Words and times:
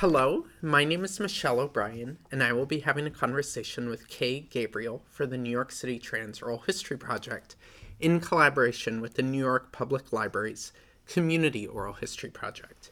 Hello, 0.00 0.44
my 0.60 0.84
name 0.84 1.04
is 1.06 1.18
Michelle 1.18 1.58
O'Brien, 1.58 2.18
and 2.30 2.42
I 2.42 2.52
will 2.52 2.66
be 2.66 2.80
having 2.80 3.06
a 3.06 3.10
conversation 3.10 3.88
with 3.88 4.08
Kay 4.08 4.40
Gabriel 4.40 5.02
for 5.08 5.24
the 5.26 5.38
New 5.38 5.48
York 5.48 5.72
City 5.72 5.98
Trans 5.98 6.42
Oral 6.42 6.64
History 6.66 6.98
Project 6.98 7.56
in 7.98 8.20
collaboration 8.20 9.00
with 9.00 9.14
the 9.14 9.22
New 9.22 9.38
York 9.38 9.72
Public 9.72 10.12
Library's 10.12 10.74
Community 11.06 11.66
Oral 11.66 11.94
History 11.94 12.28
Project. 12.28 12.90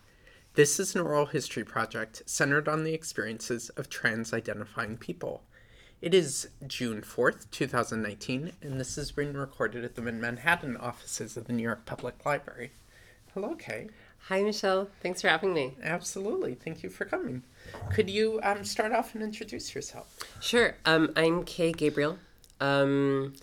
This 0.55 0.81
is 0.81 0.95
an 0.95 1.03
oral 1.03 1.27
history 1.27 1.63
project 1.63 2.23
centered 2.25 2.69
on 2.69 2.85
the 2.85 2.95
experiences 2.95 3.69
of 3.77 3.91
trans 3.91 4.33
identifying 4.33 4.97
people. 4.97 5.43
It 6.01 6.15
is 6.15 6.49
June 6.67 7.03
4th, 7.03 7.51
2019, 7.51 8.53
and 8.63 8.81
this 8.81 8.97
is 8.97 9.13
being 9.13 9.35
recorded 9.35 9.85
at 9.85 9.95
the 9.95 10.01
Mid 10.01 10.15
Manhattan 10.15 10.79
offices 10.79 11.37
of 11.37 11.45
the 11.45 11.53
New 11.53 11.65
York 11.65 11.85
Public 11.85 12.25
Library. 12.25 12.73
Hello, 13.35 13.55
Kay. 13.57 13.89
Hi, 14.29 14.43
Michelle. 14.43 14.89
Thanks 15.03 15.21
for 15.21 15.29
having 15.29 15.53
me. 15.53 15.77
Absolutely. 15.83 16.55
Thank 16.55 16.83
you 16.83 16.89
for 16.89 17.05
coming. 17.05 17.43
Could 17.93 18.09
you 18.09 18.41
um, 18.43 18.65
start 18.65 18.91
off 18.91 19.15
and 19.15 19.23
introduce 19.23 19.75
yourself? 19.75 20.19
Sure. 20.41 20.77
Um, 20.87 21.13
I'm 21.15 21.45
Kay 21.45 21.73
Gabriel. 21.73 22.19
Um, 22.59 23.35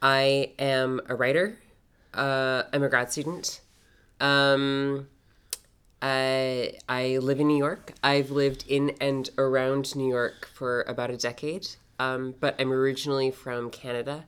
I 0.00 0.52
am 0.60 1.00
a 1.08 1.16
writer. 1.16 1.58
Uh, 2.14 2.62
I'm 2.72 2.84
a 2.84 2.88
grad 2.88 3.10
student. 3.10 3.60
Um, 4.20 5.08
I, 6.00 6.78
I 6.88 7.18
live 7.18 7.40
in 7.40 7.48
New 7.48 7.58
York. 7.58 7.94
I've 8.04 8.30
lived 8.30 8.64
in 8.68 8.90
and 9.00 9.28
around 9.36 9.96
New 9.96 10.08
York 10.08 10.46
for 10.54 10.82
about 10.82 11.10
a 11.10 11.16
decade, 11.16 11.66
um, 11.98 12.36
but 12.38 12.54
I'm 12.60 12.72
originally 12.72 13.32
from 13.32 13.70
Canada. 13.70 14.26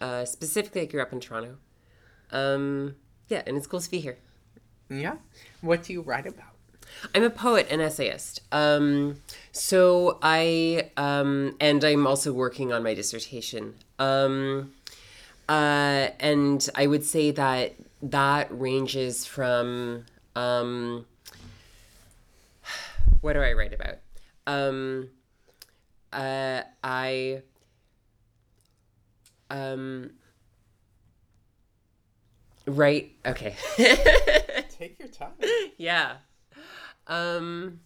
Uh, 0.00 0.24
specifically, 0.24 0.82
I 0.82 0.84
grew 0.84 1.02
up 1.02 1.12
in 1.12 1.18
Toronto. 1.18 1.56
Um, 2.30 2.94
yeah, 3.28 3.42
and 3.44 3.56
it's 3.56 3.66
cool 3.66 3.80
to 3.80 3.90
be 3.90 3.98
here. 3.98 4.18
Yeah. 4.88 5.16
What 5.60 5.84
do 5.84 5.92
you 5.92 6.02
write 6.02 6.26
about? 6.26 6.56
I'm 7.14 7.22
a 7.22 7.30
poet 7.30 7.66
and 7.70 7.80
essayist. 7.82 8.40
Um, 8.52 9.20
so 9.52 10.18
I, 10.22 10.90
um, 10.96 11.56
and 11.60 11.84
I'm 11.84 12.06
also 12.06 12.32
working 12.32 12.72
on 12.72 12.82
my 12.82 12.94
dissertation. 12.94 13.74
Um, 13.98 14.72
uh, 15.48 16.08
and 16.20 16.68
I 16.74 16.86
would 16.86 17.04
say 17.04 17.30
that 17.32 17.74
that 18.02 18.48
ranges 18.50 19.24
from, 19.24 20.04
um, 20.34 21.06
what 23.20 23.34
do 23.34 23.40
I 23.40 23.52
write 23.52 23.72
about? 23.72 23.96
Um, 24.46 25.10
uh, 26.12 26.62
I, 26.82 27.42
um, 29.50 30.10
write, 32.66 33.12
okay. 33.24 33.56
Take 34.78 34.98
your 34.98 35.08
time. 35.08 35.32
yeah. 35.76 36.16
Um 37.06 37.80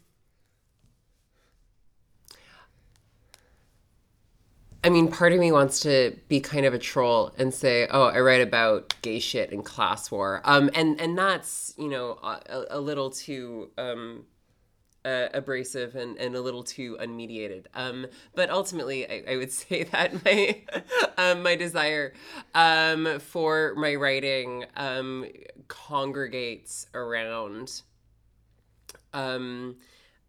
I 4.82 4.88
mean, 4.88 5.08
part 5.08 5.32
of 5.34 5.38
me 5.38 5.52
wants 5.52 5.80
to 5.80 6.16
be 6.28 6.40
kind 6.40 6.64
of 6.64 6.72
a 6.72 6.78
troll 6.78 7.34
and 7.36 7.52
say, 7.52 7.86
"Oh, 7.90 8.04
I 8.04 8.20
write 8.20 8.40
about 8.40 8.94
gay 9.02 9.18
shit 9.18 9.52
and 9.52 9.62
class 9.62 10.10
war," 10.10 10.40
um, 10.44 10.70
and 10.74 10.98
and 10.98 11.18
that's 11.18 11.74
you 11.76 11.88
know 11.88 12.12
a, 12.22 12.64
a 12.70 12.80
little 12.80 13.10
too 13.10 13.70
um, 13.76 14.24
uh, 15.04 15.28
abrasive 15.32 15.94
and, 15.94 16.16
and 16.18 16.34
a 16.34 16.40
little 16.40 16.62
too 16.62 16.96
unmediated. 17.00 17.66
Um, 17.74 18.06
but 18.34 18.50
ultimately, 18.50 19.08
I, 19.08 19.32
I 19.32 19.36
would 19.36 19.52
say 19.62 19.84
that 19.84 20.24
my 20.24 20.62
um, 21.16 21.42
my 21.42 21.56
desire 21.56 22.12
um, 22.54 23.18
for 23.20 23.74
my 23.76 23.94
writing 23.94 24.64
um, 24.76 25.26
congregates 25.68 26.86
around 26.94 27.82
um, 29.12 29.76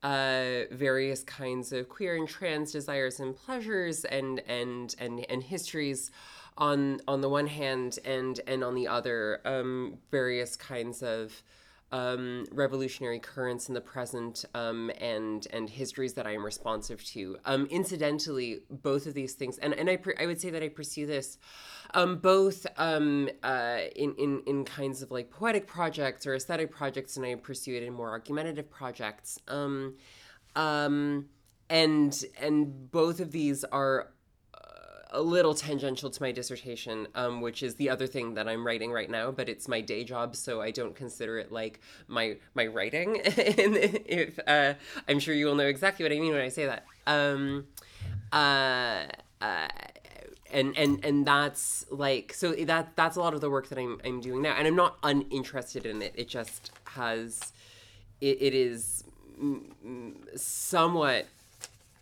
uh, 0.03 0.61
various 0.71 1.23
kinds 1.23 1.71
of 1.71 1.89
queer 1.89 2.15
and 2.15 2.27
trans 2.27 2.71
desires 2.71 3.19
and 3.19 3.35
pleasures 3.35 4.05
and 4.05 4.41
and 4.47 4.95
and 4.99 5.25
and 5.29 5.43
histories 5.43 6.11
on 6.57 6.99
on 7.07 7.21
the 7.21 7.29
one 7.29 7.47
hand 7.47 7.99
and 8.03 8.39
and 8.47 8.63
on 8.63 8.75
the 8.75 8.87
other 8.87 9.41
um, 9.45 9.97
various 10.09 10.55
kinds 10.55 11.03
of 11.03 11.43
um, 11.91 12.45
revolutionary 12.51 13.19
currents 13.19 13.67
in 13.67 13.73
the 13.73 13.81
present 13.81 14.45
um, 14.53 14.91
and 14.99 15.47
and 15.51 15.69
histories 15.69 16.13
that 16.13 16.25
I 16.25 16.33
am 16.33 16.43
responsive 16.43 17.03
to. 17.07 17.37
Um, 17.45 17.67
incidentally, 17.69 18.59
both 18.69 19.05
of 19.05 19.13
these 19.13 19.33
things, 19.33 19.57
and, 19.57 19.73
and 19.73 19.89
I, 19.89 19.97
I 20.19 20.25
would 20.25 20.39
say 20.39 20.49
that 20.51 20.63
I 20.63 20.69
pursue 20.69 21.05
this 21.05 21.37
um, 21.93 22.17
both 22.17 22.65
um, 22.77 23.29
uh, 23.43 23.79
in, 23.95 24.15
in, 24.15 24.41
in 24.47 24.65
kinds 24.65 25.01
of 25.01 25.11
like 25.11 25.29
poetic 25.29 25.67
projects 25.67 26.25
or 26.25 26.35
aesthetic 26.35 26.71
projects, 26.71 27.17
and 27.17 27.25
I 27.25 27.35
pursue 27.35 27.75
it 27.75 27.83
in 27.83 27.93
more 27.93 28.09
argumentative 28.09 28.69
projects. 28.69 29.39
Um, 29.47 29.95
and 31.71 32.25
and 32.39 32.91
both 32.91 33.19
of 33.19 33.31
these 33.31 33.63
are 33.63 34.11
a 35.11 35.21
little 35.21 35.53
tangential 35.53 36.09
to 36.09 36.21
my 36.21 36.31
dissertation, 36.31 37.07
um, 37.15 37.41
which 37.41 37.63
is 37.63 37.75
the 37.75 37.89
other 37.89 38.07
thing 38.07 38.33
that 38.35 38.47
I'm 38.47 38.65
writing 38.65 38.91
right 38.91 39.09
now, 39.09 39.31
but 39.31 39.49
it's 39.49 39.67
my 39.67 39.81
day 39.81 40.03
job, 40.03 40.35
so 40.35 40.61
I 40.61 40.71
don't 40.71 40.95
consider 40.95 41.37
it 41.37 41.51
like 41.51 41.81
my 42.07 42.37
my 42.53 42.67
writing. 42.67 43.21
if 43.25 44.39
uh, 44.47 44.73
I'm 45.07 45.19
sure 45.19 45.33
you 45.33 45.45
will 45.45 45.55
know 45.55 45.67
exactly 45.67 46.03
what 46.03 46.11
I 46.11 46.19
mean 46.19 46.31
when 46.31 46.41
I 46.41 46.49
say 46.49 46.65
that. 46.65 46.85
Um, 47.05 47.67
uh, 48.31 49.05
uh, 49.41 49.67
and 50.53 50.77
and 50.77 51.03
and 51.03 51.25
that's 51.25 51.85
like 51.91 52.33
so 52.33 52.53
that 52.53 52.95
that's 52.95 53.17
a 53.17 53.19
lot 53.19 53.33
of 53.33 53.41
the 53.41 53.49
work 53.49 53.67
that 53.69 53.77
I'm 53.77 53.99
I'm 54.05 54.21
doing 54.21 54.41
now, 54.41 54.55
and 54.57 54.67
I'm 54.67 54.75
not 54.75 54.97
uninterested 55.03 55.85
in 55.85 56.01
it. 56.01 56.13
It 56.15 56.29
just 56.29 56.71
has, 56.85 57.51
it, 58.21 58.41
it 58.41 58.53
is 58.53 59.03
somewhat 60.35 61.27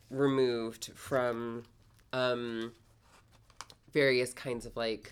removed 0.09 0.91
from 0.95 1.63
um, 2.11 2.73
various 3.93 4.33
kinds 4.33 4.65
of 4.65 4.75
like 4.75 5.11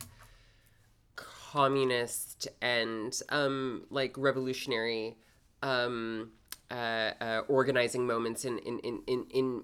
communist 1.15 2.47
and 2.61 3.19
um, 3.29 3.83
like 3.89 4.17
revolutionary 4.17 5.17
um, 5.63 6.31
uh, 6.69 7.11
uh, 7.21 7.41
organizing 7.47 8.05
moments 8.05 8.45
in 8.45 8.59
in, 8.59 8.79
in, 8.79 9.01
in 9.07 9.25
in 9.31 9.63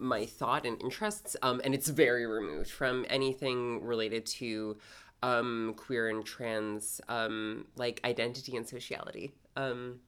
my 0.00 0.24
thought 0.24 0.64
and 0.64 0.80
interests, 0.80 1.36
um, 1.42 1.60
and 1.64 1.74
it's 1.74 1.88
very 1.88 2.26
removed 2.26 2.70
from 2.70 3.04
anything 3.08 3.82
related 3.84 4.24
to 4.24 4.76
um, 5.22 5.74
queer 5.76 6.08
and 6.08 6.24
trans 6.24 7.00
um, 7.08 7.66
like 7.76 8.00
identity 8.04 8.56
and 8.56 8.66
sociality. 8.66 9.32
Um, 9.56 10.00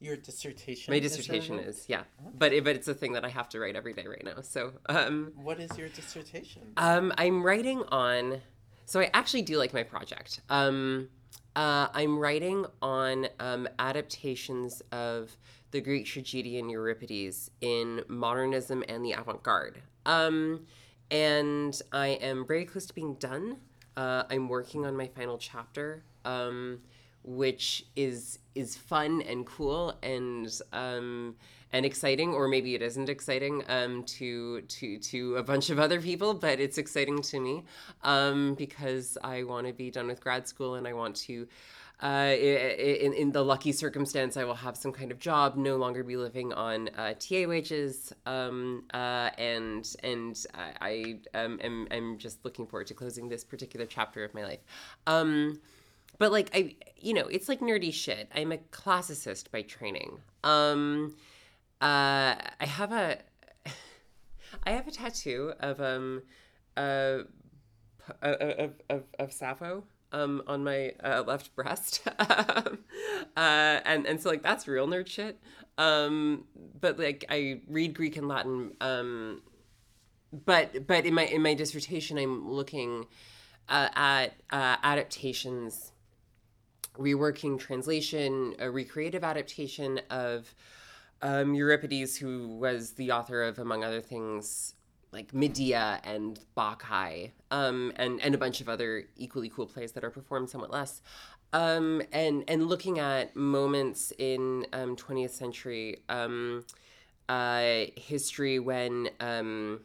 Your 0.00 0.16
dissertation. 0.16 0.92
my 0.92 0.98
dissertation 1.00 1.58
is. 1.58 1.78
is, 1.78 1.88
yeah, 1.88 2.02
but 2.36 2.52
it, 2.52 2.64
but 2.64 2.76
it's 2.76 2.88
a 2.88 2.94
thing 2.94 3.12
that 3.12 3.24
I 3.24 3.28
have 3.28 3.48
to 3.50 3.60
write 3.60 3.76
every 3.76 3.94
day 3.94 4.06
right 4.06 4.24
now. 4.24 4.42
So 4.42 4.72
um, 4.88 5.32
What 5.36 5.60
is 5.60 5.76
your 5.78 5.88
dissertation? 5.88 6.62
um, 6.76 7.12
I'm 7.16 7.42
writing 7.42 7.82
on. 7.88 8.40
So 8.86 9.00
I 9.00 9.10
actually 9.14 9.42
do 9.42 9.56
like 9.56 9.72
my 9.72 9.82
project. 9.82 10.40
Um, 10.50 11.08
uh, 11.56 11.88
I'm 11.94 12.18
writing 12.18 12.66
on 12.82 13.28
um, 13.40 13.68
adaptations 13.78 14.82
of 14.92 15.36
the 15.70 15.80
Greek 15.80 16.06
tragedy 16.06 16.58
and 16.58 16.70
Euripides 16.70 17.50
in 17.60 18.02
modernism 18.08 18.84
and 18.88 19.04
the 19.04 19.12
avant-garde. 19.12 19.80
Um, 20.04 20.66
and 21.10 21.80
I 21.92 22.08
am 22.08 22.46
very 22.46 22.64
close 22.64 22.86
to 22.86 22.94
being 22.94 23.14
done. 23.14 23.58
Uh, 23.96 24.24
I'm 24.28 24.48
working 24.48 24.84
on 24.84 24.96
my 24.96 25.06
final 25.06 25.38
chapter, 25.38 26.04
um, 26.24 26.80
which 27.24 27.86
is 27.96 28.38
is 28.54 28.76
fun 28.76 29.22
and 29.22 29.46
cool 29.46 29.94
and 30.02 30.60
um, 30.72 31.34
and 31.72 31.84
exciting, 31.84 32.32
or 32.32 32.46
maybe 32.46 32.76
it 32.76 32.82
isn't 32.82 33.08
exciting 33.08 33.64
um, 33.68 34.04
to 34.04 34.60
to 34.62 34.98
to 34.98 35.36
a 35.36 35.42
bunch 35.42 35.70
of 35.70 35.78
other 35.78 36.00
people, 36.00 36.34
but 36.34 36.60
it's 36.60 36.78
exciting 36.78 37.20
to 37.22 37.40
me 37.40 37.64
um, 38.02 38.54
because 38.54 39.18
I 39.24 39.42
want 39.42 39.66
to 39.66 39.72
be 39.72 39.90
done 39.90 40.06
with 40.06 40.20
grad 40.20 40.46
school 40.46 40.76
and 40.76 40.86
I 40.86 40.92
want 40.92 41.16
to. 41.16 41.48
Uh, 42.02 42.34
in, 42.36 43.14
in 43.14 43.30
the 43.30 43.42
lucky 43.42 43.70
circumstance, 43.70 44.36
I 44.36 44.42
will 44.42 44.56
have 44.56 44.76
some 44.76 44.92
kind 44.92 45.12
of 45.12 45.20
job, 45.20 45.56
no 45.56 45.76
longer 45.76 46.02
be 46.02 46.16
living 46.16 46.52
on 46.52 46.88
uh, 46.98 47.14
TA 47.14 47.46
wages, 47.46 48.12
um, 48.26 48.84
uh, 48.92 49.30
and 49.38 49.88
and 50.02 50.44
I, 50.54 51.18
I 51.34 51.38
um, 51.38 51.60
am, 51.62 51.86
am 51.92 52.18
just 52.18 52.44
looking 52.44 52.66
forward 52.66 52.88
to 52.88 52.94
closing 52.94 53.28
this 53.28 53.44
particular 53.44 53.86
chapter 53.86 54.24
of 54.24 54.34
my 54.34 54.42
life. 54.42 54.60
Um, 55.06 55.60
but 56.18 56.32
like 56.32 56.50
I, 56.54 56.76
you 56.96 57.14
know, 57.14 57.26
it's 57.26 57.48
like 57.48 57.60
nerdy 57.60 57.92
shit. 57.92 58.28
I'm 58.34 58.52
a 58.52 58.58
classicist 58.58 59.50
by 59.50 59.62
training. 59.62 60.20
Um, 60.42 61.16
uh, 61.80 62.34
I 62.60 62.66
have 62.66 62.92
a, 62.92 63.18
I 64.64 64.70
have 64.72 64.86
a 64.88 64.90
tattoo 64.90 65.52
of 65.60 65.80
um, 65.80 66.22
uh, 66.76 67.18
of 68.22 68.72
of, 68.88 69.04
of 69.18 69.32
Sappho 69.32 69.84
um, 70.12 70.42
on 70.46 70.64
my 70.64 70.92
uh, 71.02 71.24
left 71.26 71.54
breast, 71.56 72.06
uh, 72.18 72.76
and 73.36 74.06
and 74.06 74.20
so 74.20 74.30
like 74.30 74.42
that's 74.42 74.68
real 74.68 74.86
nerd 74.86 75.06
shit. 75.06 75.38
Um, 75.76 76.44
but 76.80 76.98
like 76.98 77.24
I 77.28 77.60
read 77.68 77.94
Greek 77.94 78.16
and 78.16 78.28
Latin. 78.28 78.72
Um, 78.80 79.42
but 80.44 80.86
but 80.86 81.06
in 81.06 81.14
my 81.14 81.24
in 81.26 81.42
my 81.42 81.54
dissertation, 81.54 82.18
I'm 82.18 82.50
looking 82.50 83.06
uh, 83.68 83.88
at 83.94 84.34
uh, 84.50 84.76
adaptations, 84.82 85.92
reworking 86.98 87.58
translation, 87.58 88.54
a 88.58 88.70
recreative 88.70 89.24
adaptation 89.24 90.00
of 90.10 90.54
um, 91.22 91.54
Euripides, 91.54 92.16
who 92.16 92.48
was 92.48 92.92
the 92.92 93.10
author 93.10 93.42
of, 93.42 93.58
among 93.58 93.82
other 93.84 94.00
things, 94.00 94.74
like 95.12 95.32
Medea 95.32 96.00
and 96.04 96.40
Bacchae, 96.56 97.32
um, 97.50 97.92
and 97.96 98.20
and 98.20 98.34
a 98.34 98.38
bunch 98.38 98.60
of 98.60 98.68
other 98.68 99.04
equally 99.16 99.48
cool 99.48 99.66
plays 99.66 99.92
that 99.92 100.04
are 100.04 100.10
performed 100.10 100.50
somewhat 100.50 100.70
less, 100.70 101.02
um, 101.52 102.02
and 102.12 102.44
and 102.48 102.66
looking 102.66 102.98
at 102.98 103.34
moments 103.36 104.12
in 104.18 104.66
um, 104.72 104.96
20th 104.96 105.30
century 105.30 106.02
um, 106.08 106.64
uh, 107.28 107.84
history 107.96 108.58
when 108.58 109.08
um, 109.20 109.80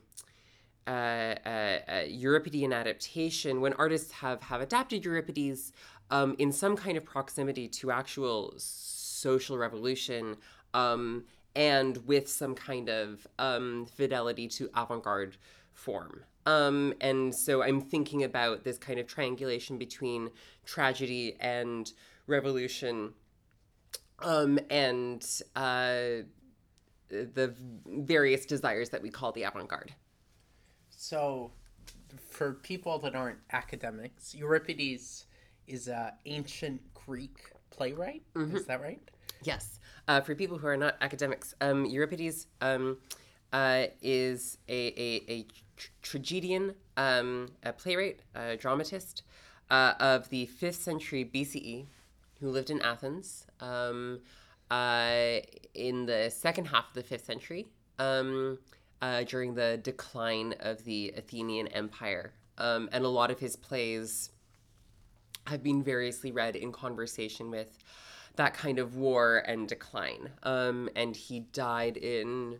uh, 0.88 1.36
uh, 1.46 1.80
uh, 1.88 2.04
Euripidean 2.08 2.74
adaptation, 2.74 3.62
when 3.62 3.74
artists 3.74 4.12
have 4.12 4.42
have 4.42 4.62
adapted 4.62 5.06
Euripides 5.06 5.72
um, 6.12 6.36
in 6.40 6.52
some 6.52 6.76
kind 6.76 6.98
of 6.98 7.06
proximity 7.06 7.68
to 7.68 7.92
actual 7.92 8.54
social 8.58 9.58
revolution. 9.58 10.38
Um, 10.74 11.26
and 11.56 11.98
with 12.08 12.30
some 12.30 12.56
kind 12.56 12.90
of 12.90 13.28
um, 13.40 13.86
fidelity 13.86 14.48
to 14.48 14.70
avant-garde 14.76 15.36
form. 15.74 16.24
Um, 16.46 16.94
and 17.02 17.34
so 17.34 17.64
I'm 17.64 17.82
thinking 17.82 18.24
about 18.24 18.64
this 18.64 18.78
kind 18.78 19.00
of 19.00 19.08
triangulation 19.08 19.78
between 19.78 20.30
tragedy 20.66 21.36
and 21.40 21.92
revolution, 22.28 23.14
um, 24.20 24.60
and 24.70 25.26
uh, 25.56 26.24
the 27.10 27.54
various 27.88 28.46
desires 28.46 28.90
that 28.90 29.02
we 29.02 29.10
call 29.10 29.32
the 29.32 29.44
avant-garde. 29.44 29.94
So, 30.90 31.52
for 32.30 32.54
people 32.54 33.00
that 33.00 33.16
aren't 33.16 33.40
academics, 33.52 34.36
Euripides 34.36 35.26
is 35.70 35.88
a 35.88 36.14
ancient 36.26 36.82
Greek 36.94 37.52
playwright. 37.70 38.24
Is 38.56 38.66
that 38.66 38.82
right? 38.82 39.00
Yes. 39.44 39.80
Uh, 40.08 40.22
for 40.22 40.36
people 40.36 40.58
who 40.58 40.68
are 40.68 40.78
not 40.78 40.96
academics, 41.02 41.54
um, 41.62 41.86
Euripides 41.86 42.48
um, 42.62 42.98
uh, 43.54 43.86
is 44.02 44.58
a, 44.68 44.88
a, 45.00 45.32
a 45.32 45.44
tr- 45.78 45.90
tragedian, 46.02 46.74
um, 46.98 47.50
a 47.64 47.72
playwright, 47.72 48.20
a 48.36 48.58
dramatist 48.58 49.24
uh, 49.70 49.94
of 50.00 50.30
the 50.30 50.50
5th 50.62 50.76
century 50.76 51.24
BCE 51.24 51.86
who 52.40 52.50
lived 52.50 52.70
in 52.70 52.82
Athens 52.82 53.46
um, 53.60 54.20
uh, 54.72 55.40
in 55.74 56.06
the 56.06 56.30
second 56.30 56.66
half 56.66 56.90
of 56.90 56.94
the 56.94 57.04
5th 57.04 57.26
century 57.26 57.68
um, 57.98 58.58
uh, 59.02 59.24
during 59.24 59.54
the 59.54 59.80
decline 59.84 60.54
of 60.60 60.84
the 60.84 61.14
Athenian 61.16 61.68
Empire. 61.68 62.34
Um, 62.58 62.90
and 62.92 63.06
a 63.06 63.10
lot 63.10 63.32
of 63.32 63.40
his 63.40 63.56
plays 63.56 64.32
have 65.48 65.64
been 65.64 65.84
variously 65.84 66.32
read 66.32 66.56
in 66.56 66.72
conversation 66.72 67.50
with 67.52 67.78
that 68.36 68.54
kind 68.54 68.80
of 68.80 68.96
war 68.96 69.40
and 69.46 69.68
decline. 69.68 70.30
Um, 70.44 70.90
and 70.96 71.16
he 71.16 71.42
died 71.42 71.98
in 71.98 72.60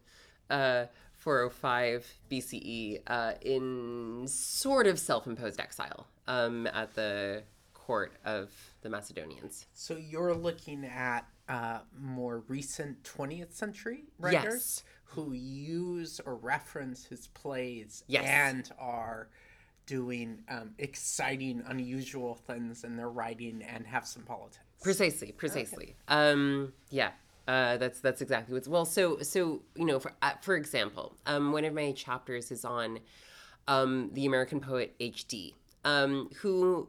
uh, 0.50 0.86
405 1.18 2.08
BCE 2.32 3.02
uh, 3.08 3.34
in 3.42 4.26
sort 4.28 4.88
of 4.88 5.00
self 5.00 5.28
imposed 5.28 5.60
exile 5.60 6.08
um, 6.28 6.68
at 6.68 6.94
the 6.96 7.44
court 7.74 8.14
of 8.26 8.52
the 8.82 8.90
Macedonians. 8.90 9.68
So 9.74 9.96
you're 9.96 10.34
looking 10.34 10.86
at 10.86 11.26
uh, 11.48 11.80
more 12.00 12.44
recent 12.48 13.04
20th 13.04 13.54
century 13.54 14.04
writers 14.20 14.44
Yes. 14.44 14.84
who 15.04 15.34
use 15.34 16.20
or 16.26 16.36
reference 16.36 17.06
his 17.06 17.28
plays 17.28 18.04
Yes. 18.08 18.26
and 18.28 18.72
are 18.80 19.30
doing 19.90 20.44
um, 20.50 20.70
exciting, 20.78 21.64
unusual 21.66 22.36
things 22.36 22.84
in 22.84 22.96
their 22.96 23.10
writing 23.10 23.64
and 23.68 23.88
have 23.88 24.06
some 24.06 24.22
politics. 24.22 24.60
Precisely, 24.84 25.32
precisely. 25.32 25.96
Um, 26.08 26.74
yeah, 26.92 27.10
uh, 27.48 27.78
that's 27.78 28.00
that's 28.00 28.22
exactly 28.22 28.54
what's 28.54 28.68
well. 28.68 28.86
So 28.86 29.20
so 29.22 29.64
you 29.76 29.86
know, 29.86 30.00
for 30.00 30.14
uh, 30.22 30.34
for 30.42 30.56
example, 30.56 31.18
um, 31.26 31.52
one 31.52 31.66
of 31.66 31.74
my 31.74 31.92
chapters 31.92 32.52
is 32.52 32.64
on 32.64 33.00
um, 33.68 34.12
the 34.14 34.28
American 34.28 34.60
poet 34.60 34.96
H.D., 35.00 35.56
um, 35.84 36.30
who 36.42 36.88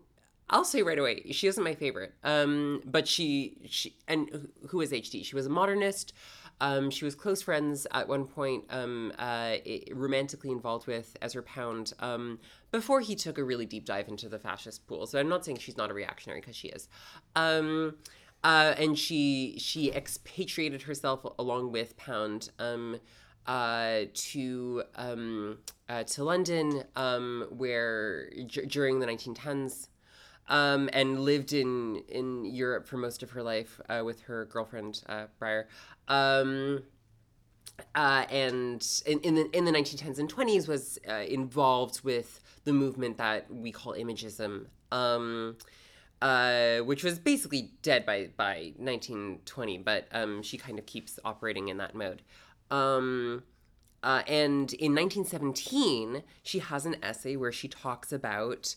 I'll 0.51 0.65
say 0.65 0.83
right 0.83 0.99
away, 0.99 1.23
she 1.31 1.47
isn't 1.47 1.65
my 1.65 1.75
favorite. 1.75 2.13
Um, 2.23 2.83
but 2.85 3.09
she 3.09 3.57
she 3.65 3.97
and 4.09 4.49
who 4.69 4.83
is 4.83 4.93
H.D.? 4.93 5.23
She 5.23 5.35
was 5.35 5.47
a 5.47 5.51
modernist. 5.51 6.13
Um, 6.61 6.91
she 6.91 7.05
was 7.05 7.15
close 7.15 7.43
friends 7.43 7.87
at 7.93 8.09
one 8.09 8.27
point, 8.27 8.65
um, 8.71 9.13
uh, 9.19 9.57
romantically 9.93 10.51
involved 10.51 10.87
with 10.87 11.17
Ezra 11.23 11.43
Pound 11.43 11.93
um, 12.01 12.39
before 12.71 13.01
he 13.01 13.15
took 13.15 13.39
a 13.39 13.45
really 13.45 13.67
deep 13.67 13.85
dive 13.87 14.09
into 14.09 14.29
the 14.29 14.39
fascist 14.39 14.87
pool. 14.87 15.07
So 15.07 15.19
I'm 15.19 15.29
not 15.29 15.45
saying 15.45 15.59
she's 15.59 15.77
not 15.77 15.91
a 15.91 15.95
reactionary 15.95 16.41
because 16.41 16.57
she 16.57 16.69
is. 16.69 16.89
Um, 17.35 17.97
uh, 18.43 18.75
and 18.79 18.99
she 18.99 19.57
she 19.59 19.91
expatriated 19.91 20.83
herself 20.83 21.27
along 21.39 21.73
with 21.73 21.97
Pound 21.97 22.51
um, 22.59 22.99
uh, 23.47 24.03
to 24.15 24.83
um, 24.97 25.59
uh, 25.89 26.05
to 26.05 26.25
London, 26.25 26.85
where 27.51 28.31
d- 28.31 28.67
during 28.67 29.01
the 29.01 29.07
1910s 29.07 29.89
um, 30.51 30.91
and 30.93 31.21
lived 31.21 31.53
in 31.53 32.03
in 32.09 32.45
Europe 32.45 32.87
for 32.87 32.97
most 32.97 33.23
of 33.23 33.31
her 33.31 33.43
life 33.43 33.81
uh, 33.89 34.03
with 34.05 34.23
her 34.23 34.45
girlfriend 34.47 35.03
uh. 35.09 35.27
Um, 36.11 36.83
uh, 37.95 38.25
and 38.31 38.87
in, 39.07 39.21
in 39.21 39.35
the 39.37 39.57
in 39.57 39.65
the 39.65 39.73
1910s 39.73 40.19
and 40.19 40.33
20s 40.33 40.69
was 40.69 40.99
uh, 41.09 41.15
involved 41.15 42.03
with 42.05 42.41
the 42.65 42.73
movement 42.73 43.17
that 43.17 43.53
we 43.53 43.73
call 43.73 43.95
imagism, 43.95 44.67
um, 44.93 45.57
uh, 46.21 46.79
which 46.79 47.03
was 47.03 47.19
basically 47.19 47.71
dead 47.83 48.05
by 48.05 48.29
by 48.37 48.73
1920, 48.77 49.79
but 49.79 50.09
um, 50.13 50.43
she 50.43 50.59
kind 50.59 50.79
of 50.79 50.85
keeps 50.85 51.19
operating 51.25 51.69
in 51.69 51.79
that 51.79 51.95
mode. 51.95 52.23
Um, 52.71 53.45
uh, 54.03 54.23
and 54.27 54.73
in 54.75 54.95
1917, 54.95 56.23
she 56.43 56.59
has 56.59 56.87
an 56.87 56.97
essay 57.03 57.37
where 57.37 57.53
she 57.53 57.69
talks 57.69 58.13
about, 58.13 58.75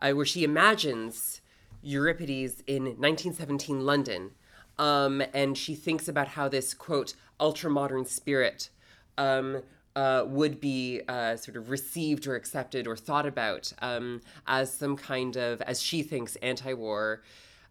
uh, 0.00 0.12
where 0.12 0.26
she 0.26 0.44
imagines 0.44 1.40
Euripides 1.82 2.62
in 2.66 2.84
1917 2.84 3.80
London. 3.80 4.32
Um, 4.78 5.22
and 5.32 5.56
she 5.56 5.74
thinks 5.74 6.08
about 6.08 6.28
how 6.28 6.48
this, 6.48 6.74
quote, 6.74 7.14
ultra 7.40 7.70
modern 7.70 8.04
spirit 8.04 8.70
um, 9.18 9.62
uh, 9.94 10.24
would 10.26 10.60
be 10.60 11.00
uh, 11.08 11.36
sort 11.36 11.56
of 11.56 11.70
received 11.70 12.26
or 12.26 12.34
accepted 12.34 12.86
or 12.86 12.96
thought 12.96 13.26
about 13.26 13.72
um, 13.80 14.20
as 14.46 14.72
some 14.72 14.96
kind 14.96 15.36
of, 15.36 15.62
as 15.62 15.82
she 15.82 16.02
thinks, 16.02 16.36
anti 16.36 16.74
war, 16.74 17.22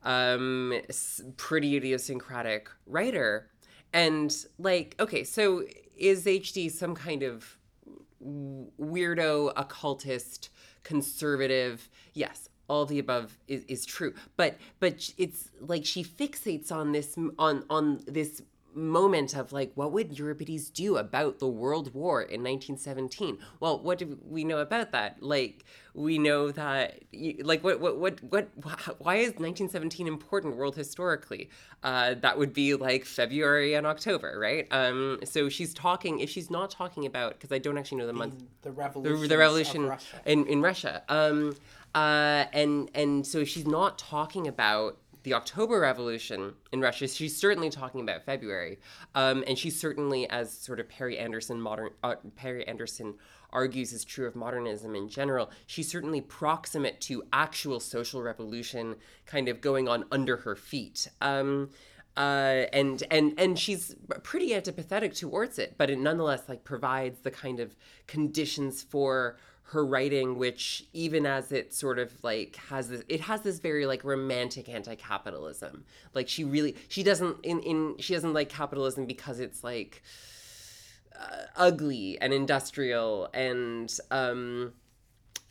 um, 0.04 0.74
pretty 1.38 1.76
idiosyncratic 1.76 2.70
writer. 2.88 3.50
And 3.94 4.36
like, 4.58 4.96
okay, 5.00 5.24
so 5.24 5.64
is 5.96 6.26
HD 6.26 6.72
some 6.72 6.96
kind 6.96 7.24
of 7.24 7.58
weirdo, 8.24 9.54
occultist, 9.56 10.50
conservative? 10.84 11.90
Yes, 12.14 12.50
all 12.68 12.86
the 12.86 13.00
above 13.00 13.38
is, 13.48 13.64
is 13.68 13.86
true. 13.86 14.14
But 14.38 14.58
but 14.80 15.10
it's 15.18 15.50
like 15.60 15.86
she 15.86 16.04
fixates 16.04 16.72
on 16.72 16.92
this 16.92 17.16
on 17.38 17.64
on 17.70 18.02
this 18.08 18.42
moment 18.78 19.34
of 19.38 19.54
like 19.54 19.72
what 19.76 19.94
would 19.94 20.20
Euripides 20.20 20.70
do 20.70 20.98
about 20.98 21.40
the 21.40 21.48
world 21.48 21.94
war 21.94 22.22
in 22.22 22.44
1917 22.44 23.38
well 23.62 23.80
what 23.80 23.98
do 23.98 24.20
we 24.28 24.44
know 24.44 24.58
about 24.58 24.92
that 24.92 25.16
like 25.24 25.64
we 25.94 26.18
know 26.18 26.52
that 26.52 27.00
like 27.42 27.64
what 27.64 27.80
what 27.80 27.98
what 27.98 28.20
what 28.26 28.50
why 29.00 29.16
is 29.16 29.28
1917 29.30 30.08
important 30.08 30.58
world 30.58 30.76
historically 30.76 31.50
uh 31.84 32.16
that 32.16 32.38
would 32.38 32.52
be 32.52 32.76
like 32.76 33.06
February 33.06 33.76
and 33.76 33.88
October 33.88 34.38
right 34.38 34.68
um 34.72 35.20
so 35.24 35.48
she's 35.48 35.74
talking 35.74 36.20
if 36.20 36.30
she's 36.30 36.52
not 36.52 36.70
talking 36.70 37.06
about 37.06 37.32
because 37.40 37.54
I 37.54 37.60
don't 37.60 37.78
actually 37.78 38.00
know 38.00 38.08
the 38.08 38.12
month 38.14 38.40
The 38.62 38.72
the, 38.72 38.72
revolution. 38.72 39.30
the 39.30 39.38
revolution 39.38 39.84
Of 39.86 39.90
Russia. 39.92 40.22
in 40.26 40.46
in 40.48 40.62
Russia. 40.62 41.02
Um, 41.08 41.56
uh, 41.96 42.46
and 42.54 42.92
and 42.94 43.26
so 43.26 43.44
she's 43.44 43.66
not 43.66 43.98
talking 43.98 44.48
about 44.48 44.98
the 45.24 45.34
October 45.34 45.80
Revolution 45.80 46.54
in 46.72 46.82
Russia. 46.82 47.08
She's 47.08 47.36
certainly 47.36 47.72
talking 47.72 48.02
about 48.02 48.26
February, 48.26 48.78
um, 49.16 49.44
and 49.48 49.58
she's 49.58 49.80
certainly, 49.80 50.30
as 50.30 50.56
sort 50.56 50.80
of 50.80 50.88
Perry 50.88 51.18
Anderson 51.18 51.60
modern 51.60 51.90
uh, 52.04 52.16
Perry 52.36 52.68
Anderson 52.68 53.16
argues 53.52 53.94
is 53.94 54.04
true 54.04 54.28
of 54.28 54.36
modernism 54.36 54.94
in 54.94 55.08
general. 55.08 55.50
She's 55.66 55.90
certainly 55.90 56.20
proximate 56.20 57.00
to 57.02 57.24
actual 57.32 57.80
social 57.80 58.22
revolution, 58.22 58.96
kind 59.26 59.48
of 59.48 59.62
going 59.62 59.88
on 59.88 60.04
under 60.12 60.38
her 60.38 60.56
feet. 60.56 61.08
Um, 61.22 61.70
uh, 62.18 62.66
and 62.74 63.04
and 63.10 63.34
and 63.38 63.58
she's 63.58 63.96
pretty 64.24 64.50
antipathetic 64.50 65.18
towards 65.18 65.60
it, 65.60 65.76
but 65.78 65.90
it 65.90 65.98
nonetheless 65.98 66.44
like 66.48 66.64
provides 66.64 67.22
the 67.22 67.32
kind 67.32 67.60
of 67.60 67.76
conditions 68.08 68.84
for 68.84 69.38
her 69.70 69.86
writing, 69.86 70.38
which 70.38 70.86
even 70.94 71.26
as 71.26 71.52
it 71.52 71.74
sort 71.74 72.00
of 72.00 72.12
like 72.24 72.56
has 72.70 72.90
this, 72.90 73.04
it 73.10 73.22
has 73.22 73.42
this 73.42 73.60
very 73.60 73.86
like 73.86 74.04
romantic 74.04 74.70
anti-capitalism. 74.70 75.86
Like 76.14 76.30
she 76.30 76.44
really 76.44 76.76
she 76.88 77.04
doesn't 77.04 77.38
in 77.44 77.60
in 77.62 77.96
she 78.00 78.14
doesn't 78.14 78.34
like 78.34 78.50
capitalism 78.50 79.06
because 79.06 79.40
it's 79.40 79.64
like 79.64 80.04
uh, 81.20 81.46
ugly 81.56 82.20
and 82.22 82.34
industrial 82.34 83.30
and 83.34 83.92
um 84.12 84.74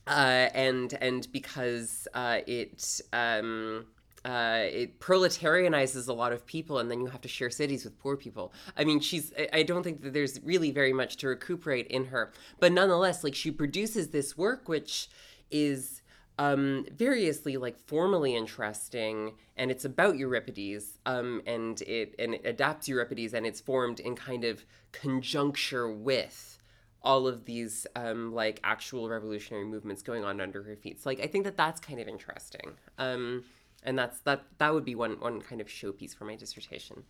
uh, 0.07 0.49
and 0.55 0.97
and 1.01 1.31
because 1.33 2.07
uh, 2.15 2.41
it 2.47 3.01
um, 3.13 3.87
uh, 4.25 4.61
it 4.63 5.01
proletarianizes 5.01 6.09
a 6.09 6.13
lot 6.13 6.33
of 6.33 6.47
people, 6.47 6.79
and 6.79 6.91
then 6.91 7.01
you 7.01 7.07
have 7.07 7.21
to 7.21 7.29
share 7.29 7.51
cities 7.51 7.85
with 7.85 7.99
poor 7.99 8.17
people. 8.17 8.53
I 8.77 8.85
mean, 8.85 9.01
she's. 9.01 9.33
I- 9.53 9.65
don't 9.65 9.83
think 9.83 10.03
that 10.03 10.13
there's 10.13 10.41
really 10.43 10.71
very 10.71 10.93
much 10.93 11.17
to 11.19 11.29
recuperate 11.29 11.87
in 11.89 12.07
her, 12.07 12.33
but 12.61 12.71
nonetheless, 12.71 13.25
like 13.25 13.35
she 13.35 13.51
produces 13.51 14.09
this 14.09 14.37
work 14.37 14.69
which 14.69 15.09
is 15.51 16.03
um, 16.39 16.85
variously 16.93 17.57
like 17.57 17.79
formally 17.79 18.35
interesting, 18.35 19.35
and 19.57 19.71
it's 19.71 19.85
about 19.85 20.17
Euripides, 20.19 20.99
um, 21.07 21.43
and 21.47 21.81
it 21.83 22.15
and 22.19 22.35
it 22.35 22.43
adapts 22.45 22.89
Euripides, 22.89 23.35
and 23.35 23.47
it's 23.47 23.61
formed 23.61 24.01
in 24.01 24.17
kind 24.17 24.45
of 24.45 24.65
conjuncture 24.93 25.91
with 25.91 26.59
all 27.03 27.27
of 27.27 27.45
these 27.45 27.87
um, 27.95 28.33
like 28.33 28.59
actual 28.65 29.09
revolutionary 29.09 29.65
movements 29.65 30.03
going 30.03 30.25
on 30.25 30.41
under 30.41 30.63
her 30.63 30.75
feet. 30.75 31.01
So 31.01 31.11
like 31.11 31.21
I 31.21 31.27
think 31.27 31.45
that 31.45 31.57
that's 31.57 31.81
kind 31.81 32.01
of 32.01 32.09
interesting, 32.09 32.73
um, 32.99 33.45
and 33.85 33.99
that's 33.99 34.21
that 34.21 34.45
that 34.59 34.73
would 34.73 34.85
be 34.85 34.95
one 34.95 35.21
one 35.21 35.41
kind 35.41 35.61
of 35.61 35.69
showpiece 35.69 36.15
for 36.15 36.25
my 36.25 36.37
dissertation. 36.37 37.05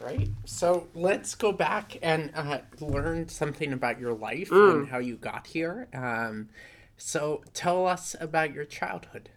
Right. 0.00 0.28
So 0.44 0.88
let's 0.94 1.34
go 1.34 1.52
back 1.52 1.98
and 2.02 2.30
uh, 2.34 2.58
learn 2.80 3.28
something 3.28 3.72
about 3.72 4.00
your 4.00 4.12
life 4.12 4.50
and 4.50 4.88
how 4.88 4.98
you 4.98 5.16
got 5.16 5.46
here. 5.46 5.88
Um, 5.94 6.48
so 6.96 7.42
tell 7.54 7.86
us 7.86 8.16
about 8.20 8.52
your 8.52 8.64
childhood. 8.64 9.28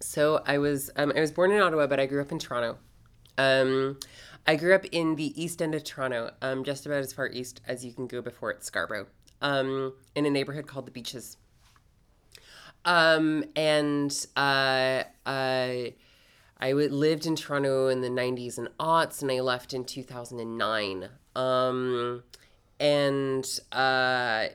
So 0.00 0.42
I 0.46 0.58
was 0.58 0.90
um, 0.96 1.12
I 1.16 1.20
was 1.20 1.32
born 1.32 1.50
in 1.50 1.60
Ottawa, 1.60 1.86
but 1.86 1.98
I 1.98 2.06
grew 2.06 2.20
up 2.20 2.30
in 2.30 2.38
Toronto. 2.38 2.78
Um, 3.38 3.98
I 4.46 4.56
grew 4.56 4.74
up 4.74 4.84
in 4.92 5.16
the 5.16 5.40
east 5.40 5.62
end 5.62 5.74
of 5.74 5.84
Toronto, 5.84 6.32
um, 6.42 6.64
just 6.64 6.86
about 6.86 6.98
as 6.98 7.12
far 7.12 7.28
east 7.28 7.60
as 7.66 7.84
you 7.84 7.92
can 7.92 8.06
go 8.06 8.20
before 8.20 8.50
it's 8.50 8.66
Scarborough, 8.66 9.06
um, 9.40 9.94
in 10.14 10.26
a 10.26 10.30
neighborhood 10.30 10.66
called 10.66 10.86
the 10.86 10.90
Beaches. 10.90 11.36
Um, 12.84 13.44
and 13.56 14.10
uh, 14.36 15.04
I 15.26 15.94
I 16.58 16.74
would, 16.74 16.92
lived 16.92 17.26
in 17.26 17.36
Toronto 17.36 17.88
in 17.88 18.02
the 18.02 18.08
90s 18.08 18.58
and 18.58 18.68
aughts, 18.78 19.22
and 19.22 19.32
I 19.32 19.40
left 19.40 19.72
in 19.72 19.84
2009. 19.84 21.08
Um, 21.34 22.22
and 22.78 23.60
uh, 23.72 24.48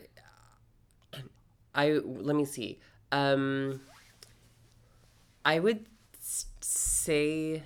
I 1.74 1.92
let 1.92 2.36
me 2.36 2.46
see. 2.46 2.80
Um, 3.12 3.82
I 5.44 5.60
would 5.60 5.86
say, 6.62 7.64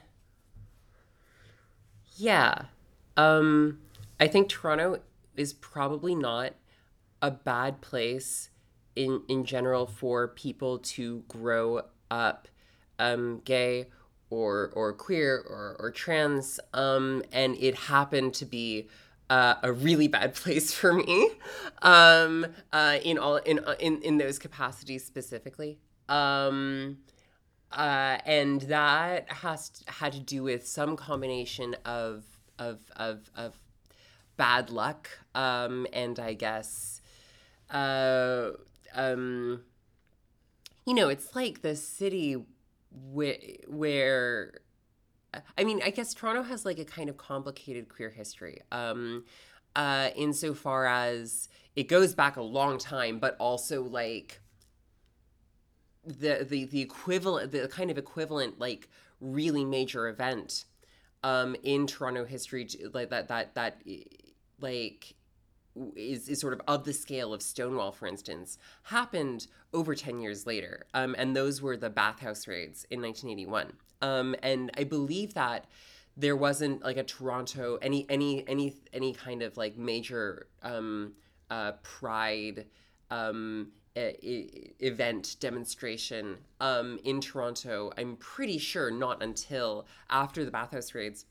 yeah. 2.15 2.63
Um, 3.15 3.79
I 4.19 4.27
think 4.27 4.49
Toronto 4.49 4.99
is 5.35 5.53
probably 5.53 6.15
not 6.15 6.53
a 7.21 7.31
bad 7.31 7.81
place 7.81 8.49
in 8.99 9.21
in 9.29 9.45
general 9.45 9.87
for 9.87 10.27
people 10.27 10.77
to 10.77 11.23
grow 11.29 11.81
up 12.11 12.49
um, 12.99 13.41
gay 13.45 13.87
or 14.29 14.71
or 14.75 14.91
queer 14.93 15.37
or, 15.37 15.77
or 15.79 15.89
trans. 15.89 16.59
Um, 16.73 17.23
and 17.31 17.55
it 17.57 17.75
happened 17.75 18.33
to 18.35 18.45
be 18.45 18.89
uh, 19.29 19.55
a 19.63 19.71
really 19.71 20.09
bad 20.09 20.33
place 20.41 20.73
for 20.73 20.93
me 20.93 21.31
um, 21.81 22.45
uh, 22.73 22.97
in 23.03 23.17
all 23.17 23.37
in 23.37 23.61
in 23.79 24.01
in 24.01 24.17
those 24.17 24.37
capacities 24.37 25.05
specifically. 25.05 25.79
Um, 26.09 26.97
uh, 27.71 28.17
and 28.25 28.61
that 28.61 29.31
has 29.31 29.83
had 29.87 30.11
to 30.11 30.19
do 30.19 30.43
with 30.43 30.67
some 30.67 30.97
combination 30.97 31.75
of 31.85 32.25
of 32.57 32.79
of, 32.97 33.31
of 33.37 33.55
bad 34.35 34.69
luck 34.69 35.09
um, 35.35 35.87
and 35.93 36.19
I 36.19 36.33
guess 36.33 36.99
uh, 37.69 38.51
um, 38.95 39.61
you 40.85 40.93
know 40.93 41.09
it's 41.09 41.35
like 41.35 41.61
the 41.61 41.75
city 41.75 42.37
where 43.11 43.37
where 43.67 44.61
I 45.57 45.63
mean 45.63 45.81
I 45.83 45.91
guess 45.91 46.13
Toronto 46.13 46.43
has 46.43 46.65
like 46.65 46.79
a 46.79 46.85
kind 46.85 47.09
of 47.09 47.17
complicated 47.17 47.89
queer 47.89 48.09
history 48.09 48.61
um, 48.71 49.25
uh, 49.75 50.09
insofar 50.15 50.85
as 50.87 51.49
it 51.75 51.87
goes 51.87 52.15
back 52.15 52.37
a 52.37 52.41
long 52.41 52.77
time 52.77 53.19
but 53.19 53.35
also 53.39 53.83
like 53.83 54.41
the 56.05 56.45
the 56.49 56.65
the 56.65 56.81
equivalent 56.81 57.51
the 57.51 57.67
kind 57.67 57.91
of 57.91 57.97
equivalent 57.97 58.59
like 58.59 58.89
really 59.21 59.65
major 59.65 60.07
event 60.07 60.65
um 61.23 61.55
in 61.63 61.85
Toronto 61.85 62.25
history 62.25 62.67
like 62.93 63.09
that 63.09 63.27
that 63.27 63.53
that 63.55 63.81
like 64.59 65.15
is, 65.95 66.29
is 66.29 66.39
sort 66.39 66.53
of 66.53 66.61
of 66.67 66.85
the 66.85 66.93
scale 66.93 67.33
of 67.33 67.41
Stonewall, 67.41 67.91
for 67.91 68.07
instance, 68.07 68.57
happened 68.83 69.47
over 69.73 69.95
10 69.95 70.19
years 70.19 70.45
later. 70.45 70.85
Um, 70.93 71.15
and 71.17 71.35
those 71.35 71.61
were 71.61 71.77
the 71.77 71.89
bathhouse 71.89 72.47
raids 72.47 72.85
in 72.89 73.01
1981. 73.01 73.73
Um, 74.01 74.35
and 74.41 74.71
I 74.77 74.83
believe 74.83 75.33
that 75.33 75.65
there 76.15 76.35
wasn't 76.35 76.83
like 76.83 76.97
a 76.97 77.03
Toronto, 77.03 77.77
any, 77.81 78.05
any, 78.09 78.47
any, 78.47 78.75
any 78.93 79.13
kind 79.13 79.41
of 79.41 79.57
like 79.57 79.77
major 79.77 80.47
um, 80.63 81.13
uh, 81.49 81.73
pride 81.83 82.65
um, 83.09 83.71
event 83.95 85.35
demonstration 85.39 86.37
um, 86.59 86.99
in 87.03 87.21
Toronto. 87.21 87.91
I'm 87.97 88.15
pretty 88.17 88.57
sure 88.57 88.91
not 88.91 89.21
until 89.21 89.85
after 90.09 90.45
the 90.45 90.51
bathhouse 90.51 90.93
raids 90.93 91.25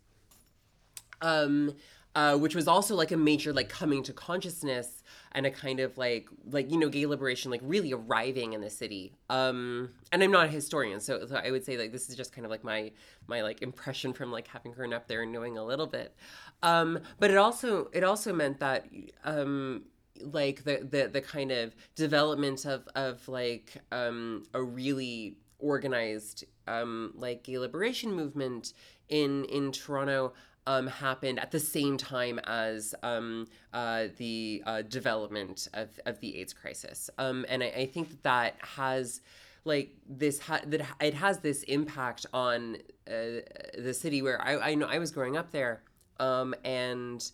um 1.21 1.75
uh, 2.15 2.37
which 2.37 2.55
was 2.55 2.67
also 2.67 2.95
like 2.95 3.13
a 3.13 3.17
major 3.17 3.53
like 3.53 3.69
coming 3.69 4.03
to 4.03 4.13
consciousness 4.13 5.03
and 5.33 5.47
a 5.47 5.51
kind 5.51 5.81
of 5.81 5.97
like 5.99 6.29
like 6.51 6.71
you 6.71 6.79
know 6.79 6.89
gay 6.89 7.07
liberation 7.07 7.51
like 7.51 7.61
really 7.63 7.93
arriving 7.93 8.53
in 8.53 8.61
the 8.61 8.71
city. 8.71 9.13
Um 9.31 9.91
and 10.11 10.23
i'm 10.23 10.31
not 10.31 10.47
a 10.47 10.49
historian 10.49 11.01
so, 11.01 11.27
so 11.27 11.37
i 11.37 11.51
would 11.51 11.65
say 11.65 11.77
like 11.77 11.93
this 11.93 12.09
is 12.09 12.17
just 12.17 12.33
kind 12.33 12.45
of 12.45 12.51
like 12.51 12.65
my 12.65 12.91
my 13.27 13.43
like 13.43 13.63
impression 13.63 14.13
from 14.13 14.33
like 14.33 14.49
having 14.49 14.73
grown 14.73 14.93
up 14.93 15.07
there 15.07 15.23
and 15.23 15.33
knowing 15.33 15.59
a 15.59 15.65
little 15.65 15.87
bit. 15.87 16.15
Um 16.63 17.01
but 17.19 17.31
it 17.31 17.37
also 17.37 17.89
it 17.93 18.05
also 18.05 18.33
meant 18.33 18.59
that 18.61 18.87
um 19.25 19.85
like 20.21 20.65
the 20.65 20.87
the, 20.91 21.09
the 21.13 21.21
kind 21.21 21.53
of 21.53 21.75
development 21.95 22.65
of 22.65 22.89
of 22.95 23.27
like 23.29 23.77
um 23.93 24.45
a 24.55 24.63
really 24.63 25.37
organized 25.59 26.45
um 26.67 27.13
like 27.15 27.43
gay 27.45 27.59
liberation 27.59 28.13
movement 28.13 28.73
in 29.09 29.45
in 29.45 29.73
toronto 29.73 30.33
um, 30.69 30.87
happened 30.87 31.41
at 31.41 31.51
the 31.51 31.59
same 31.59 31.97
time 31.97 32.39
as 32.41 32.95
um, 33.03 33.47
uh, 33.73 34.05
the 34.19 34.63
uh, 34.67 34.83
development 34.83 35.67
of, 35.73 35.89
of 36.05 36.21
the 36.21 36.39
AIDS 36.39 36.53
crisis. 36.53 37.09
Um, 37.17 37.47
and 37.49 37.63
I, 37.63 37.69
I 37.69 37.87
think 37.87 38.11
that, 38.11 38.23
that 38.23 38.55
has 38.77 39.23
like 39.65 39.97
this 40.07 40.39
ha- 40.39 40.61
that 40.67 40.83
it 41.01 41.15
has 41.15 41.39
this 41.39 41.63
impact 41.65 42.27
on 42.35 42.77
uh, 43.07 43.41
the 43.79 43.95
city 43.95 44.21
where 44.21 44.41
I, 44.43 44.71
I 44.71 44.75
know 44.75 44.87
I 44.87 44.99
was 44.99 45.11
growing 45.11 45.39
up 45.39 45.51
there 45.53 45.81
um, 46.21 46.55
and 46.65 47.25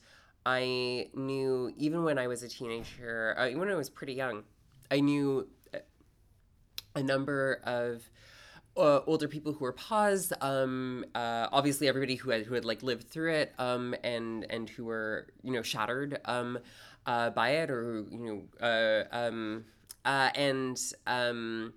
I 0.47 1.09
knew 1.14 1.75
even 1.76 2.05
when 2.05 2.19
I 2.19 2.29
was 2.29 2.45
a 2.45 2.49
teenager, 2.49 3.35
uh, 3.37 3.50
when 3.59 3.69
I 3.69 3.75
was 3.75 3.91
pretty 3.91 4.14
young, 4.14 4.45
I 4.93 5.00
knew 5.00 5.49
a 6.95 7.03
number 7.03 7.61
of 7.64 8.09
uh, 8.76 9.00
older 9.07 9.28
people 9.28 9.52
who 9.52 9.64
were 9.64 9.73
paused. 9.73 10.33
Um, 10.40 11.04
uh, 11.14 11.49
obviously, 11.52 11.88
everybody 11.88 12.16
who 12.16 12.31
had 12.31 12.45
who 12.47 12.54
had 12.54 12.64
like 12.64 12.83
lived 12.83 13.09
through 13.09 13.33
it, 13.35 13.52
um, 13.59 13.95
and 14.02 14.47
and 14.50 14.69
who 14.69 14.85
were 14.85 15.28
you 15.43 15.52
know 15.52 15.62
shattered 15.62 16.21
um, 16.25 16.59
uh, 17.07 17.31
by 17.31 17.50
it, 17.50 17.71
or 17.71 18.04
you 18.11 18.47
know, 18.61 18.66
uh, 18.66 19.04
um, 19.12 19.64
uh, 20.04 20.31
and 20.35 20.78
um, 21.07 21.73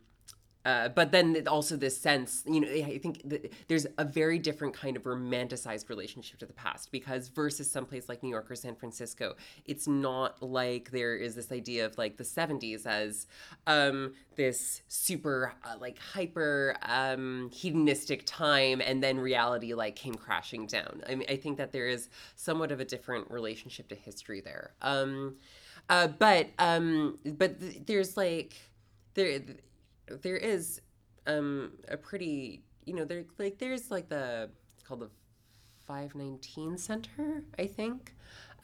uh, 0.68 0.90
but 0.90 1.14
then 1.14 1.48
also 1.48 1.78
this 1.78 1.98
sense, 1.98 2.44
you 2.46 2.60
know, 2.60 2.68
I 2.68 2.98
think 2.98 3.22
there's 3.70 3.88
a 3.98 4.04
very 4.04 4.38
different 4.38 4.74
kind 4.74 4.98
of 4.98 5.04
romanticized 5.04 5.88
relationship 5.88 6.40
to 6.40 6.46
the 6.46 6.52
past 6.52 6.92
because 6.92 7.30
versus 7.30 7.72
someplace 7.72 8.10
like 8.10 8.22
New 8.22 8.30
York 8.30 8.52
or 8.52 8.56
San 8.56 8.76
Francisco, 8.76 9.38
it's 9.64 9.88
not 9.88 10.44
like 10.44 10.92
there 10.92 11.16
is 11.16 11.36
this 11.36 11.54
idea 11.54 11.86
of 11.86 11.98
like 11.98 12.18
the 12.18 12.26
70s 12.26 12.86
as 12.86 13.28
um, 13.66 14.14
this 14.36 14.82
super 14.90 15.54
uh, 15.64 15.76
like 15.80 16.00
hyper 16.00 16.76
um, 16.82 17.50
hedonistic 17.54 18.24
time 18.26 18.82
and 18.82 19.02
then 19.02 19.18
reality 19.18 19.74
like 19.74 19.96
came 19.96 20.16
crashing 20.16 20.68
down. 20.68 21.02
I 21.08 21.16
mean, 21.16 21.30
I 21.30 21.38
think 21.38 21.60
that 21.60 21.72
there 21.72 21.88
is 21.88 22.10
somewhat 22.36 22.74
of 22.74 22.82
a 22.82 22.86
different 22.86 23.32
relationship 23.32 23.88
to 23.88 23.96
history 23.96 24.42
there. 24.42 24.72
Um, 24.82 25.38
uh, 25.90 26.08
but 26.08 26.50
um, 26.60 27.20
but 27.24 27.62
th- 27.62 27.84
there's 27.86 28.18
like 28.18 28.58
there 29.14 29.40
there 30.22 30.38
is 30.38 30.82
um 31.26 31.72
a 31.90 31.98
pretty 31.98 32.64
you 32.86 32.94
know 32.94 33.06
there 33.06 33.26
like 33.38 33.58
there's 33.60 33.92
like 33.92 34.10
the 34.10 34.50
it's 34.74 34.84
called 34.84 35.02
the 35.02 35.10
519 35.86 36.78
center 36.78 37.44
i 37.58 37.66
think 37.66 38.14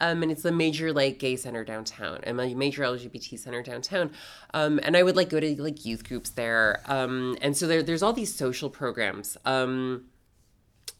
um, 0.00 0.24
and 0.24 0.32
it's 0.32 0.44
a 0.44 0.50
major 0.50 0.92
like 0.92 1.20
gay 1.20 1.36
center 1.36 1.64
downtown 1.64 2.18
and 2.24 2.38
a 2.40 2.54
major 2.54 2.82
lgbt 2.82 3.38
center 3.38 3.62
downtown 3.62 4.10
um, 4.52 4.80
and 4.82 4.96
i 4.96 5.02
would 5.02 5.16
like 5.16 5.28
go 5.28 5.38
to 5.40 5.62
like 5.62 5.84
youth 5.86 6.06
groups 6.06 6.30
there 6.30 6.82
um, 6.86 7.36
and 7.40 7.56
so 7.56 7.66
there, 7.66 7.82
there's 7.82 8.02
all 8.02 8.12
these 8.12 8.34
social 8.34 8.68
programs 8.68 9.36
um, 9.44 10.04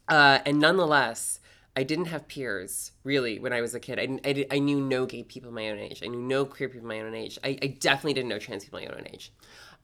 uh, 0.08 0.38
and 0.46 0.60
nonetheless 0.60 1.40
I 1.76 1.82
didn't 1.82 2.06
have 2.06 2.28
peers 2.28 2.92
really 3.02 3.38
when 3.40 3.52
I 3.52 3.60
was 3.60 3.74
a 3.74 3.80
kid. 3.80 3.98
I, 3.98 4.18
I, 4.28 4.46
I 4.56 4.58
knew 4.60 4.80
no 4.80 5.06
gay 5.06 5.24
people 5.24 5.50
my 5.50 5.70
own 5.70 5.78
age. 5.78 6.02
I 6.04 6.06
knew 6.06 6.20
no 6.20 6.44
queer 6.44 6.68
people 6.68 6.86
my 6.86 7.00
own 7.00 7.14
age. 7.14 7.38
I, 7.42 7.58
I 7.60 7.66
definitely 7.66 8.14
didn't 8.14 8.28
know 8.28 8.38
trans 8.38 8.64
people 8.64 8.80
my 8.80 8.86
own 8.86 9.06
age. 9.12 9.32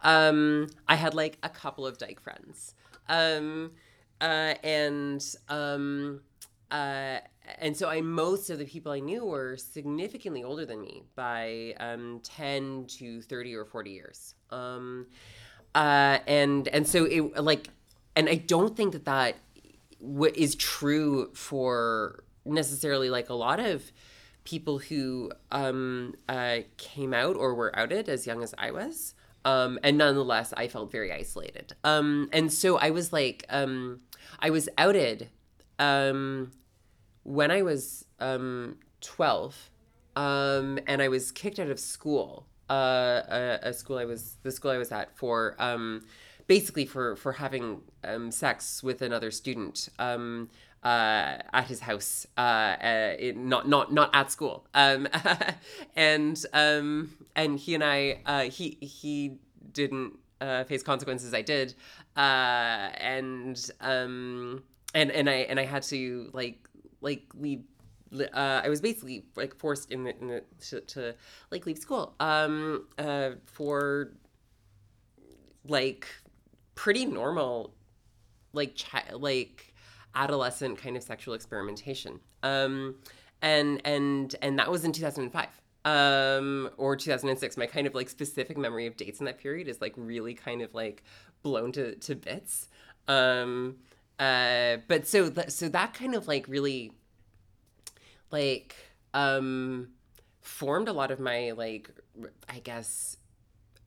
Um, 0.02 0.68
I 0.88 0.96
had 0.96 1.14
like 1.14 1.38
a 1.42 1.48
couple 1.48 1.86
of 1.86 1.98
dyke 1.98 2.20
friends. 2.20 2.74
um, 3.08 3.72
uh, 4.20 4.54
and 4.62 5.24
um, 5.48 6.20
uh, 6.70 7.18
and 7.58 7.76
so 7.76 7.88
I 7.88 8.00
most 8.00 8.50
of 8.50 8.58
the 8.58 8.64
people 8.64 8.92
I 8.92 9.00
knew 9.00 9.24
were 9.24 9.56
significantly 9.56 10.44
older 10.44 10.64
than 10.66 10.80
me 10.80 11.02
by 11.16 11.74
um, 11.80 12.20
ten 12.22 12.86
to 12.98 13.20
thirty 13.22 13.54
or 13.54 13.64
forty 13.64 13.90
years. 13.90 14.34
Um, 14.50 15.06
uh, 15.74 16.18
and 16.26 16.68
and 16.68 16.86
so 16.86 17.04
it 17.04 17.42
like, 17.42 17.68
and 18.16 18.28
I 18.28 18.36
don't 18.36 18.76
think 18.76 18.92
that 18.92 19.04
that 19.06 19.36
w- 20.00 20.32
is 20.36 20.54
true 20.54 21.30
for 21.34 22.24
necessarily 22.44 23.10
like 23.10 23.28
a 23.28 23.34
lot 23.34 23.60
of 23.60 23.90
people 24.44 24.78
who 24.78 25.30
um, 25.52 26.14
uh, 26.28 26.58
came 26.76 27.14
out 27.14 27.36
or 27.36 27.54
were 27.54 27.76
outed 27.78 28.08
as 28.08 28.26
young 28.26 28.42
as 28.42 28.54
I 28.58 28.70
was. 28.70 29.14
Um, 29.44 29.78
and 29.82 29.96
nonetheless, 29.96 30.52
I 30.56 30.68
felt 30.68 30.92
very 30.92 31.12
isolated. 31.12 31.74
Um, 31.84 32.28
and 32.32 32.52
so 32.52 32.76
I 32.76 32.90
was 32.90 33.12
like, 33.12 33.46
um, 33.48 34.00
I 34.38 34.50
was 34.50 34.68
outed 34.76 35.30
um, 35.78 36.52
when 37.22 37.50
I 37.50 37.62
was 37.62 38.04
um, 38.18 38.78
12, 39.00 39.70
um, 40.16 40.78
and 40.86 41.00
I 41.00 41.08
was 41.08 41.32
kicked 41.32 41.58
out 41.58 41.70
of 41.70 41.80
school. 41.80 42.46
Uh, 42.68 43.22
a, 43.28 43.58
a 43.62 43.72
school 43.72 43.98
I 43.98 44.04
was, 44.04 44.36
the 44.42 44.52
school 44.52 44.70
I 44.70 44.78
was 44.78 44.92
at 44.92 45.16
for, 45.16 45.56
basically 46.46 46.84
for 46.84 47.16
for 47.16 47.32
having 47.32 47.80
sex 48.30 48.82
with 48.82 49.02
another 49.02 49.30
student. 49.30 49.88
Uh, 50.82 51.36
at 51.52 51.66
his 51.66 51.80
house, 51.80 52.26
uh, 52.38 52.40
uh, 52.40 53.16
not 53.34 53.68
not 53.68 53.92
not 53.92 54.08
at 54.14 54.32
school, 54.32 54.66
um, 54.72 55.06
and 55.94 56.42
um, 56.54 57.10
and 57.36 57.58
he 57.58 57.74
and 57.74 57.84
I, 57.84 58.20
uh, 58.24 58.42
he 58.44 58.78
he 58.80 59.36
didn't 59.72 60.14
uh, 60.40 60.64
face 60.64 60.82
consequences. 60.82 61.34
I 61.34 61.42
did, 61.42 61.74
uh, 62.16 62.20
and 62.20 63.70
um, 63.80 64.62
and 64.94 65.10
and 65.10 65.28
I 65.28 65.34
and 65.50 65.60
I 65.60 65.64
had 65.64 65.82
to 65.84 66.30
like 66.32 66.66
like 67.00 67.24
leave. 67.34 67.62
Uh, 68.12 68.62
I 68.64 68.68
was 68.68 68.80
basically 68.80 69.24
like 69.36 69.54
forced 69.54 69.92
in, 69.92 70.02
the, 70.02 70.18
in 70.20 70.26
the, 70.26 70.44
to, 70.70 70.80
to 70.80 71.14
like 71.52 71.64
leave 71.64 71.78
school 71.78 72.14
um, 72.18 72.88
uh, 72.98 73.32
for 73.44 74.10
like 75.68 76.08
pretty 76.74 77.06
normal 77.06 77.72
like 78.52 78.76
chi- 78.76 79.12
like 79.12 79.69
adolescent 80.14 80.78
kind 80.78 80.96
of 80.96 81.02
sexual 81.02 81.34
experimentation. 81.34 82.20
Um, 82.42 82.96
and 83.42 83.80
and 83.84 84.36
and 84.42 84.58
that 84.58 84.70
was 84.70 84.84
in 84.84 84.92
2005 84.92 85.48
um 85.86 86.68
or 86.76 86.94
2006 86.94 87.56
my 87.56 87.66
kind 87.66 87.86
of 87.86 87.94
like 87.94 88.08
specific 88.08 88.58
memory 88.58 88.86
of 88.86 88.96
dates 88.96 89.18
in 89.18 89.26
that 89.26 89.38
period 89.38 89.66
is 89.66 89.80
like 89.80 89.94
really 89.96 90.34
kind 90.34 90.60
of 90.60 90.74
like 90.74 91.02
blown 91.42 91.72
to 91.72 91.94
to 91.96 92.14
bits 92.14 92.68
um 93.08 93.76
uh 94.18 94.76
but 94.88 95.06
so 95.06 95.30
th- 95.30 95.48
so 95.48 95.68
that 95.70 95.94
kind 95.94 96.14
of 96.14 96.28
like 96.28 96.46
really 96.48 96.92
like 98.30 98.76
um 99.14 99.88
formed 100.42 100.88
a 100.88 100.92
lot 100.92 101.10
of 101.10 101.18
my 101.18 101.52
like 101.52 101.90
i 102.48 102.58
guess 102.58 103.16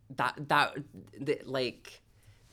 that 0.10 0.34
that 0.48 0.76
the, 1.20 1.40
like 1.46 2.02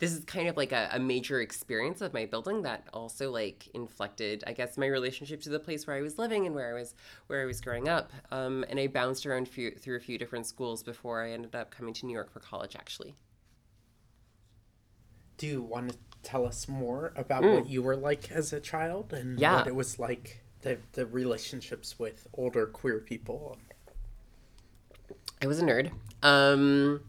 this 0.01 0.13
is 0.13 0.25
kind 0.25 0.49
of 0.49 0.57
like 0.57 0.73
a, 0.73 0.89
a, 0.93 0.99
major 0.99 1.41
experience 1.41 2.01
of 2.01 2.13
my 2.13 2.25
building 2.27 2.63
that 2.63 2.89
also 2.93 3.31
like 3.31 3.69
inflected 3.75 4.43
i 4.47 4.53
guess 4.53 4.77
my 4.77 4.87
relationship 4.87 5.41
to 5.43 5.49
the 5.49 5.61
place 5.61 5.87
where 5.87 5.97
i 5.97 6.01
was 6.01 6.19
living 6.19 6.47
and 6.47 6.55
where 6.55 6.75
i 6.75 6.79
was 6.79 6.95
where 7.29 7.43
i 7.43 7.45
was 7.45 7.61
growing 7.61 7.89
up 7.89 8.11
um, 8.33 8.65
and 8.69 8.81
i 8.81 8.87
bounced 8.89 9.25
around 9.25 9.47
few, 9.47 9.71
through 9.71 9.97
a 9.97 10.01
few 10.01 10.19
different 10.19 10.47
schools 10.47 10.83
before 10.83 11.23
i 11.23 11.31
ended 11.31 11.55
up 11.55 11.71
coming 11.71 11.95
to 11.95 12.07
new 12.07 12.13
york 12.13 12.33
for 12.33 12.41
college 12.41 12.75
actually 12.75 13.15
do 15.37 15.47
you 15.47 15.63
want 15.63 15.91
to 15.91 15.97
tell 16.23 16.45
us 16.45 16.69
more 16.69 17.13
about 17.17 17.43
mm. 17.43 17.55
what 17.55 17.69
you 17.69 17.83
were 17.83 17.97
like 17.97 18.31
as 18.33 18.53
a 18.53 18.61
child 18.61 19.13
and 19.13 19.39
yeah. 19.39 19.57
what 19.57 19.67
it 19.67 19.75
was 19.75 19.99
like 19.99 20.43
the, 20.63 20.77
the 20.93 21.07
relationships 21.07 21.99
with 21.99 22.27
older 22.35 22.67
queer 22.67 22.99
people 22.99 23.57
i 25.41 25.47
was 25.47 25.61
a 25.61 25.63
nerd 25.63 25.91
um 26.23 27.01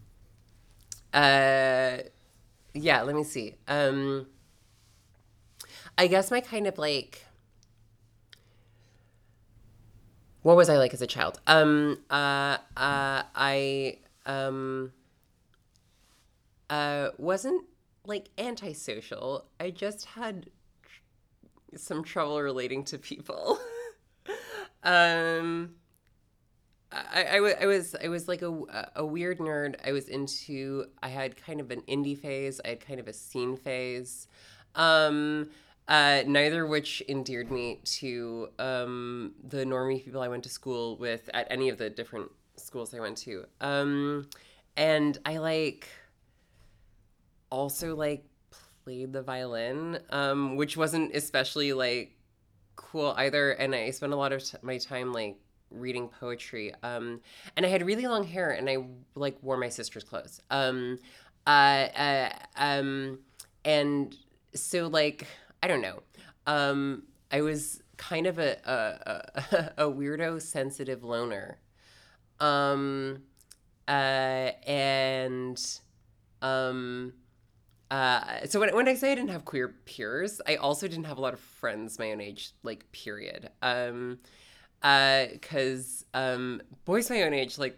uh 1.14 1.98
yeah, 2.74 3.02
let 3.02 3.16
me 3.16 3.24
see. 3.24 3.56
Um, 3.68 4.28
I 5.98 6.08
guess 6.08 6.32
my 6.32 6.42
kind 6.42 6.68
of 6.68 6.78
like 6.78 7.26
what 10.42 10.56
was 10.56 10.70
I 10.70 10.78
like 10.78 10.94
as 10.94 11.02
a 11.02 11.08
child? 11.08 11.40
Um, 11.48 12.00
uh, 12.10 12.58
uh, 12.76 13.24
I 13.36 13.98
um, 14.26 14.92
uh, 16.70 17.10
wasn't 17.18 17.66
like 18.06 18.30
antisocial. 18.38 19.46
I 19.60 19.70
just 19.70 20.06
had 20.06 20.50
tr- 20.84 21.78
some 21.78 22.04
trouble 22.04 22.42
relating 22.42 22.84
to 22.86 22.98
people. 22.98 23.60
um, 24.84 25.76
I, 26.92 27.24
I, 27.24 27.56
I 27.62 27.66
was 27.66 27.96
I 28.04 28.08
was 28.10 28.28
like 28.28 28.42
a, 28.42 28.92
a 28.96 29.06
weird 29.06 29.40
nerd. 29.40 29.76
I 29.86 29.92
was 29.92 30.10
into 30.10 30.86
I 31.02 31.10
had 31.10 31.38
kind 31.38 31.60
of 31.60 31.72
an 31.72 31.82
indie 31.88 32.18
phase. 32.18 32.60
I 32.66 32.70
had 32.70 32.86
kind 32.86 33.00
of 33.00 33.08
a 33.08 33.14
scene 33.14 33.56
phase. 33.56 34.28
Um, 34.76 35.50
uh, 35.88 36.24
neither 36.26 36.66
which 36.66 37.04
endeared 37.10 37.52
me 37.52 37.80
to 37.84 38.50
um, 38.60 39.34
the 39.44 39.66
normie 39.66 40.04
people 40.04 40.22
I 40.22 40.28
went 40.28 40.44
to 40.44 40.50
school 40.50 40.98
with 40.98 41.30
at 41.34 41.48
any 41.50 41.70
of 41.70 41.78
the 41.78 41.90
different 41.90 42.32
schools 42.56 42.94
I 42.94 43.00
went 43.00 43.18
to. 43.20 43.46
Um, 43.60 44.30
and 44.78 45.18
I 45.26 45.38
like 45.38 45.90
also 47.50 47.96
like 47.96 48.24
played 48.84 49.14
the 49.14 49.22
violin, 49.22 50.00
um, 50.10 50.56
which 50.56 50.78
wasn't 50.78 51.16
especially 51.16 51.74
like 51.74 52.18
cool 52.76 53.14
either. 53.18 53.52
And 53.52 53.76
I 53.76 53.92
spent 53.92 54.14
a 54.14 54.16
lot 54.16 54.32
of 54.32 54.44
t- 54.44 54.58
my 54.62 54.78
time 54.78 55.12
like 55.12 55.38
reading 55.72 56.08
poetry. 56.08 56.74
Um, 56.84 57.22
and 57.56 57.66
I 57.66 57.70
had 57.70 57.86
really 57.86 58.06
long 58.08 58.24
hair, 58.24 58.52
and 58.52 58.70
I 58.70 58.78
like 59.16 59.38
wore 59.42 59.58
my 59.58 59.70
sister's 59.70 60.04
clothes. 60.04 60.42
Um, 60.50 61.00
uh, 61.48 61.50
uh, 61.50 62.30
um, 62.56 63.20
and 63.66 64.16
so 64.54 64.88
like 64.88 65.28
I 65.64 65.68
don't 65.68 65.82
know. 65.82 66.04
Um, 66.48 67.04
I 67.32 67.42
was 67.42 67.82
kind 67.98 68.28
of 68.28 68.40
a 68.40 68.58
a, 68.66 69.56
a, 69.56 69.74
a 69.86 69.92
weirdo, 69.92 70.42
sensitive 70.42 71.04
loner. 71.04 71.60
Um, 72.40 73.24
uh, 73.88 74.52
and 74.66 75.62
um. 76.42 77.14
Uh, 77.90 78.46
so 78.46 78.62
when, 78.62 78.74
when 78.74 78.88
I 78.88 78.96
say 78.96 79.12
I 79.12 79.16
didn't 79.16 79.32
have 79.32 79.44
queer 79.44 79.68
peers, 79.68 80.40
I 80.48 80.56
also 80.56 80.88
didn't 80.88 81.04
have 81.04 81.18
a 81.18 81.22
lot 81.22 81.34
of 81.34 81.42
friends 81.42 82.00
my 82.00 82.14
own 82.14 82.22
age, 82.22 82.54
like 82.64 82.90
period. 82.94 83.50
Um, 83.62 84.20
because 84.82 86.06
uh, 86.14 86.18
um, 86.18 86.62
boys 86.86 87.10
my 87.10 87.22
own 87.22 87.34
age 87.34 87.58
like 87.58 87.78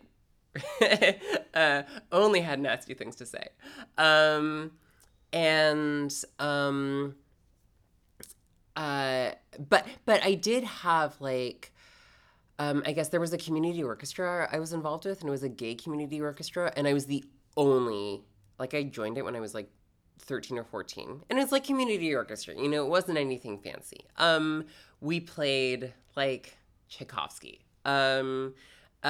uh, 1.54 1.84
only 2.12 2.42
had 2.42 2.60
nasty 2.60 2.94
things 2.94 3.16
to 3.16 3.26
say, 3.26 3.48
um, 3.98 4.72
and 5.32 6.14
um, 6.40 7.16
uh, 8.76 9.32
but 9.70 9.86
but 10.06 10.24
I 10.24 10.36
did 10.36 10.64
have 10.64 11.20
like. 11.20 11.72
Um, 12.60 12.84
I 12.86 12.92
guess 12.92 13.10
there 13.10 13.20
was 13.20 13.34
a 13.34 13.38
community 13.40 13.84
orchestra 13.84 14.48
I 14.50 14.60
was 14.60 14.74
involved 14.74 15.06
with, 15.06 15.22
and 15.22 15.28
it 15.28 15.32
was 15.32 15.42
a 15.42 15.50
gay 15.50 15.74
community 15.74 16.22
orchestra, 16.22 16.72
and 16.78 16.88
I 16.88 16.94
was 16.94 17.08
the 17.08 17.26
only 17.58 18.22
like 18.60 18.76
I 18.76 18.84
joined 18.84 19.18
it 19.18 19.26
when 19.26 19.36
I 19.36 19.40
was 19.40 19.56
like 19.56 19.70
13 20.20 20.58
or 20.58 20.64
14 20.64 21.24
and 21.30 21.40
it's 21.40 21.52
like 21.52 21.66
community 21.66 22.14
orchestra 22.14 22.56
you 22.56 22.70
know 22.70 22.86
it 22.86 22.90
wasn't 22.90 23.18
anything 23.18 23.58
fancy 23.60 24.06
um 24.18 24.66
we 25.02 25.20
played 25.20 25.94
like 26.16 26.56
Tchaikovsky. 26.94 27.66
Um, 27.86 28.54
uh, 29.04 29.08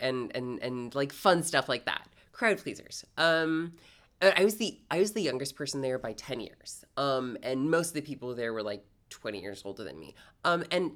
and 0.00 0.34
and 0.34 0.60
and 0.62 0.94
like 0.94 1.12
fun 1.12 1.42
stuff 1.42 1.68
like 1.68 1.84
that. 1.86 2.08
Crowd 2.32 2.58
pleasers. 2.58 3.04
Um, 3.16 3.74
I 4.20 4.44
was 4.44 4.56
the 4.56 4.78
I 4.90 4.98
was 4.98 5.12
the 5.12 5.22
youngest 5.22 5.56
person 5.56 5.80
there 5.80 5.98
by 5.98 6.12
ten 6.12 6.40
years. 6.40 6.84
Um, 6.96 7.36
and 7.42 7.70
most 7.70 7.88
of 7.88 7.94
the 7.94 8.00
people 8.00 8.34
there 8.34 8.52
were 8.52 8.62
like 8.62 8.84
twenty 9.10 9.40
years 9.40 9.62
older 9.64 9.84
than 9.84 9.98
me. 9.98 10.14
Um, 10.44 10.64
and 10.70 10.92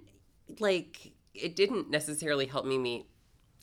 like 0.58 1.12
it 1.34 1.54
didn't 1.54 1.90
necessarily 1.90 2.46
help 2.46 2.66
me 2.66 2.78
meet 2.78 3.06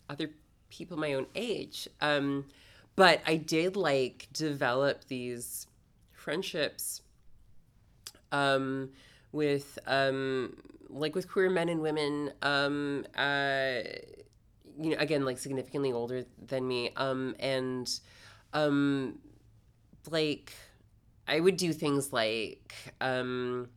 other 0.09 0.29
people 0.69 0.97
my 0.97 1.13
own 1.13 1.27
age. 1.35 1.87
Um, 2.01 2.45
but 2.95 3.21
I 3.25 3.35
did 3.37 3.75
like 3.75 4.27
develop 4.31 5.05
these 5.05 5.67
friendships 6.13 7.01
um, 8.31 8.89
with 9.31 9.77
um, 9.85 10.55
like 10.89 11.15
with 11.15 11.29
queer 11.29 11.49
men 11.49 11.69
and 11.69 11.81
women, 11.81 12.31
um, 12.41 13.05
uh, 13.15 13.79
you 14.79 14.91
know, 14.91 14.97
again, 14.99 15.25
like 15.25 15.37
significantly 15.37 15.91
older 15.91 16.25
than 16.45 16.67
me, 16.67 16.91
um, 16.95 17.35
and 17.39 17.99
um, 18.53 19.19
like 20.09 20.53
I 21.27 21.39
would 21.39 21.57
do 21.57 21.73
things 21.73 22.13
like 22.13 22.73
um, 23.01 23.69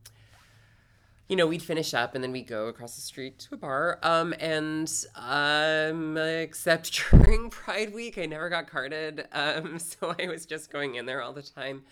you 1.30 1.36
know, 1.36 1.46
we'd 1.46 1.62
finish 1.62 1.94
up 1.94 2.16
and 2.16 2.24
then 2.24 2.32
we'd 2.32 2.48
go 2.48 2.66
across 2.66 2.96
the 2.96 3.00
street 3.00 3.38
to 3.38 3.54
a 3.54 3.56
bar. 3.56 4.00
Um, 4.02 4.34
and 4.40 4.92
um, 5.14 6.16
except 6.16 6.90
during 7.10 7.50
Pride 7.50 7.94
Week, 7.94 8.18
I 8.18 8.26
never 8.26 8.48
got 8.48 8.66
carded. 8.66 9.28
Um, 9.30 9.78
so 9.78 10.12
I 10.18 10.26
was 10.26 10.44
just 10.44 10.72
going 10.72 10.96
in 10.96 11.06
there 11.06 11.22
all 11.22 11.32
the 11.32 11.42
time. 11.42 11.84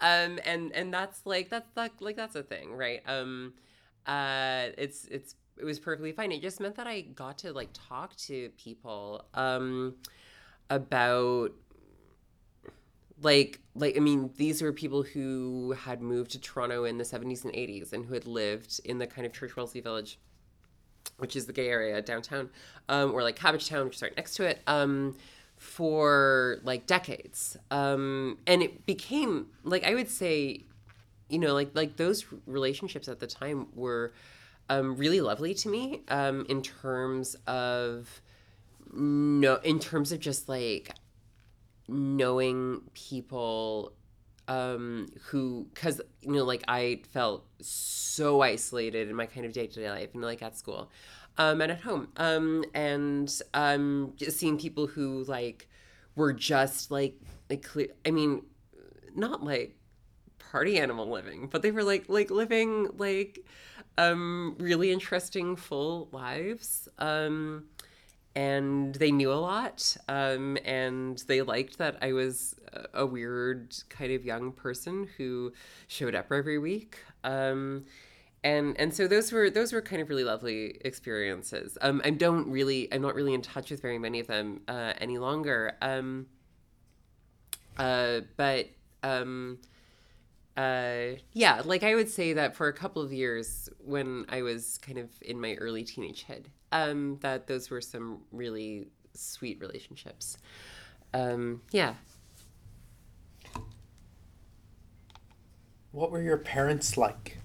Um, 0.00 0.38
and 0.44 0.70
and 0.70 0.94
that's 0.94 1.26
like 1.26 1.50
that's 1.50 1.68
that 1.74 1.90
like 1.98 2.14
that's 2.14 2.36
a 2.36 2.44
thing, 2.44 2.72
right? 2.76 3.02
Um, 3.04 3.54
uh, 4.06 4.66
it's 4.78 5.06
it's 5.06 5.34
it 5.58 5.64
was 5.64 5.78
perfectly 5.78 6.12
fine. 6.12 6.32
It 6.32 6.42
just 6.42 6.60
meant 6.60 6.76
that 6.76 6.86
I 6.86 7.02
got 7.02 7.38
to 7.38 7.52
like 7.52 7.70
talk 7.72 8.16
to 8.16 8.50
people 8.56 9.24
um, 9.34 9.94
about 10.70 11.52
like 13.22 13.60
like 13.74 13.96
i 13.96 14.00
mean 14.00 14.30
these 14.36 14.60
were 14.60 14.72
people 14.72 15.02
who 15.02 15.72
had 15.84 16.02
moved 16.02 16.32
to 16.32 16.40
toronto 16.40 16.84
in 16.84 16.98
the 16.98 17.04
70s 17.04 17.44
and 17.44 17.52
80s 17.52 17.92
and 17.92 18.04
who 18.04 18.14
had 18.14 18.26
lived 18.26 18.80
in 18.84 18.98
the 18.98 19.06
kind 19.06 19.26
of 19.26 19.32
church 19.32 19.56
wellesley 19.56 19.80
village 19.80 20.18
which 21.18 21.36
is 21.36 21.46
the 21.46 21.52
gay 21.52 21.68
area 21.68 22.02
downtown 22.02 22.50
um, 22.88 23.12
or 23.12 23.22
like 23.22 23.36
cabbage 23.36 23.68
town 23.68 23.84
which 23.84 23.96
is 23.96 24.02
right 24.02 24.16
next 24.16 24.34
to 24.34 24.44
it 24.44 24.60
um, 24.66 25.16
for 25.56 26.58
like 26.64 26.86
decades 26.86 27.56
um, 27.70 28.38
and 28.46 28.62
it 28.62 28.84
became 28.84 29.46
like 29.62 29.84
i 29.84 29.94
would 29.94 30.10
say 30.10 30.64
you 31.34 31.40
know 31.40 31.52
like 31.52 31.70
like 31.74 31.96
those 31.96 32.24
relationships 32.46 33.08
at 33.08 33.18
the 33.18 33.26
time 33.26 33.66
were 33.74 34.12
um, 34.70 34.96
really 34.96 35.20
lovely 35.20 35.52
to 35.52 35.68
me 35.68 36.02
um, 36.08 36.46
in 36.48 36.62
terms 36.62 37.36
of 37.46 38.22
no 38.92 39.56
in 39.56 39.78
terms 39.78 40.12
of 40.12 40.20
just 40.20 40.48
like 40.48 40.94
knowing 41.88 42.80
people 42.94 43.92
um 44.46 45.08
who 45.26 45.66
because 45.74 46.00
you 46.20 46.32
know 46.32 46.44
like 46.44 46.62
i 46.68 47.00
felt 47.10 47.44
so 47.60 48.42
isolated 48.42 49.08
in 49.08 49.16
my 49.16 49.26
kind 49.26 49.44
of 49.44 49.52
day-to-day 49.52 49.90
life 49.90 50.10
and 50.14 50.22
like 50.22 50.42
at 50.42 50.56
school 50.56 50.90
um 51.38 51.60
and 51.60 51.72
at 51.72 51.80
home 51.80 52.08
um 52.18 52.62
and 52.74 53.40
um 53.54 54.12
just 54.16 54.38
seeing 54.38 54.58
people 54.58 54.86
who 54.86 55.24
like 55.24 55.68
were 56.14 56.32
just 56.32 56.90
like 56.90 57.16
like 57.48 57.62
clear 57.62 57.88
i 58.06 58.10
mean 58.10 58.42
not 59.14 59.42
like 59.42 59.76
party 60.38 60.78
animal 60.78 61.08
living 61.08 61.48
but 61.50 61.62
they 61.62 61.70
were 61.70 61.84
like 61.84 62.04
like 62.08 62.30
living 62.30 62.88
like 62.96 63.44
um 63.98 64.56
really 64.58 64.90
interesting 64.90 65.56
full 65.56 66.08
lives. 66.12 66.88
Um 66.98 67.64
and 68.36 68.96
they 68.96 69.12
knew 69.12 69.32
a 69.32 69.34
lot 69.34 69.96
um, 70.08 70.58
and 70.64 71.18
they 71.28 71.40
liked 71.40 71.78
that 71.78 71.96
i 72.02 72.12
was 72.12 72.56
a 72.92 73.06
weird 73.06 73.76
kind 73.88 74.12
of 74.12 74.24
young 74.24 74.52
person 74.52 75.08
who 75.16 75.52
showed 75.86 76.14
up 76.14 76.32
every 76.32 76.58
week. 76.58 76.98
Um, 77.22 77.84
and 78.42 78.78
and 78.78 78.92
so 78.92 79.06
those 79.08 79.32
were 79.32 79.48
those 79.48 79.72
were 79.72 79.80
kind 79.80 80.02
of 80.02 80.08
really 80.10 80.24
lovely 80.24 80.78
experiences. 80.84 81.78
Um, 81.80 82.02
i 82.04 82.10
don't 82.10 82.48
really 82.50 82.92
i'm 82.92 83.02
not 83.02 83.14
really 83.14 83.34
in 83.34 83.42
touch 83.42 83.70
with 83.70 83.80
very 83.80 83.98
many 83.98 84.20
of 84.20 84.26
them 84.26 84.60
uh, 84.68 84.92
any 85.00 85.18
longer. 85.18 85.76
Um, 85.80 86.26
uh, 87.78 88.20
but 88.36 88.68
um, 89.02 89.58
uh, 90.56 91.16
yeah, 91.32 91.62
like 91.64 91.82
I 91.82 91.94
would 91.94 92.08
say 92.08 92.32
that 92.34 92.54
for 92.54 92.68
a 92.68 92.72
couple 92.72 93.02
of 93.02 93.12
years 93.12 93.68
when 93.78 94.24
I 94.28 94.42
was 94.42 94.78
kind 94.78 94.98
of 94.98 95.10
in 95.20 95.40
my 95.40 95.54
early 95.54 95.84
teenagehood, 95.84 96.46
um, 96.70 97.18
that 97.22 97.46
those 97.46 97.70
were 97.70 97.80
some 97.80 98.20
really 98.30 98.86
sweet 99.14 99.60
relationships. 99.60 100.38
Um, 101.12 101.62
yeah. 101.70 101.94
What 105.92 106.10
were 106.10 106.22
your 106.22 106.38
parents 106.38 106.96
like? 106.96 107.38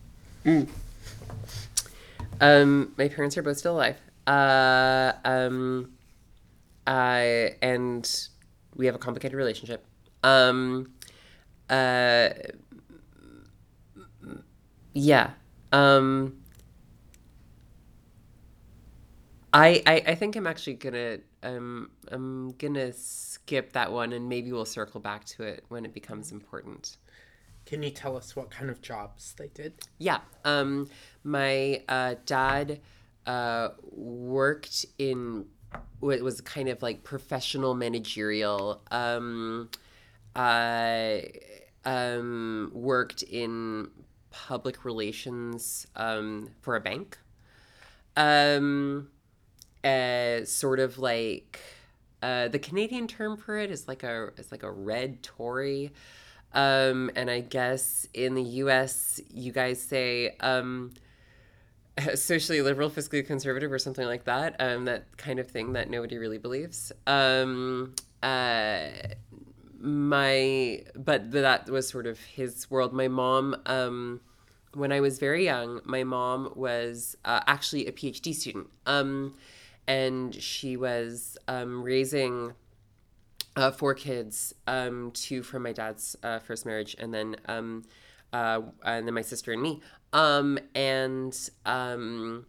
Um, 2.41 2.93
my 2.97 3.07
parents 3.09 3.37
are 3.37 3.43
both 3.43 3.57
still 3.57 3.75
alive. 3.75 3.97
Uh, 4.25 5.13
um, 5.25 5.91
uh, 6.87 7.49
and 7.61 8.27
we 8.75 8.85
have 8.85 8.95
a 8.95 8.99
complicated 8.99 9.35
relationship. 9.35 9.85
Um, 10.23 10.93
uh, 11.69 12.29
yeah. 14.99 15.31
Um, 15.71 16.37
I, 19.53 19.81
I 19.85 20.03
I 20.07 20.15
think 20.15 20.35
I'm 20.35 20.45
actually 20.47 20.75
gonna 20.75 21.19
um 21.43 21.91
I'm 22.11 22.51
gonna 22.51 22.93
skip 22.93 23.73
that 23.73 23.91
one 23.91 24.13
and 24.13 24.29
maybe 24.29 24.51
we'll 24.51 24.65
circle 24.65 24.99
back 24.99 25.25
to 25.25 25.43
it 25.43 25.63
when 25.69 25.85
it 25.85 25.93
becomes 25.93 26.31
important. 26.31 26.97
Can 27.65 27.83
you 27.83 27.91
tell 27.91 28.17
us 28.17 28.35
what 28.35 28.49
kind 28.49 28.69
of 28.69 28.81
jobs 28.81 29.35
they 29.37 29.47
did? 29.49 29.73
Yeah. 29.99 30.19
Um, 30.43 30.89
my 31.23 31.83
uh, 31.87 32.15
dad 32.25 32.79
uh, 33.27 33.69
worked 33.91 34.87
in 34.97 35.45
what 35.99 36.19
was 36.21 36.41
kind 36.41 36.67
of 36.67 36.81
like 36.81 37.03
professional 37.03 37.75
managerial. 37.75 38.81
Um, 38.89 39.69
uh, 40.35 41.19
um, 41.85 42.71
worked 42.73 43.23
in 43.23 43.89
public 44.31 44.85
relations 44.85 45.87
um, 45.95 46.49
for 46.61 46.75
a 46.75 46.79
bank. 46.79 47.17
Um, 48.15 49.09
uh, 49.83 50.43
sort 50.45 50.79
of 50.79 50.97
like 50.97 51.59
uh, 52.21 52.49
the 52.49 52.59
Canadian 52.59 53.07
term 53.07 53.37
for 53.37 53.57
it 53.57 53.71
is 53.71 53.87
like 53.87 54.03
a 54.03 54.31
is 54.37 54.51
like 54.51 54.63
a 54.63 54.71
red 54.71 55.23
Tory. 55.23 55.91
Um, 56.53 57.11
and 57.15 57.29
I 57.29 57.41
guess 57.41 58.07
in 58.13 58.33
the 58.33 58.43
U.S. 58.43 59.21
you 59.29 59.51
guys 59.51 59.79
say 59.81 60.35
um, 60.39 60.91
socially 62.15 62.61
liberal, 62.61 62.89
fiscally 62.89 63.25
conservative, 63.25 63.71
or 63.71 63.79
something 63.79 64.05
like 64.05 64.25
that. 64.25 64.55
Um, 64.59 64.85
that 64.85 65.15
kind 65.17 65.39
of 65.39 65.47
thing 65.47 65.73
that 65.73 65.89
nobody 65.89 66.17
really 66.17 66.37
believes. 66.37 66.91
Um, 67.05 67.93
uh, 68.23 68.89
my 69.79 70.83
but 70.95 71.31
that 71.31 71.69
was 71.69 71.87
sort 71.87 72.05
of 72.05 72.19
his 72.19 72.69
world. 72.69 72.93
My 72.93 73.07
mom, 73.07 73.55
um, 73.65 74.21
when 74.73 74.91
I 74.91 74.99
was 74.99 75.19
very 75.19 75.45
young, 75.45 75.81
my 75.85 76.03
mom 76.03 76.51
was 76.55 77.15
uh, 77.25 77.41
actually 77.47 77.87
a 77.87 77.91
PhD 77.91 78.33
student, 78.33 78.67
um, 78.85 79.35
and 79.87 80.35
she 80.35 80.77
was 80.77 81.37
um, 81.47 81.81
raising 81.81 82.53
uh, 83.55 83.71
four 83.71 83.93
kids, 83.93 84.53
um, 84.67 85.11
two 85.11 85.43
from 85.43 85.63
my 85.63 85.71
dad's 85.71 86.15
uh, 86.23 86.39
first 86.39 86.65
marriage, 86.65 86.95
and 86.99 87.13
then 87.13 87.35
um, 87.45 87.83
uh, 88.33 88.61
and 88.83 89.07
then 89.07 89.13
my 89.13 89.21
sister 89.21 89.51
and 89.51 89.61
me. 89.61 89.81
Um, 90.11 90.59
and 90.75 91.37
um, 91.65 92.45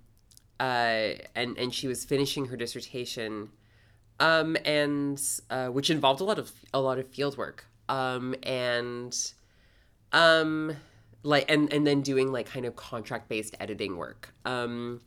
uh, 0.59 1.15
and 1.35 1.57
and 1.57 1.75
she 1.75 1.87
was 1.87 2.05
finishing 2.05 2.47
her 2.47 2.57
dissertation 2.57 3.51
um, 4.21 4.57
and 4.65 5.21
uh, 5.49 5.69
which 5.69 5.91
involved 5.91 6.21
a 6.21 6.25
lot 6.25 6.39
of 6.39 6.53
a 6.73 6.81
lot 6.81 6.99
of 6.99 7.09
field 7.09 7.37
work, 7.37 7.67
um, 7.89 8.35
and 8.43 9.17
um, 10.13 10.77
like 11.23 11.51
and 11.51 11.73
and 11.73 11.87
then 11.87 12.03
doing 12.03 12.31
like 12.31 12.47
kind 12.47 12.67
of 12.67 12.77
contract 12.77 13.29
based 13.29 13.57
editing 13.59 13.97
work. 13.97 14.33
Um, 14.45 15.01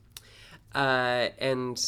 uh, 0.74 1.28
and 1.38 1.80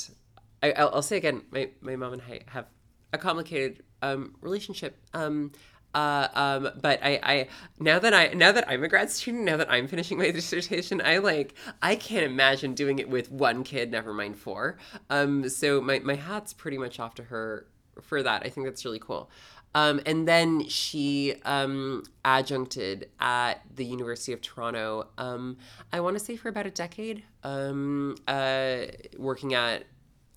I, 0.63 0.73
I'll, 0.73 0.91
I'll 0.95 1.03
say 1.03 1.17
again, 1.17 1.43
my 1.51 1.71
my 1.81 1.97
mom 1.97 2.15
and 2.15 2.23
I 2.23 2.41
have 2.47 2.67
a 3.13 3.19
complicated 3.19 3.83
um, 4.03 4.37
relationship. 4.41 4.97
Um, 5.13 5.53
uh, 5.97 6.29
um, 6.35 6.69
but 6.83 7.01
I, 7.03 7.19
I 7.23 7.49
now 7.81 7.99
that 7.99 8.13
I 8.13 8.29
now 8.35 8.53
that 8.53 8.69
I'm 8.69 8.85
a 8.85 8.89
grad 8.89 9.11
student, 9.11 9.45
now 9.45 9.57
that 9.57 9.73
I'm 9.73 9.89
finishing 9.89 10.19
my 10.19 10.31
dissertation, 10.33 11.01
I 11.03 11.19
like 11.19 11.55
I 11.81 11.97
can't 11.97 12.25
imagine 12.25 12.75
doing 12.75 12.99
it 12.99 13.09
with 13.09 13.33
one 13.33 13.65
kid, 13.65 13.91
never 13.91 14.13
mind 14.13 14.39
four. 14.39 14.77
Um, 15.09 15.49
so 15.49 15.81
my 15.81 16.01
my 16.01 16.15
hat's 16.15 16.53
pretty 16.53 16.77
much 16.77 17.01
off 17.01 17.15
to 17.15 17.23
her 17.25 17.67
for 18.03 18.23
that. 18.23 18.43
I 18.45 18.51
think 18.51 18.67
that's 18.67 18.85
really 18.85 18.99
cool. 18.99 19.31
Um, 19.75 20.01
and 20.05 20.29
then 20.29 20.69
she 20.69 21.35
um, 21.47 22.03
adjuncted 22.27 23.09
at 23.19 23.63
the 23.75 23.85
University 23.85 24.35
of 24.35 24.43
Toronto. 24.43 25.09
Um, 25.17 25.57
I 25.95 26.01
want 26.01 26.19
to 26.19 26.25
say 26.25 26.37
for 26.37 26.49
about 26.51 26.67
a 26.67 26.71
decade, 26.71 27.25
um, 27.43 28.17
uh, 28.29 28.85
working 29.19 29.55
at 29.55 29.85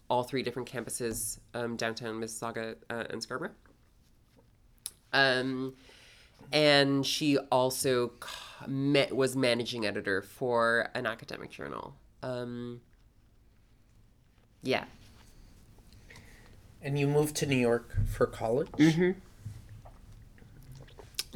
all 0.10 0.24
three 0.24 0.41
different 0.41 0.69
campuses 0.72 1.39
um, 1.54 1.76
downtown 1.76 2.19
Mississauga 2.19 2.76
uh, 2.89 3.04
and 3.10 3.22
Scarborough. 3.22 3.52
Um, 5.13 5.74
and 6.52 7.06
she 7.06 7.38
also 7.52 8.12
met, 8.67 9.15
was 9.15 9.36
managing 9.36 9.86
editor 9.86 10.22
for 10.22 10.89
an 10.93 11.06
academic 11.06 11.52
journal. 11.52 11.95
Um, 12.24 12.82
yeah. 14.62 14.86
And 16.82 16.98
you 16.98 17.08
moved 17.08 17.36
to 17.38 17.45
New 17.45 17.58
York 17.58 17.95
for 18.08 18.26
college? 18.26 18.69
Mm-hmm. 18.72 19.12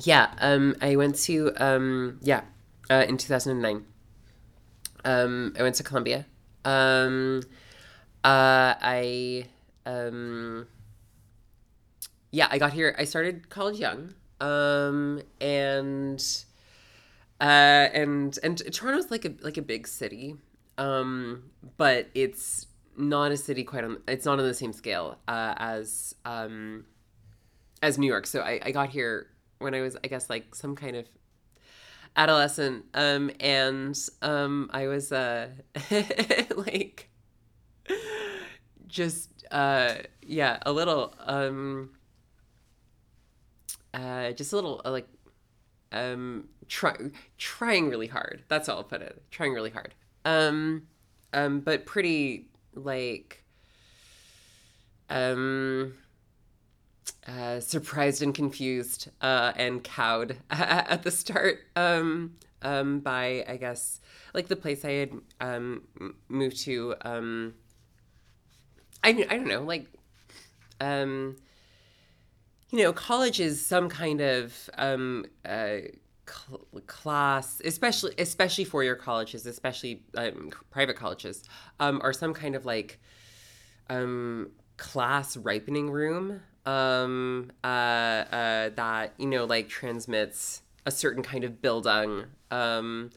Yeah, 0.03 0.33
um, 0.39 0.75
I 0.81 0.95
went 0.95 1.15
to, 1.23 1.51
um, 1.57 2.19
yeah, 2.21 2.41
uh, 2.89 3.05
in 3.07 3.17
2009. 3.17 3.85
Um, 5.05 5.53
I 5.57 5.61
went 5.61 5.75
to 5.75 5.83
Columbia. 5.83 6.25
Um, 6.65 7.43
uh, 8.23 8.73
I, 8.81 9.45
um, 9.85 10.67
yeah, 12.33 12.47
I 12.49 12.57
got 12.57 12.73
here. 12.73 12.95
I 12.97 13.03
started 13.03 13.49
college 13.49 13.77
young, 13.77 14.15
um, 14.41 15.21
and 15.39 16.19
uh, 17.39 17.43
and 17.93 18.37
and 18.41 18.73
Toronto's 18.73 19.11
like 19.11 19.23
a 19.23 19.35
like 19.41 19.57
a 19.57 19.61
big 19.61 19.87
city, 19.87 20.35
um, 20.79 21.43
but 21.77 22.09
it's 22.15 22.65
not 22.97 23.31
a 23.31 23.37
city 23.37 23.63
quite 23.63 23.83
on. 23.83 23.99
It's 24.07 24.25
not 24.25 24.39
on 24.39 24.45
the 24.45 24.53
same 24.55 24.73
scale 24.73 25.19
uh, 25.27 25.53
as 25.57 26.15
um, 26.25 26.85
as 27.83 27.99
New 27.99 28.07
York. 28.07 28.25
So 28.25 28.41
I, 28.41 28.59
I 28.63 28.71
got 28.71 28.89
here 28.89 29.27
when 29.59 29.75
I 29.75 29.81
was, 29.81 29.95
I 30.03 30.07
guess, 30.07 30.27
like 30.27 30.55
some 30.55 30.75
kind 30.75 30.95
of 30.95 31.05
adolescent, 32.15 32.85
um, 32.95 33.29
and 33.39 33.95
um, 34.23 34.71
I 34.73 34.87
was 34.87 35.11
uh, 35.11 35.49
like 36.55 37.11
just 38.87 39.29
uh, 39.51 39.97
yeah, 40.23 40.57
a 40.65 40.71
little 40.71 41.13
um, 41.19 41.91
uh, 43.93 44.31
just 44.31 44.53
a 44.53 44.55
little 44.55 44.81
uh, 44.85 44.91
like 44.91 45.07
um, 45.91 46.49
try, 46.67 46.95
trying 47.37 47.89
really 47.89 48.07
hard. 48.07 48.43
That's 48.47 48.67
all 48.67 48.77
I'll 48.77 48.83
put 48.83 49.01
it. 49.01 49.21
Trying 49.31 49.53
really 49.53 49.69
hard. 49.69 49.93
Um, 50.25 50.87
um, 51.33 51.59
but 51.59 51.85
pretty 51.85 52.47
like 52.75 53.43
um 55.09 55.93
uh, 57.27 57.59
surprised 57.59 58.21
and 58.21 58.33
confused 58.33 59.09
uh, 59.21 59.53
and 59.55 59.83
cowed 59.83 60.37
at 60.49 61.03
the 61.03 61.11
start 61.11 61.59
um, 61.75 62.35
um, 62.61 62.99
by 62.99 63.45
I 63.47 63.57
guess 63.57 64.01
like 64.33 64.47
the 64.47 64.55
place 64.55 64.83
I 64.83 64.91
had 64.91 65.11
um, 65.39 65.83
moved 66.27 66.59
to. 66.61 66.95
Um, 67.01 67.53
I 69.03 69.09
I 69.09 69.37
don't 69.37 69.47
know 69.47 69.63
like 69.63 69.87
um, 70.81 71.37
you 72.73 72.79
know 72.81 72.91
college 72.91 73.39
is 73.39 73.63
some 73.63 73.87
kind 73.87 74.19
of 74.19 74.67
um, 74.79 75.25
uh, 75.45 75.77
cl- 76.27 76.65
class, 76.87 77.61
especially 77.63 78.15
especially 78.17 78.65
four 78.65 78.83
year 78.83 78.95
colleges, 78.95 79.45
especially 79.45 80.01
um, 80.17 80.49
private 80.71 80.95
colleges, 80.95 81.43
um, 81.79 82.01
are 82.03 82.11
some 82.11 82.33
kind 82.33 82.55
of 82.55 82.65
like 82.65 82.99
um, 83.91 84.49
class 84.77 85.37
ripening 85.37 85.91
room 85.91 86.41
um, 86.65 87.51
uh, 87.63 87.67
uh, 87.67 88.69
that 88.69 89.13
you 89.19 89.27
know 89.27 89.45
like 89.45 89.69
transmits 89.69 90.63
a 90.87 90.91
certain 90.91 91.21
kind 91.21 91.43
of 91.43 91.61
bildung 91.61 92.25
um, 92.49 93.11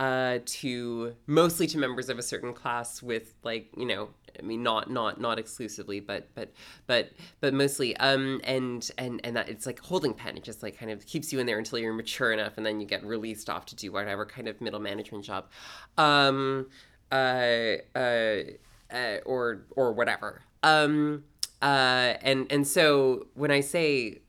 uh, 0.00 0.38
to 0.46 1.14
mostly 1.26 1.66
to 1.68 1.78
members 1.78 2.08
of 2.08 2.18
a 2.18 2.22
certain 2.22 2.54
class 2.54 3.02
with 3.02 3.34
like 3.44 3.68
you 3.76 3.84
know 3.84 4.08
I 4.38 4.42
mean 4.42 4.62
not 4.62 4.90
not 4.90 5.20
not 5.20 5.38
exclusively 5.38 6.00
but 6.00 6.28
but 6.34 6.52
but 6.86 7.12
but 7.40 7.52
mostly 7.52 7.94
um 7.98 8.40
and 8.42 8.90
and 8.96 9.20
and 9.22 9.36
that 9.36 9.50
it's 9.50 9.66
like 9.66 9.78
holding 9.78 10.14
pen. 10.14 10.38
It 10.38 10.42
just 10.42 10.62
like 10.62 10.78
kind 10.78 10.90
of 10.90 11.04
keeps 11.04 11.32
you 11.32 11.38
in 11.38 11.46
there 11.46 11.58
until 11.58 11.78
you're 11.78 11.92
mature 11.92 12.32
enough 12.32 12.54
and 12.56 12.64
then 12.64 12.80
you 12.80 12.86
get 12.86 13.04
released 13.04 13.50
off 13.50 13.66
to 13.66 13.76
do 13.76 13.92
whatever 13.92 14.24
kind 14.24 14.48
of 14.48 14.60
middle 14.62 14.80
management 14.80 15.24
job 15.24 15.50
um 15.98 16.66
uh 17.12 17.76
uh, 17.94 18.42
uh 18.90 19.16
or 19.26 19.66
or 19.76 19.92
whatever. 19.92 20.40
Um 20.62 21.24
uh, 21.62 22.14
and 22.22 22.50
and 22.50 22.66
so 22.66 23.26
when 23.34 23.50
I 23.50 23.60
say 23.60 24.20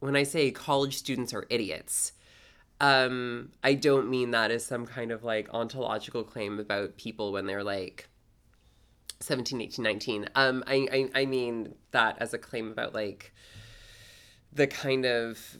when 0.00 0.16
I 0.16 0.24
say 0.24 0.50
college 0.50 0.96
students 0.96 1.32
are 1.32 1.46
idiots, 1.50 2.12
um, 2.80 3.50
I 3.62 3.74
don't 3.74 4.08
mean 4.08 4.30
that 4.30 4.50
as 4.50 4.64
some 4.64 4.86
kind 4.86 5.12
of 5.12 5.22
like 5.22 5.48
ontological 5.52 6.24
claim 6.24 6.58
about 6.58 6.96
people 6.96 7.32
when 7.32 7.46
they're 7.46 7.64
like 7.64 8.08
17, 9.20 9.60
18, 9.60 9.82
19. 9.82 10.28
Um, 10.34 10.64
I, 10.66 10.88
I, 10.90 11.20
I 11.20 11.26
mean 11.26 11.74
that 11.90 12.16
as 12.20 12.32
a 12.32 12.38
claim 12.38 12.70
about 12.70 12.94
like 12.94 13.34
the 14.52 14.66
kind 14.66 15.04
of 15.04 15.58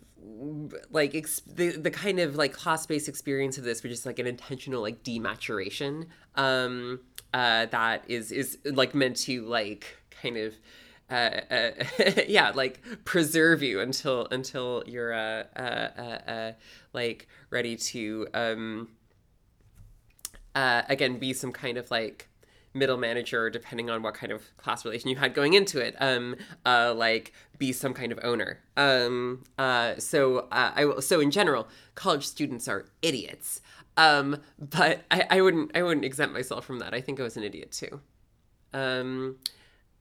like 0.91 1.15
ex- 1.15 1.41
the, 1.41 1.71
the 1.71 1.91
kind 1.91 2.19
of 2.19 2.37
like 2.37 2.53
class-based 2.53 3.09
experience 3.09 3.57
of 3.57 3.65
this 3.65 3.83
which 3.83 3.93
is 3.93 4.05
like 4.05 4.19
an 4.19 4.27
intentional 4.27 4.83
like 4.83 5.03
dematuration 5.03 6.07
um 6.35 7.01
uh 7.33 7.65
that 7.67 8.05
is 8.09 8.31
is 8.31 8.59
like 8.65 8.95
meant 8.95 9.17
to 9.17 9.47
like 9.47 9.97
kind 10.11 10.37
of 10.37 10.55
uh, 11.11 11.41
uh, 11.51 11.71
yeah, 12.29 12.53
like 12.55 12.81
preserve 13.05 13.63
you 13.63 13.81
until 13.81 14.27
until 14.31 14.83
you're 14.87 15.13
uh, 15.13 15.45
uh, 15.57 15.89
uh, 15.99 16.31
uh 16.31 16.53
like 16.93 17.29
ready 17.51 17.77
to 17.77 18.27
um, 18.35 18.89
again 20.55 21.19
be 21.19 21.33
some 21.33 21.53
kind 21.53 21.77
of 21.79 21.91
like 21.91 22.29
middle 22.73 22.97
manager, 22.97 23.51
depending 23.51 23.91
on 23.91 24.03
what 24.03 24.15
kind 24.15 24.31
of 24.31 24.57
class 24.57 24.85
relation 24.85 25.11
you 25.11 25.17
had 25.17 25.35
going 25.35 25.55
into 25.55 25.81
it. 25.81 25.97
Um, 25.99 26.37
like 26.65 27.33
be 27.59 27.73
some 27.73 27.93
kind 27.93 28.13
of 28.13 28.21
owner. 28.23 28.61
Um, 28.77 29.43
so 29.99 30.47
I 30.53 30.93
so 31.01 31.21
in 31.21 31.31
general, 31.31 31.69
college 31.95 32.27
students 32.27 32.69
are 32.69 32.87
idiots. 33.03 33.61
Um, 33.97 34.41
but 34.59 35.03
I, 35.11 35.25
I 35.29 35.41
wouldn't 35.41 35.77
I 35.77 35.83
wouldn't 35.83 36.05
exempt 36.05 36.33
myself 36.33 36.65
from 36.65 36.79
that. 36.79 36.95
I 36.95 37.01
think 37.01 37.21
I 37.21 37.23
was 37.23 37.37
an 37.37 37.43
idiot 37.43 37.73
too. 37.73 38.01
Um, 38.73 39.37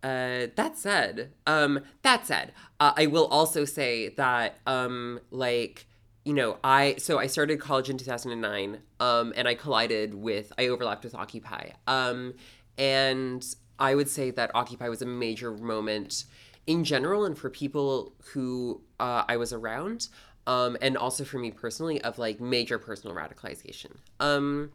uh, 0.04 0.48
that 0.56 0.78
said, 0.78 1.34
um, 1.46 1.82
that 2.04 2.26
said, 2.26 2.54
uh, 2.80 2.94
I 2.96 3.08
will 3.08 3.26
also 3.28 3.66
say 3.66 4.10
that, 4.10 4.60
um, 4.66 5.20
like, 5.30 5.88
you 6.24 6.34
know, 6.34 6.58
I 6.64 6.96
so 6.98 7.18
I 7.20 7.28
started 7.28 7.60
college 7.60 7.90
in 7.90 7.98
2009, 7.98 8.80
um, 9.00 9.34
and 9.36 9.48
I 9.48 9.56
collided 9.56 10.14
with, 10.14 10.54
I 10.58 10.68
overlapped 10.68 11.04
with 11.04 11.16
Occupy, 11.16 11.72
um, 11.88 12.34
and 12.78 13.46
I 13.78 13.96
would 13.96 14.10
say 14.10 14.32
that 14.32 14.52
Occupy 14.54 14.88
was 14.90 15.02
a 15.02 15.06
major 15.06 15.52
moment 15.52 16.26
in 16.68 16.84
general, 16.84 17.26
and 17.26 17.38
for 17.38 17.50
people 17.50 18.14
who 18.34 18.82
uh, 19.00 19.24
I 19.28 19.38
was 19.38 19.52
around, 19.52 20.08
um, 20.48 20.78
and 20.82 20.98
also 20.98 21.24
for 21.26 21.40
me 21.40 21.52
personally, 21.52 22.02
of 22.02 22.18
like 22.18 22.40
major 22.40 22.78
personal 22.78 23.16
radicalization. 23.16 23.98
Um, 24.20 24.72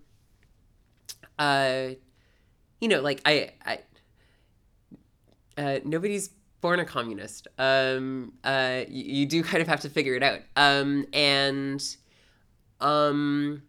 uh, 1.39 1.91
you 2.81 2.89
know, 2.89 3.01
like 3.01 3.21
I, 3.25 3.53
I 3.65 3.79
uh, 5.57 5.79
nobody's 5.85 6.29
born 6.61 6.81
a 6.81 6.85
communist. 6.85 7.49
Um, 7.59 8.33
uh, 8.43 8.83
you, 8.89 9.05
you, 9.05 9.27
do 9.27 9.43
kind 9.51 9.61
of 9.61 9.69
have 9.69 9.81
to 9.81 9.91
figure 9.91 10.15
it 10.15 10.23
out. 10.23 10.41
Um, 10.57 11.07
and 11.13 11.85
um, 12.81 13.63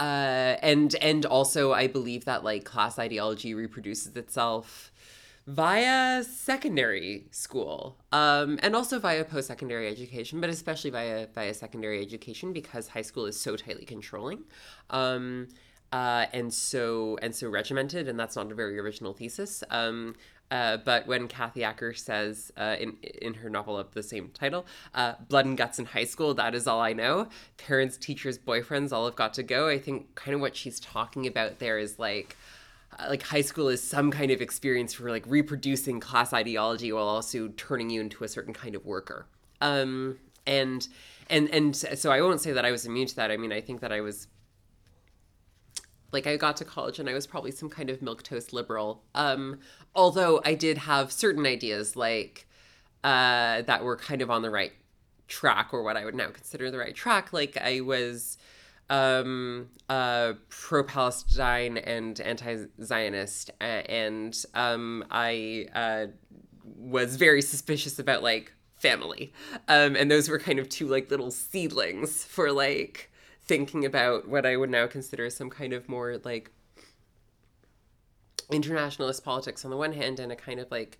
uh, 0.00 0.56
and 0.62 0.94
and 0.96 1.24
also, 1.24 1.72
I 1.72 1.86
believe 1.86 2.24
that 2.24 2.44
like 2.44 2.64
class 2.64 2.98
ideology 2.98 3.54
reproduces 3.54 4.16
itself 4.16 4.92
via 5.46 6.24
secondary 6.24 7.26
school 7.30 7.98
um, 8.12 8.58
and 8.62 8.74
also 8.74 8.98
via 8.98 9.22
post-secondary 9.24 9.88
education 9.88 10.40
but 10.40 10.48
especially 10.48 10.88
via 10.88 11.26
via 11.34 11.52
secondary 11.52 12.00
education 12.00 12.52
because 12.52 12.88
high 12.88 13.02
school 13.02 13.26
is 13.26 13.38
so 13.38 13.54
tightly 13.54 13.84
controlling 13.84 14.42
um, 14.88 15.46
uh, 15.92 16.24
and 16.32 16.52
so 16.52 17.18
and 17.20 17.34
so 17.34 17.48
regimented 17.48 18.08
and 18.08 18.18
that's 18.18 18.36
not 18.36 18.50
a 18.50 18.54
very 18.54 18.78
original 18.78 19.12
thesis 19.12 19.62
um, 19.70 20.16
uh, 20.50 20.76
but 20.78 21.06
when 21.06 21.26
Kathy 21.28 21.64
Acker 21.64 21.94
says 21.94 22.52
uh, 22.56 22.76
in 22.78 22.96
in 23.02 23.34
her 23.34 23.50
novel 23.50 23.78
of 23.78 23.92
the 23.94 24.02
same 24.02 24.30
title, 24.34 24.66
uh, 24.94 25.14
"Blood 25.28 25.46
and 25.46 25.56
guts 25.56 25.78
in 25.78 25.86
high 25.86 26.04
school," 26.04 26.34
that 26.34 26.54
is 26.54 26.66
all 26.66 26.80
I 26.80 26.92
know. 26.92 27.28
Parents, 27.56 27.96
teachers, 27.96 28.38
boyfriends, 28.38 28.92
all 28.92 29.06
have 29.06 29.16
got 29.16 29.34
to 29.34 29.42
go. 29.42 29.68
I 29.68 29.78
think 29.78 30.14
kind 30.14 30.34
of 30.34 30.40
what 30.40 30.54
she's 30.56 30.78
talking 30.78 31.26
about 31.26 31.58
there 31.58 31.78
is 31.78 31.98
like 31.98 32.36
uh, 32.98 33.06
like 33.08 33.22
high 33.22 33.40
school 33.40 33.68
is 33.68 33.82
some 33.82 34.10
kind 34.10 34.30
of 34.30 34.40
experience 34.40 34.94
for 34.94 35.10
like 35.10 35.24
reproducing 35.26 35.98
class 35.98 36.32
ideology 36.32 36.92
while 36.92 37.08
also 37.08 37.48
turning 37.56 37.90
you 37.90 38.00
into 38.00 38.22
a 38.22 38.28
certain 38.28 38.52
kind 38.52 38.74
of 38.74 38.84
worker. 38.84 39.26
Um, 39.60 40.18
and 40.46 40.86
and 41.30 41.48
and 41.50 41.74
so 41.74 42.12
I 42.12 42.20
won't 42.20 42.40
say 42.40 42.52
that 42.52 42.64
I 42.64 42.70
was 42.70 42.86
immune 42.86 43.06
to 43.08 43.16
that. 43.16 43.30
I 43.30 43.36
mean, 43.36 43.52
I 43.52 43.60
think 43.60 43.80
that 43.80 43.92
I 43.92 44.02
was 44.02 44.28
like 46.14 46.26
I 46.26 46.36
got 46.36 46.56
to 46.58 46.64
college 46.64 46.98
and 46.98 47.08
I 47.08 47.12
was 47.12 47.26
probably 47.26 47.50
some 47.50 47.68
kind 47.68 47.90
of 47.90 48.00
milk 48.00 48.22
toast 48.22 48.54
liberal. 48.54 49.02
Um, 49.14 49.58
although 49.94 50.40
I 50.44 50.54
did 50.54 50.78
have 50.78 51.12
certain 51.12 51.44
ideas 51.44 51.96
like 51.96 52.46
uh, 53.02 53.60
that 53.62 53.84
were 53.84 53.96
kind 53.96 54.22
of 54.22 54.30
on 54.30 54.40
the 54.40 54.50
right 54.50 54.72
track 55.28 55.74
or 55.74 55.82
what 55.82 55.96
I 55.96 56.04
would 56.04 56.14
now 56.14 56.28
consider 56.28 56.70
the 56.70 56.78
right 56.78 56.94
track. 56.94 57.32
Like 57.32 57.58
I 57.58 57.80
was 57.80 58.38
um, 58.88 59.68
uh, 59.88 60.34
pro 60.48 60.84
Palestine 60.84 61.76
and 61.78 62.18
anti 62.20 62.66
Zionist, 62.82 63.50
and 63.60 64.44
um, 64.54 65.04
I 65.10 65.66
uh, 65.74 66.06
was 66.76 67.16
very 67.16 67.42
suspicious 67.42 67.98
about 67.98 68.22
like 68.22 68.52
family. 68.76 69.32
Um, 69.68 69.96
and 69.96 70.10
those 70.10 70.28
were 70.28 70.38
kind 70.38 70.58
of 70.58 70.68
two 70.68 70.86
like 70.86 71.10
little 71.10 71.30
seedlings 71.30 72.24
for 72.24 72.52
like 72.52 73.10
thinking 73.46 73.84
about 73.84 74.28
what 74.28 74.46
I 74.46 74.56
would 74.56 74.70
now 74.70 74.86
consider 74.86 75.28
some 75.30 75.50
kind 75.50 75.72
of 75.72 75.88
more 75.88 76.18
like 76.24 76.50
internationalist 78.50 79.24
politics 79.24 79.64
on 79.64 79.70
the 79.70 79.76
one 79.76 79.92
hand 79.92 80.20
and 80.20 80.32
a 80.32 80.36
kind 80.36 80.60
of 80.60 80.70
like 80.70 80.98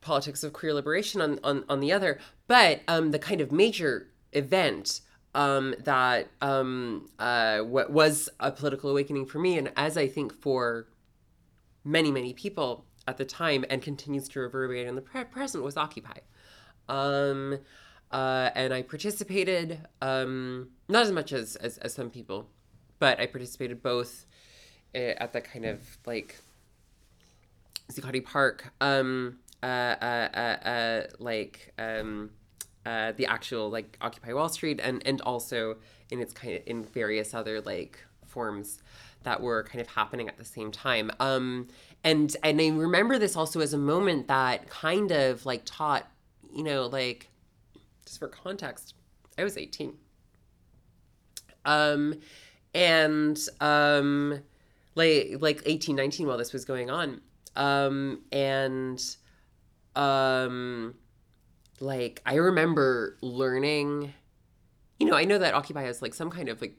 politics 0.00 0.42
of 0.42 0.52
queer 0.52 0.72
liberation 0.74 1.20
on 1.20 1.38
on, 1.44 1.64
on 1.68 1.80
the 1.80 1.92
other. 1.92 2.18
But 2.46 2.82
um, 2.88 3.10
the 3.10 3.18
kind 3.18 3.40
of 3.40 3.52
major 3.52 4.08
event 4.32 5.00
um, 5.34 5.74
that 5.84 6.28
um, 6.40 7.08
uh, 7.18 7.58
what 7.60 7.90
was 7.90 8.28
a 8.40 8.50
political 8.50 8.90
awakening 8.90 9.26
for 9.26 9.38
me, 9.38 9.58
and 9.58 9.70
as 9.76 9.96
I 9.96 10.08
think 10.08 10.32
for 10.32 10.88
many 11.84 12.10
many 12.10 12.32
people 12.32 12.84
at 13.06 13.16
the 13.16 13.24
time, 13.24 13.64
and 13.70 13.80
continues 13.82 14.28
to 14.28 14.40
reverberate 14.40 14.86
in 14.86 14.94
the 14.94 15.02
pre- 15.02 15.24
present, 15.24 15.64
was 15.64 15.76
Occupy. 15.76 16.18
Um, 16.88 17.58
uh, 18.10 18.50
and 18.54 18.74
I 18.74 18.82
participated, 18.82 19.80
um, 20.02 20.70
not 20.90 21.02
as 21.02 21.12
much 21.12 21.32
as, 21.32 21.56
as, 21.56 21.78
as 21.78 21.94
some 21.94 22.10
people, 22.10 22.48
but 22.98 23.18
I 23.20 23.26
participated 23.26 23.82
both 23.82 24.26
uh, 24.94 24.98
at 24.98 25.32
the 25.32 25.40
kind 25.40 25.64
of 25.64 25.98
like 26.06 26.36
Zuccotti 27.92 28.24
Park, 28.24 28.72
um, 28.80 29.38
uh, 29.62 29.66
uh, 29.66 30.28
uh, 30.34 30.68
uh, 30.68 31.06
like 31.18 31.72
um, 31.78 32.30
uh, 32.86 33.12
the 33.12 33.26
actual 33.26 33.70
like 33.70 33.96
Occupy 34.00 34.32
Wall 34.32 34.48
Street, 34.48 34.80
and 34.82 35.02
and 35.06 35.20
also 35.22 35.76
in 36.10 36.20
its 36.20 36.32
kind 36.32 36.54
of 36.56 36.62
in 36.66 36.84
various 36.84 37.34
other 37.34 37.60
like 37.60 37.98
forms 38.26 38.80
that 39.22 39.40
were 39.40 39.62
kind 39.64 39.80
of 39.80 39.88
happening 39.88 40.28
at 40.28 40.38
the 40.38 40.44
same 40.44 40.70
time. 40.70 41.10
Um, 41.20 41.68
and 42.04 42.34
and 42.42 42.60
I 42.60 42.68
remember 42.68 43.18
this 43.18 43.36
also 43.36 43.60
as 43.60 43.74
a 43.74 43.78
moment 43.78 44.28
that 44.28 44.68
kind 44.70 45.10
of 45.10 45.44
like 45.44 45.62
taught, 45.64 46.06
you 46.54 46.62
know, 46.62 46.86
like 46.86 47.28
just 48.06 48.18
for 48.18 48.28
context, 48.28 48.94
I 49.36 49.44
was 49.44 49.58
eighteen. 49.58 49.94
Um, 51.64 52.14
and 52.74 53.38
um, 53.60 54.40
like 54.94 55.36
like 55.40 55.62
18, 55.66 55.96
19 55.96 56.26
while 56.26 56.38
this 56.38 56.52
was 56.52 56.64
going 56.64 56.90
on. 56.90 57.20
Um, 57.56 58.22
and 58.32 59.02
um, 59.96 60.94
like 61.80 62.22
I 62.24 62.34
remember 62.34 63.16
learning, 63.20 64.12
you 64.98 65.06
know, 65.06 65.16
I 65.16 65.24
know 65.24 65.38
that 65.38 65.54
Occupy 65.54 65.82
has 65.82 66.02
like 66.02 66.14
some 66.14 66.30
kind 66.30 66.48
of 66.48 66.60
like 66.60 66.76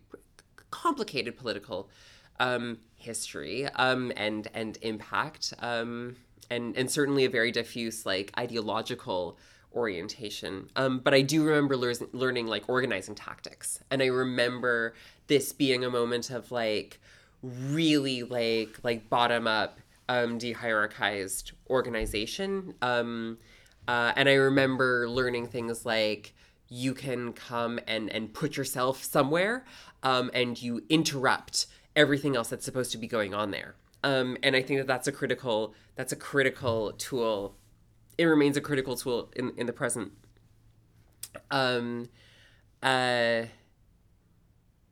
complicated 0.69 1.37
political 1.37 1.89
um, 2.39 2.79
history 2.95 3.67
um, 3.75 4.11
and 4.15 4.47
and 4.53 4.77
impact, 4.81 5.53
um, 5.59 6.15
and 6.49 6.75
and 6.77 6.89
certainly 6.89 7.25
a 7.25 7.29
very 7.29 7.51
diffuse 7.51 8.05
like 8.05 8.31
ideological 8.37 9.37
orientation. 9.73 10.69
Um, 10.75 10.99
but 10.99 11.13
I 11.13 11.21
do 11.21 11.43
remember 11.43 11.75
lear- 11.75 11.93
learning 12.13 12.47
like 12.47 12.67
organizing 12.67 13.15
tactics, 13.15 13.79
and 13.89 14.01
I 14.01 14.07
remember 14.07 14.93
this 15.27 15.53
being 15.53 15.83
a 15.83 15.89
moment 15.89 16.29
of 16.29 16.51
like 16.51 16.99
really 17.41 18.23
like 18.23 18.79
like 18.83 19.09
bottom 19.09 19.47
up 19.47 19.79
um, 20.09 20.37
de-hierarchized 20.37 21.53
organization. 21.69 22.73
Um, 22.81 23.37
uh, 23.87 24.11
and 24.15 24.29
I 24.29 24.33
remember 24.33 25.09
learning 25.09 25.47
things 25.47 25.85
like 25.85 26.33
you 26.69 26.93
can 26.93 27.33
come 27.33 27.79
and 27.87 28.09
and 28.09 28.33
put 28.33 28.57
yourself 28.57 29.03
somewhere, 29.03 29.65
um, 30.03 30.31
and 30.33 30.61
you 30.61 30.83
interrupt 30.89 31.67
everything 31.95 32.35
else 32.35 32.49
that's 32.49 32.65
supposed 32.65 32.91
to 32.91 32.97
be 32.97 33.07
going 33.07 33.33
on 33.33 33.51
there. 33.51 33.75
Um, 34.03 34.37
and 34.41 34.55
I 34.55 34.61
think 34.61 34.79
that 34.79 34.87
that's 34.87 35.07
a 35.07 35.11
critical 35.11 35.73
that's 35.95 36.11
a 36.11 36.15
critical 36.15 36.93
tool. 36.93 37.55
It 38.17 38.25
remains 38.25 38.57
a 38.57 38.61
critical 38.61 38.95
tool 38.95 39.31
in 39.35 39.53
in 39.57 39.65
the 39.65 39.73
present. 39.73 40.11
Um, 41.49 42.09
uh, 42.83 43.45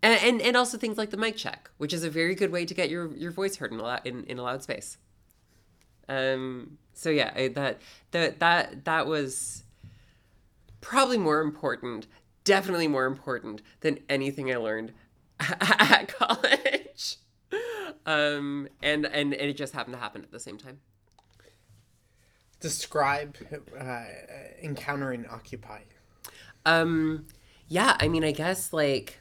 and, 0.01 0.23
and, 0.23 0.41
and 0.41 0.57
also 0.57 0.77
things 0.77 0.97
like 0.97 1.09
the 1.09 1.17
mic 1.17 1.35
check, 1.35 1.69
which 1.77 1.93
is 1.93 2.03
a 2.03 2.09
very 2.09 2.35
good 2.35 2.51
way 2.51 2.65
to 2.65 2.73
get 2.73 2.89
your, 2.89 3.13
your 3.15 3.31
voice 3.31 3.57
heard 3.57 3.71
in 3.71 3.79
a, 3.79 3.83
loud, 3.83 4.01
in, 4.05 4.23
in 4.25 4.39
a 4.39 4.43
loud 4.43 4.63
space. 4.63 4.97
Um, 6.07 6.77
so 6.93 7.09
yeah, 7.09 7.31
I, 7.35 7.49
that 7.49 7.81
that 8.11 8.39
that 8.39 8.85
that 8.85 9.05
was 9.05 9.63
probably 10.81 11.17
more 11.17 11.41
important, 11.41 12.07
definitely 12.43 12.87
more 12.87 13.05
important 13.05 13.61
than 13.81 13.99
anything 14.09 14.51
I 14.51 14.55
learned 14.55 14.93
at 15.39 16.07
college. 16.07 17.17
Um, 18.05 18.69
and, 18.81 19.05
and 19.05 19.33
and 19.33 19.49
it 19.49 19.55
just 19.55 19.73
happened 19.73 19.95
to 19.95 19.99
happen 19.99 20.23
at 20.23 20.31
the 20.31 20.39
same 20.39 20.57
time. 20.57 20.79
Describe 22.59 23.37
uh, 23.79 24.03
encountering 24.61 25.25
Occupy. 25.27 25.79
Um, 26.65 27.27
yeah, 27.67 27.95
I 27.99 28.07
mean, 28.07 28.23
I 28.23 28.31
guess 28.31 28.73
like 28.73 29.19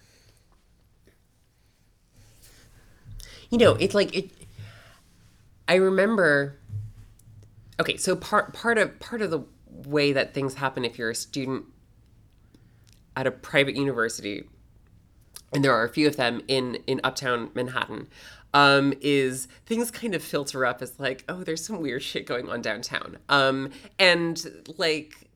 you 3.51 3.59
know, 3.59 3.75
it's 3.75 3.95
like 3.95 4.15
it. 4.15 4.31
I 5.67 5.75
remember. 5.75 6.59
Okay, 7.81 7.97
so 7.97 8.17
part 8.17 8.53
part 8.53 8.79
of 8.79 8.99
part 8.99 9.23
of 9.23 9.31
the 9.31 9.45
way 9.69 10.13
that 10.13 10.35
things 10.35 10.55
happen 10.55 10.85
if 10.85 10.99
you're 10.99 11.11
a 11.11 11.15
student 11.15 11.65
at 13.17 13.27
a 13.27 13.31
private 13.31 13.77
university, 13.77 14.45
and 15.53 15.65
there 15.65 15.73
are 15.73 15.85
a 15.85 15.89
few 15.89 16.07
of 16.07 16.17
them 16.17 16.43
in 16.49 16.77
in 16.87 17.01
uptown 17.05 17.51
Manhattan, 17.55 18.09
um, 18.55 18.95
is 19.01 19.49
things 19.67 19.91
kind 19.91 20.15
of 20.15 20.23
filter 20.23 20.65
up 20.65 20.83
as 20.83 20.99
like, 20.99 21.25
oh, 21.29 21.45
there's 21.45 21.65
some 21.65 21.81
weird 21.81 22.03
shit 22.03 22.27
going 22.27 22.49
on 22.49 22.63
downtown, 22.63 23.19
um, 23.29 23.71
and 23.99 24.65
like, 24.77 25.29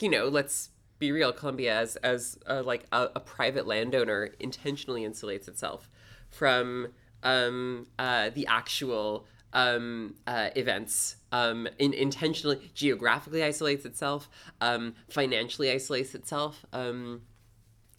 you 0.00 0.08
know, 0.08 0.28
let's 0.28 0.70
be 0.98 1.12
real, 1.12 1.32
Columbia 1.32 1.78
as 1.78 1.96
as 1.96 2.38
a, 2.46 2.62
like 2.62 2.84
a, 2.92 3.08
a 3.16 3.20
private 3.20 3.66
landowner 3.66 4.30
intentionally 4.40 5.02
insulates 5.02 5.48
itself 5.48 5.88
from 6.30 6.88
um, 7.22 7.86
uh, 7.98 8.30
the 8.30 8.46
actual 8.46 9.26
um, 9.52 10.14
uh, 10.26 10.50
events. 10.56 11.16
Um, 11.30 11.68
in, 11.78 11.92
intentionally, 11.92 12.70
geographically 12.74 13.42
isolates 13.42 13.84
itself, 13.84 14.28
um, 14.60 14.94
financially 15.08 15.70
isolates 15.70 16.14
itself. 16.14 16.64
Um, 16.72 17.22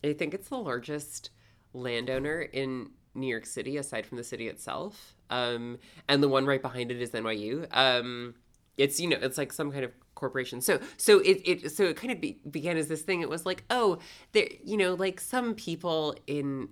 I 0.04 0.14
think 0.14 0.34
it's 0.34 0.50
the 0.50 0.58
largest 0.58 1.30
landowner 1.74 2.42
in 2.42 2.92
New 3.20 3.28
York 3.28 3.46
City, 3.46 3.78
aside 3.78 4.06
from 4.06 4.18
the 4.18 4.24
city 4.24 4.48
itself. 4.48 5.16
Um, 5.30 5.78
and 6.08 6.24
the 6.24 6.30
one 6.30 6.46
right 6.46 6.62
behind 6.62 6.92
it 6.92 7.02
is 7.02 7.12
NYU. 7.12 7.68
Um, 7.76 8.36
it's 8.78 9.00
you 9.00 9.10
know 9.10 9.18
it's 9.22 9.38
like 9.38 9.52
some 9.52 9.72
kind 9.72 9.84
of 9.84 9.92
corporation. 10.16 10.62
So 10.62 10.80
so 10.98 11.20
it, 11.20 11.42
it 11.46 11.72
so 11.72 11.84
it 11.84 11.98
kind 11.98 12.12
of 12.12 12.22
be, 12.22 12.40
began 12.50 12.78
as 12.78 12.88
this 12.88 13.02
thing. 13.02 13.22
It 13.22 13.30
was 13.30 13.46
like 13.46 13.64
oh 13.70 14.00
there 14.32 14.48
you 14.64 14.78
know 14.78 14.94
like 14.96 15.20
some 15.20 15.54
people 15.54 16.16
in 16.28 16.70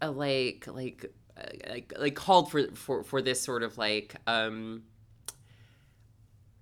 a 0.00 0.10
like 0.10 0.66
like 0.66 1.06
like 1.68 1.92
like 1.98 2.14
called 2.14 2.50
for 2.50 2.68
for 2.74 3.04
for 3.04 3.22
this 3.22 3.40
sort 3.40 3.62
of 3.62 3.76
like 3.78 4.16
um 4.26 4.82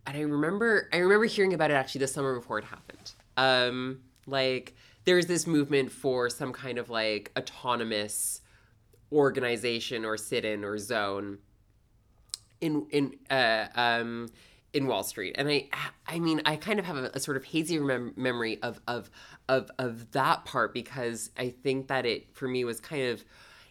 and 0.06 0.16
I 0.16 0.20
remember 0.20 0.88
I 0.92 0.98
remember 0.98 1.26
hearing 1.26 1.54
about 1.54 1.70
it 1.70 1.74
actually 1.74 2.00
the 2.00 2.08
summer 2.08 2.34
before 2.34 2.58
it 2.58 2.64
happened. 2.64 3.12
Um 3.36 4.00
like 4.26 4.74
there's 5.04 5.26
this 5.26 5.46
movement 5.46 5.92
for 5.92 6.28
some 6.30 6.52
kind 6.52 6.78
of 6.78 6.90
like 6.90 7.30
autonomous 7.38 8.40
organization 9.12 10.04
or 10.04 10.16
sit-in 10.16 10.64
or 10.64 10.78
zone 10.78 11.38
in 12.60 12.86
in 12.90 13.14
uh 13.30 13.66
um 13.74 14.28
in 14.72 14.86
Wall 14.86 15.02
Street. 15.02 15.34
And 15.38 15.48
I 15.48 15.68
I 16.06 16.18
mean 16.18 16.42
I 16.44 16.56
kind 16.56 16.78
of 16.78 16.84
have 16.86 16.96
a, 16.96 17.10
a 17.14 17.20
sort 17.20 17.36
of 17.36 17.44
hazy 17.44 17.78
remem- 17.78 18.16
memory 18.16 18.60
of 18.62 18.80
of 18.88 19.10
of 19.48 19.70
of 19.78 20.10
that 20.12 20.44
part 20.44 20.74
because 20.74 21.30
I 21.36 21.50
think 21.50 21.88
that 21.88 22.06
it 22.06 22.34
for 22.34 22.48
me 22.48 22.64
was 22.64 22.80
kind 22.80 23.08
of 23.08 23.24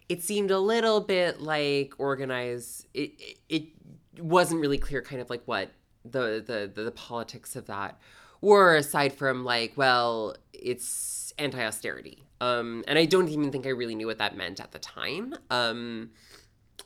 it 0.08 0.22
seemed 0.22 0.50
a 0.50 0.58
little 0.58 1.00
bit 1.00 1.40
like 1.40 1.94
organized. 1.98 2.86
It, 2.92 3.12
it, 3.18 3.38
it 3.48 4.22
wasn't 4.22 4.60
really 4.60 4.78
clear, 4.78 5.00
kind 5.02 5.20
of 5.20 5.30
like 5.30 5.42
what 5.46 5.72
the, 6.04 6.42
the 6.46 6.70
the 6.72 6.84
the 6.84 6.90
politics 6.90 7.56
of 7.56 7.66
that 7.66 7.98
were, 8.44 8.76
aside 8.76 9.12
from 9.12 9.44
like, 9.44 9.72
well, 9.76 10.36
it's 10.52 11.32
anti 11.38 11.64
austerity, 11.64 12.24
um, 12.40 12.84
and 12.86 12.98
I 12.98 13.04
don't 13.04 13.28
even 13.28 13.50
think 13.50 13.66
I 13.66 13.70
really 13.70 13.94
knew 13.94 14.06
what 14.06 14.18
that 14.18 14.36
meant 14.36 14.60
at 14.60 14.72
the 14.72 14.78
time. 14.78 15.34
Um, 15.50 16.10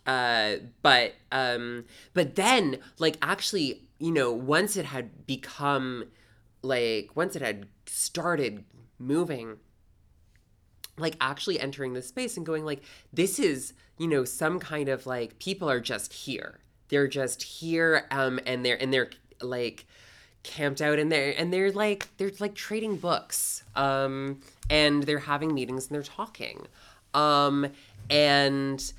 uh, 0.06 0.56
but 0.82 1.14
um, 1.32 1.84
but 2.14 2.34
then, 2.34 2.78
like, 2.98 3.16
actually, 3.22 3.88
you 3.98 4.12
know, 4.12 4.32
once 4.32 4.76
it 4.76 4.86
had 4.86 5.26
become 5.26 6.04
like 6.62 7.10
once 7.14 7.36
it 7.36 7.42
had 7.42 7.66
started 7.86 8.64
moving 8.98 9.56
like 10.96 11.16
actually 11.20 11.60
entering 11.60 11.92
this 11.92 12.08
space 12.08 12.36
and 12.36 12.44
going 12.44 12.64
like 12.64 12.82
this 13.12 13.38
is 13.38 13.72
you 13.96 14.08
know 14.08 14.24
some 14.24 14.58
kind 14.58 14.88
of 14.88 15.06
like 15.06 15.38
people 15.38 15.70
are 15.70 15.80
just 15.80 16.12
here 16.12 16.58
they're 16.88 17.08
just 17.08 17.42
here 17.42 18.06
um 18.10 18.40
and 18.46 18.64
they're 18.64 18.80
and 18.82 18.92
they're 18.92 19.10
like 19.40 19.86
camped 20.42 20.80
out 20.80 20.98
in 20.98 21.08
they're 21.08 21.38
and 21.38 21.52
they're 21.52 21.72
like 21.72 22.08
they're 22.16 22.30
like 22.38 22.54
trading 22.54 22.96
books 22.96 23.64
um 23.76 24.40
and 24.70 25.02
they're 25.02 25.18
having 25.18 25.52
meetings 25.52 25.86
and 25.86 25.94
they're 25.94 26.02
talking. 26.02 26.66
Um 27.14 27.66
and 28.10 28.92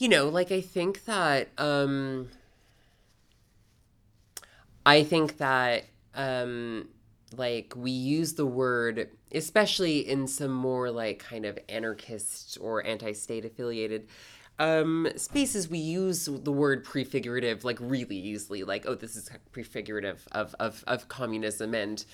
you 0.00 0.08
know 0.08 0.28
like 0.28 0.50
i 0.50 0.60
think 0.60 1.04
that 1.04 1.48
um 1.58 2.28
i 4.84 5.04
think 5.04 5.36
that 5.38 5.84
um 6.14 6.88
like 7.36 7.72
we 7.76 7.90
use 7.90 8.34
the 8.34 8.46
word 8.46 9.10
especially 9.32 9.98
in 9.98 10.26
some 10.26 10.50
more 10.50 10.90
like 10.90 11.20
kind 11.20 11.44
of 11.44 11.58
anarchist 11.68 12.58
or 12.60 12.84
anti-state 12.84 13.44
affiliated 13.44 14.08
um, 14.60 15.08
spaces 15.16 15.70
we 15.70 15.78
use 15.78 16.26
the 16.26 16.52
word 16.52 16.84
prefigurative 16.84 17.64
like 17.64 17.78
really 17.80 18.16
easily 18.16 18.62
like 18.62 18.84
oh 18.86 18.94
this 18.94 19.16
is 19.16 19.30
prefigurative 19.52 20.28
of, 20.32 20.54
of, 20.60 20.84
of 20.86 21.08
communism 21.08 21.74
and 21.74 22.04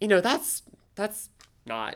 you 0.00 0.08
know 0.08 0.20
that's 0.20 0.62
that's 0.96 1.30
not 1.64 1.94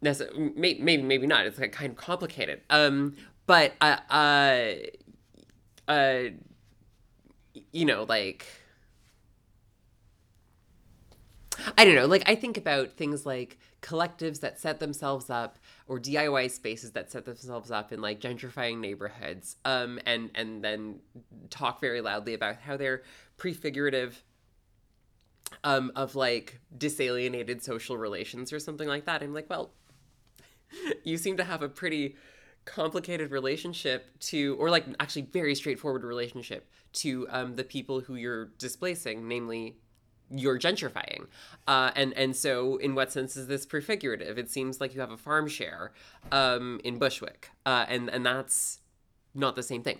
necessarily 0.00 0.52
maybe, 0.56 1.02
maybe 1.02 1.26
not 1.26 1.44
it's 1.44 1.58
like 1.58 1.72
kind 1.72 1.90
of 1.90 1.96
complicated 1.96 2.60
um, 2.70 3.16
but 3.46 3.72
uh, 3.80 3.96
uh, 4.10 4.74
uh, 5.88 6.22
you 7.72 7.84
know 7.84 8.04
like 8.04 8.46
I 11.78 11.84
don't 11.84 11.94
know. 11.94 12.06
Like 12.06 12.24
I 12.26 12.34
think 12.34 12.56
about 12.56 12.92
things 12.92 13.24
like 13.24 13.58
collectives 13.80 14.40
that 14.40 14.58
set 14.58 14.80
themselves 14.80 15.30
up 15.30 15.58
or 15.86 16.00
DIY 16.00 16.50
spaces 16.50 16.92
that 16.92 17.10
set 17.10 17.24
themselves 17.24 17.70
up 17.70 17.92
in 17.92 18.00
like 18.00 18.20
gentrifying 18.20 18.78
neighborhoods, 18.78 19.56
um, 19.64 19.98
and 20.06 20.30
and 20.34 20.64
then 20.64 21.00
talk 21.50 21.80
very 21.80 22.00
loudly 22.00 22.34
about 22.34 22.56
how 22.56 22.76
they're 22.76 23.02
prefigurative 23.36 24.22
um, 25.62 25.92
of 25.94 26.14
like 26.14 26.60
disalienated 26.76 27.62
social 27.62 27.96
relations 27.96 28.52
or 28.52 28.58
something 28.58 28.88
like 28.88 29.04
that. 29.04 29.22
I'm 29.22 29.34
like, 29.34 29.48
well, 29.48 29.72
you 31.04 31.16
seem 31.16 31.36
to 31.36 31.44
have 31.44 31.62
a 31.62 31.68
pretty 31.68 32.16
complicated 32.64 33.30
relationship 33.30 34.18
to, 34.18 34.56
or 34.58 34.70
like 34.70 34.84
actually 34.98 35.22
very 35.22 35.54
straightforward 35.54 36.02
relationship 36.02 36.68
to 36.94 37.26
um, 37.30 37.56
the 37.56 37.64
people 37.64 38.00
who 38.00 38.14
you're 38.14 38.46
displacing, 38.58 39.28
namely 39.28 39.76
you're 40.30 40.58
gentrifying. 40.58 41.26
Uh, 41.66 41.90
and 41.94 42.12
and 42.14 42.34
so 42.36 42.76
in 42.76 42.94
what 42.94 43.12
sense 43.12 43.36
is 43.36 43.46
this 43.46 43.66
prefigurative? 43.66 44.38
It 44.38 44.50
seems 44.50 44.80
like 44.80 44.94
you 44.94 45.00
have 45.00 45.10
a 45.10 45.16
farm 45.16 45.48
share 45.48 45.92
um, 46.32 46.80
in 46.84 46.98
Bushwick, 46.98 47.50
uh, 47.66 47.86
and 47.88 48.08
and 48.08 48.24
that's 48.24 48.80
not 49.34 49.56
the 49.56 49.62
same 49.62 49.82
thing. 49.82 49.98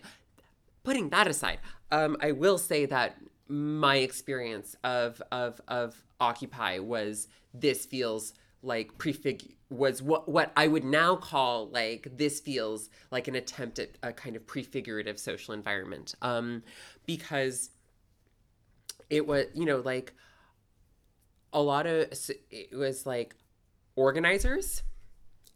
Putting 0.82 1.08
that 1.10 1.26
aside, 1.26 1.58
um, 1.90 2.16
I 2.20 2.32
will 2.32 2.58
say 2.58 2.86
that 2.86 3.16
my 3.48 3.96
experience 3.96 4.76
of 4.84 5.22
of 5.30 5.60
of 5.68 6.02
Occupy 6.20 6.78
was 6.78 7.28
this 7.52 7.86
feels 7.86 8.34
like 8.62 8.96
prefig 8.98 9.52
was 9.68 10.02
what 10.02 10.28
what 10.28 10.52
I 10.56 10.66
would 10.68 10.84
now 10.84 11.16
call 11.16 11.68
like 11.68 12.08
this 12.16 12.40
feels 12.40 12.88
like 13.10 13.28
an 13.28 13.34
attempt 13.34 13.78
at 13.78 13.90
a 14.02 14.12
kind 14.12 14.36
of 14.36 14.46
prefigurative 14.46 15.18
social 15.18 15.52
environment 15.52 16.14
um, 16.22 16.62
because 17.06 17.70
it 19.10 19.26
was 19.26 19.46
you 19.54 19.64
know 19.64 19.80
like 19.80 20.12
a 21.52 21.60
lot 21.60 21.86
of 21.86 22.12
it 22.50 22.76
was 22.76 23.06
like 23.06 23.36
organizers 23.96 24.82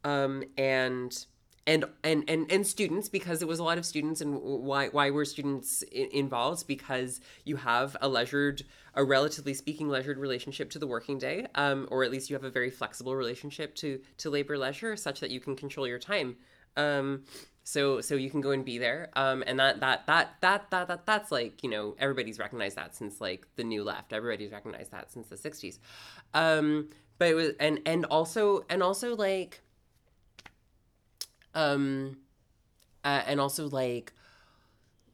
um, 0.05 0.45
and 0.57 1.27
and 1.67 1.85
and 2.03 2.25
and 2.29 2.51
and 2.51 2.67
students 2.67 3.09
because 3.11 3.43
it 3.43 3.49
was 3.49 3.59
a 3.59 3.65
lot 3.65 3.77
of 3.77 3.85
students 3.85 4.21
and 4.23 4.41
why 4.41 4.89
why 4.89 5.11
were 5.11 5.25
students 5.25 5.83
involved? 5.83 6.67
Because 6.67 7.21
you 7.45 7.57
have 7.57 7.97
a 8.01 8.09
leisured 8.09 8.63
a 8.95 9.05
relatively 9.05 9.53
speaking 9.53 9.89
leisured 9.89 10.19
relationship 10.19 10.71
to 10.71 10.79
the 10.79 10.87
working 10.87 11.19
day 11.19 11.47
um, 11.55 11.87
or 11.91 12.05
at 12.05 12.11
least 12.11 12.31
you 12.31 12.35
have 12.35 12.45
a 12.45 12.51
very 12.51 12.71
flexible 12.71 13.15
relationship 13.15 13.75
to 13.77 14.01
to 14.17 14.31
labor 14.31 14.57
leisure 14.57 14.97
such 14.97 15.21
that 15.21 15.31
you 15.31 15.41
can 15.41 15.55
control 15.55 15.87
your 15.87 15.99
time. 15.99 16.37
Um, 16.77 17.25
so 17.69 18.01
so 18.01 18.15
you 18.15 18.31
can 18.31 18.41
go 18.41 18.51
and 18.53 18.65
be 18.65 18.79
there. 18.79 19.11
Um, 19.15 19.45
and 19.47 19.61
that, 19.61 19.81
that 19.81 20.07
that 20.07 20.37
that 20.41 20.71
that 20.71 20.89
that 20.89 21.05
that's 21.05 21.31
like 21.31 21.63
you 21.63 21.69
know 21.69 21.95
everybody's 21.99 22.39
recognized 22.39 22.77
that 22.77 22.97
since 22.97 23.21
like 23.21 23.47
the 23.57 23.65
new 23.65 23.85
left. 23.85 24.15
Everybody's 24.15 24.53
recognized 24.53 24.91
that 24.93 25.13
since 25.13 25.29
the 25.29 25.37
60s 25.37 25.79
um, 26.33 26.89
but 27.19 27.29
it 27.29 27.35
was 27.35 27.51
and 27.61 27.81
and 27.85 28.07
also 28.07 28.65
and 28.71 28.83
also 28.83 29.15
like 29.17 29.61
um 31.55 32.17
uh, 33.05 33.23
and 33.27 33.39
also 33.39 33.69
like 33.69 34.15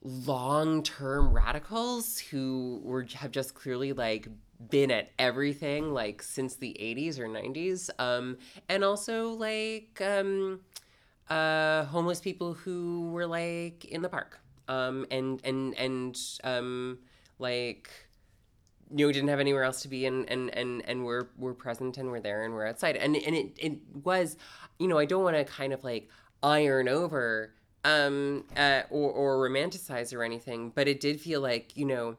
long-term 0.02 1.32
radicals 1.32 2.18
who 2.18 2.80
were 2.84 3.04
have 3.14 3.32
just 3.32 3.54
clearly 3.54 3.92
like 3.92 4.28
been 4.70 4.92
at 4.92 5.10
everything 5.18 5.92
like 5.92 6.22
since 6.22 6.54
the 6.56 6.76
80s 6.80 7.18
or 7.18 7.26
90s 7.26 7.90
um 7.98 8.38
and 8.68 8.84
also 8.84 9.30
like 9.30 10.00
um 10.00 10.60
uh 11.30 11.84
homeless 11.84 12.20
people 12.20 12.54
who 12.54 13.10
were 13.10 13.26
like 13.26 13.84
in 13.86 14.02
the 14.02 14.08
park. 14.08 14.40
Um 14.68 15.06
and 15.10 15.40
and 15.44 15.74
and 15.78 16.18
um 16.42 16.98
like 17.38 17.90
you 18.94 19.06
know, 19.06 19.12
didn't 19.12 19.28
have 19.28 19.40
anywhere 19.40 19.64
else 19.64 19.82
to 19.82 19.88
be 19.88 20.06
and 20.06 20.28
and 20.30 20.50
and 20.50 20.82
and 20.86 21.04
we're 21.04 21.28
we're 21.36 21.54
present 21.54 21.96
and 21.98 22.10
we're 22.10 22.20
there 22.20 22.44
and 22.44 22.54
we're 22.54 22.66
outside. 22.66 22.96
And 22.96 23.16
and 23.16 23.34
it 23.34 23.52
it 23.56 23.78
was 24.02 24.36
you 24.78 24.88
know 24.88 24.98
i 24.98 25.04
don't 25.04 25.22
want 25.22 25.36
to 25.36 25.44
kind 25.44 25.72
of 25.72 25.84
like 25.84 26.08
iron 26.42 26.88
over 26.88 27.54
um, 27.84 28.44
uh, 28.56 28.82
or, 28.90 29.10
or 29.10 29.48
romanticize 29.48 30.14
or 30.14 30.22
anything, 30.22 30.72
but 30.74 30.88
it 30.88 31.00
did 31.00 31.20
feel 31.20 31.40
like 31.40 31.76
you 31.76 31.84
know 31.84 32.16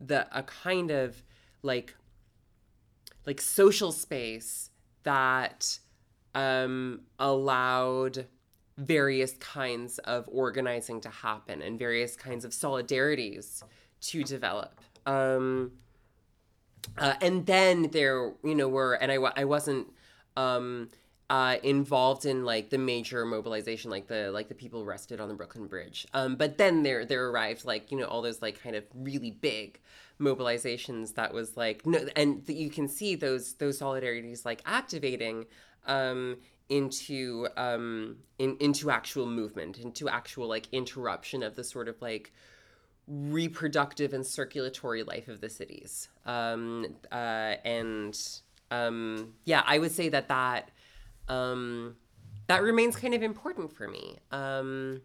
the 0.00 0.26
a 0.36 0.42
kind 0.42 0.90
of 0.90 1.22
like 1.62 1.94
like 3.26 3.40
social 3.40 3.92
space 3.92 4.70
that 5.04 5.78
um, 6.34 7.02
allowed 7.18 8.26
various 8.76 9.32
kinds 9.34 9.98
of 10.00 10.28
organizing 10.28 11.00
to 11.00 11.08
happen 11.08 11.62
and 11.62 11.78
various 11.78 12.16
kinds 12.16 12.44
of 12.44 12.50
solidarities 12.50 13.62
to 14.00 14.24
develop. 14.24 14.80
Um, 15.06 15.72
uh, 16.98 17.14
and 17.20 17.46
then 17.46 17.90
there, 17.92 18.32
you 18.42 18.54
know, 18.54 18.68
were, 18.68 18.94
and 18.94 19.10
I, 19.12 19.16
I 19.16 19.44
wasn't, 19.44 19.88
um, 20.36 20.88
uh, 21.30 21.56
involved 21.62 22.26
in 22.26 22.44
like 22.44 22.70
the 22.70 22.78
major 22.78 23.24
mobilization, 23.24 23.90
like 23.90 24.06
the 24.08 24.30
like 24.30 24.48
the 24.48 24.54
people 24.54 24.82
arrested 24.82 25.20
on 25.20 25.28
the 25.28 25.34
Brooklyn 25.34 25.66
Bridge. 25.66 26.06
Um, 26.12 26.36
but 26.36 26.58
then 26.58 26.82
there 26.82 27.04
there 27.04 27.28
arrived 27.28 27.64
like 27.64 27.90
you 27.90 27.98
know 27.98 28.04
all 28.04 28.20
those 28.20 28.42
like 28.42 28.62
kind 28.62 28.76
of 28.76 28.84
really 28.94 29.30
big 29.30 29.80
mobilizations 30.20 31.14
that 31.14 31.32
was 31.32 31.56
like 31.56 31.86
no, 31.86 32.06
and 32.14 32.42
you 32.46 32.68
can 32.68 32.88
see 32.88 33.14
those 33.14 33.54
those 33.54 33.80
solidarities 33.80 34.44
like 34.44 34.60
activating 34.66 35.46
um, 35.86 36.36
into 36.68 37.48
um, 37.56 38.16
in, 38.38 38.56
into 38.60 38.90
actual 38.90 39.26
movement, 39.26 39.78
into 39.78 40.08
actual 40.08 40.48
like 40.48 40.66
interruption 40.72 41.42
of 41.42 41.56
the 41.56 41.64
sort 41.64 41.88
of 41.88 42.00
like 42.00 42.32
reproductive 43.06 44.14
and 44.14 44.26
circulatory 44.26 45.02
life 45.02 45.28
of 45.28 45.40
the 45.40 45.50
cities. 45.50 46.08
Um, 46.24 46.96
uh, 47.12 47.56
and 47.64 48.18
um, 48.70 49.34
yeah, 49.44 49.62
I 49.66 49.78
would 49.78 49.92
say 49.92 50.08
that 50.08 50.28
that 50.28 50.70
um, 51.28 51.96
that 52.46 52.62
remains 52.62 52.96
kind 52.96 53.14
of 53.14 53.22
important 53.22 53.72
for 53.72 53.88
me. 53.88 54.18
Um, 54.30 55.02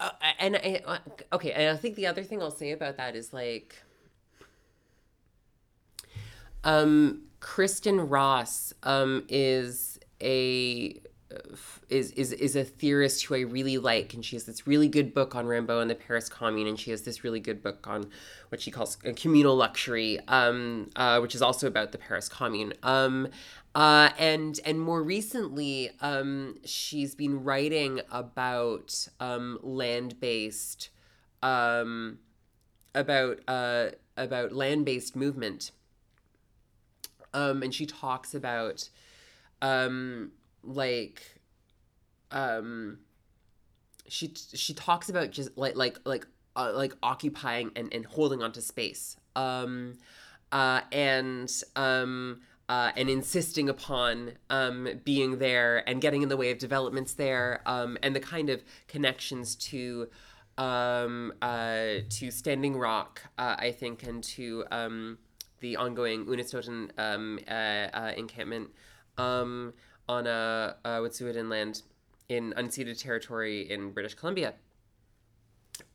uh, 0.00 0.10
and 0.38 0.56
I, 0.56 0.82
uh, 0.84 0.98
okay, 1.32 1.52
and 1.52 1.76
I 1.76 1.80
think 1.80 1.96
the 1.96 2.06
other 2.06 2.22
thing 2.22 2.42
I'll 2.42 2.50
say 2.50 2.72
about 2.72 2.96
that 2.96 3.14
is 3.14 3.32
like, 3.32 3.76
um, 6.64 7.22
Kristin 7.44 8.10
Ross 8.10 8.72
um, 8.84 9.26
is 9.28 10.00
a 10.22 10.98
is 11.90 12.10
is 12.12 12.32
is 12.32 12.56
a 12.56 12.64
theorist 12.64 13.26
who 13.26 13.34
I 13.34 13.40
really 13.40 13.76
like, 13.76 14.14
and 14.14 14.24
she 14.24 14.34
has 14.36 14.44
this 14.44 14.66
really 14.66 14.88
good 14.88 15.12
book 15.12 15.34
on 15.34 15.44
Rimbaud 15.44 15.82
and 15.82 15.90
the 15.90 15.94
Paris 15.94 16.30
Commune, 16.30 16.66
and 16.66 16.80
she 16.80 16.90
has 16.90 17.02
this 17.02 17.22
really 17.22 17.40
good 17.40 17.62
book 17.62 17.86
on 17.86 18.08
what 18.48 18.62
she 18.62 18.70
calls 18.70 18.96
communal 19.16 19.56
luxury, 19.56 20.20
um, 20.26 20.88
uh, 20.96 21.18
which 21.18 21.34
is 21.34 21.42
also 21.42 21.66
about 21.66 21.92
the 21.92 21.98
Paris 21.98 22.30
Commune. 22.30 22.72
Um, 22.82 23.28
uh, 23.74 24.08
and 24.18 24.58
and 24.64 24.80
more 24.80 25.02
recently, 25.02 25.90
um, 26.00 26.56
she's 26.64 27.14
been 27.14 27.44
writing 27.44 28.00
about 28.10 29.06
um, 29.20 29.58
land 29.62 30.18
based, 30.18 30.88
um, 31.42 32.20
about 32.94 33.40
uh, 33.46 33.88
about 34.16 34.52
land 34.52 34.86
based 34.86 35.14
movement. 35.14 35.72
Um, 37.34 37.62
and 37.62 37.74
she 37.74 37.84
talks 37.84 38.34
about, 38.34 38.88
um, 39.60 40.32
like, 40.62 41.22
um, 42.30 42.98
she 44.08 44.32
she 44.54 44.72
talks 44.72 45.08
about 45.08 45.30
just 45.30 45.56
like 45.58 45.76
like 45.76 45.98
like 46.04 46.26
uh, 46.56 46.72
like 46.74 46.94
occupying 47.02 47.70
and 47.76 47.92
and 47.92 48.06
holding 48.06 48.42
onto 48.42 48.60
space. 48.60 49.16
Um, 49.36 49.98
uh, 50.52 50.82
and 50.92 51.50
um 51.76 52.40
uh, 52.68 52.92
and 52.96 53.10
insisting 53.10 53.68
upon 53.68 54.32
um, 54.48 54.88
being 55.04 55.38
there 55.38 55.86
and 55.88 56.00
getting 56.00 56.22
in 56.22 56.28
the 56.28 56.36
way 56.36 56.50
of 56.50 56.58
developments 56.58 57.14
there 57.14 57.60
um, 57.66 57.98
and 58.02 58.16
the 58.16 58.20
kind 58.20 58.48
of 58.48 58.62
connections 58.88 59.54
to 59.54 60.08
um, 60.56 61.32
uh, 61.42 61.86
to 62.08 62.30
Standing 62.30 62.76
Rock, 62.76 63.22
uh, 63.38 63.56
I 63.58 63.72
think, 63.72 64.04
and 64.04 64.22
to 64.24 64.64
um, 64.70 65.18
the 65.64 65.76
ongoing 65.76 66.26
Unistoten 66.26 66.90
um, 66.98 67.40
uh, 67.48 67.50
uh, 67.50 68.12
encampment 68.18 68.68
um, 69.16 69.72
on 70.06 70.26
a 70.26 70.76
uh, 70.84 70.98
Wet'suwet'en 70.98 71.48
land 71.48 71.80
in 72.28 72.52
unceded 72.58 73.00
territory 73.02 73.70
in 73.70 73.90
British 73.90 74.12
Columbia. 74.12 74.52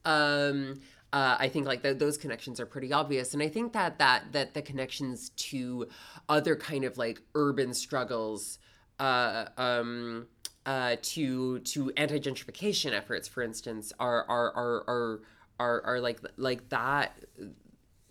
Um, 0.05 0.82
uh, 1.13 1.36
I 1.38 1.49
think 1.49 1.67
like 1.67 1.84
the, 1.84 1.93
those 1.93 2.17
connections 2.17 2.59
are 2.59 2.65
pretty 2.65 2.91
obvious, 2.91 3.36
and 3.36 3.43
I 3.43 3.47
think 3.47 3.74
that 3.74 3.99
that 3.99 4.32
that 4.32 4.55
the 4.55 4.63
connections 4.63 5.30
to 5.51 5.88
other 6.28 6.55
kind 6.55 6.84
of 6.84 6.97
like 6.97 7.22
urban 7.36 7.76
struggles, 7.76 8.57
uh, 8.99 9.45
um, 9.57 10.26
uh, 10.65 10.95
to 11.13 11.59
to 11.59 11.91
anti 11.95 12.20
gentrification 12.20 12.91
efforts, 12.93 13.28
for 13.28 13.43
instance, 13.43 13.93
are 13.99 14.26
are 14.28 14.51
are 14.51 14.84
are 14.88 15.20
are, 15.59 15.82
are 15.86 15.99
like 15.99 16.22
like 16.38 16.70
that. 16.70 17.13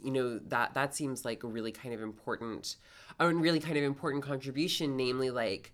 You 0.03 0.11
know 0.13 0.39
that 0.39 0.75
that 0.75 0.95
seems 0.95 1.25
like 1.25 1.43
a 1.43 1.49
really 1.49 1.73
kind 1.73 1.95
of 1.95 2.03
important, 2.03 2.77
a 3.19 3.29
really 3.29 3.61
kind 3.61 3.77
of 3.77 3.85
important 3.85 4.23
contribution. 4.23 4.97
Namely, 4.97 5.31
like, 5.31 5.73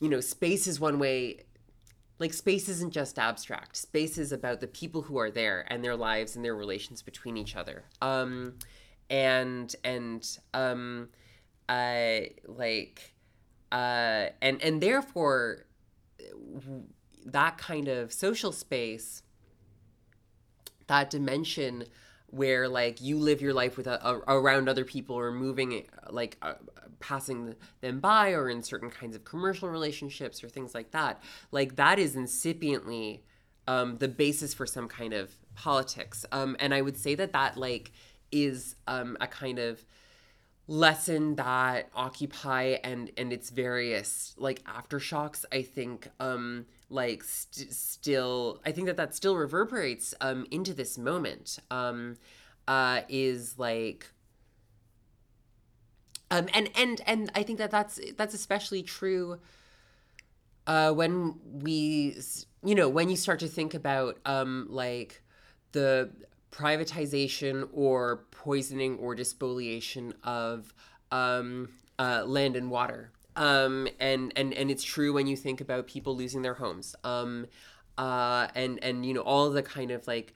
you 0.00 0.08
know, 0.08 0.20
space 0.20 0.66
is 0.66 0.80
one 0.80 0.98
way 0.98 1.40
like 2.18 2.32
space 2.32 2.68
isn't 2.68 2.92
just 2.92 3.18
abstract 3.18 3.76
space 3.76 4.16
is 4.16 4.30
about 4.30 4.60
the 4.60 4.68
people 4.68 5.02
who 5.02 5.18
are 5.18 5.30
there 5.30 5.64
and 5.68 5.82
their 5.82 5.96
lives 5.96 6.36
and 6.36 6.44
their 6.44 6.54
relations 6.54 7.02
between 7.02 7.36
each 7.36 7.56
other 7.56 7.84
um, 8.00 8.54
and 9.10 9.74
and 9.82 10.38
um, 10.54 11.08
uh, 11.68 12.20
like 12.46 13.12
uh, 13.72 14.26
and 14.40 14.62
and 14.62 14.80
therefore 14.80 15.64
that 17.24 17.58
kind 17.58 17.88
of 17.88 18.12
social 18.12 18.52
space, 18.52 19.22
that 20.86 21.10
dimension 21.10 21.84
where 22.32 22.66
like 22.66 23.00
you 23.00 23.18
live 23.18 23.42
your 23.42 23.52
life 23.52 23.76
with 23.76 23.86
a, 23.86 24.04
a, 24.06 24.14
around 24.26 24.68
other 24.68 24.84
people 24.84 25.14
or 25.14 25.30
moving 25.30 25.86
like 26.10 26.36
uh, 26.40 26.54
passing 26.98 27.54
them 27.82 28.00
by 28.00 28.30
or 28.30 28.48
in 28.48 28.62
certain 28.62 28.90
kinds 28.90 29.14
of 29.14 29.22
commercial 29.24 29.68
relationships 29.68 30.42
or 30.42 30.48
things 30.48 30.74
like 30.74 30.90
that 30.92 31.22
like 31.50 31.76
that 31.76 31.98
is 31.98 32.16
incipiently 32.16 33.20
um, 33.68 33.98
the 33.98 34.08
basis 34.08 34.54
for 34.54 34.66
some 34.66 34.88
kind 34.88 35.12
of 35.12 35.30
politics. 35.54 36.24
Um, 36.32 36.56
and 36.58 36.72
i 36.72 36.80
would 36.80 36.96
say 36.96 37.14
that 37.14 37.32
that 37.32 37.56
like 37.56 37.92
is 38.30 38.76
um, 38.88 39.16
a 39.20 39.26
kind 39.26 39.58
of 39.58 39.84
lesson 40.68 41.34
that 41.36 41.90
occupy 41.94 42.76
and 42.82 43.10
and 43.18 43.32
its 43.32 43.50
various 43.50 44.32
like 44.38 44.62
aftershocks 44.64 45.44
i 45.50 45.60
think 45.60 46.08
um 46.20 46.64
like 46.92 47.24
st- 47.24 47.72
still 47.72 48.60
i 48.64 48.72
think 48.72 48.86
that 48.86 48.96
that 48.96 49.14
still 49.14 49.36
reverberates 49.36 50.14
um 50.20 50.46
into 50.50 50.74
this 50.74 50.98
moment 50.98 51.58
um 51.70 52.16
uh 52.68 53.00
is 53.08 53.58
like 53.58 54.12
um 56.30 56.48
and 56.54 56.70
and 56.76 57.00
and 57.06 57.30
i 57.34 57.42
think 57.42 57.58
that 57.58 57.70
that's 57.70 58.00
that's 58.16 58.34
especially 58.34 58.82
true 58.82 59.38
uh 60.66 60.92
when 60.92 61.34
we 61.62 62.16
you 62.64 62.74
know 62.74 62.88
when 62.88 63.08
you 63.08 63.16
start 63.16 63.40
to 63.40 63.48
think 63.48 63.74
about 63.74 64.18
um 64.26 64.66
like 64.70 65.22
the 65.72 66.10
privatization 66.52 67.68
or 67.72 68.24
poisoning 68.30 68.98
or 68.98 69.14
despoliation 69.14 70.14
of 70.22 70.72
um, 71.10 71.68
uh, 71.98 72.22
land 72.24 72.54
and 72.54 72.70
water. 72.70 73.10
Um, 73.36 73.88
and, 73.98 74.32
and, 74.36 74.52
and 74.54 74.70
it's 74.70 74.84
true 74.84 75.12
when 75.12 75.26
you 75.26 75.36
think 75.36 75.60
about 75.60 75.86
people 75.86 76.16
losing 76.16 76.42
their 76.42 76.54
homes. 76.54 76.94
Um, 77.04 77.46
uh, 77.98 78.48
and, 78.54 78.82
and, 78.82 79.04
you 79.06 79.14
know, 79.14 79.22
all 79.22 79.50
the 79.50 79.62
kind 79.62 79.90
of 79.90 80.06
like 80.06 80.34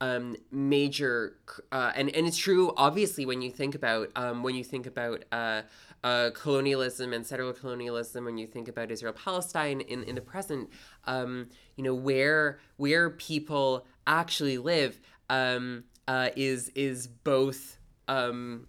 um, 0.00 0.36
major, 0.52 1.36
uh, 1.72 1.92
and, 1.94 2.14
and 2.14 2.26
it's 2.26 2.36
true, 2.36 2.72
obviously, 2.76 3.26
when 3.26 3.42
you 3.42 3.50
think 3.50 3.74
about, 3.74 4.10
um, 4.16 4.42
when 4.42 4.54
you 4.54 4.64
think 4.64 4.86
about, 4.86 5.24
uh, 5.32 5.62
uh, 6.04 6.30
colonialism 6.34 7.12
and 7.12 7.26
settler 7.26 7.52
colonialism, 7.52 8.24
when 8.24 8.38
you 8.38 8.46
think 8.46 8.68
about 8.68 8.90
Israel 8.90 9.12
Palestine 9.12 9.80
in, 9.80 10.04
in 10.04 10.14
the 10.14 10.20
present, 10.20 10.70
um, 11.04 11.48
you 11.76 11.84
know, 11.84 11.94
where 11.94 12.60
where 12.76 13.10
people 13.10 13.84
actually 14.06 14.58
live 14.58 15.00
um, 15.28 15.84
uh, 16.06 16.28
is 16.36 16.68
is 16.70 17.06
both 17.06 17.78
um, 18.06 18.68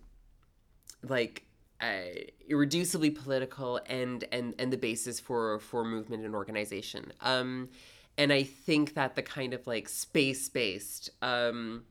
like 1.03 1.45
uh, 1.81 2.19
irreducibly 2.49 3.13
political 3.15 3.79
and 3.85 4.25
and 4.31 4.55
and 4.59 4.71
the 4.71 4.77
basis 4.77 5.19
for 5.19 5.59
for 5.59 5.85
movement 5.85 6.25
and 6.25 6.35
organization. 6.35 7.11
Um, 7.21 7.69
and 8.17 8.33
I 8.33 8.43
think 8.43 8.95
that 8.95 9.15
the 9.15 9.21
kind 9.21 9.53
of 9.53 9.65
like 9.65 9.87
space 9.87 10.49
based 10.49 11.09
um, 11.21 11.83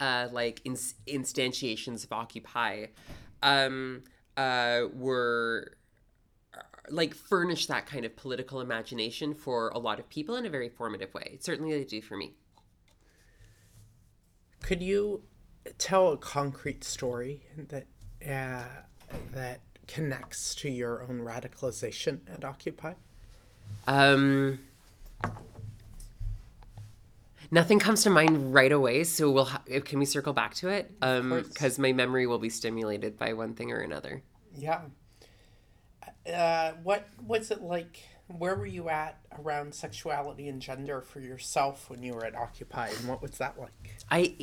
uh, 0.00 0.28
like 0.32 0.62
ins- 0.64 0.94
instantiations 1.06 2.04
of 2.04 2.12
Occupy 2.12 2.86
um, 3.42 4.02
uh, 4.36 4.82
were 4.94 5.76
uh, 6.54 6.62
like 6.88 7.14
furnish 7.14 7.66
that 7.66 7.86
kind 7.86 8.04
of 8.04 8.16
political 8.16 8.60
imagination 8.60 9.34
for 9.34 9.68
a 9.70 9.78
lot 9.78 9.98
of 10.00 10.08
people 10.08 10.36
in 10.36 10.46
a 10.46 10.50
very 10.50 10.68
formative 10.68 11.12
way. 11.12 11.36
Certainly, 11.40 11.76
they 11.76 11.84
do 11.84 12.00
for 12.00 12.16
me. 12.16 12.32
Could 14.62 14.82
you 14.82 15.22
tell 15.76 16.12
a 16.12 16.16
concrete 16.16 16.82
story 16.82 17.42
that 17.56 17.86
uh, 18.28 18.64
that 19.32 19.60
connects 19.86 20.54
to 20.56 20.68
your 20.68 21.02
own 21.02 21.20
radicalization 21.20 22.20
at 22.32 22.44
Occupy? 22.44 22.94
Um, 23.86 24.60
nothing 27.50 27.78
comes 27.78 28.02
to 28.04 28.10
mind 28.10 28.54
right 28.54 28.72
away, 28.72 29.04
so 29.04 29.30
we'll 29.30 29.46
ha- 29.46 29.62
can 29.84 29.98
we 29.98 30.04
circle 30.04 30.32
back 30.32 30.54
to 30.54 30.68
it? 30.68 30.90
Um, 31.02 31.44
because 31.48 31.78
my 31.78 31.92
memory 31.92 32.26
will 32.26 32.38
be 32.38 32.48
stimulated 32.50 33.18
by 33.18 33.32
one 33.32 33.54
thing 33.54 33.72
or 33.72 33.80
another. 33.80 34.22
Yeah. 34.56 34.82
Uh, 36.32 36.72
what 36.82 37.06
was 37.26 37.50
it 37.50 37.62
like? 37.62 38.02
Where 38.28 38.54
were 38.54 38.66
you 38.66 38.88
at 38.88 39.18
around 39.38 39.74
sexuality 39.74 40.48
and 40.48 40.62
gender 40.62 41.02
for 41.02 41.20
yourself 41.20 41.90
when 41.90 42.02
you 42.02 42.14
were 42.14 42.24
at 42.24 42.34
Occupy, 42.34 42.88
and 42.88 43.08
what 43.08 43.20
was 43.20 43.32
that 43.38 43.58
like? 43.58 43.96
I. 44.10 44.36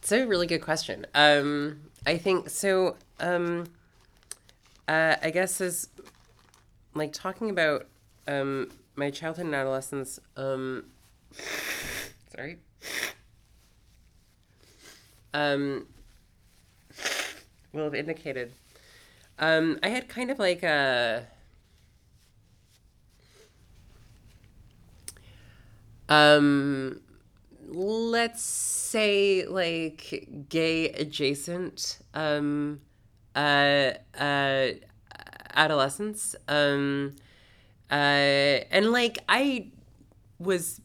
It's 0.00 0.12
a 0.12 0.26
really 0.26 0.46
good 0.46 0.62
question. 0.62 1.06
Um, 1.14 1.80
I 2.06 2.16
think 2.18 2.48
so. 2.48 2.96
Um, 3.20 3.64
uh, 4.86 5.16
I 5.22 5.30
guess 5.30 5.60
is 5.60 5.88
like 6.94 7.12
talking 7.12 7.50
about 7.50 7.86
um, 8.26 8.70
my 8.96 9.10
childhood 9.10 9.46
and 9.46 9.54
adolescence. 9.54 10.18
Um, 10.36 10.84
sorry. 12.34 12.58
Um, 15.34 15.86
will 17.72 17.84
have 17.84 17.94
indicated. 17.94 18.52
Um, 19.38 19.78
I 19.82 19.88
had 19.88 20.08
kind 20.08 20.30
of 20.30 20.38
like 20.38 20.62
a. 20.62 21.26
Um, 26.08 27.00
let's 27.70 28.42
say 28.42 29.44
like 29.46 30.26
gay 30.48 30.88
adjacent 30.90 31.98
um 32.14 32.80
uh 33.36 33.90
uh 34.18 34.68
adolescence 35.54 36.34
um 36.48 37.14
uh 37.90 37.94
and 37.94 38.90
like 38.90 39.18
i 39.28 39.66
was 40.38 40.80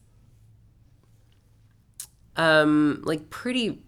um 2.36 3.00
like 3.04 3.30
pretty 3.30 3.82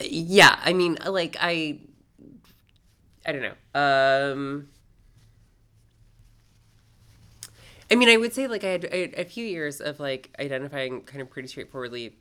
yeah 0.00 0.58
i 0.64 0.72
mean 0.72 0.96
like 1.06 1.36
i 1.40 1.78
i 3.26 3.32
don't 3.32 3.42
know 3.42 3.80
um 3.80 4.68
I 7.90 7.96
mean, 7.96 8.08
I 8.08 8.16
would 8.16 8.32
say 8.32 8.46
like 8.46 8.64
I 8.64 8.68
had, 8.68 8.88
I 8.92 8.96
had 8.96 9.14
a 9.14 9.24
few 9.24 9.44
years 9.46 9.80
of 9.80 10.00
like 10.00 10.34
identifying 10.38 11.02
kind 11.02 11.20
of 11.22 11.30
pretty 11.30 11.48
straightforwardly 11.48 12.16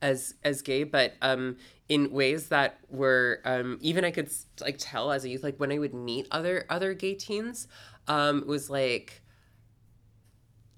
as 0.00 0.34
as 0.44 0.62
gay, 0.62 0.84
but 0.84 1.14
um, 1.22 1.56
in 1.88 2.10
ways 2.12 2.48
that 2.48 2.78
were 2.90 3.40
um, 3.44 3.78
even 3.80 4.04
I 4.04 4.10
could 4.10 4.30
like 4.60 4.76
tell 4.78 5.10
as 5.12 5.24
a 5.24 5.28
youth, 5.28 5.42
like 5.42 5.58
when 5.58 5.72
I 5.72 5.78
would 5.78 5.94
meet 5.94 6.26
other 6.30 6.66
other 6.68 6.94
gay 6.94 7.14
teens, 7.14 7.68
um, 8.08 8.44
was 8.46 8.70
like 8.70 9.22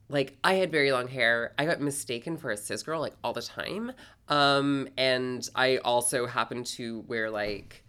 like 0.09 0.37
I 0.45 0.55
had 0.55 0.70
very 0.70 0.93
long 0.93 1.09
hair. 1.09 1.55
I 1.59 1.64
got 1.64 1.80
mistaken 1.80 2.37
for 2.37 2.51
a 2.51 2.57
cis 2.57 2.82
girl 2.82 3.01
like 3.01 3.14
all 3.24 3.32
the 3.32 3.43
time, 3.43 3.93
um, 4.28 4.89
and 4.97 5.49
I 5.55 5.78
also 5.78 6.26
happened 6.26 6.66
to 6.66 7.01
wear 7.01 7.30
like 7.30 7.85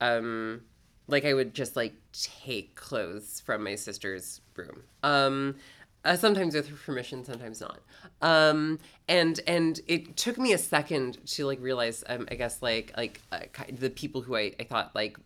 um, 0.00 0.62
like 1.06 1.24
I 1.24 1.34
would 1.34 1.54
just 1.54 1.76
like 1.76 1.94
take 2.12 2.74
clothes 2.74 3.40
from 3.40 3.64
my 3.64 3.74
sister's 3.74 4.40
room. 4.56 4.82
Um, 5.02 5.56
uh, 6.04 6.16
sometimes 6.16 6.54
with 6.54 6.68
her 6.68 6.76
permission, 6.76 7.24
sometimes 7.24 7.60
not. 7.60 7.80
Um, 8.22 8.78
and 9.08 9.40
and 9.46 9.80
it 9.86 10.16
took 10.16 10.38
me 10.38 10.52
a 10.52 10.58
second 10.58 11.18
to 11.32 11.46
like 11.46 11.60
realize, 11.60 12.02
um, 12.08 12.26
I 12.30 12.36
guess 12.36 12.62
like 12.62 12.92
like 12.96 13.20
uh, 13.30 13.40
the 13.70 13.90
people 13.90 14.22
who 14.22 14.34
I, 14.34 14.54
I 14.58 14.64
thought 14.64 14.94
like, 14.94 15.18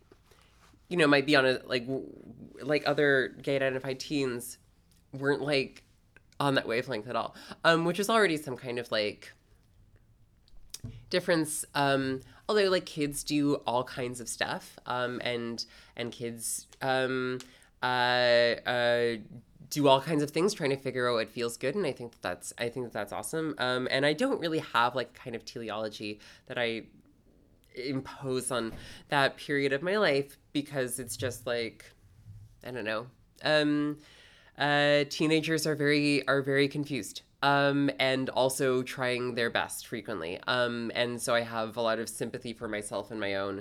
you 0.88 0.96
know, 0.96 1.06
might 1.06 1.26
be 1.26 1.36
on 1.36 1.46
a 1.46 1.60
like 1.66 1.86
w- 1.86 2.06
like 2.60 2.82
other 2.86 3.36
gay 3.40 3.56
identified 3.56 4.00
teens 4.00 4.58
weren't 5.12 5.42
like 5.42 5.84
on 6.40 6.54
that 6.54 6.66
wavelength 6.66 7.08
at 7.08 7.14
all. 7.14 7.36
Um, 7.64 7.84
which 7.84 8.00
is 8.00 8.10
already 8.10 8.36
some 8.36 8.56
kind 8.56 8.78
of 8.80 8.90
like 8.90 9.32
difference. 11.08 11.64
Um, 11.74 12.20
although 12.48 12.68
like 12.68 12.86
kids 12.86 13.24
do 13.24 13.56
all 13.66 13.84
kinds 13.84 14.20
of 14.20 14.28
stuff, 14.28 14.78
um, 14.86 15.20
and 15.24 15.64
and 15.96 16.12
kids 16.12 16.66
um, 16.82 17.38
uh, 17.82 17.86
uh, 18.66 19.16
do 19.70 19.88
all 19.88 20.00
kinds 20.00 20.22
of 20.22 20.30
things 20.30 20.54
trying 20.54 20.70
to 20.70 20.76
figure 20.76 21.08
out 21.08 21.14
what 21.14 21.28
feels 21.28 21.56
good, 21.56 21.74
and 21.74 21.86
I 21.86 21.92
think 21.92 22.12
that 22.12 22.22
that's 22.22 22.52
I 22.58 22.68
think 22.68 22.86
that 22.86 22.92
that's 22.92 23.12
awesome. 23.12 23.54
Um, 23.58 23.88
and 23.90 24.04
I 24.06 24.12
don't 24.12 24.40
really 24.40 24.60
have 24.60 24.94
like 24.94 25.14
kind 25.14 25.34
of 25.34 25.44
teleology 25.44 26.20
that 26.46 26.58
I 26.58 26.82
impose 27.74 28.50
on 28.50 28.72
that 29.08 29.36
period 29.36 29.72
of 29.72 29.82
my 29.82 29.96
life 29.96 30.38
because 30.52 30.98
it's 30.98 31.16
just 31.16 31.46
like 31.46 31.84
I 32.66 32.70
don't 32.70 32.84
know. 32.84 33.06
Um, 33.42 33.98
uh, 34.56 35.04
teenagers 35.08 35.66
are 35.66 35.74
very 35.74 36.26
are 36.28 36.42
very 36.42 36.68
confused 36.68 37.22
um, 37.44 37.90
and 38.00 38.30
also 38.30 38.82
trying 38.82 39.34
their 39.34 39.50
best 39.50 39.86
frequently. 39.86 40.40
Um, 40.46 40.90
and 40.94 41.20
so 41.20 41.34
I 41.34 41.42
have 41.42 41.76
a 41.76 41.82
lot 41.82 41.98
of 41.98 42.08
sympathy 42.08 42.54
for 42.54 42.68
myself 42.68 43.10
and 43.10 43.20
my 43.20 43.34
own. 43.34 43.60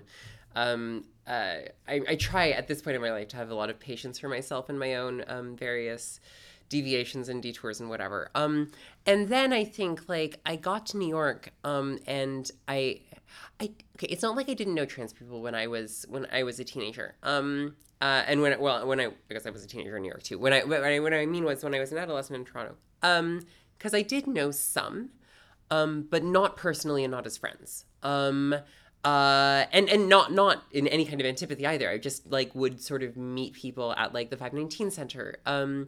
Um, 0.56 1.04
uh, 1.28 1.58
I, 1.86 2.02
I, 2.08 2.16
try 2.16 2.52
at 2.52 2.68
this 2.70 2.82
point 2.82 2.96
in 2.96 3.02
my 3.02 3.12
life 3.12 3.28
to 3.30 3.38
have 3.38 3.50
a 3.50 3.56
lot 3.56 3.70
of 3.70 3.80
patience 3.82 4.20
for 4.20 4.30
myself 4.30 4.70
and 4.70 4.80
my 4.80 4.96
own 4.96 5.26
um, 5.28 5.58
various 5.58 6.22
deviations 6.70 7.28
and 7.28 7.44
detours 7.44 7.82
and 7.82 7.90
whatever. 7.90 8.30
Um, 8.36 8.72
and 9.06 9.28
then 9.28 9.52
I 9.52 9.66
think 9.66 10.08
like 10.08 10.40
I 10.46 10.56
got 10.56 10.86
to 10.88 10.98
New 10.98 11.10
York, 11.10 11.52
um, 11.66 12.00
and 12.08 12.50
I, 12.70 13.02
I 13.60 13.72
okay, 13.98 14.08
it's 14.10 14.24
not 14.24 14.38
like 14.38 14.48
I 14.48 14.54
didn't 14.54 14.76
know 14.76 14.86
trans 14.86 15.12
people 15.12 15.42
when 15.42 15.56
I 15.56 15.68
was 15.68 16.06
when 16.08 16.26
I 16.32 16.44
was 16.44 16.58
a 16.60 16.64
teenager. 16.64 17.16
Um, 17.24 17.76
uh, 18.02 18.24
and 18.28 18.42
when 18.42 18.60
well 18.62 18.88
when 18.88 19.02
I 19.02 19.08
I 19.08 19.34
guess 19.34 19.46
I 19.46 19.50
was 19.50 19.66
a 19.66 19.68
teenager 19.68 19.98
in 19.98 20.04
New 20.04 20.10
York 20.10 20.24
too. 20.24 20.38
When 20.40 20.54
I 20.54 20.64
what 20.64 20.84
I, 20.84 21.00
what 21.00 21.14
I 21.14 21.26
mean 21.26 21.44
was 21.44 21.64
when 21.64 21.74
I 21.76 21.80
was 21.80 21.92
an 21.92 21.98
adolescent 21.98 22.38
in 22.38 22.46
Toronto. 22.46 22.76
Um, 23.02 23.42
because 23.84 23.94
I 23.94 24.02
did 24.02 24.28
know 24.28 24.50
some, 24.50 25.10
um, 25.70 26.08
but 26.10 26.24
not 26.24 26.56
personally 26.56 27.04
and 27.04 27.12
not 27.12 27.26
as 27.26 27.36
friends. 27.36 27.84
Um, 28.02 28.56
uh, 29.04 29.66
and 29.74 29.90
and 29.90 30.08
not 30.08 30.32
not 30.32 30.64
in 30.72 30.88
any 30.88 31.04
kind 31.04 31.20
of 31.20 31.28
antipathy 31.28 31.68
either. 31.68 31.90
I 31.90 31.98
just 31.98 32.32
like 32.32 32.56
would 32.56 32.80
sort 32.80 33.04
of 33.04 33.18
meet 33.18 33.52
people 33.52 33.94
at 33.98 34.14
like 34.14 34.30
the 34.30 34.38
five 34.38 34.54
nineteen 34.54 34.90
center. 34.90 35.36
Um, 35.46 35.88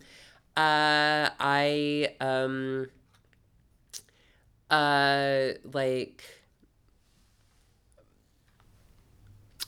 uh, 0.57 1.29
I 1.39 2.09
um, 2.19 2.87
uh, 4.69 5.51
like 5.71 6.21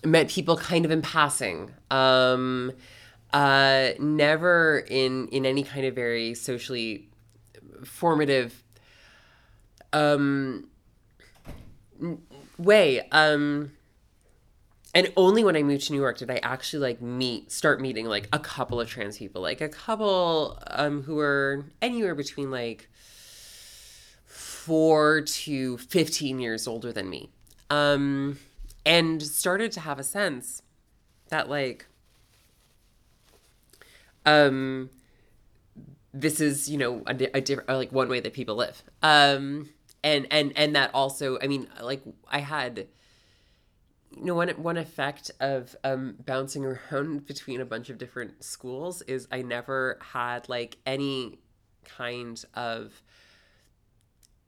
met 0.03 0.27
people 0.27 0.57
kind 0.57 0.83
of 0.83 0.91
in 0.91 1.01
passing. 1.01 1.71
Um, 1.89 2.73
uh, 3.31 3.91
never 3.99 4.83
in 4.89 5.29
in 5.29 5.45
any 5.45 5.63
kind 5.63 5.85
of 5.85 5.95
very 5.95 6.33
socially 6.33 7.07
formative 7.83 8.63
um 9.93 10.67
way 12.57 13.07
um 13.11 13.71
and 14.93 15.11
only 15.15 15.43
when 15.43 15.55
I 15.55 15.63
moved 15.63 15.87
to 15.87 15.93
New 15.93 15.99
York 15.99 16.17
did 16.17 16.31
I 16.31 16.37
actually 16.37 16.79
like 16.79 17.01
meet 17.01 17.51
start 17.51 17.79
meeting 17.81 18.05
like 18.05 18.27
a 18.33 18.39
couple 18.39 18.79
of 18.79 18.89
trans 18.89 19.17
people, 19.17 19.41
like 19.41 19.61
a 19.61 19.69
couple 19.69 20.57
um 20.67 21.03
who 21.03 21.15
were 21.15 21.65
anywhere 21.81 22.15
between 22.15 22.49
like 22.51 22.89
4 24.25 25.21
to 25.21 25.77
15 25.77 26.39
years 26.39 26.67
older 26.67 26.91
than 26.91 27.09
me. 27.09 27.29
Um 27.69 28.39
and 28.85 29.21
started 29.21 29.71
to 29.73 29.81
have 29.81 29.99
a 29.99 30.03
sense 30.03 30.61
that 31.29 31.49
like 31.49 31.85
um 34.25 34.89
this 36.21 36.39
is 36.39 36.69
you 36.69 36.77
know 36.77 37.03
a, 37.07 37.37
a 37.37 37.41
different 37.41 37.69
like 37.69 37.91
one 37.91 38.09
way 38.09 38.19
that 38.19 38.33
people 38.33 38.55
live. 38.55 38.83
Um 39.01 39.69
and 40.03 40.27
and 40.31 40.53
and 40.55 40.75
that 40.75 40.91
also 40.93 41.37
i 41.41 41.47
mean 41.47 41.67
like 41.81 42.01
i 42.29 42.39
had 42.39 42.87
you 44.15 44.25
know 44.25 44.35
one 44.35 44.49
one 44.49 44.77
effect 44.77 45.31
of 45.39 45.75
um 45.83 46.15
bouncing 46.25 46.65
around 46.65 47.25
between 47.27 47.61
a 47.61 47.65
bunch 47.65 47.89
of 47.89 47.97
different 47.97 48.43
schools 48.43 49.01
is 49.03 49.27
i 49.31 49.41
never 49.41 49.99
had 50.13 50.47
like 50.49 50.77
any 50.85 51.39
kind 51.83 52.43
of 52.53 53.01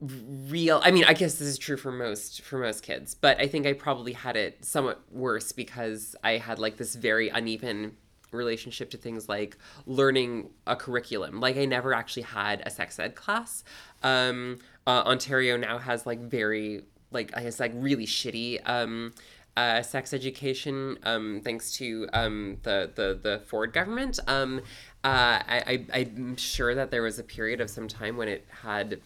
real 0.00 0.80
i 0.82 0.90
mean 0.90 1.04
i 1.04 1.12
guess 1.12 1.34
this 1.34 1.48
is 1.48 1.58
true 1.58 1.76
for 1.76 1.92
most 1.92 2.40
for 2.40 2.58
most 2.58 2.82
kids 2.82 3.14
but 3.14 3.38
i 3.38 3.46
think 3.46 3.66
i 3.66 3.72
probably 3.74 4.14
had 4.14 4.34
it 4.34 4.64
somewhat 4.64 5.02
worse 5.10 5.52
because 5.52 6.16
i 6.24 6.38
had 6.38 6.58
like 6.58 6.78
this 6.78 6.94
very 6.94 7.28
uneven 7.28 7.96
relationship 8.32 8.90
to 8.90 8.96
things 8.96 9.28
like 9.28 9.56
learning 9.86 10.50
a 10.66 10.76
curriculum. 10.76 11.40
Like 11.40 11.56
I 11.56 11.64
never 11.64 11.94
actually 11.94 12.22
had 12.22 12.62
a 12.64 12.70
sex 12.70 12.98
ed 12.98 13.14
class. 13.14 13.64
Um, 14.02 14.58
uh, 14.86 15.02
Ontario 15.06 15.56
now 15.56 15.78
has 15.78 16.06
like 16.06 16.20
very 16.20 16.82
like 17.10 17.36
I 17.36 17.42
guess 17.42 17.60
like 17.60 17.72
really 17.74 18.06
shitty 18.06 18.60
um, 18.68 19.12
uh, 19.56 19.82
sex 19.82 20.12
education 20.14 20.98
um, 21.02 21.40
thanks 21.42 21.72
to 21.72 22.08
um, 22.12 22.58
the, 22.62 22.90
the 22.94 23.18
the 23.20 23.38
Ford 23.46 23.72
government. 23.72 24.18
Um, 24.26 24.60
uh, 25.02 25.40
I, 25.46 25.86
I 25.92 26.00
I'm 26.00 26.36
sure 26.36 26.74
that 26.74 26.90
there 26.90 27.02
was 27.02 27.18
a 27.18 27.24
period 27.24 27.60
of 27.60 27.70
some 27.70 27.88
time 27.88 28.16
when 28.16 28.28
it 28.28 28.46
had 28.62 29.00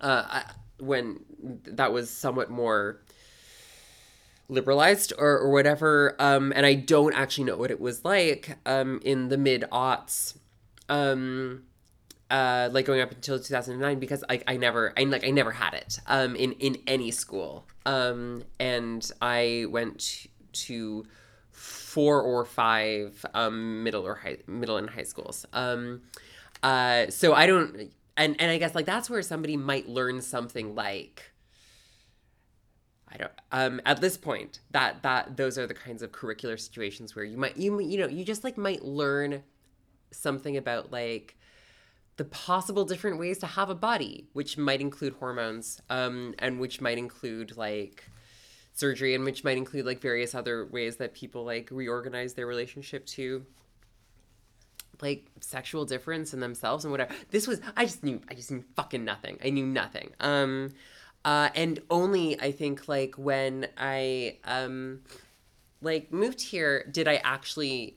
uh, 0.00 0.42
when 0.78 1.20
that 1.66 1.92
was 1.92 2.10
somewhat 2.10 2.50
more 2.50 3.00
liberalized 4.48 5.12
or, 5.18 5.38
or 5.38 5.50
whatever. 5.50 6.16
Um, 6.18 6.52
and 6.54 6.66
I 6.66 6.74
don't 6.74 7.14
actually 7.14 7.44
know 7.44 7.56
what 7.56 7.70
it 7.70 7.80
was 7.80 8.04
like 8.04 8.56
um, 8.66 9.00
in 9.04 9.28
the 9.28 9.38
mid 9.38 9.64
aughts, 9.72 10.36
um, 10.88 11.64
uh, 12.30 12.68
like 12.72 12.86
going 12.86 13.00
up 13.00 13.12
until 13.12 13.38
2009, 13.38 13.98
because 13.98 14.24
like 14.28 14.44
I 14.46 14.56
never, 14.56 14.92
I 14.96 15.04
like 15.04 15.24
I 15.24 15.30
never 15.30 15.52
had 15.52 15.74
it 15.74 15.98
um, 16.06 16.36
in 16.36 16.52
in 16.52 16.78
any 16.86 17.10
school. 17.10 17.66
Um, 17.86 18.44
and 18.58 19.10
I 19.20 19.66
went 19.68 20.26
to 20.52 21.04
four 21.50 22.20
or 22.20 22.44
five 22.44 23.24
um, 23.34 23.82
middle 23.84 24.06
or 24.06 24.16
high 24.16 24.38
middle 24.46 24.76
and 24.76 24.90
high 24.90 25.02
schools. 25.04 25.46
Um, 25.52 26.02
uh, 26.62 27.10
so 27.10 27.34
I 27.34 27.46
don't, 27.46 27.92
and 28.16 28.40
and 28.40 28.50
I 28.50 28.58
guess 28.58 28.74
like 28.74 28.86
that's 28.86 29.08
where 29.08 29.22
somebody 29.22 29.56
might 29.56 29.88
learn 29.88 30.20
something 30.20 30.74
like 30.74 31.30
I 33.14 33.18
don't 33.18 33.32
um 33.52 33.80
at 33.86 34.00
this 34.00 34.16
point 34.16 34.60
that 34.72 35.02
that 35.02 35.36
those 35.36 35.56
are 35.56 35.66
the 35.66 35.74
kinds 35.74 36.02
of 36.02 36.12
curricular 36.12 36.58
situations 36.58 37.14
where 37.14 37.24
you 37.24 37.36
might 37.36 37.56
you 37.56 37.80
you 37.80 37.98
know 37.98 38.08
you 38.08 38.24
just 38.24 38.44
like 38.44 38.58
might 38.58 38.84
learn 38.84 39.42
something 40.10 40.56
about 40.56 40.92
like 40.92 41.36
the 42.16 42.24
possible 42.24 42.84
different 42.84 43.18
ways 43.18 43.38
to 43.38 43.46
have 43.46 43.70
a 43.70 43.74
body 43.74 44.28
which 44.32 44.56
might 44.58 44.80
include 44.80 45.14
hormones 45.14 45.80
um 45.90 46.34
and 46.38 46.60
which 46.60 46.80
might 46.80 46.98
include 46.98 47.56
like 47.56 48.04
surgery 48.72 49.14
and 49.14 49.24
which 49.24 49.44
might 49.44 49.56
include 49.56 49.86
like 49.86 50.00
various 50.00 50.34
other 50.34 50.66
ways 50.66 50.96
that 50.96 51.14
people 51.14 51.44
like 51.44 51.68
reorganize 51.70 52.34
their 52.34 52.46
relationship 52.46 53.06
to 53.06 53.46
like 55.00 55.26
sexual 55.40 55.84
difference 55.84 56.34
in 56.34 56.40
themselves 56.40 56.84
and 56.84 56.90
whatever. 56.90 57.14
This 57.30 57.46
was 57.46 57.60
i 57.76 57.84
just 57.84 58.02
knew 58.02 58.20
i 58.28 58.34
just 58.34 58.50
knew 58.50 58.64
fucking 58.76 59.04
nothing. 59.04 59.38
I 59.44 59.50
knew 59.50 59.66
nothing. 59.66 60.10
Um 60.20 60.70
uh, 61.24 61.50
and 61.54 61.80
only 61.90 62.40
I 62.40 62.52
think 62.52 62.88
like 62.88 63.14
when 63.16 63.66
I 63.76 64.38
um, 64.44 65.00
like 65.80 66.12
moved 66.12 66.40
here 66.40 66.88
did 66.90 67.08
I 67.08 67.16
actually 67.16 67.96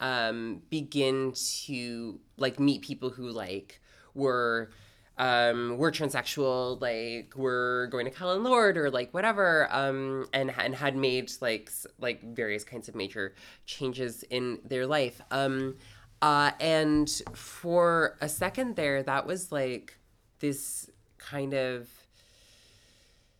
um, 0.00 0.62
begin 0.70 1.32
to 1.66 2.20
like 2.36 2.60
meet 2.60 2.82
people 2.82 3.10
who 3.10 3.30
like 3.30 3.80
were 4.14 4.70
um, 5.16 5.78
were 5.78 5.92
transsexual, 5.92 6.80
like 6.80 7.34
were 7.36 7.88
going 7.90 8.04
to 8.04 8.10
Callen-Lorde 8.10 8.76
or 8.76 8.90
like 8.90 9.14
whatever, 9.14 9.68
um, 9.70 10.26
and 10.32 10.52
and 10.58 10.74
had 10.74 10.96
made 10.96 11.30
like 11.40 11.70
like 11.98 12.22
various 12.34 12.64
kinds 12.64 12.88
of 12.88 12.94
major 12.94 13.34
changes 13.66 14.24
in 14.24 14.58
their 14.64 14.86
life. 14.86 15.20
Um, 15.30 15.76
uh, 16.20 16.52
and 16.58 17.08
for 17.32 18.16
a 18.20 18.28
second 18.28 18.76
there, 18.76 19.02
that 19.02 19.26
was 19.26 19.52
like 19.52 19.98
this 20.40 20.90
kind 21.18 21.54
of 21.54 21.88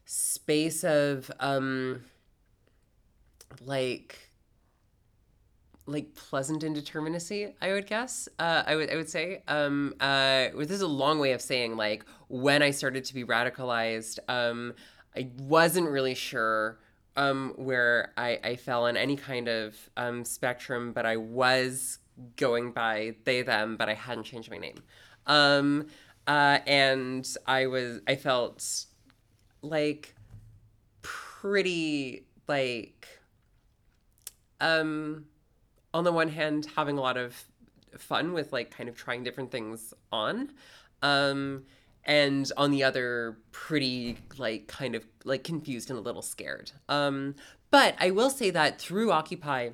space 0.04 0.84
of 0.84 1.30
um 1.40 2.02
like 3.64 4.30
like 5.86 6.14
pleasant 6.14 6.62
indeterminacy 6.62 7.52
i 7.60 7.72
would 7.72 7.86
guess. 7.86 8.28
Uh, 8.38 8.62
i 8.66 8.74
would 8.76 8.90
i 8.90 8.96
would 8.96 9.08
say 9.08 9.42
um 9.48 9.94
uh 10.00 10.48
this 10.56 10.70
is 10.70 10.80
a 10.82 10.86
long 10.86 11.18
way 11.18 11.32
of 11.32 11.40
saying 11.40 11.76
like 11.76 12.04
when 12.28 12.62
i 12.62 12.70
started 12.70 13.04
to 13.04 13.14
be 13.14 13.24
radicalized 13.24 14.18
um 14.28 14.74
i 15.16 15.30
wasn't 15.38 15.88
really 15.88 16.14
sure 16.14 16.78
um 17.16 17.52
where 17.56 18.12
i 18.16 18.38
i 18.44 18.56
fell 18.56 18.84
on 18.86 18.96
any 18.96 19.16
kind 19.16 19.48
of 19.48 19.76
um 19.96 20.24
spectrum 20.24 20.92
but 20.92 21.04
i 21.06 21.16
was 21.16 21.98
going 22.36 22.72
by 22.72 23.14
they 23.24 23.42
them 23.42 23.76
but 23.76 23.88
i 23.88 23.94
hadn't 23.94 24.24
changed 24.24 24.50
my 24.50 24.58
name. 24.58 24.82
Um 25.26 25.86
uh 26.26 26.58
and 26.66 27.28
i 27.46 27.66
was 27.66 28.00
i 28.06 28.16
felt 28.16 28.86
like 29.64 30.14
pretty 31.02 32.26
like 32.46 33.06
um 34.60 35.24
on 35.92 36.04
the 36.04 36.12
one 36.12 36.28
hand 36.28 36.66
having 36.76 36.98
a 36.98 37.00
lot 37.00 37.16
of 37.16 37.44
fun 37.98 38.32
with 38.32 38.52
like 38.52 38.70
kind 38.70 38.88
of 38.88 38.94
trying 38.94 39.22
different 39.22 39.50
things 39.50 39.94
on 40.12 40.50
um 41.02 41.64
and 42.04 42.52
on 42.56 42.70
the 42.70 42.82
other 42.82 43.38
pretty 43.52 44.18
like 44.36 44.66
kind 44.66 44.94
of 44.94 45.04
like 45.24 45.42
confused 45.44 45.88
and 45.90 45.98
a 45.98 46.02
little 46.02 46.22
scared. 46.22 46.72
Um 46.88 47.34
but 47.70 47.94
i 47.98 48.10
will 48.10 48.30
say 48.30 48.50
that 48.50 48.80
through 48.80 49.10
occupy 49.10 49.70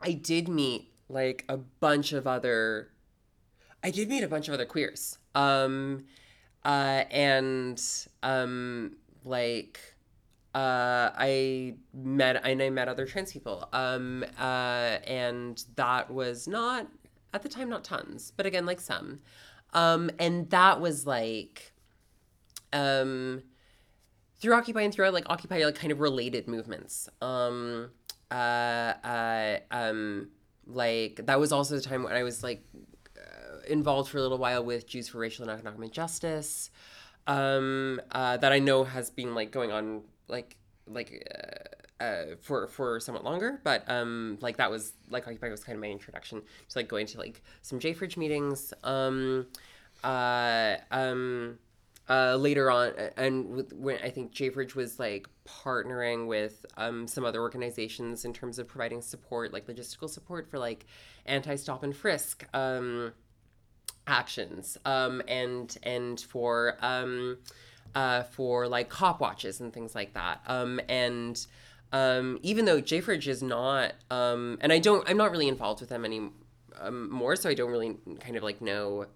i 0.00 0.12
did 0.12 0.48
meet 0.48 0.90
like 1.08 1.44
a 1.48 1.56
bunch 1.56 2.12
of 2.12 2.26
other 2.26 2.90
i 3.82 3.90
did 3.90 4.08
meet 4.08 4.22
a 4.24 4.28
bunch 4.28 4.48
of 4.48 4.54
other 4.54 4.64
queers. 4.64 5.18
Um 5.34 6.04
uh, 6.64 7.04
and 7.10 7.82
um, 8.22 8.96
like 9.24 9.80
uh, 10.54 11.10
I 11.14 11.74
met 11.92 12.40
and 12.44 12.62
I 12.62 12.70
met 12.70 12.88
other 12.88 13.06
trans 13.06 13.32
people, 13.32 13.68
um, 13.72 14.24
uh, 14.38 14.98
and 15.06 15.62
that 15.76 16.10
was 16.10 16.46
not 16.46 16.86
at 17.32 17.42
the 17.42 17.48
time 17.48 17.68
not 17.68 17.84
tons, 17.84 18.32
but 18.36 18.46
again 18.46 18.64
like 18.66 18.80
some, 18.80 19.20
um, 19.72 20.10
and 20.18 20.48
that 20.50 20.80
was 20.80 21.06
like 21.06 21.72
um, 22.72 23.42
through 24.40 24.54
Occupy 24.54 24.82
and 24.82 24.94
throughout 24.94 25.14
like 25.14 25.24
Occupy 25.28 25.64
like 25.64 25.74
kind 25.74 25.92
of 25.92 26.00
related 26.00 26.46
movements. 26.46 27.08
Um, 27.20 27.90
uh, 28.30 28.34
uh, 28.34 29.58
um, 29.70 30.28
like 30.66 31.20
that 31.26 31.38
was 31.38 31.52
also 31.52 31.76
the 31.76 31.82
time 31.82 32.02
when 32.02 32.14
I 32.14 32.22
was 32.22 32.42
like 32.42 32.64
involved 33.68 34.10
for 34.10 34.18
a 34.18 34.22
little 34.22 34.38
while 34.38 34.64
with 34.64 34.86
Jews 34.86 35.08
for 35.08 35.18
Racial 35.18 35.48
and 35.48 35.58
Economic 35.58 35.92
Justice, 35.92 36.70
um, 37.26 38.00
uh, 38.12 38.36
that 38.36 38.52
I 38.52 38.58
know 38.58 38.84
has 38.84 39.10
been 39.10 39.34
like 39.34 39.50
going 39.50 39.72
on 39.72 40.02
like 40.28 40.56
like 40.86 41.26
uh, 42.00 42.04
uh, 42.04 42.24
for 42.40 42.68
for 42.68 43.00
somewhat 43.00 43.24
longer, 43.24 43.60
but 43.64 43.88
um, 43.88 44.38
like 44.40 44.56
that 44.58 44.70
was 44.70 44.92
like 45.08 45.26
Occupy 45.26 45.50
was 45.50 45.64
kind 45.64 45.76
of 45.76 45.80
my 45.80 45.88
introduction 45.88 46.42
to 46.68 46.78
like 46.78 46.88
going 46.88 47.06
to 47.06 47.18
like 47.18 47.42
some 47.62 47.78
JFREJ 47.78 48.16
meetings. 48.16 48.72
Um, 48.82 49.46
uh, 50.02 50.76
um, 50.90 51.58
uh, 52.08 52.36
later 52.36 52.70
on, 52.70 52.92
and 53.16 53.48
with, 53.48 53.72
when 53.72 53.98
I 54.02 54.10
think 54.10 54.32
JFREJ 54.32 54.74
was 54.74 54.98
like 54.98 55.26
partnering 55.46 56.26
with 56.26 56.66
um, 56.76 57.06
some 57.06 57.24
other 57.24 57.40
organizations 57.40 58.26
in 58.26 58.34
terms 58.34 58.58
of 58.58 58.68
providing 58.68 59.00
support, 59.00 59.52
like 59.52 59.66
logistical 59.66 60.10
support 60.10 60.50
for 60.50 60.58
like 60.58 60.84
anti-stop 61.24 61.82
and 61.82 61.96
frisk 61.96 62.44
um, 62.52 63.12
actions, 64.06 64.76
um, 64.84 65.22
and 65.28 65.76
and 65.82 66.20
for 66.20 66.76
um, 66.80 67.38
uh, 67.94 68.22
for 68.24 68.68
like 68.68 68.88
cop 68.88 69.20
watches 69.20 69.60
and 69.60 69.72
things 69.72 69.94
like 69.94 70.14
that, 70.14 70.40
um, 70.46 70.80
and 70.88 71.46
um, 71.92 72.38
even 72.42 72.64
though 72.64 72.82
JFREJ 72.82 73.28
is 73.28 73.42
not, 73.42 73.94
um, 74.10 74.58
and 74.60 74.72
I 74.72 74.80
don't, 74.80 75.08
I'm 75.08 75.16
not 75.16 75.30
really 75.30 75.46
involved 75.46 75.80
with 75.80 75.90
them 75.90 76.04
anymore, 76.04 76.32
um, 76.80 77.36
so 77.36 77.48
I 77.48 77.54
don't 77.54 77.70
really 77.70 77.96
kind 78.18 78.36
of 78.36 78.42
like 78.42 78.60
know 78.60 79.06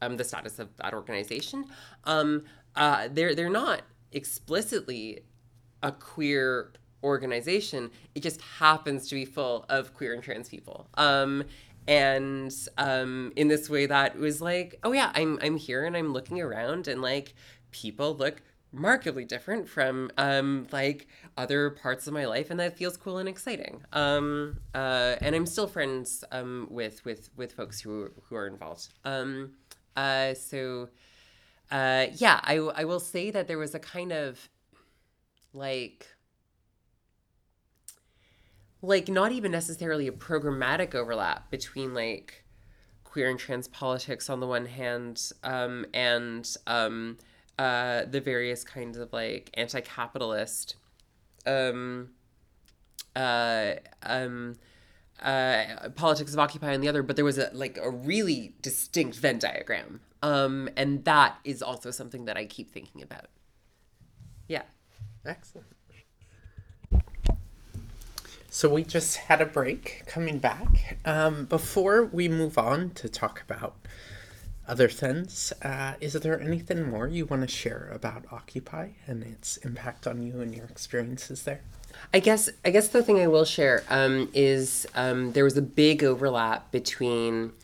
um, 0.00 0.16
the 0.16 0.24
status 0.24 0.58
of 0.58 0.74
that 0.78 0.94
organization. 0.94 1.66
Um, 2.04 2.44
uh, 2.76 3.08
they're 3.12 3.34
they're 3.34 3.50
not 3.50 3.82
explicitly 4.12 5.20
a 5.82 5.92
queer 5.92 6.72
organization. 7.02 7.90
It 8.14 8.22
just 8.22 8.40
happens 8.40 9.08
to 9.08 9.14
be 9.14 9.26
full 9.26 9.66
of 9.68 9.92
queer 9.92 10.14
and 10.14 10.22
trans 10.22 10.48
people. 10.48 10.88
Um, 10.94 11.44
and 11.86 12.54
um, 12.78 13.32
in 13.36 13.48
this 13.48 13.68
way, 13.68 13.86
that 13.86 14.16
was 14.18 14.40
like, 14.40 14.78
oh 14.82 14.92
yeah, 14.92 15.12
I'm 15.14 15.38
I'm 15.42 15.56
here 15.56 15.84
and 15.84 15.96
I'm 15.96 16.12
looking 16.12 16.40
around 16.40 16.88
and 16.88 17.02
like 17.02 17.34
people 17.70 18.14
look 18.16 18.42
markedly 18.72 19.24
different 19.24 19.68
from 19.68 20.10
um, 20.18 20.66
like 20.72 21.06
other 21.36 21.70
parts 21.70 22.06
of 22.06 22.12
my 22.12 22.26
life, 22.26 22.50
and 22.50 22.58
that 22.60 22.76
feels 22.76 22.96
cool 22.96 23.18
and 23.18 23.28
exciting. 23.28 23.82
Um, 23.92 24.58
uh, 24.74 25.16
and 25.20 25.34
I'm 25.34 25.46
still 25.46 25.66
friends 25.66 26.24
um, 26.32 26.68
with 26.70 27.04
with 27.04 27.30
with 27.36 27.52
folks 27.52 27.80
who 27.80 28.10
who 28.28 28.36
are 28.36 28.46
involved. 28.46 28.88
Um, 29.04 29.52
uh, 29.96 30.34
so 30.34 30.88
uh, 31.70 32.06
yeah, 32.14 32.40
I 32.42 32.56
I 32.56 32.84
will 32.84 33.00
say 33.00 33.30
that 33.30 33.46
there 33.46 33.58
was 33.58 33.74
a 33.74 33.78
kind 33.78 34.12
of 34.12 34.48
like 35.52 36.06
like 38.84 39.08
not 39.08 39.32
even 39.32 39.50
necessarily 39.50 40.06
a 40.06 40.12
programmatic 40.12 40.94
overlap 40.94 41.50
between 41.50 41.94
like 41.94 42.44
queer 43.02 43.30
and 43.30 43.38
trans 43.38 43.68
politics 43.68 44.28
on 44.28 44.40
the 44.40 44.46
one 44.46 44.66
hand 44.66 45.32
um, 45.42 45.86
and 45.94 46.56
um, 46.66 47.16
uh, 47.58 48.04
the 48.04 48.20
various 48.20 48.62
kinds 48.62 48.98
of 48.98 49.12
like 49.12 49.50
anti-capitalist 49.54 50.76
um, 51.46 52.10
uh, 53.16 53.72
um, 54.02 54.56
uh, 55.22 55.64
politics 55.94 56.32
of 56.32 56.38
occupy 56.38 56.74
on 56.74 56.80
the 56.80 56.88
other 56.88 57.02
but 57.02 57.16
there 57.16 57.24
was 57.24 57.38
a 57.38 57.50
like 57.52 57.78
a 57.80 57.90
really 57.90 58.54
distinct 58.60 59.16
venn 59.16 59.38
diagram 59.38 60.00
um, 60.22 60.68
and 60.76 61.04
that 61.04 61.38
is 61.44 61.62
also 61.62 61.90
something 61.90 62.24
that 62.24 62.36
i 62.36 62.44
keep 62.46 62.70
thinking 62.70 63.02
about. 63.02 63.26
Yeah. 64.48 64.62
Excellent 65.24 65.66
so 68.54 68.68
we 68.68 68.84
just 68.84 69.16
had 69.16 69.40
a 69.40 69.46
break 69.46 70.04
coming 70.06 70.38
back 70.38 70.96
um, 71.04 71.44
before 71.46 72.04
we 72.04 72.28
move 72.28 72.56
on 72.56 72.90
to 72.90 73.08
talk 73.08 73.42
about 73.42 73.74
other 74.68 74.88
things. 74.88 75.52
Uh, 75.60 75.94
is 76.00 76.12
there 76.12 76.40
anything 76.40 76.88
more 76.88 77.08
you 77.08 77.26
want 77.26 77.42
to 77.42 77.48
share 77.48 77.90
about 77.92 78.26
Occupy 78.30 78.90
and 79.08 79.24
its 79.24 79.56
impact 79.56 80.06
on 80.06 80.22
you 80.22 80.40
and 80.40 80.54
your 80.54 80.66
experiences 80.66 81.42
there? 81.42 81.62
I 82.12 82.20
guess 82.20 82.48
I 82.64 82.70
guess 82.70 82.86
the 82.86 83.02
thing 83.02 83.18
I 83.18 83.26
will 83.26 83.44
share 83.44 83.82
um, 83.88 84.30
is 84.32 84.86
um, 84.94 85.32
there 85.32 85.42
was 85.42 85.56
a 85.56 85.62
big 85.62 86.04
overlap 86.04 86.70
between. 86.70 87.54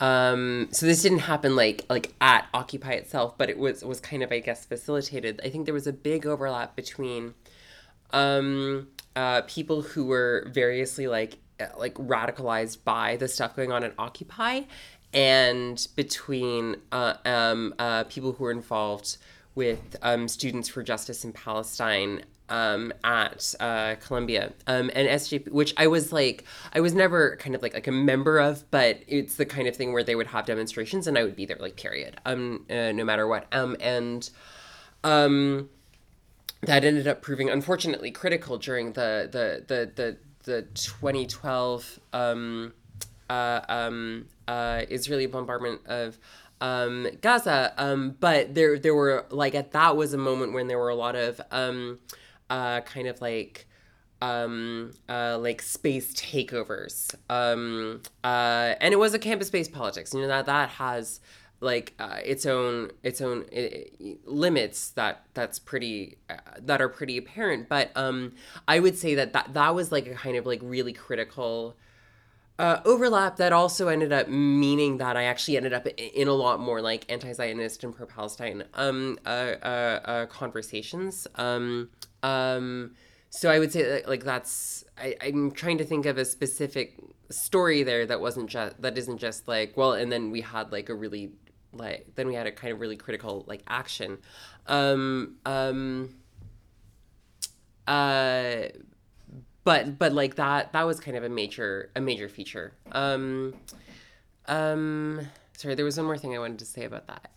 Um, 0.00 0.66
so 0.72 0.86
this 0.86 1.02
didn't 1.02 1.20
happen 1.20 1.54
like 1.54 1.86
like 1.88 2.14
at 2.20 2.48
Occupy 2.52 2.94
itself, 2.94 3.38
but 3.38 3.48
it 3.48 3.58
was 3.58 3.84
was 3.84 4.00
kind 4.00 4.24
of 4.24 4.32
I 4.32 4.40
guess 4.40 4.64
facilitated. 4.64 5.40
I 5.44 5.50
think 5.50 5.66
there 5.66 5.74
was 5.74 5.86
a 5.86 5.92
big 5.92 6.26
overlap 6.26 6.74
between 6.74 7.34
um, 8.12 8.88
uh, 9.16 9.42
people 9.42 9.82
who 9.82 10.06
were 10.06 10.48
variously 10.50 11.06
like 11.06 11.38
like 11.76 11.94
radicalized 11.94 12.82
by 12.84 13.16
the 13.16 13.28
stuff 13.28 13.54
going 13.54 13.70
on 13.70 13.84
at 13.84 13.94
Occupy 13.98 14.62
and 15.12 15.86
between 15.94 16.76
uh, 16.90 17.14
um, 17.24 17.74
uh, 17.78 18.04
people 18.04 18.32
who 18.32 18.44
were 18.44 18.50
involved 18.50 19.18
with 19.54 19.96
um, 20.02 20.28
Students 20.28 20.68
for 20.68 20.82
Justice 20.82 21.24
in 21.24 21.32
Palestine 21.32 22.24
um, 22.48 22.92
at 23.04 23.54
uh, 23.60 23.96
Columbia 24.06 24.52
um, 24.66 24.90
and 24.94 25.08
SJP, 25.08 25.50
which 25.50 25.74
I 25.76 25.86
was 25.86 26.12
like, 26.12 26.44
I 26.72 26.80
was 26.80 26.94
never 26.94 27.36
kind 27.36 27.54
of 27.54 27.62
like 27.62 27.74
like 27.74 27.86
a 27.86 27.92
member 27.92 28.38
of, 28.38 28.70
but 28.70 29.02
it's 29.06 29.36
the 29.36 29.46
kind 29.46 29.68
of 29.68 29.76
thing 29.76 29.92
where 29.92 30.04
they 30.04 30.14
would 30.14 30.28
have 30.28 30.46
demonstrations 30.46 31.06
and 31.06 31.18
I 31.18 31.24
would 31.24 31.36
be 31.36 31.46
there, 31.46 31.58
like 31.60 31.76
period, 31.76 32.18
um, 32.24 32.66
uh, 32.70 32.92
no 32.92 33.04
matter 33.04 33.26
what, 33.26 33.46
um, 33.52 33.76
and 33.80 34.28
um, 35.04 35.68
that 36.62 36.84
ended 36.84 37.08
up 37.08 37.22
proving 37.22 37.50
unfortunately 37.50 38.10
critical 38.10 38.58
during 38.58 38.92
the 38.92 39.28
the 39.30 39.64
the 39.66 39.90
the, 39.94 40.16
the 40.44 40.62
2012 40.74 42.00
um, 42.12 42.72
uh, 43.28 43.60
um, 43.68 44.26
uh, 44.46 44.82
Israeli 44.88 45.26
bombardment 45.26 45.80
of 45.86 46.18
um, 46.60 47.08
Gaza. 47.20 47.74
Um, 47.76 48.16
but 48.20 48.54
there, 48.54 48.78
there 48.78 48.94
were 48.94 49.26
like 49.30 49.54
at 49.54 49.72
that 49.72 49.96
was 49.96 50.14
a 50.14 50.18
moment 50.18 50.52
when 50.52 50.68
there 50.68 50.78
were 50.78 50.90
a 50.90 50.94
lot 50.94 51.16
of 51.16 51.40
um, 51.50 51.98
uh, 52.50 52.80
kind 52.82 53.08
of 53.08 53.20
like 53.20 53.66
um, 54.20 54.92
uh, 55.08 55.38
like 55.38 55.60
space 55.62 56.14
takeovers. 56.14 57.14
Uh, 57.28 58.74
and 58.80 58.94
it 58.94 58.98
was 58.98 59.14
a 59.14 59.18
campus-based 59.18 59.72
politics. 59.72 60.14
You 60.14 60.20
know 60.20 60.28
that 60.28 60.46
that 60.46 60.68
has 60.70 61.20
like 61.62 61.94
uh, 61.98 62.18
its 62.24 62.44
own 62.44 62.90
its 63.02 63.20
own 63.20 63.44
uh, 63.56 64.06
limits 64.26 64.90
that 64.90 65.24
that's 65.34 65.58
pretty 65.58 66.18
uh, 66.28 66.36
that 66.60 66.82
are 66.82 66.88
pretty 66.88 67.16
apparent. 67.16 67.68
But 67.68 67.90
um, 67.96 68.32
I 68.68 68.80
would 68.80 68.98
say 68.98 69.14
that 69.14 69.32
that 69.32 69.54
that 69.54 69.74
was 69.74 69.92
like 69.92 70.06
a 70.06 70.14
kind 70.14 70.36
of 70.36 70.44
like 70.46 70.60
really 70.62 70.92
critical 70.92 71.76
uh, 72.58 72.80
overlap 72.84 73.36
that 73.36 73.52
also 73.52 73.88
ended 73.88 74.12
up 74.12 74.28
meaning 74.28 74.98
that 74.98 75.16
I 75.16 75.24
actually 75.24 75.56
ended 75.56 75.72
up 75.72 75.86
in 75.86 76.28
a 76.28 76.32
lot 76.32 76.60
more 76.60 76.80
like 76.82 77.10
anti-Zionist 77.10 77.82
and 77.82 77.94
pro-Palestine 77.94 78.64
um, 78.74 79.18
uh, 79.24 79.28
uh, 79.28 80.00
uh, 80.04 80.26
conversations. 80.26 81.26
Um, 81.36 81.90
um, 82.22 82.94
so 83.30 83.50
I 83.50 83.58
would 83.58 83.72
say 83.72 83.82
that, 83.82 84.08
like 84.08 84.24
that's 84.24 84.84
I, 84.98 85.16
I'm 85.22 85.50
trying 85.50 85.78
to 85.78 85.84
think 85.84 86.04
of 86.06 86.18
a 86.18 86.24
specific 86.24 87.00
story 87.30 87.82
there 87.82 88.04
that 88.06 88.20
wasn't 88.20 88.50
just 88.50 88.80
that 88.82 88.98
isn't 88.98 89.18
just 89.18 89.48
like 89.48 89.74
well, 89.76 89.94
and 89.94 90.12
then 90.12 90.30
we 90.30 90.42
had 90.42 90.70
like 90.70 90.90
a 90.90 90.94
really 90.94 91.32
like 91.72 92.14
then 92.14 92.26
we 92.26 92.34
had 92.34 92.46
a 92.46 92.52
kind 92.52 92.72
of 92.72 92.80
really 92.80 92.96
critical 92.96 93.44
like 93.46 93.62
action. 93.66 94.18
Um, 94.66 95.36
um, 95.44 96.14
uh, 97.86 98.64
but 99.64 99.98
but 99.98 100.12
like 100.12 100.36
that 100.36 100.72
that 100.72 100.86
was 100.86 101.00
kind 101.00 101.16
of 101.16 101.24
a 101.24 101.28
major 101.28 101.90
a 101.94 102.00
major 102.00 102.28
feature. 102.28 102.72
Um 102.92 103.54
um 104.46 105.20
sorry 105.56 105.74
there 105.74 105.84
was 105.84 105.96
one 105.96 106.06
more 106.06 106.18
thing 106.18 106.34
i 106.34 106.38
wanted 106.38 106.58
to 106.58 106.64
say 106.64 106.84
about 106.84 107.06
that. 107.06 107.30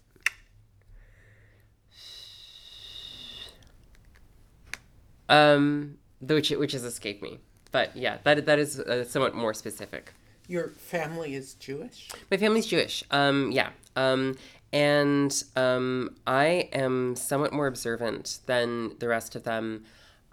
Um 5.29 5.97
which 6.21 6.49
which 6.51 6.71
has 6.71 6.83
escaped 6.83 7.21
me. 7.21 7.39
But 7.71 7.95
yeah 7.95 8.17
that 8.23 8.45
that 8.45 8.59
is 8.59 8.79
uh, 8.79 9.03
somewhat 9.03 9.35
more 9.35 9.53
specific 9.53 10.13
your 10.47 10.69
family 10.69 11.35
is 11.35 11.53
jewish? 11.55 12.09
My 12.31 12.37
family's 12.37 12.65
jewish 12.65 13.03
um 13.11 13.51
yeah 13.51 13.69
um 13.95 14.35
and 14.73 15.43
um 15.55 16.15
i 16.27 16.69
am 16.73 17.15
somewhat 17.15 17.53
more 17.53 17.67
observant 17.67 18.39
than 18.45 18.97
the 18.99 19.07
rest 19.07 19.35
of 19.35 19.43
them. 19.43 19.83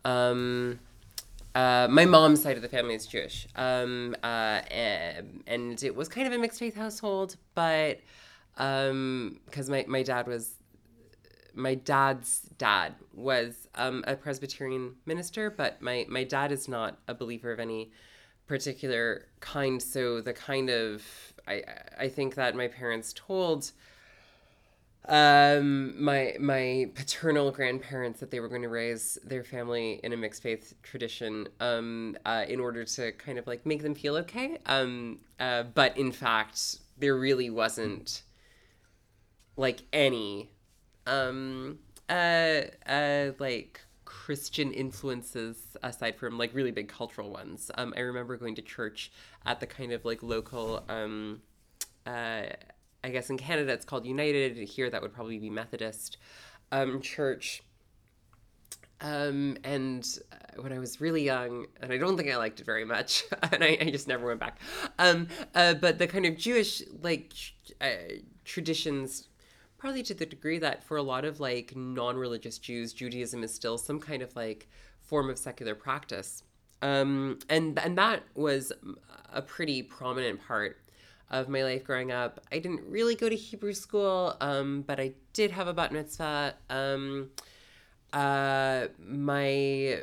Um 0.05 0.81
uh, 1.55 1.87
my 1.91 2.07
mom's 2.07 2.43
side 2.43 2.57
of 2.57 2.63
the 2.63 2.69
family 2.69 2.95
is 2.95 3.07
Jewish, 3.07 3.47
um, 3.57 4.17
uh, 4.23 4.63
and, 4.71 5.45
and, 5.47 5.83
it 5.83 5.95
was 5.95 6.09
kind 6.09 6.27
of 6.27 6.33
a 6.33 6.39
mixed 6.39 6.59
faith 6.59 6.75
household, 6.75 7.37
but 7.55 8.01
because 8.55 8.91
um, 8.91 9.41
my, 9.69 9.85
my 9.87 10.03
dad 10.03 10.27
was 10.27 10.55
my 11.55 11.75
dad's 11.75 12.41
dad 12.57 12.95
was 13.13 13.69
um, 13.75 14.05
a 14.07 14.17
Presbyterian 14.17 14.95
minister, 15.05 15.51
but 15.51 15.83
my, 15.83 16.07
my 16.09 16.25
dad 16.25 16.53
is 16.53 16.69
not 16.69 16.99
a 17.09 17.15
believer 17.15 17.53
of 17.53 17.61
any 17.61 17.91
particular 18.47 19.27
kind. 19.41 19.83
So 19.83 20.21
the 20.21 20.33
kind 20.33 20.71
of 20.71 21.03
I 21.47 21.63
I 21.99 22.09
think 22.09 22.35
that 22.37 22.55
my 22.55 22.69
parents 22.69 23.13
told 23.15 23.73
um 25.09 26.01
my 26.03 26.37
my 26.39 26.89
paternal 26.95 27.51
grandparents 27.51 28.21
that 28.21 28.31
they 28.31 28.39
were 28.39 28.49
going 28.49 28.63
to 28.63 28.69
raise 28.69 29.19
their 29.25 29.43
family 29.43 29.99
in 30.05 30.13
a 30.13 30.17
mixed 30.17 30.43
faith 30.43 30.75
tradition 30.83 31.49
um 31.59 32.17
uh, 32.25 32.45
in 32.49 32.61
order 32.61 32.85
to 32.85 33.11
kind 33.13 33.37
of 33.37 33.47
like 33.49 33.67
make 33.67 33.83
them 33.83 33.97
feel 33.97 34.17
okay 34.17 34.59
um 34.67 35.19
uh, 35.41 35.65
but 35.65 35.97
in 35.99 36.13
fact 36.13 36.77
there 36.99 37.17
really 37.17 37.51
wasn't 37.51 38.23
like 39.57 39.83
any 39.93 40.53
um 41.09 41.81
uh 42.09 42.61
uh 42.87 43.33
like 43.41 43.81
christian 44.13 44.73
influences 44.73 45.77
aside 45.83 46.17
from 46.17 46.37
like 46.37 46.55
really 46.55 46.71
big 46.71 46.89
cultural 46.89 47.31
ones 47.31 47.71
um 47.77 47.95
i 47.97 48.01
remember 48.01 48.37
going 48.37 48.55
to 48.55 48.63
church 48.63 49.11
at 49.47 49.59
the 49.61 49.67
kind 49.67 49.93
of 49.93 50.05
like 50.05 50.23
local 50.23 50.85
um 50.89 51.41
uh 52.07 52.43
I 53.05 53.11
guess 53.11 53.31
in 53.31 53.39
Canada 53.39 53.73
it's 53.73 53.85
called 53.85 54.07
United. 54.07 54.57
Here 54.57 54.89
that 54.89 55.03
would 55.03 55.13
probably 55.13 55.39
be 55.39 55.51
Methodist 55.51 56.19
um, 56.71 57.01
church. 57.01 57.63
Um, 59.01 59.57
and 59.65 60.07
uh, 60.31 60.63
when 60.63 60.73
I 60.73 60.79
was 60.79 61.01
really 61.01 61.25
young, 61.25 61.67
and 61.81 61.93
I 61.93 61.99
don't 61.99 62.17
think 62.17 62.31
I 62.31 62.37
liked 62.37 62.61
it 62.61 62.67
very 62.67 62.85
much, 62.85 63.25
and 63.53 63.65
I, 63.65 63.77
I 63.81 63.91
just 63.91 64.07
never 64.07 64.27
went 64.27 64.39
back. 64.39 64.61
Um, 64.99 65.27
uh, 65.55 65.75
but 65.75 65.99
the 65.99 66.07
kind 66.07 66.25
of 66.25 66.37
Jewish 66.37 66.83
like 67.03 67.33
uh, 67.81 67.89
traditions, 68.45 69.29
probably 69.83 70.05
to 70.05 70.15
the 70.15 70.25
degree 70.25 70.61
that 70.61 70.85
for 70.85 70.97
a 70.97 71.03
lot 71.03 71.25
of 71.25 71.41
like 71.41 71.75
non-religious 71.75 72.57
Jews, 72.59 72.93
Judaism 72.93 73.43
is 73.43 73.53
still 73.53 73.77
some 73.77 73.99
kind 73.99 74.23
of 74.23 74.35
like 74.37 74.69
form 75.01 75.29
of 75.29 75.37
secular 75.37 75.75
practice. 75.75 76.45
Um, 76.83 77.41
and 77.49 77.77
and 77.81 77.99
that 77.99 78.23
was 78.37 78.73
a 79.33 79.43
pretty 79.43 79.83
prominent 79.83 80.41
part 80.41 80.79
of 81.33 81.49
my 81.49 81.65
life 81.65 81.83
growing 81.83 82.13
up. 82.13 82.39
I 82.53 82.61
didn't 82.61 82.83
really 82.89 83.17
go 83.17 83.29
to 83.29 83.35
Hebrew 83.35 83.73
school, 83.73 84.37
um, 84.41 84.83
but 84.87 85.01
I 85.01 85.15
did 85.33 85.51
have 85.51 85.67
a 85.67 85.75
bat 85.75 85.91
mitzvah. 85.91 86.55
Um, 86.71 87.31
uh, 88.13 88.87
my 89.05 90.03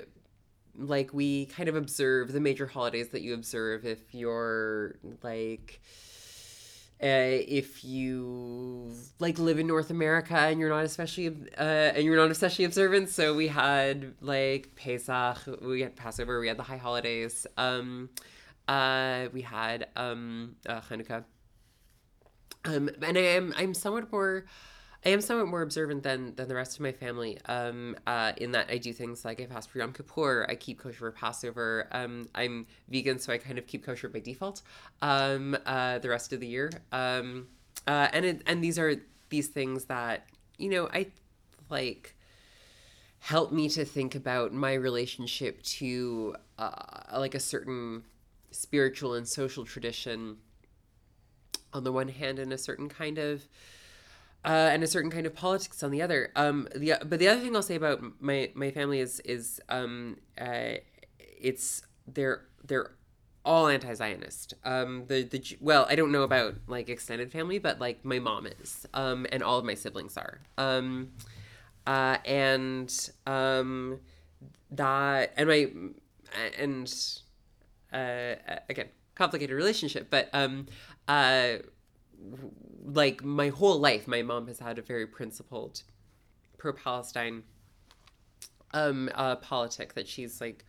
like 0.78 1.14
we 1.14 1.46
kind 1.46 1.70
of 1.70 1.78
observe 1.78 2.34
the 2.34 2.42
major 2.42 2.68
holidays 2.68 3.10
that 3.10 3.22
you 3.22 3.34
observe 3.34 3.86
if 3.86 4.14
you're 4.14 4.98
like 5.24 5.80
uh, 7.02 7.40
if 7.48 7.86
you 7.86 8.92
like 9.20 9.40
live 9.40 9.58
in 9.58 9.68
North 9.68 9.90
America 9.90 10.36
and 10.36 10.60
you're 10.60 10.70
not 10.70 10.84
especially 10.84 11.28
uh, 11.58 11.62
and 11.62 12.04
you're 12.04 12.18
not 12.18 12.30
especially 12.30 12.66
observant. 12.66 13.10
So 13.10 13.34
we 13.34 13.48
had 13.48 14.16
like 14.22 14.76
Pesach, 14.76 15.38
we 15.62 15.82
had 15.82 15.96
Passover, 15.96 16.40
we 16.40 16.50
had 16.50 16.58
the 16.58 16.64
high 16.64 16.78
holidays. 16.78 17.48
Um, 17.58 18.10
uh, 18.68 19.28
we 19.34 19.42
had 19.42 19.88
um, 19.96 20.56
uh, 20.68 20.82
Hanukkah. 20.82 21.24
Um, 22.66 22.90
and 23.02 23.18
I 23.18 23.22
am 23.22 23.54
I'm 23.58 23.74
somewhat 23.74 24.12
more 24.12 24.46
I 25.06 25.10
am 25.10 25.22
somewhat 25.22 25.48
more 25.48 25.62
observant 25.62 26.04
than 26.04 26.36
than 26.36 26.50
the 26.50 26.56
rest 26.56 26.76
of 26.76 26.82
my 26.82 26.92
family. 26.92 27.38
Um, 27.46 27.96
uh, 28.06 28.34
in 28.38 28.52
that 28.52 28.70
I 28.70 28.78
do 28.78 28.92
things 28.92 29.24
like 29.24 29.40
I 29.40 29.46
fast 29.46 29.70
for 29.70 29.78
Yom 29.78 29.94
Kippur, 29.94 30.46
I 30.50 30.56
keep 30.56 30.80
kosher 30.80 30.98
for 30.98 31.12
Passover. 31.12 31.88
Um, 31.92 32.28
I'm 32.36 32.68
vegan, 32.90 33.20
so 33.20 33.32
I 33.32 33.38
kind 33.38 33.58
of 33.58 33.66
keep 33.66 33.86
kosher 33.86 34.10
by 34.10 34.20
default. 34.20 34.62
Um, 35.02 35.58
uh, 35.66 36.00
the 36.00 36.10
rest 36.10 36.34
of 36.34 36.42
the 36.42 36.48
year. 36.48 36.70
Um, 36.92 37.48
uh, 37.88 38.10
and 38.12 38.26
it, 38.26 38.42
and 38.46 38.62
these 38.62 38.78
are 38.78 38.96
these 39.30 39.48
things 39.48 39.86
that 39.86 40.26
you 40.58 40.70
know 40.70 40.90
I 40.92 41.08
like 41.70 42.16
help 43.20 43.52
me 43.52 43.70
to 43.70 43.86
think 43.86 44.16
about 44.16 44.54
my 44.54 44.74
relationship 44.74 45.62
to 45.64 46.36
uh, 46.58 47.18
like 47.18 47.36
a 47.36 47.40
certain 47.40 48.04
spiritual 48.52 49.14
and 49.14 49.28
social 49.28 49.64
tradition 49.64 50.38
on 51.74 51.84
the 51.84 51.92
one 51.92 52.08
hand 52.08 52.40
and 52.40 52.52
a 52.52 52.58
certain 52.58 52.90
kind 52.90 53.18
of 53.18 53.48
uh, 54.46 54.70
and 54.72 54.84
a 54.84 54.88
certain 54.88 55.12
kind 55.12 55.26
of 55.26 55.34
politics 55.36 55.84
on 55.84 55.92
the 55.92 56.02
other. 56.02 56.32
Um, 56.36 56.68
the 56.76 56.96
but 57.06 57.20
the 57.20 57.28
other 57.28 57.42
thing 57.42 57.56
I'll 57.56 57.62
say 57.62 57.76
about 57.76 58.02
my 58.20 58.52
my 58.54 58.72
family 58.72 59.00
is 59.00 59.20
is 59.22 59.62
um, 59.70 60.18
uh, 60.40 60.76
it's 61.20 61.84
they're 62.08 62.46
they're 62.66 62.92
all 63.46 63.68
anti-Zionist. 63.68 64.54
Um, 64.64 65.06
the 65.08 65.24
the 65.24 65.58
well, 65.60 65.86
I 65.90 65.96
don't 65.96 66.12
know 66.12 66.24
about 66.24 66.56
like 66.68 66.90
extended 66.90 67.32
family, 67.32 67.60
but 67.60 67.80
like 67.80 68.04
my 68.06 68.20
mom 68.20 68.48
is, 68.48 68.86
um, 68.94 69.26
and 69.32 69.44
all 69.44 69.60
of 69.60 69.66
my 69.66 69.76
siblings 69.76 70.18
are. 70.18 70.40
Um, 70.58 71.12
uh, 71.88 72.18
and 72.26 73.10
um, 73.26 74.00
that 74.72 75.34
and 75.36 75.50
my 75.50 75.70
and 76.58 77.20
uh, 77.92 78.36
again 78.70 78.88
complicated 79.16 79.56
relationship 79.56 80.08
but 80.10 80.30
um 80.32 80.66
uh 81.08 81.56
like 82.84 83.24
my 83.24 83.50
whole 83.50 83.80
life 83.80 84.08
my 84.08 84.22
mom 84.22 84.48
has 84.48 84.60
had 84.60 84.78
a 84.78 84.82
very 84.82 85.08
principled 85.08 85.84
pro-palestine 86.58 87.44
um 88.74 89.10
uh 89.16 89.36
politic 89.38 89.94
that 89.94 90.08
she's 90.08 90.42
like 90.42 90.66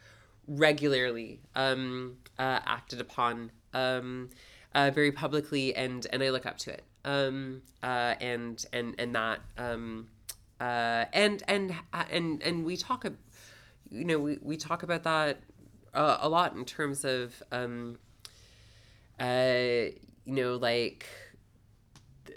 regularly 0.46 1.40
um 1.54 2.16
uh, 2.38 2.60
acted 2.64 3.00
upon 3.00 3.50
um 3.74 4.28
uh, 4.74 4.90
very 4.90 5.10
publicly 5.10 5.74
and 5.74 6.06
and 6.12 6.22
I 6.22 6.30
look 6.30 6.46
up 6.46 6.56
to 6.58 6.72
it. 6.72 6.84
Um 7.04 7.62
uh 7.82 8.14
and 8.20 8.64
and 8.72 8.94
and 8.98 9.14
that 9.14 9.40
um 9.58 10.08
uh 10.60 11.04
and 11.12 11.42
and 11.48 11.74
and 12.10 12.42
and 12.42 12.64
we 12.64 12.76
talk 12.76 13.04
you 13.90 14.04
know 14.04 14.18
we, 14.18 14.38
we 14.42 14.56
talk 14.56 14.82
about 14.82 15.02
that 15.02 15.40
uh, 15.94 16.18
a 16.20 16.28
lot 16.28 16.54
in 16.54 16.64
terms 16.64 17.04
of 17.04 17.42
um, 17.52 17.98
uh, 19.18 19.90
you 20.24 20.34
know 20.34 20.56
like 20.56 21.06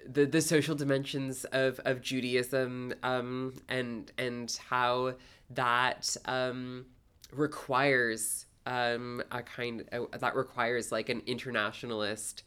the 0.06 0.26
the 0.26 0.42
social 0.42 0.76
dimensions 0.76 1.46
of 1.46 1.80
of 1.86 2.02
Judaism 2.02 2.94
um, 3.04 3.54
and 3.70 4.12
and 4.18 4.58
how 4.70 5.16
that 5.50 6.16
um, 6.26 6.86
requires 7.32 8.46
um, 8.66 9.22
a 9.32 9.42
kind 9.42 9.84
uh, 9.92 10.06
that 10.18 10.36
requires 10.36 10.92
like 10.92 11.10
an 11.10 11.22
internationalist 11.26 12.44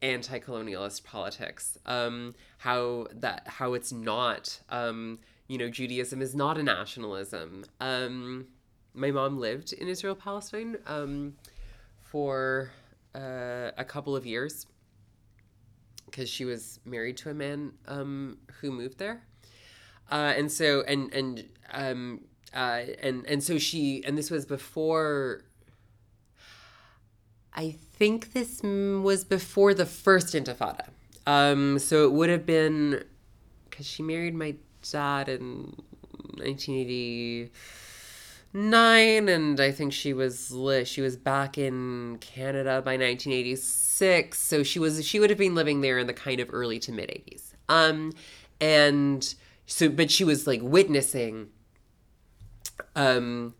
anti-colonialist 0.00 1.04
politics. 1.04 1.78
Um, 1.86 2.34
how 2.58 3.06
that 3.12 3.46
how 3.46 3.74
it's 3.74 3.92
not 3.92 4.60
um, 4.68 5.18
you 5.48 5.58
know 5.58 5.68
Judaism 5.68 6.22
is 6.22 6.34
not 6.34 6.58
a 6.58 6.62
nationalism. 6.62 7.64
Um, 7.80 8.46
my 8.94 9.10
mom 9.10 9.38
lived 9.38 9.72
in 9.72 9.88
Israel 9.88 10.14
Palestine 10.14 10.76
um, 10.86 11.34
for 12.00 12.72
uh, 13.14 13.70
a 13.76 13.84
couple 13.84 14.16
of 14.16 14.26
years 14.26 14.66
because 16.10 16.28
she 16.28 16.44
was 16.44 16.80
married 16.84 17.16
to 17.18 17.30
a 17.30 17.34
man 17.34 17.72
um, 17.86 18.38
who 18.60 18.70
moved 18.70 18.98
there, 18.98 19.22
uh, 20.10 20.34
and 20.36 20.50
so 20.50 20.82
and 20.82 21.12
and 21.12 21.48
um, 21.72 22.20
uh, 22.54 22.82
and 23.02 23.26
and 23.26 23.42
so 23.42 23.58
she 23.58 24.02
and 24.04 24.16
this 24.16 24.30
was 24.30 24.46
before. 24.46 25.44
I 27.54 27.72
think 27.72 28.34
this 28.34 28.62
was 28.62 29.24
before 29.24 29.74
the 29.74 29.86
first 29.86 30.28
Intifada, 30.34 30.88
um, 31.26 31.78
so 31.78 32.04
it 32.04 32.12
would 32.12 32.30
have 32.30 32.46
been 32.46 33.04
because 33.68 33.86
she 33.86 34.02
married 34.02 34.34
my 34.34 34.54
dad 34.90 35.28
in 35.28 35.74
1980 36.36 37.50
nine, 38.52 39.28
and 39.28 39.60
I 39.60 39.70
think 39.70 39.92
she 39.92 40.12
was 40.12 40.54
she 40.84 41.00
was 41.00 41.16
back 41.16 41.58
in 41.58 42.18
Canada 42.20 42.82
by 42.82 42.92
1986. 42.92 44.38
So 44.38 44.62
she 44.62 44.78
was 44.78 45.04
she 45.06 45.20
would 45.20 45.30
have 45.30 45.38
been 45.38 45.54
living 45.54 45.80
there 45.80 45.98
in 45.98 46.06
the 46.06 46.14
kind 46.14 46.40
of 46.40 46.48
early 46.52 46.78
to 46.80 46.92
mid 46.92 47.10
80s. 47.10 47.52
Um, 47.68 48.12
and 48.60 49.34
so, 49.66 49.88
but 49.88 50.10
she 50.10 50.24
was 50.24 50.46
like 50.46 50.60
witnessing, 50.62 51.48
um, 52.96 53.54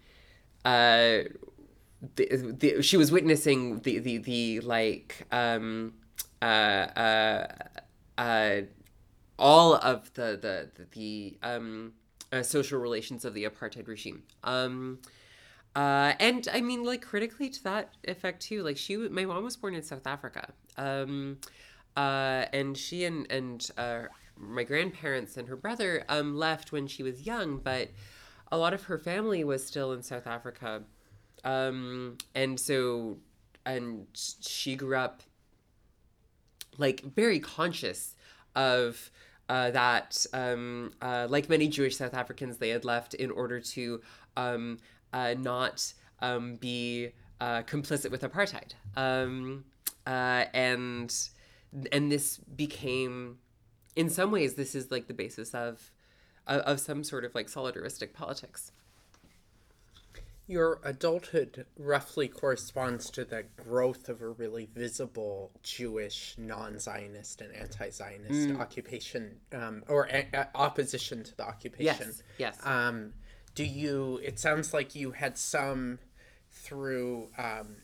uh, 0.65 1.25
the, 2.17 2.55
the, 2.59 2.83
she 2.83 2.97
was 2.97 3.11
witnessing 3.11 3.81
the 3.81 3.99
the 3.99 4.19
the 4.19 4.61
like 4.61 5.27
um 5.33 5.95
uh 6.41 6.45
uh 6.45 7.47
uh 8.17 8.61
all 9.39 9.75
of 9.75 10.13
the 10.15 10.39
the 10.41 10.71
the, 10.75 10.87
the 10.93 11.39
um 11.43 11.93
uh, 12.33 12.43
social 12.43 12.79
relations 12.79 13.25
of 13.25 13.35
the 13.35 13.45
apartheid 13.45 13.89
regime. 13.89 14.23
Um, 14.45 15.01
uh, 15.75 16.15
and 16.19 16.49
I 16.53 16.61
mean, 16.61 16.85
like 16.85 17.03
critically 17.03 17.51
to 17.51 17.65
that 17.65 17.95
effect 18.05 18.43
too. 18.43 18.63
Like 18.63 18.77
she, 18.77 18.97
my 18.97 19.25
mom 19.25 19.45
was 19.45 19.57
born 19.57 19.75
in 19.75 19.83
South 19.83 20.07
Africa, 20.07 20.53
um, 20.77 21.39
uh, 21.97 22.47
and 22.53 22.77
she 22.77 23.05
and 23.05 23.31
and 23.31 23.71
uh, 23.77 24.03
my 24.37 24.65
grandparents 24.65 25.37
and 25.37 25.49
her 25.49 25.57
brother 25.57 26.05
um, 26.09 26.37
left 26.37 26.73
when 26.73 26.87
she 26.87 27.03
was 27.03 27.27
young, 27.27 27.59
but 27.59 27.91
a 28.51 28.57
lot 28.57 28.73
of 28.73 28.85
her 28.85 28.99
family 28.99 29.45
was 29.45 29.65
still 29.65 29.93
in 29.93 30.03
South 30.03 30.27
Africa, 30.27 30.83
um, 31.45 32.17
and 32.35 32.59
so 32.59 33.19
and 33.65 34.07
she 34.15 34.75
grew 34.75 34.97
up 34.97 35.23
like 36.79 37.03
very 37.03 37.39
conscious 37.39 38.15
of 38.57 39.11
uh, 39.49 39.71
that, 39.71 40.27
um, 40.33 40.93
uh, 41.01 41.27
like 41.31 41.49
many 41.49 41.69
Jewish 41.69 41.97
South 41.97 42.15
Africans, 42.15 42.59
they 42.59 42.69
had 42.71 42.85
left 42.85 43.15
in 43.15 43.31
order 43.31 43.61
to 43.61 44.01
um, 44.37 44.79
uh, 45.13 45.35
not 45.39 45.93
um, 46.21 46.57
be 46.57 47.11
uh, 47.41 47.63
complicit 47.63 48.11
with 48.11 48.23
apartheid. 48.23 48.73
Um, 48.97 49.65
uh, 50.07 50.45
and 50.55 51.15
and 51.93 52.11
this 52.11 52.39
became 52.39 53.39
in 53.99 54.09
some 54.09 54.31
ways, 54.31 54.55
this 54.55 54.75
is 54.77 54.91
like 54.93 55.09
the 55.09 55.15
basis 55.15 55.55
of 55.55 55.91
of, 56.47 56.81
some 56.81 57.05
sort 57.05 57.27
of 57.27 57.35
like 57.35 57.49
solidaristic 57.49 58.15
politics. 58.15 58.73
Your 60.51 60.81
adulthood 60.83 61.67
roughly 61.77 62.27
corresponds 62.27 63.11
to 63.11 63.25
the 63.25 63.45
growth 63.63 64.09
of 64.09 64.23
a 64.23 64.29
really 64.31 64.67
visible 64.75 65.53
Jewish 65.63 66.35
non-Zionist 66.39 67.43
and 67.43 67.55
anti-Zionist 67.55 68.59
occupation 68.59 69.41
um, 69.53 69.85
or 69.89 70.07
a- 70.11 70.27
a- 70.33 70.49
opposition 70.55 71.23
to 71.25 71.37
the 71.37 71.45
occupation. 71.47 72.09
Yes, 72.09 72.23
yes. 72.39 72.59
Um, 72.67 73.13
do 73.55 73.63
you? 73.63 74.21
It 74.25 74.39
sounds 74.39 74.73
like 74.73 74.95
you 74.95 75.11
had 75.11 75.37
some 75.37 75.99
through 76.51 77.29
um, 77.37 77.77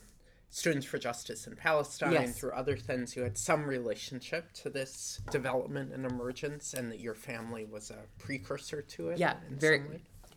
Students 0.49 0.87
for 0.87 0.97
Justice 0.97 1.45
in 1.45 1.55
Palestine, 1.55 2.13
Yes. 2.13 2.39
through 2.39 2.53
other 2.53 2.77
things. 2.77 3.15
You 3.15 3.21
had 3.23 3.37
some 3.37 3.65
relationship 3.65 4.51
to 4.53 4.69
this 4.71 5.21
development 5.29 5.93
and 5.93 6.03
emergence, 6.05 6.73
and 6.73 6.91
that 6.91 6.99
your 6.99 7.13
family 7.13 7.63
was 7.65 7.91
a 7.91 8.05
precursor 8.17 8.81
to 8.81 9.09
it. 9.09 9.19
Yeah, 9.19 9.35
very, 9.51 9.83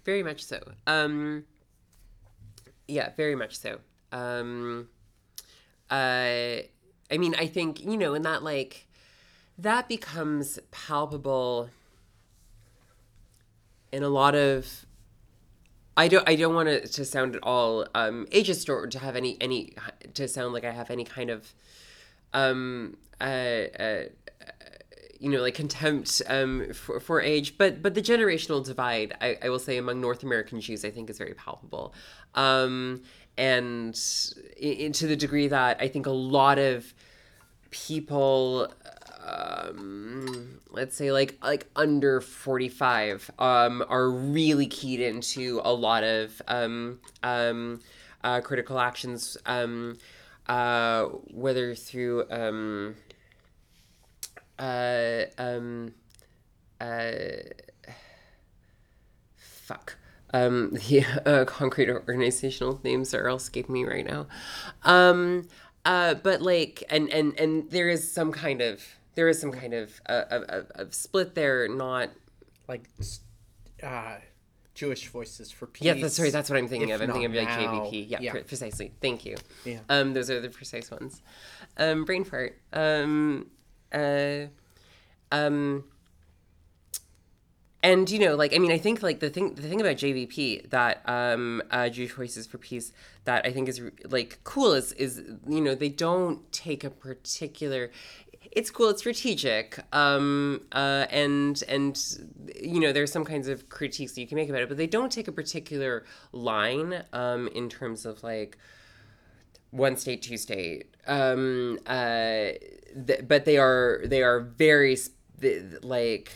very 0.04 0.22
much 0.22 0.44
so. 0.44 0.60
Um, 0.86 1.44
yeah, 2.88 3.10
very 3.16 3.34
much 3.34 3.58
so. 3.58 3.78
Um, 4.10 4.88
uh, 5.90 6.64
I 7.10 7.18
mean, 7.18 7.34
I 7.36 7.46
think 7.46 7.84
you 7.84 7.96
know, 7.96 8.14
in 8.14 8.22
that 8.22 8.42
like, 8.42 8.86
that 9.58 9.88
becomes 9.88 10.58
palpable 10.70 11.70
in 13.92 14.02
a 14.02 14.08
lot 14.08 14.34
of. 14.34 14.86
I 15.96 16.08
don't. 16.08 16.28
I 16.28 16.34
don't 16.34 16.54
want 16.54 16.68
it 16.68 16.92
to 16.92 17.04
sound 17.04 17.36
at 17.36 17.42
all 17.42 17.86
um, 17.94 18.26
ageist 18.30 18.68
or 18.68 18.86
to 18.86 18.98
have 18.98 19.16
any 19.16 19.36
any 19.40 19.74
to 20.14 20.26
sound 20.26 20.54
like 20.54 20.64
I 20.64 20.70
have 20.70 20.90
any 20.90 21.04
kind 21.04 21.28
of 21.28 21.52
um, 22.32 22.96
uh, 23.20 23.24
uh, 23.24 24.02
you 25.18 25.28
know, 25.28 25.40
like 25.40 25.54
contempt 25.54 26.22
um, 26.28 26.72
for, 26.72 27.00
for 27.00 27.20
age, 27.20 27.58
but 27.58 27.82
but 27.82 27.94
the 27.94 28.02
generational 28.02 28.64
divide, 28.64 29.16
I, 29.20 29.36
I 29.42 29.48
will 29.48 29.58
say, 29.58 29.76
among 29.76 30.00
North 30.00 30.22
American 30.22 30.60
Jews, 30.60 30.84
I 30.84 30.90
think 30.90 31.10
is 31.10 31.18
very 31.18 31.34
palpable, 31.34 31.92
um, 32.34 33.02
and 33.36 33.98
in, 34.56 34.92
to 34.92 35.06
the 35.06 35.16
degree 35.16 35.48
that 35.48 35.78
I 35.80 35.88
think 35.88 36.06
a 36.06 36.10
lot 36.10 36.58
of 36.58 36.94
people, 37.70 38.72
um, 39.26 40.60
let's 40.70 40.96
say 40.96 41.10
like 41.10 41.36
like 41.42 41.66
under 41.74 42.20
forty 42.20 42.68
five, 42.68 43.28
um, 43.38 43.84
are 43.88 44.08
really 44.10 44.66
keyed 44.66 45.00
into 45.00 45.60
a 45.64 45.72
lot 45.72 46.04
of 46.04 46.40
um, 46.46 47.00
um, 47.24 47.80
uh, 48.22 48.40
critical 48.40 48.78
actions, 48.78 49.36
um, 49.46 49.98
uh, 50.46 51.04
whether 51.32 51.74
through 51.74 52.24
um, 52.30 52.94
uh, 54.58 55.24
um, 55.38 55.94
uh, 56.80 57.12
fuck. 59.36 59.96
Um, 60.32 60.70
the 60.88 61.04
uh, 61.24 61.44
concrete 61.44 61.90
organizational 61.90 62.80
names 62.82 63.14
are 63.14 63.28
all 63.28 63.36
escaping 63.36 63.72
me 63.72 63.84
right 63.84 64.06
now. 64.06 64.26
Um, 64.84 65.48
uh, 65.84 66.14
but 66.14 66.42
like, 66.42 66.82
and 66.90 67.08
and 67.10 67.38
and 67.38 67.70
there 67.70 67.88
is 67.88 68.10
some 68.10 68.32
kind 68.32 68.60
of 68.60 68.82
there 69.14 69.28
is 69.28 69.40
some 69.40 69.52
kind 69.52 69.74
of 69.74 70.00
uh, 70.06 70.24
of, 70.30 70.70
of, 70.74 70.94
split 70.94 71.34
there. 71.34 71.66
Not 71.68 72.10
like 72.68 72.88
uh, 73.82 74.16
Jewish 74.74 75.08
Voices 75.08 75.50
for 75.50 75.66
Peace. 75.66 75.86
yeah, 75.86 75.94
that's 75.94 76.14
sorry. 76.14 76.30
That's 76.30 76.50
what 76.50 76.58
I'm 76.58 76.68
thinking 76.68 76.92
of. 76.92 77.00
I'm 77.00 77.10
thinking 77.10 77.24
of 77.24 77.34
like 77.34 77.48
now, 77.48 77.58
JVP. 77.58 78.06
Yeah, 78.08 78.18
yeah. 78.20 78.30
pre- 78.32 78.42
precisely. 78.42 78.92
Thank 79.00 79.24
you. 79.24 79.36
Yeah. 79.64 79.78
Um, 79.88 80.12
those 80.12 80.30
are 80.30 80.40
the 80.40 80.50
precise 80.50 80.90
ones. 80.90 81.22
Um, 81.78 82.04
brain 82.04 82.24
fart. 82.24 82.60
Um, 82.72 83.46
uh, 83.92 84.46
um, 85.30 85.84
and 87.82 88.10
you 88.10 88.18
know, 88.18 88.34
like 88.34 88.54
I 88.54 88.58
mean, 88.58 88.72
I 88.72 88.78
think 88.78 89.02
like 89.02 89.20
the 89.20 89.30
thing 89.30 89.54
the 89.54 89.62
thing 89.62 89.80
about 89.80 89.96
JVP 89.96 90.70
that 90.70 91.02
um, 91.08 91.62
uh, 91.70 91.88
Jewish 91.88 92.12
Voices 92.12 92.46
for 92.46 92.58
Peace 92.58 92.92
that 93.24 93.46
I 93.46 93.52
think 93.52 93.68
is 93.68 93.80
like 94.10 94.40
cool 94.44 94.72
is 94.72 94.92
is 94.92 95.22
you 95.46 95.60
know 95.60 95.74
they 95.74 95.88
don't 95.88 96.50
take 96.52 96.82
a 96.82 96.90
particular. 96.90 97.90
It's 98.50 98.70
cool. 98.70 98.88
It's 98.88 99.00
strategic, 99.00 99.78
um, 99.94 100.62
uh, 100.72 101.06
and 101.10 101.62
and 101.68 102.18
you 102.60 102.80
know 102.80 102.92
there's 102.92 103.12
some 103.12 103.24
kinds 103.24 103.46
of 103.46 103.68
critiques 103.68 104.12
that 104.12 104.20
you 104.20 104.26
can 104.26 104.36
make 104.36 104.48
about 104.48 104.62
it, 104.62 104.68
but 104.68 104.78
they 104.78 104.86
don't 104.86 105.12
take 105.12 105.28
a 105.28 105.32
particular 105.32 106.04
line 106.32 107.04
um, 107.12 107.48
in 107.48 107.68
terms 107.68 108.04
of 108.04 108.22
like 108.24 108.58
one 109.70 109.96
state, 109.96 110.22
two 110.22 110.36
state. 110.36 110.94
Um, 111.06 111.78
uh, 111.86 112.52
th- 113.06 113.26
but 113.26 113.44
they 113.44 113.58
are 113.58 114.02
they 114.04 114.22
are 114.22 114.40
very 114.40 114.96
sp- 114.96 115.82
like, 115.82 116.32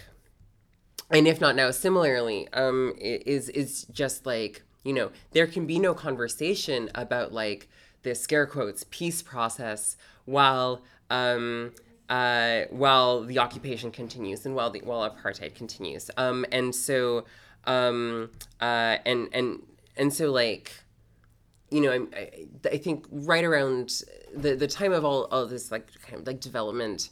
and 1.11 1.27
IfNotNow, 1.27 1.75
similarly, 1.75 2.49
um, 2.53 2.95
is 2.99 3.49
is 3.51 3.85
just 3.85 4.27
like 4.27 4.63
you 4.85 4.93
know 4.93 5.11
there 5.33 5.47
can 5.47 5.67
be 5.67 5.79
no 5.79 5.95
conversation 5.95 6.91
about 6.95 7.33
like 7.33 7.69
the 8.03 8.15
scare 8.15 8.47
quotes 8.47 8.85
peace 8.91 9.23
process 9.23 9.97
while 10.25 10.83
um, 11.11 11.73
uh, 12.09 12.63
while 12.71 13.23
the 13.23 13.39
occupation 13.39 13.91
continues 13.91 14.45
and 14.45 14.55
while 14.55 14.71
the 14.71 14.81
while 14.81 15.09
apartheid 15.09 15.55
continues. 15.55 16.11
Um, 16.17 16.45
and 16.53 16.75
so 16.75 17.25
um, 17.65 18.31
uh, 18.61 18.99
and 19.07 19.29
and 19.33 19.63
and 19.97 20.13
so 20.13 20.31
like 20.31 20.82
you 21.73 21.81
know, 21.81 21.93
I'm, 21.93 22.09
I, 22.15 22.47
I 22.69 22.77
think 22.77 23.07
right 23.11 23.45
around 23.45 24.03
the, 24.35 24.55
the 24.55 24.67
time 24.67 24.93
of 24.93 25.05
all, 25.05 25.25
all 25.33 25.47
this 25.47 25.73
like 25.73 25.91
kind 26.03 26.21
of 26.21 26.27
like 26.27 26.41
development, 26.41 27.11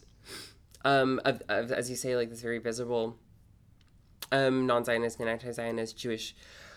um, 0.84 1.20
of, 1.24 1.42
of 1.48 1.72
as 1.72 1.88
you 1.88 1.96
say, 1.96 2.14
like 2.14 2.30
this 2.30 2.42
very 2.42 2.58
visible, 2.58 3.16
um, 4.30 4.66
non-Zionist 4.66 5.18
and 5.18 5.28
anti-Zionist 5.28 5.96
Jewish 5.96 6.34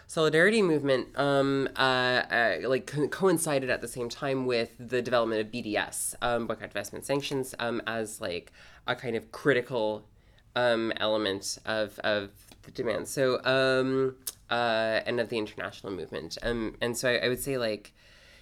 solidarity 0.07 0.61
movement, 0.61 1.07
um, 1.17 1.67
uh, 1.75 1.79
uh, 1.79 2.57
like 2.65 2.87
co- 2.87 3.07
coincided 3.07 3.69
at 3.69 3.81
the 3.81 3.87
same 3.87 4.09
time 4.09 4.45
with 4.45 4.71
the 4.79 5.01
development 5.01 5.41
of 5.41 5.51
BDS, 5.51 6.15
um, 6.21 6.47
boycott, 6.47 6.73
divestment, 6.73 7.03
sanctions, 7.03 7.53
um, 7.59 7.81
as 7.85 8.21
like 8.21 8.51
a 8.87 8.95
kind 8.95 9.15
of 9.15 9.31
critical 9.31 10.05
um, 10.55 10.93
element 10.97 11.57
of, 11.65 11.99
of 11.99 12.29
the 12.63 12.71
demand. 12.71 13.07
So, 13.07 13.43
um, 13.43 14.15
uh, 14.49 15.01
and 15.05 15.19
of 15.19 15.29
the 15.29 15.37
international 15.37 15.93
movement. 15.93 16.37
Um, 16.43 16.75
and 16.81 16.97
so 16.97 17.09
I, 17.09 17.25
I 17.25 17.29
would 17.29 17.39
say 17.39 17.57
like, 17.57 17.93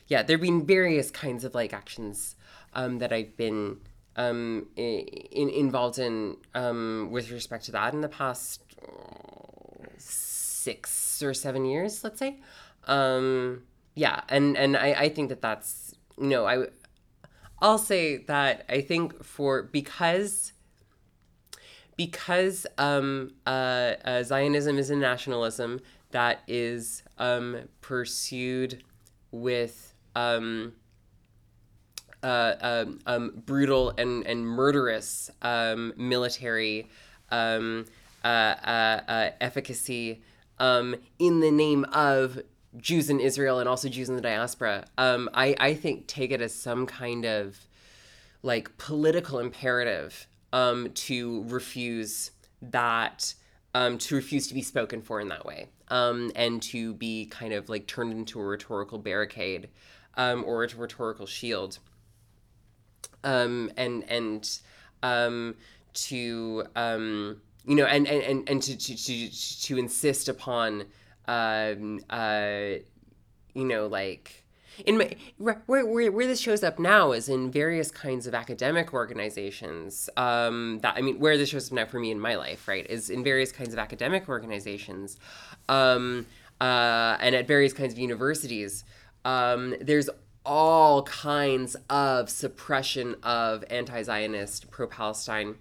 yeah, 0.08 0.24
there've 0.24 0.42
been 0.42 0.66
various 0.66 1.12
kinds 1.12 1.44
of 1.44 1.56
like 1.56 1.74
actions 1.74 2.36
um, 2.74 3.00
that 3.00 3.14
I've 3.14 3.38
been 3.38 3.78
um, 4.16 4.68
in, 4.76 5.50
involved 5.50 6.00
in 6.00 6.38
um, 6.54 7.10
with 7.12 7.32
respect 7.32 7.66
to 7.66 7.72
that 7.72 7.94
in 7.94 8.02
the 8.02 8.10
past 8.10 8.62
six 9.98 11.24
or 11.24 11.34
seven 11.34 11.66
years, 11.66 12.04
let's 12.04 12.20
say. 12.20 12.40
Um, 12.86 13.64
yeah, 13.96 14.22
and 14.30 14.58
and 14.58 14.78
I, 14.78 14.94
I 14.94 15.10
think 15.10 15.30
that 15.30 15.42
that's 15.42 15.96
you 16.18 16.28
know 16.28 16.46
I 16.46 16.68
I'll 17.60 17.78
say 17.78 18.18
that 18.18 18.66
I 18.70 18.82
think 18.82 19.24
for 19.24 19.64
because 19.64 20.54
because 22.06 22.66
um, 22.80 23.32
uh, 23.46 23.94
uh, 24.04 24.24
Zionism 24.24 24.80
is 24.80 24.90
a 24.90 24.96
nationalism 24.96 25.80
that 26.10 26.42
is 26.48 27.04
um, 27.20 27.58
pursued 27.82 28.84
with 29.32 29.94
um, 30.16 30.74
uh, 32.24 32.56
um, 32.62 33.00
um, 33.06 33.44
brutal 33.46 33.94
and, 34.00 34.26
and 34.26 34.48
murderous 34.48 35.30
um, 35.44 35.94
military 35.96 36.90
uh, 37.32 37.36
uh, 38.24 38.28
uh, 38.28 39.30
efficacy 39.40 40.24
in 40.60 41.40
the 41.40 41.52
name 41.52 41.86
of 41.94 42.42
Jews 42.78 43.12
in 43.12 43.20
Israel 43.20 43.60
and 43.60 43.70
also 43.70 43.90
Jews 43.90 44.10
in 44.10 44.16
the 44.16 44.24
diaspora. 44.24 44.86
I, 44.98 45.56
I 45.60 45.76
think 45.76 46.08
take 46.08 46.32
it 46.32 46.42
as 46.42 46.52
some 46.52 46.88
kind 46.88 47.26
of 47.26 47.60
like 48.42 48.76
political 48.80 49.38
imperative 49.38 50.26
um, 50.54 50.90
to 50.94 51.44
refuse 51.48 52.32
that 52.62 53.34
um, 53.74 53.98
to 53.98 54.16
refuse 54.16 54.48
to 54.48 54.54
be 54.54 54.62
spoken 54.62 55.02
for 55.02 55.22
in 55.22 55.30
that 55.30 55.46
way 55.46 55.68
um, 55.88 56.32
and 56.36 56.62
to 56.62 56.94
be 56.94 57.26
kind 57.26 57.54
of 57.54 57.70
like 57.70 57.88
turned 57.88 58.12
into 58.12 58.40
a 58.40 58.44
rhetorical 58.44 58.98
barricade 58.98 59.70
um, 60.16 60.44
or 60.46 60.64
a 60.64 60.68
rhetorical 60.76 61.26
shield. 61.26 61.80
Um, 63.24 63.72
and 63.78 64.04
and 64.10 64.60
um, 65.04 65.56
to 65.94 66.66
um, 66.76 67.42
you 67.66 67.76
know 67.76 67.86
and 67.86 68.08
and, 68.08 68.24
and, 68.24 68.50
and 68.50 68.62
to, 68.64 68.78
to, 68.78 68.96
to, 68.96 69.62
to 69.62 69.78
insist 69.78 70.28
upon 70.28 70.86
um, 71.28 72.00
uh, 72.10 72.80
you 73.54 73.66
know 73.66 73.88
like 73.88 74.41
in 74.86 74.98
my 74.98 75.16
where, 75.38 75.62
where, 75.66 76.12
where 76.12 76.28
this 76.28 76.40
shows 76.40 76.64
up 76.64 76.80
now 76.80 77.12
is 77.12 77.30
in 77.30 77.52
various 77.52 77.92
kinds 77.92 78.28
of 78.28 78.34
academic 78.34 78.94
organizations 78.94 80.10
um, 80.18 80.80
that 80.82 80.96
i 80.98 81.02
mean 81.02 81.20
where 81.20 81.38
this 81.38 81.50
shows 81.50 81.68
up 81.68 81.74
now 81.74 81.86
for 81.86 82.00
me 82.00 82.12
in 82.12 82.20
my 82.20 82.36
life 82.36 82.68
right 82.68 82.86
is 82.90 83.10
in 83.10 83.24
various 83.24 83.52
kinds 83.52 83.74
of 83.74 83.80
academic 83.80 84.28
organizations 84.30 85.18
um, 85.70 86.26
uh, 86.62 87.18
and 87.20 87.34
at 87.34 87.48
various 87.48 87.74
kinds 87.74 87.92
of 87.92 88.00
universities. 88.00 88.84
Um, 89.26 89.76
there's 89.82 90.10
all 90.46 91.04
kinds 91.04 91.76
of 91.90 92.30
suppression 92.30 93.16
of 93.24 93.64
anti-zionist 93.70 94.70
pro-palestine 94.70 95.56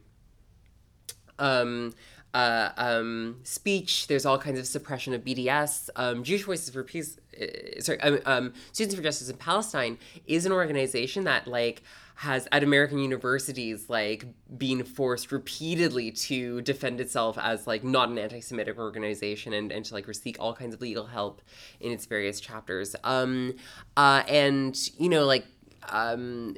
um, 1.39 1.95
uh, 2.35 2.71
um, 2.77 3.41
speech. 3.43 4.07
There's 4.07 4.27
all 4.27 4.39
kinds 4.39 4.59
of 4.59 4.67
suppression 4.67 5.15
of 5.15 5.25
BDS. 5.25 5.91
Um, 5.97 6.23
Jewish 6.23 6.45
Voices 6.45 6.71
for 6.71 6.85
Peace, 6.85 7.19
uh, 7.41 7.81
sorry, 7.81 8.01
um, 8.01 8.19
um, 8.27 8.53
Students 8.73 8.95
for 8.95 9.03
Justice 9.03 9.29
in 9.29 9.37
Palestine 9.37 9.99
is 10.27 10.47
an 10.47 10.53
organization 10.53 11.25
that 11.25 11.47
like 11.47 11.83
has 12.17 12.47
at 12.53 12.63
American 12.63 12.99
universities 12.99 13.89
like 13.89 14.27
been 14.59 14.85
forced 14.85 15.33
repeatedly 15.33 16.11
to 16.11 16.61
defend 16.61 17.01
itself 17.01 17.39
as 17.39 17.67
like 17.67 17.83
not 17.83 18.11
an 18.11 18.19
anti-Semitic 18.19 18.77
organization 18.79 19.55
and, 19.55 19.73
and 19.73 19.87
to 19.87 19.95
like 19.95 20.07
seek 20.15 20.37
all 20.39 20.55
kinds 20.55 20.75
of 20.75 20.83
legal 20.83 21.07
help 21.07 21.41
in 21.81 21.91
its 21.93 22.05
various 22.05 22.39
chapters. 22.39 22.95
Um, 23.05 23.55
uh, 23.97 24.23
and 24.29 24.79
you 24.99 25.09
know 25.09 25.25
like 25.25 25.47
um, 25.89 26.57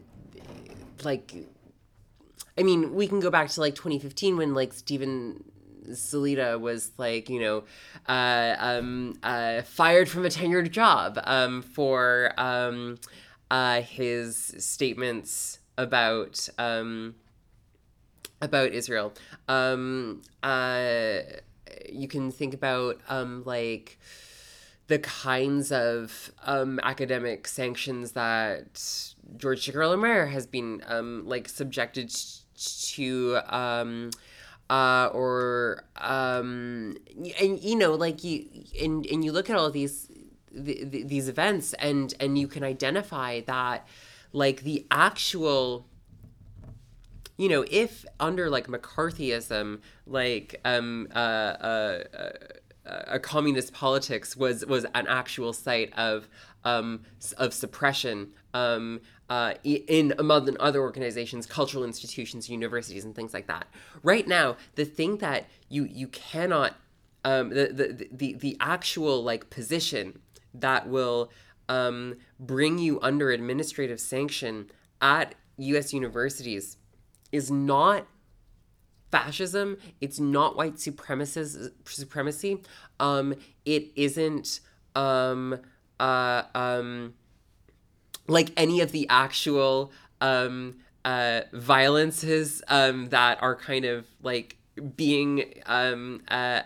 like 1.04 1.32
I 2.58 2.62
mean, 2.62 2.94
we 2.94 3.06
can 3.06 3.20
go 3.20 3.30
back 3.30 3.48
to 3.50 3.60
like 3.60 3.74
2015 3.74 4.36
when 4.36 4.54
like 4.54 4.72
Steven 4.72 5.42
Salaita 5.90 6.60
was 6.60 6.92
like, 6.98 7.28
you 7.28 7.40
know, 7.40 7.64
uh, 8.08 8.56
um, 8.58 9.18
uh, 9.22 9.62
fired 9.62 10.08
from 10.08 10.24
a 10.24 10.28
tenured 10.28 10.70
job 10.70 11.18
um, 11.24 11.62
for 11.62 12.32
um, 12.36 12.98
uh, 13.50 13.82
his 13.82 14.54
statements 14.58 15.58
about 15.76 16.48
um, 16.58 17.14
about 18.40 18.72
Israel. 18.72 19.12
Um, 19.48 20.22
uh, 20.42 21.18
you 21.88 22.08
can 22.08 22.30
think 22.30 22.54
about 22.54 23.00
um, 23.08 23.42
like 23.44 23.98
the 24.88 24.98
kinds 24.98 25.72
of 25.72 26.32
um, 26.44 26.80
academic 26.82 27.46
sanctions 27.46 28.12
that 28.12 29.14
George 29.36 29.64
Ciccariello 29.66 30.30
has 30.30 30.46
been 30.46 30.82
um, 30.86 31.26
like 31.26 31.48
subjected 31.48 32.12
to 32.56 33.38
um, 33.48 34.10
uh, 34.72 35.10
or 35.12 35.84
um, 35.98 36.96
and 37.38 37.60
you 37.60 37.76
know 37.76 37.92
like 37.92 38.24
you 38.24 38.46
and, 38.80 39.04
and 39.06 39.22
you 39.22 39.30
look 39.30 39.50
at 39.50 39.56
all 39.56 39.70
these 39.70 40.10
the, 40.50 40.82
the, 40.84 41.02
these 41.02 41.28
events 41.28 41.74
and 41.74 42.14
and 42.18 42.38
you 42.38 42.48
can 42.48 42.64
identify 42.64 43.40
that 43.42 43.86
like 44.32 44.62
the 44.62 44.86
actual 44.90 45.86
you 47.36 47.50
know 47.50 47.66
if 47.70 48.06
under 48.18 48.48
like 48.48 48.66
mccarthyism 48.66 49.78
like 50.06 50.58
um 50.64 51.06
uh, 51.14 51.18
uh, 51.18 52.04
uh 52.16 52.30
a 52.86 53.18
communist 53.18 53.74
politics 53.74 54.38
was 54.38 54.64
was 54.64 54.86
an 54.94 55.06
actual 55.06 55.52
site 55.52 55.92
of 55.98 56.30
um, 56.64 57.02
of 57.36 57.52
suppression 57.52 58.32
um, 58.54 59.00
uh, 59.28 59.54
in 59.64 60.14
among 60.18 60.54
other 60.60 60.80
organizations, 60.80 61.46
cultural 61.46 61.84
institutions, 61.84 62.50
universities, 62.50 63.04
and 63.04 63.14
things 63.14 63.32
like 63.32 63.46
that. 63.46 63.66
Right 64.02 64.26
now, 64.26 64.56
the 64.74 64.84
thing 64.84 65.18
that 65.18 65.48
you 65.68 65.84
you 65.84 66.08
cannot 66.08 66.76
um, 67.24 67.50
the, 67.50 67.68
the 67.68 68.08
the 68.10 68.34
the 68.34 68.56
actual 68.60 69.22
like 69.22 69.50
position 69.50 70.20
that 70.54 70.88
will 70.88 71.30
um, 71.68 72.16
bring 72.38 72.78
you 72.78 73.00
under 73.00 73.30
administrative 73.30 74.00
sanction 74.00 74.70
at 75.00 75.34
U.S. 75.56 75.92
universities 75.92 76.76
is 77.30 77.50
not 77.50 78.06
fascism. 79.10 79.78
It's 80.00 80.18
not 80.18 80.56
white 80.56 80.76
supremacist 80.76 81.70
supremacy. 81.84 82.62
Um, 82.98 83.34
it 83.64 83.92
isn't 83.94 84.60
um, 84.94 85.58
uh, 86.00 86.42
um, 86.54 87.14
like 88.26 88.52
any 88.56 88.80
of 88.80 88.92
the 88.92 89.06
actual 89.08 89.92
um, 90.20 90.76
uh, 91.04 91.42
violences 91.52 92.62
um, 92.68 93.08
that 93.08 93.42
are 93.42 93.56
kind 93.56 93.84
of 93.84 94.06
like 94.22 94.56
being 94.96 95.52
um, 95.66 96.22
uh, 96.30 96.34
uh, 96.34 96.62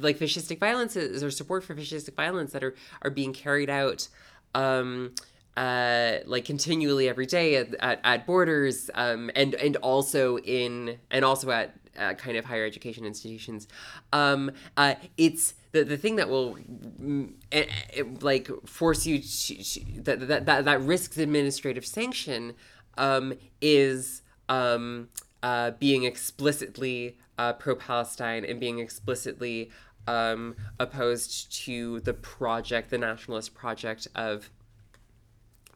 like 0.00 0.18
fascistic 0.18 0.58
violences 0.58 1.22
or 1.22 1.30
support 1.30 1.64
for 1.64 1.74
fascistic 1.74 2.14
violence 2.14 2.52
that 2.52 2.62
are 2.62 2.74
are 3.02 3.10
being 3.10 3.32
carried 3.32 3.70
out 3.70 4.08
um, 4.54 5.14
uh, 5.56 6.18
like 6.26 6.44
continually 6.44 7.08
every 7.08 7.26
day 7.26 7.56
at, 7.56 7.74
at, 7.80 8.00
at 8.04 8.26
borders 8.26 8.90
um, 8.94 9.30
and 9.34 9.54
and 9.54 9.76
also 9.76 10.38
in 10.38 10.98
and 11.10 11.24
also 11.24 11.50
at 11.50 11.74
uh, 11.98 12.14
kind 12.14 12.36
of 12.36 12.44
higher 12.44 12.64
education 12.64 13.04
institutions. 13.04 13.66
Um, 14.12 14.52
uh, 14.76 14.94
it's 15.16 15.54
the, 15.72 15.84
the 15.84 15.96
thing 15.96 16.16
that 16.16 16.28
will 16.28 16.56
mm, 17.00 17.32
it, 17.52 17.68
it, 17.92 18.22
like 18.22 18.48
force 18.66 19.06
you 19.06 19.20
to, 19.20 20.02
that, 20.02 20.28
that, 20.28 20.46
that 20.46 20.64
that 20.64 20.80
risks 20.82 21.18
administrative 21.18 21.84
sanction 21.84 22.54
um, 22.96 23.34
is 23.60 24.22
um, 24.48 25.08
uh, 25.42 25.72
being 25.72 26.04
explicitly 26.04 27.16
uh, 27.38 27.52
pro-Palestine 27.52 28.44
and 28.44 28.58
being 28.58 28.78
explicitly 28.78 29.70
um, 30.06 30.56
opposed 30.80 31.52
to 31.64 32.00
the 32.00 32.14
project, 32.14 32.90
the 32.90 32.98
nationalist 32.98 33.54
project 33.54 34.08
of 34.14 34.50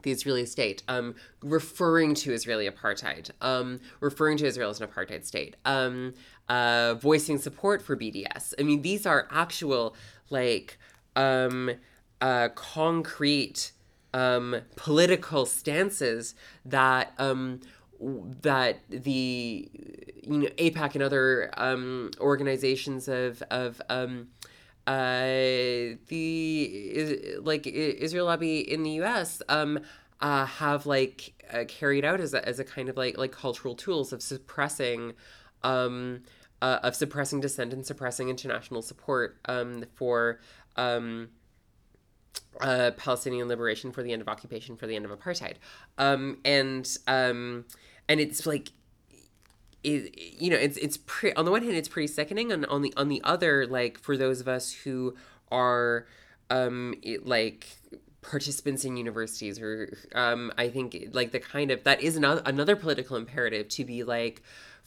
the 0.02 0.10
Israeli 0.10 0.46
state, 0.46 0.82
um, 0.88 1.14
referring 1.42 2.14
to 2.14 2.32
Israeli 2.32 2.68
apartheid, 2.68 3.30
um, 3.40 3.80
referring 4.00 4.36
to 4.38 4.46
Israel 4.46 4.70
as 4.70 4.80
an 4.80 4.88
apartheid 4.88 5.24
state, 5.24 5.56
um, 5.64 6.14
uh, 6.48 6.94
voicing 6.94 7.38
support 7.38 7.82
for 7.82 7.96
BDS. 7.96 8.54
I 8.58 8.62
mean, 8.62 8.82
these 8.82 9.06
are 9.06 9.28
actual, 9.30 9.94
like, 10.30 10.78
um, 11.16 11.70
uh, 12.20 12.48
concrete 12.54 13.72
um, 14.14 14.56
political 14.76 15.46
stances 15.46 16.34
that 16.64 17.12
um, 17.18 17.60
that 18.00 18.80
the 18.88 19.70
you 20.22 20.38
know 20.38 20.48
AIPAC 20.48 20.94
and 20.94 21.02
other 21.02 21.50
um, 21.56 22.10
organizations 22.20 23.08
of 23.08 23.42
of 23.50 23.80
um, 23.88 24.28
uh, 24.86 25.96
the 26.08 27.38
like 27.42 27.66
Israel 27.66 28.26
lobby 28.26 28.60
in 28.60 28.82
the 28.82 28.90
U.S. 28.90 29.42
Um, 29.48 29.80
uh, 30.20 30.46
have 30.46 30.86
like 30.86 31.32
uh, 31.52 31.64
carried 31.66 32.04
out 32.04 32.20
as 32.20 32.34
a, 32.34 32.46
as 32.46 32.58
a 32.58 32.64
kind 32.64 32.88
of 32.88 32.96
like 32.96 33.18
like 33.18 33.32
cultural 33.32 33.74
tools 33.74 34.12
of 34.12 34.22
suppressing 34.22 35.14
um, 35.64 36.22
uh, 36.60 36.78
of 36.82 36.94
suppressing 36.94 37.40
dissent 37.40 37.72
and 37.72 37.84
suppressing 37.86 38.28
international 38.28 38.82
support 38.82 39.38
um, 39.46 39.84
for 39.94 40.40
um, 40.76 41.28
uh, 42.60 42.92
Palestinian 42.96 43.48
liberation, 43.48 43.92
for 43.92 44.02
the 44.02 44.12
end 44.12 44.22
of 44.22 44.28
occupation, 44.28 44.76
for 44.76 44.86
the 44.86 44.96
end 44.96 45.04
of 45.04 45.10
apartheid, 45.10 45.54
um, 45.98 46.38
and 46.44 46.98
um, 47.06 47.64
and 48.08 48.20
it's 48.20 48.46
like 48.46 48.70
it, 49.84 50.16
you 50.40 50.50
know 50.50 50.56
it's 50.56 50.76
it's 50.76 50.98
pre- 51.06 51.32
on 51.34 51.44
the 51.44 51.50
one 51.50 51.62
hand 51.62 51.74
it's 51.74 51.88
pretty 51.88 52.06
sickening 52.06 52.52
and 52.52 52.66
on 52.66 52.82
the 52.82 52.92
on 52.96 53.08
the 53.08 53.20
other 53.24 53.66
like 53.66 53.98
for 53.98 54.16
those 54.16 54.40
of 54.40 54.48
us 54.48 54.72
who 54.72 55.14
are 55.50 56.06
um 56.50 56.94
it, 57.02 57.26
like 57.26 57.66
participants 58.20 58.84
in 58.84 58.96
universities 58.96 59.58
or 59.58 59.98
um 60.14 60.52
i 60.56 60.68
think 60.68 61.08
like 61.12 61.32
the 61.32 61.40
kind 61.40 61.72
of 61.72 61.82
that 61.82 62.00
is 62.00 62.16
another 62.16 62.42
another 62.46 62.76
political 62.76 63.16
imperative 63.16 63.68
to 63.68 63.84
be 63.84 64.04
like 64.04 64.42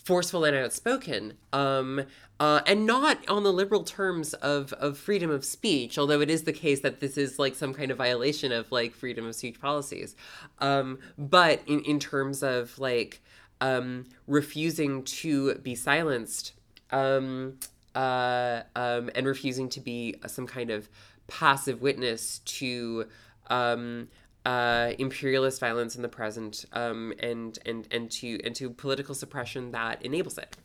forceful 0.06 0.46
and 0.46 0.56
outspoken 0.56 1.34
um 1.52 2.06
uh, 2.40 2.62
and 2.66 2.86
not 2.86 3.28
on 3.30 3.44
the 3.44 3.54
liberal 3.54 3.84
terms 3.84 4.34
of, 4.36 4.74
of 4.74 4.98
freedom 4.98 5.32
of 5.32 5.46
speech, 5.46 5.98
although 5.98 6.20
it 6.20 6.30
is 6.30 6.44
the 6.44 6.54
case 6.54 6.82
that 6.82 7.00
this 7.00 7.18
is 7.18 7.40
like 7.40 7.56
some 7.56 7.74
kind 7.74 7.92
of 7.92 7.98
violation 7.98 8.52
of 8.52 8.70
like 8.72 8.94
freedom 8.94 9.26
of 9.26 9.36
speech 9.36 9.60
policies. 9.60 10.16
Um, 10.60 11.00
but 11.18 11.62
in, 11.66 11.82
in 11.86 12.00
terms 12.00 12.44
of 12.44 12.78
like 12.78 13.22
um, 13.62 14.06
refusing 14.28 15.04
to 15.04 15.56
be 15.56 15.76
silenced 15.76 16.52
um, 16.92 17.58
uh, 17.96 18.64
um, 18.76 19.10
and 19.16 19.26
refusing 19.26 19.70
to 19.70 19.80
be 19.80 20.16
some 20.28 20.46
kind 20.46 20.72
of 20.72 20.90
passive 21.28 21.82
witness 21.82 22.40
to 22.40 23.06
um, 23.48 24.10
uh, 24.46 24.94
imperialist 25.00 25.60
violence 25.60 25.96
in 25.96 26.02
the 26.02 26.10
present 26.10 26.66
um, 26.74 27.14
and 27.20 27.58
and 27.66 27.88
and 27.92 28.12
to 28.12 28.40
and 28.44 28.56
to 28.56 28.70
political 28.70 29.16
suppression 29.16 29.72
that 29.72 30.02
enables 30.04 30.38
it. 30.38 30.56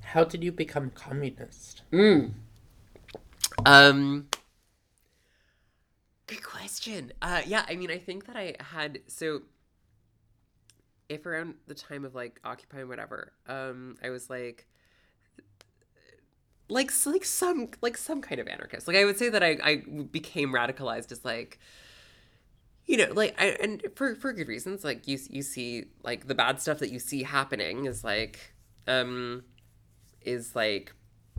How 0.00 0.24
did 0.24 0.42
you 0.42 0.50
become 0.50 0.90
communist? 0.90 1.82
Mm. 1.92 2.32
Um, 3.64 4.28
good 6.26 6.42
question. 6.42 7.12
Uh, 7.22 7.42
yeah, 7.46 7.64
I 7.68 7.76
mean, 7.76 7.90
I 7.90 7.98
think 7.98 8.26
that 8.26 8.36
I 8.36 8.56
had 8.58 9.00
so 9.06 9.42
if 11.10 11.26
around 11.26 11.54
the 11.66 11.74
time 11.74 12.04
of 12.04 12.14
like 12.14 12.40
occupying 12.44 12.88
whatever 12.88 13.32
um 13.48 13.96
i 14.02 14.08
was 14.08 14.30
like 14.30 14.66
like 16.70 16.90
like 17.06 17.24
some 17.24 17.68
like 17.82 17.96
some 17.96 18.20
kind 18.22 18.40
of 18.40 18.48
anarchist. 18.48 18.86
Like 18.88 18.96
i 18.96 19.04
would 19.04 19.18
say 19.18 19.28
that 19.28 19.42
i 19.42 19.58
i 19.62 19.76
became 20.10 20.52
radicalized 20.52 21.12
as 21.12 21.24
like 21.24 21.58
you 22.86 22.96
know 22.96 23.12
like 23.12 23.34
I, 23.40 23.56
and 23.62 23.82
for 23.94 24.14
for 24.14 24.32
good 24.32 24.48
reasons. 24.48 24.84
Like 24.84 25.06
you 25.06 25.18
you 25.28 25.42
see 25.42 25.86
like 26.02 26.26
the 26.26 26.34
bad 26.34 26.60
stuff 26.60 26.78
that 26.78 26.90
you 26.90 26.98
see 26.98 27.22
happening 27.22 27.86
is 27.86 28.04
like 28.04 28.54
um 28.86 29.44
is 30.22 30.54
like 30.54 30.92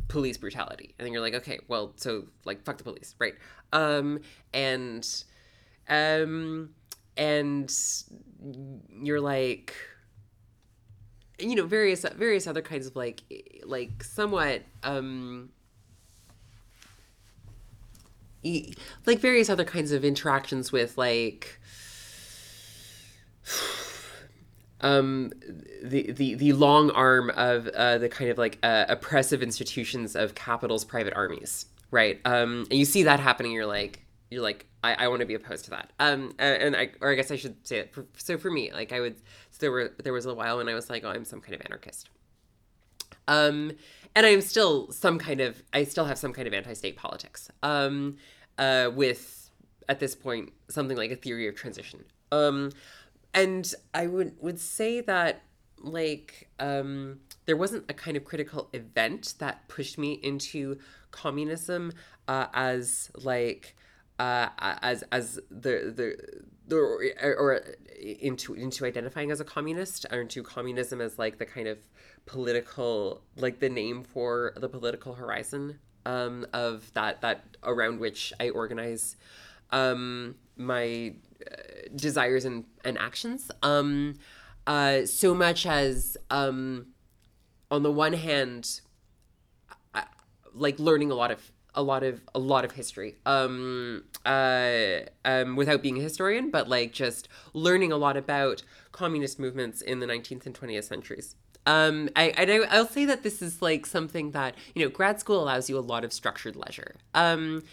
police 0.08 0.38
brutality. 0.38 0.94
And 1.00 1.06
then 1.06 1.14
you're 1.14 1.22
like 1.22 1.36
okay 1.36 1.60
well 1.68 1.94
so 1.96 2.26
like 2.46 2.64
fuck 2.64 2.78
the 2.78 2.84
police. 2.84 3.16
Right. 3.20 3.36
Um 3.74 4.20
and 4.54 5.08
um 5.90 6.70
and 7.18 7.74
you're 9.02 9.22
like 9.22 9.76
you 11.42 11.56
know 11.56 11.66
various 11.66 12.06
various 12.16 12.48
other 12.48 12.62
kinds 12.62 12.88
of 12.88 12.96
like 12.96 13.22
like 13.66 14.04
somewhat 14.04 14.62
um 14.84 15.50
like 19.06 19.20
various 19.20 19.50
other 19.50 19.64
kinds 19.64 19.92
of 19.92 20.04
interactions 20.04 20.72
with 20.72 20.98
like 20.98 21.60
um 24.82 25.32
the 25.84 26.12
the 26.12 26.36
the 26.36 26.54
long 26.54 26.90
arm 26.92 27.30
of 27.32 27.68
uh, 27.70 27.98
the 27.98 28.10
kind 28.10 28.32
of 28.32 28.38
like 28.38 28.58
uh, 28.64 28.86
oppressive 28.90 29.44
institutions 29.44 30.16
of 30.16 30.34
capital's 30.36 30.84
private 30.84 31.14
armies 31.14 31.66
right? 31.92 32.20
Um 32.26 32.66
and 32.72 32.80
you 32.80 32.86
see 32.86 33.04
that 33.04 33.20
happening 33.20 33.52
you're 33.52 33.66
like 33.66 34.00
you're 34.32 34.42
like 34.42 34.66
I, 34.84 34.94
I 34.94 35.08
want 35.10 35.20
to 35.20 35.26
be 35.28 35.36
opposed 35.36 35.66
to 35.66 35.72
that. 35.72 35.92
Um 36.00 36.34
and 36.40 36.76
I 36.76 36.90
or 37.02 37.12
I 37.12 37.16
guess 37.16 37.30
I 37.30 37.36
should 37.36 37.68
say 37.68 37.80
it 37.80 37.94
for, 37.94 38.08
so 38.18 38.38
for 38.38 38.50
me 38.50 38.72
like 38.72 38.92
I 38.92 39.02
would 39.02 39.18
so 39.52 39.58
there 39.60 39.72
were 39.72 39.94
there 40.04 40.14
was 40.14 40.26
a 40.26 40.34
while 40.34 40.58
when 40.58 40.70
I 40.70 40.74
was 40.74 40.90
like 40.90 41.04
oh 41.04 41.10
I'm 41.10 41.26
some 41.26 41.42
kind 41.42 41.54
of 41.54 41.62
anarchist. 41.66 42.10
Um 43.28 43.74
and 44.16 44.26
I'm 44.26 44.42
still 44.42 44.92
some 44.92 45.20
kind 45.20 45.42
of 45.42 45.62
I 45.74 45.84
still 45.84 46.06
have 46.06 46.18
some 46.18 46.34
kind 46.34 46.48
of 46.48 46.54
anti-state 46.54 46.96
politics. 46.96 47.52
Um 47.62 48.18
uh 48.58 48.90
with 48.94 49.52
at 49.90 50.00
this 50.00 50.16
point 50.16 50.54
something 50.70 50.98
like 50.98 51.12
a 51.12 51.16
theory 51.18 51.48
of 51.48 51.56
transition. 51.56 52.06
Um 52.32 52.72
and 53.34 53.72
I 53.94 54.08
would 54.08 54.36
would 54.40 54.60
say 54.60 55.02
that 55.02 55.44
like 55.78 56.50
um 56.60 57.20
there 57.46 57.58
wasn't 57.58 57.90
a 57.90 57.94
kind 57.94 58.16
of 58.16 58.24
critical 58.24 58.70
event 58.72 59.34
that 59.40 59.68
pushed 59.68 59.98
me 59.98 60.14
into 60.24 60.78
communism 61.10 61.92
uh, 62.28 62.48
as 62.54 63.12
like 63.16 63.76
uh, 64.22 64.50
as 64.60 65.04
as 65.12 65.40
the 65.50 65.92
the 65.96 66.16
the 66.68 66.76
or, 66.78 67.36
or 67.36 67.66
into 68.20 68.54
into 68.54 68.86
identifying 68.86 69.32
as 69.32 69.40
a 69.40 69.44
communist 69.44 70.06
or 70.12 70.22
into 70.22 70.44
communism 70.44 71.02
as 71.02 71.18
like 71.18 71.40
the 71.40 71.46
kind 71.46 71.68
of 71.68 71.80
political 72.28 73.24
like 73.36 73.60
the 73.60 73.70
name 73.70 74.04
for 74.04 74.54
the 74.58 74.70
political 74.70 75.16
horizon 75.16 75.80
um, 76.06 76.46
of 76.54 76.94
that 76.94 77.22
that 77.22 77.58
around 77.64 78.00
which 78.00 78.32
I 78.40 78.50
organize 78.50 79.16
um, 79.72 80.36
my 80.56 81.16
uh, 81.50 81.56
desires 81.96 82.46
and, 82.46 82.66
and 82.86 83.00
actions. 83.00 83.50
Um, 83.64 84.20
uh, 84.68 85.08
so 85.08 85.34
much 85.34 85.66
as 85.66 86.16
um, 86.30 86.88
on 87.72 87.82
the 87.82 87.92
one 87.92 88.14
hand, 88.14 88.82
I, 89.96 90.04
like 90.54 90.78
learning 90.78 91.10
a 91.10 91.16
lot 91.16 91.32
of 91.32 91.52
a 91.76 91.82
lot 91.82 92.04
of 92.04 92.22
a 92.36 92.40
lot 92.40 92.66
of 92.66 92.72
history. 92.74 93.16
Um 93.26 94.04
uh 94.26 95.00
um 95.26 95.56
without 95.56 95.82
being 95.82 95.98
a 95.98 96.02
historian 96.02 96.52
but 96.52 96.70
like 96.70 96.92
just 96.94 97.28
learning 97.54 97.92
a 97.92 97.98
lot 97.98 98.18
about 98.18 98.64
communist 98.92 99.40
movements 99.40 99.82
in 99.82 100.00
the 100.00 100.06
19th 100.06 100.46
and 100.46 100.60
20th 100.60 100.84
centuries. 100.84 101.36
Um 101.66 102.10
I, 102.16 102.34
I 102.38 102.66
i'll 102.70 102.88
say 102.88 103.06
that 103.06 103.24
this 103.24 103.42
is 103.42 103.62
like 103.62 103.86
something 103.86 104.32
that 104.32 104.56
you 104.76 104.84
know 104.84 104.90
grad 104.90 105.20
school 105.20 105.42
allows 105.42 105.70
you 105.70 105.78
a 105.78 105.82
lot 105.82 106.04
of 106.04 106.14
structured 106.14 106.56
leisure. 106.56 106.96
Um 107.14 107.64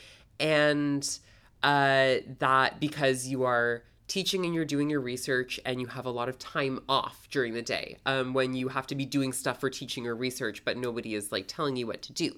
and 0.40 1.18
uh 1.62 2.16
that 2.38 2.80
because 2.80 3.26
you 3.26 3.44
are 3.44 3.82
teaching 4.08 4.46
and 4.46 4.54
you're 4.54 4.64
doing 4.64 4.88
your 4.90 5.00
research 5.00 5.60
and 5.64 5.80
you 5.80 5.86
have 5.86 6.06
a 6.06 6.10
lot 6.10 6.28
of 6.28 6.38
time 6.38 6.80
off 6.88 7.28
during 7.30 7.52
the 7.52 7.62
day 7.62 7.98
um, 8.06 8.32
when 8.32 8.54
you 8.54 8.68
have 8.68 8.86
to 8.86 8.94
be 8.94 9.04
doing 9.04 9.32
stuff 9.32 9.60
for 9.60 9.70
teaching 9.70 10.06
or 10.06 10.16
research 10.16 10.64
but 10.64 10.76
nobody 10.76 11.14
is 11.14 11.30
like 11.30 11.44
telling 11.46 11.76
you 11.76 11.86
what 11.86 12.00
to 12.02 12.12
do 12.12 12.34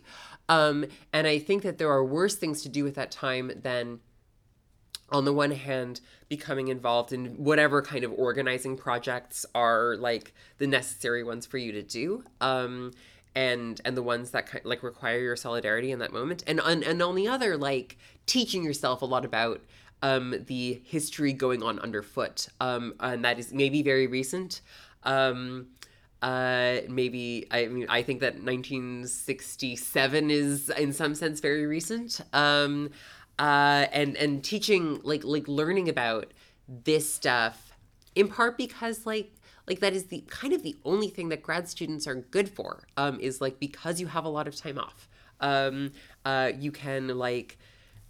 um, 0.51 0.85
and 1.14 1.27
i 1.27 1.39
think 1.39 1.62
that 1.62 1.78
there 1.78 1.90
are 1.90 2.05
worse 2.05 2.35
things 2.36 2.60
to 2.60 2.68
do 2.68 2.85
with 2.85 2.94
that 2.94 3.10
time 3.10 3.51
than 3.62 4.01
on 5.12 5.24
the 5.24 5.32
one 5.32 5.51
hand 5.51 6.01
becoming 6.28 6.68
involved 6.68 7.12
in 7.12 7.27
whatever 7.36 7.82
kind 7.82 8.05
of 8.05 8.12
organizing 8.12 8.77
projects 8.77 9.44
are 9.55 9.97
like 9.97 10.32
the 10.59 10.66
necessary 10.66 11.24
ones 11.24 11.47
for 11.47 11.59
you 11.59 11.72
to 11.72 11.82
do. 11.82 12.24
Um, 12.40 12.93
and 13.35 13.81
and 13.85 13.97
the 13.97 14.02
ones 14.02 14.32
that 14.32 14.47
kind, 14.47 14.64
like 14.64 14.82
require 14.82 15.20
your 15.20 15.36
solidarity 15.36 15.93
in 15.93 16.01
that 16.01 16.12
moment. 16.12 16.43
And 16.47 16.60
on 16.60 16.82
and 16.82 17.01
on 17.01 17.14
the 17.14 17.28
other 17.28 17.56
like 17.56 17.97
teaching 18.27 18.64
yourself 18.64 19.02
a 19.02 19.05
lot 19.05 19.24
about 19.24 19.60
um, 20.02 20.35
the 20.47 20.81
history 20.85 21.32
going 21.32 21.62
on 21.62 21.78
underfoot, 21.78 22.48
um, 22.60 22.94
and 22.98 23.24
that 23.24 23.39
is 23.39 23.52
maybe 23.52 23.82
very 23.82 24.06
recent. 24.06 24.62
Um, 25.05 25.68
uh, 26.22 26.78
maybe 26.88 27.47
I 27.51 27.66
mean 27.66 27.86
I 27.88 28.02
think 28.02 28.20
that 28.20 28.34
1967 28.34 30.30
is 30.30 30.68
in 30.70 30.92
some 30.92 31.14
sense 31.14 31.40
very 31.40 31.66
recent. 31.66 32.20
Um, 32.32 32.90
uh, 33.38 33.86
and 33.92 34.16
and 34.16 34.44
teaching 34.44 35.01
like 35.02 35.24
like 35.24 35.48
learning 35.48 35.88
about 35.88 36.32
this 36.68 37.12
stuff 37.12 37.72
in 38.14 38.28
part 38.28 38.59
because 38.59 39.06
like 39.06 39.32
like 39.66 39.80
that 39.80 39.94
is 39.94 40.06
the 40.06 40.24
kind 40.28 40.52
of 40.52 40.62
the 40.62 40.76
only 40.84 41.09
thing 41.09 41.30
that 41.30 41.42
grad 41.42 41.68
students 41.68 42.06
are 42.06 42.16
good 42.16 42.48
for 42.48 42.84
um, 42.97 43.18
is 43.20 43.40
like 43.40 43.59
because 43.59 44.01
you 44.01 44.09
have 44.09 44.24
a 44.24 44.28
lot 44.28 44.47
of 44.47 44.55
time 44.55 44.78
off 44.78 45.09
um, 45.40 45.92
uh, 46.24 46.51
you 46.59 46.70
can 46.70 47.16
like 47.18 47.59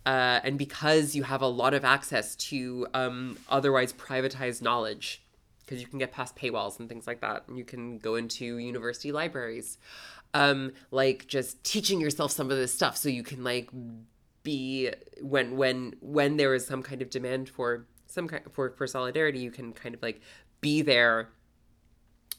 uh, 0.06 0.40
and 0.42 0.58
because 0.58 1.14
you 1.14 1.22
have 1.24 1.42
a 1.42 1.46
lot 1.46 1.74
of 1.74 1.84
access 1.84 2.34
to 2.34 2.86
um, 2.94 3.36
otherwise 3.48 3.92
privatized 3.92 4.62
knowledge, 4.62 5.22
because 5.70 5.80
you 5.80 5.86
can 5.86 6.01
get 6.01 6.10
past 6.10 6.34
paywalls 6.34 6.80
and 6.80 6.88
things 6.88 7.06
like 7.06 7.20
that, 7.20 7.44
and 7.47 7.56
you 7.56 7.64
can 7.64 7.97
go 7.98 8.16
into 8.16 8.59
university 8.59 9.12
libraries, 9.12 9.78
um, 10.34 10.72
like 10.90 11.28
just 11.28 11.62
teaching 11.62 12.01
yourself 12.01 12.32
some 12.32 12.51
of 12.51 12.56
this 12.56 12.74
stuff 12.74 12.97
so 12.97 13.09
you 13.09 13.22
can 13.22 13.44
like 13.44 13.70
be 14.42 14.90
when 15.22 15.56
when 15.56 15.94
when 16.01 16.36
there 16.38 16.55
is 16.55 16.66
some 16.66 16.82
kind 16.82 17.02
of 17.02 17.09
demand 17.09 17.48
for 17.48 17.86
some 18.06 18.26
kind 18.26 18.42
for 18.51 18.70
for 18.70 18.88
solidarity, 18.88 19.38
you 19.38 19.52
can 19.52 19.72
kind 19.72 19.94
of 19.94 20.02
like 20.02 20.20
be 20.60 20.82
there 20.82 21.28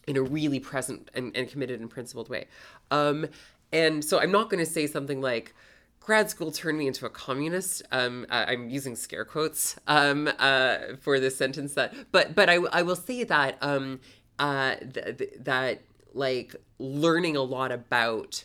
in 0.08 0.18
a 0.18 0.22
really 0.22 0.60
present 0.60 1.10
and, 1.14 1.34
and 1.34 1.48
committed 1.48 1.80
and 1.80 1.90
principled 1.90 2.28
way. 2.28 2.48
Um, 2.90 3.28
and 3.72 4.04
so 4.04 4.20
I'm 4.20 4.32
not 4.32 4.50
going 4.50 4.64
to 4.64 4.70
say 4.70 4.88
something 4.88 5.22
like 5.22 5.56
grad 6.02 6.30
school 6.30 6.52
turned 6.52 6.78
me 6.78 6.88
into 6.88 7.06
a 7.06 7.10
communist. 7.10 7.84
Um, 7.92 8.26
I'm 8.30 8.70
using 8.70 8.96
scare 8.98 9.24
quotes 9.24 9.80
um, 9.88 10.30
uh, 10.40 10.98
for 11.00 11.20
this 11.20 11.38
sentence. 11.38 11.76
That, 11.76 11.94
but 12.12 12.36
but 12.36 12.50
I, 12.50 12.56
I 12.56 12.82
will 12.82 12.98
say 12.98 13.24
that 13.24 13.58
um, 13.62 14.02
uh, 14.38 14.76
th- 14.76 15.18
th- 15.18 15.34
that 15.40 15.82
like 16.14 16.56
learning 16.80 17.38
a 17.38 17.42
lot 17.42 17.72
about 17.72 18.44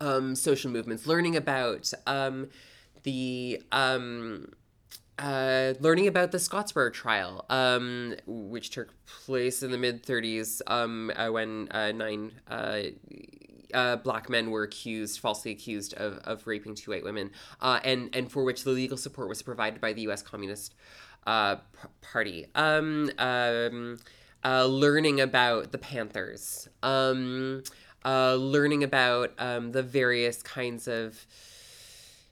um, 0.00 0.34
social 0.34 0.70
movements, 0.70 1.06
learning 1.06 1.36
about 1.36 1.92
um, 2.06 2.48
the 3.02 3.62
um, 3.70 4.52
uh, 5.18 5.74
learning 5.80 6.06
about 6.06 6.32
the 6.32 6.38
Scottsboro 6.38 6.92
trial, 6.92 7.44
um, 7.50 8.14
which 8.26 8.70
took 8.70 8.94
place 9.06 9.62
in 9.62 9.70
the 9.70 9.78
mid 9.78 10.04
30s 10.04 10.62
um, 10.66 11.12
uh, 11.16 11.28
when 11.28 11.68
uh, 11.70 11.92
nine 11.92 12.32
uh, 12.48 12.82
uh, 13.74 13.96
black 13.96 14.28
men 14.28 14.50
were 14.50 14.62
accused, 14.62 15.20
falsely 15.20 15.50
accused 15.50 15.94
of, 15.94 16.18
of 16.24 16.46
raping 16.46 16.74
two 16.74 16.90
white 16.90 17.04
women, 17.04 17.30
uh, 17.60 17.80
and 17.84 18.14
and 18.14 18.30
for 18.30 18.44
which 18.44 18.64
the 18.64 18.70
legal 18.70 18.96
support 18.96 19.28
was 19.28 19.42
provided 19.42 19.80
by 19.80 19.92
the 19.92 20.02
U.S. 20.02 20.22
Communist 20.22 20.74
uh, 21.26 21.56
p- 21.56 21.88
Party. 22.00 22.46
Um, 22.54 23.10
um, 23.18 23.98
uh, 24.44 24.64
learning 24.66 25.20
about 25.20 25.72
the 25.72 25.78
Panthers, 25.78 26.68
um, 26.82 27.62
uh, 28.04 28.34
learning 28.34 28.84
about 28.84 29.32
um, 29.38 29.72
the 29.72 29.82
various 29.82 30.42
kinds 30.42 30.86
of 30.86 31.26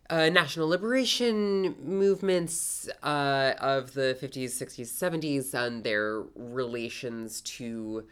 uh, 0.08 0.28
national 0.28 0.68
liberation 0.68 1.74
movements 1.82 2.88
of 3.02 3.92
the 3.94 4.16
50s, 4.20 4.50
60s, 4.50 4.86
70s, 4.86 5.52
and 5.52 5.82
their 5.82 6.22
relations 6.36 7.40
to 7.40 8.04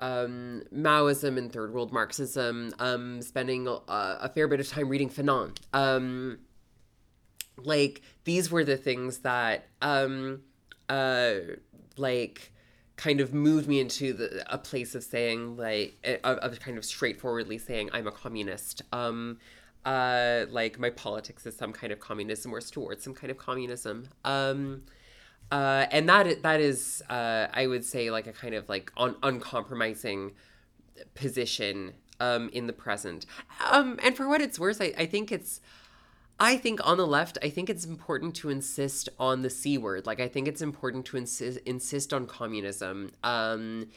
um, 0.00 0.62
Maoism 0.74 1.36
and 1.38 1.52
Third 1.52 1.72
World 1.72 1.92
Marxism, 1.92 2.72
um, 2.78 3.22
spending 3.22 3.68
a, 3.68 3.78
a, 3.88 4.30
fair 4.34 4.48
bit 4.48 4.60
of 4.60 4.68
time 4.68 4.88
reading 4.88 5.10
Fanon. 5.10 5.56
Um, 5.72 6.38
like 7.58 8.02
these 8.24 8.50
were 8.50 8.64
the 8.64 8.76
things 8.76 9.18
that, 9.18 9.68
um, 9.82 10.42
uh, 10.88 11.32
like, 11.96 12.52
kind 12.96 13.20
of 13.20 13.32
moved 13.32 13.66
me 13.66 13.80
into 13.80 14.12
the, 14.12 14.44
a 14.52 14.58
place 14.58 14.94
of 14.94 15.02
saying 15.02 15.56
like 15.56 15.94
of, 16.22 16.36
of 16.38 16.60
kind 16.60 16.76
of 16.76 16.84
straightforwardly 16.84 17.56
saying 17.56 17.88
I'm 17.94 18.06
a 18.06 18.12
communist. 18.12 18.82
Um, 18.92 19.38
uh, 19.86 20.44
like 20.50 20.78
my 20.78 20.90
politics 20.90 21.46
is 21.46 21.56
some 21.56 21.72
kind 21.72 21.94
of 21.94 22.00
communism 22.00 22.54
or 22.54 22.60
towards 22.60 23.02
some 23.02 23.14
kind 23.14 23.30
of 23.30 23.38
communism. 23.38 24.08
Uh, 25.50 25.86
and 25.90 26.08
that 26.08 26.42
that 26.42 26.60
is, 26.60 27.02
uh, 27.10 27.48
I 27.52 27.66
would 27.66 27.84
say, 27.84 28.10
like 28.10 28.26
a 28.26 28.32
kind 28.32 28.54
of 28.54 28.68
like 28.68 28.92
un- 28.96 29.16
uncompromising 29.22 30.32
position 31.14 31.94
um, 32.20 32.50
in 32.52 32.66
the 32.66 32.72
present. 32.72 33.26
Um, 33.70 33.98
and 34.02 34.16
for 34.16 34.28
what 34.28 34.40
it's 34.40 34.58
worth, 34.58 34.80
I, 34.80 34.92
I 34.96 35.06
think 35.06 35.32
it's, 35.32 35.60
I 36.38 36.56
think 36.56 36.86
on 36.86 36.98
the 36.98 37.06
left, 37.06 37.36
I 37.42 37.50
think 37.50 37.68
it's 37.68 37.84
important 37.84 38.34
to 38.36 38.48
insist 38.48 39.08
on 39.18 39.42
the 39.42 39.50
c 39.50 39.76
word. 39.76 40.06
Like 40.06 40.20
I 40.20 40.28
think 40.28 40.46
it's 40.46 40.62
important 40.62 41.04
to 41.06 41.16
insist 41.16 41.58
insist 41.66 42.12
on 42.12 42.26
communism, 42.26 43.10
um, 43.24 43.88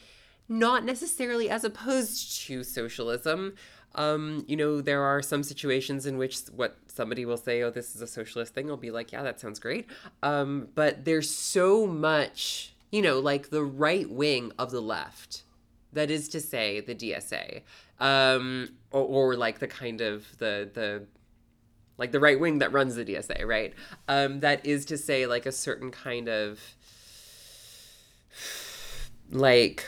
not 0.48 0.84
necessarily 0.84 1.48
as 1.48 1.64
opposed 1.64 2.42
to 2.46 2.64
socialism, 2.64 3.54
um, 3.94 4.44
you 4.46 4.56
know, 4.56 4.80
there 4.80 5.02
are 5.02 5.22
some 5.22 5.42
situations 5.42 6.06
in 6.06 6.18
which 6.18 6.38
what 6.54 6.76
somebody 6.88 7.24
will 7.24 7.36
say, 7.36 7.62
oh, 7.62 7.70
this 7.70 7.94
is 7.94 8.02
a 8.02 8.06
socialist 8.06 8.54
thing. 8.54 8.70
I'll 8.70 8.76
be 8.76 8.90
like, 8.90 9.12
yeah, 9.12 9.22
that 9.22 9.40
sounds 9.40 9.58
great. 9.58 9.86
Um, 10.22 10.68
but 10.74 11.04
there's 11.04 11.30
so 11.30 11.86
much, 11.86 12.74
you 12.90 13.02
know, 13.02 13.20
like 13.20 13.50
the 13.50 13.62
right 13.62 14.08
wing 14.10 14.52
of 14.58 14.70
the 14.70 14.80
left, 14.80 15.42
that 15.92 16.10
is 16.10 16.28
to 16.30 16.40
say, 16.40 16.80
the 16.80 16.94
DSA, 16.94 17.62
um, 18.00 18.70
or, 18.90 19.02
or 19.02 19.36
like 19.36 19.60
the 19.60 19.68
kind 19.68 20.00
of 20.00 20.26
the 20.38 20.68
the 20.72 21.06
like 21.96 22.10
the 22.10 22.18
right 22.18 22.38
wing 22.38 22.58
that 22.58 22.72
runs 22.72 22.96
the 22.96 23.04
DSA, 23.04 23.46
right? 23.46 23.72
Um, 24.08 24.40
that 24.40 24.66
is 24.66 24.84
to 24.86 24.98
say, 24.98 25.26
like 25.26 25.46
a 25.46 25.52
certain 25.52 25.92
kind 25.92 26.28
of 26.28 26.60
like 29.30 29.84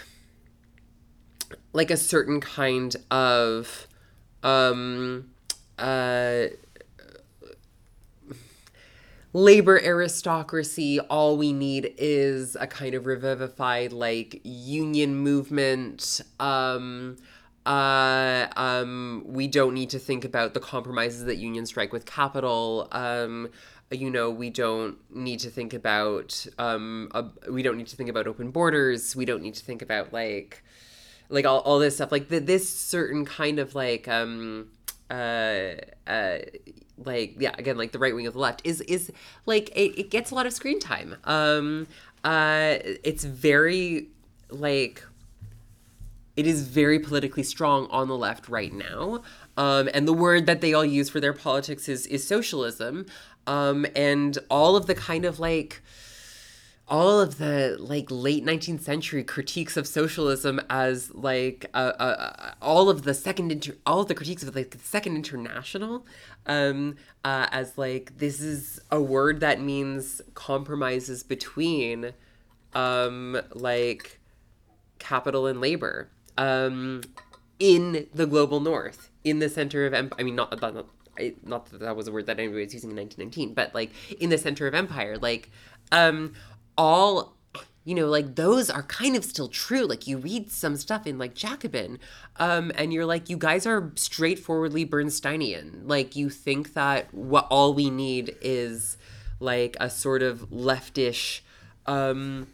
like 1.73 1.91
a 1.91 1.97
certain 1.97 2.41
kind 2.41 2.97
of 3.11 3.87
um 4.47 5.29
uh 5.79 6.47
labor 9.33 9.79
aristocracy 9.85 10.99
all 11.01 11.37
we 11.37 11.53
need 11.53 11.93
is 11.99 12.57
a 12.59 12.67
kind 12.67 12.95
of 12.95 13.05
revivified 13.05 13.93
like 13.93 14.41
union 14.45 15.15
movement 15.17 16.21
um 16.41 17.17
uh, 17.67 18.47
um, 18.57 19.25
we 19.27 19.49
don't 19.49 19.75
need 19.75 19.91
to 19.91 19.99
think 19.99 20.25
about 20.25 20.55
the 20.55 20.61
compromises 20.61 21.25
that 21.25 21.37
unions 21.37 21.69
strike 21.69 21.93
with 21.93 22.07
capital. 22.07 22.87
Um, 22.93 23.49
you 23.91 24.09
know, 24.09 24.31
we 24.31 24.51
don't 24.51 24.97
need 25.15 25.41
to 25.41 25.51
think 25.51 25.75
about 25.75 26.47
um, 26.59 27.11
uh, 27.13 27.25
we 27.51 27.63
don't 27.63 27.77
need 27.77 27.89
to 27.89 27.97
think 27.97 28.09
about 28.09 28.29
open 28.29 28.51
borders. 28.51 29.17
We 29.17 29.25
don't 29.25 29.43
need 29.43 29.55
to 29.55 29.65
think 29.65 29.83
about 29.83 30.13
like 30.13 30.63
like 31.29 31.45
all, 31.45 31.61
all 31.61 31.79
this 31.79 31.97
stuff. 31.97 32.13
Like 32.13 32.29
the, 32.29 32.41
this 32.41 32.69
certain 32.69 33.25
kind 33.25 33.59
of 33.59 33.75
like 33.75 34.09
um 34.09 34.69
uh 35.11 35.73
uh 36.07 36.39
like 37.05 37.37
yeah 37.39 37.55
again 37.59 37.77
like 37.77 37.93
the 37.93 37.99
right 37.99 38.15
wing 38.15 38.27
of 38.27 38.33
the 38.33 38.41
left 38.41 38.61
is 38.65 38.81
is 38.83 39.13
like 39.45 39.69
it, 39.71 39.99
it 40.01 40.11
gets 40.11 40.31
a 40.31 40.35
lot 40.35 40.47
of 40.47 40.53
screen 40.53 40.81
time. 40.81 41.17
Um, 41.25 41.87
uh, 42.25 42.79
it's 43.05 43.25
very 43.25 44.09
like 44.51 45.05
it 46.37 46.47
is 46.47 46.69
very 46.69 46.99
politically 46.99 47.43
strong 47.43 47.87
on 47.91 48.09
the 48.09 48.17
left 48.17 48.49
right 48.49 48.73
now. 48.73 49.23
Um, 49.57 49.89
and 49.95 50.07
the 50.07 50.13
word 50.13 50.47
that 50.47 50.61
they 50.61 50.75
all 50.75 50.85
use 50.85 51.09
for 51.09 51.21
their 51.21 51.33
politics 51.33 51.89
is 51.89 52.07
is 52.07 52.27
socialism. 52.27 53.07
Um, 53.47 53.87
and 53.95 54.37
all 54.51 54.75
of 54.77 54.87
the 54.87 54.95
kind 54.95 55.25
of 55.25 55.39
like 55.39 55.83
all 56.89 57.21
of 57.21 57.39
the 57.39 57.77
like 57.81 58.07
late 58.11 58.45
19th 58.45 58.81
century 58.81 59.25
critiques 59.25 59.77
of 59.77 59.89
socialism 59.89 60.61
as 60.71 61.13
like 61.15 61.67
uh, 61.75 61.93
uh, 61.99 62.53
all 62.63 62.89
of 62.89 63.03
the 63.03 63.13
second 63.13 63.51
inter 63.51 63.75
all 63.85 64.01
of 64.01 64.09
the 64.09 64.15
critiques 64.15 64.45
of 64.45 64.55
like 64.55 64.71
the 64.71 64.79
second 64.79 65.17
international 65.17 66.07
um 66.47 66.95
uh, 67.25 67.49
as 67.51 67.77
like 67.77 68.19
this 68.19 68.41
is 68.41 68.79
a 68.93 69.01
word 69.01 69.41
that 69.41 69.61
means 69.61 70.23
compromises 70.35 71.25
between 71.25 72.13
um 72.75 73.37
like 73.53 74.21
capital 74.99 75.47
and 75.47 75.61
labor 75.61 76.09
um, 76.39 77.03
in 77.59 78.07
the 78.15 78.27
global 78.27 78.61
north, 78.61 79.11
in 79.25 79.39
the 79.39 79.49
center 79.49 79.87
of 79.87 79.95
empire. 79.95 80.21
I 80.21 80.23
mean, 80.23 80.37
not, 80.37 80.61
not, 80.61 80.75
not, 80.75 80.87
not 81.45 81.67
that 81.71 81.81
that 81.81 81.97
was 81.97 82.09
a 82.09 82.13
word 82.13 82.27
that 82.27 82.39
anybody 82.39 82.65
was 82.65 82.75
using 82.75 82.91
in 82.91 82.97
1919, 82.97 83.55
but 83.55 83.75
like 83.75 83.91
in 84.21 84.31
the 84.31 84.39
center 84.39 84.67
of 84.67 84.75
empire, 84.75 85.17
like 85.17 85.51
um, 85.93 86.35
all 86.77 87.37
you 87.87 87.95
know, 87.95 88.09
like 88.09 88.35
those 88.35 88.69
are 88.69 88.83
kind 88.83 89.15
of 89.15 89.25
still 89.25 89.47
true. 89.47 89.83
Like 89.83 90.09
you 90.09 90.19
read 90.19 90.51
some 90.51 90.77
stuff 90.77 91.07
in 91.07 91.19
like 91.19 91.35
Jacobin, 91.35 92.01
um, 92.35 92.73
and 92.75 92.93
you're 92.93 93.07
like, 93.07 93.31
you 93.31 93.37
guys 93.37 93.65
are 93.65 93.93
straightforwardly 93.95 94.85
Bernsteinian. 94.85 95.83
Like 95.85 96.17
you 96.17 96.29
think 96.29 96.75
that 96.75 97.15
what 97.15 97.47
all 97.49 97.75
we 97.75 97.89
need 97.89 98.37
is 98.41 98.97
like 99.39 99.77
a 99.79 99.89
sort 99.89 100.25
of 100.25 100.51
leftish, 100.51 101.43
um, 101.87 102.49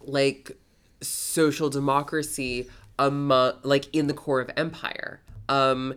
like 0.00 0.52
social 1.00 1.68
democracy 1.68 2.68
among 3.00 3.54
like 3.64 3.92
in 3.92 4.06
the 4.06 4.14
core 4.14 4.40
of 4.40 4.52
empire. 4.56 5.20
Um, 5.48 5.94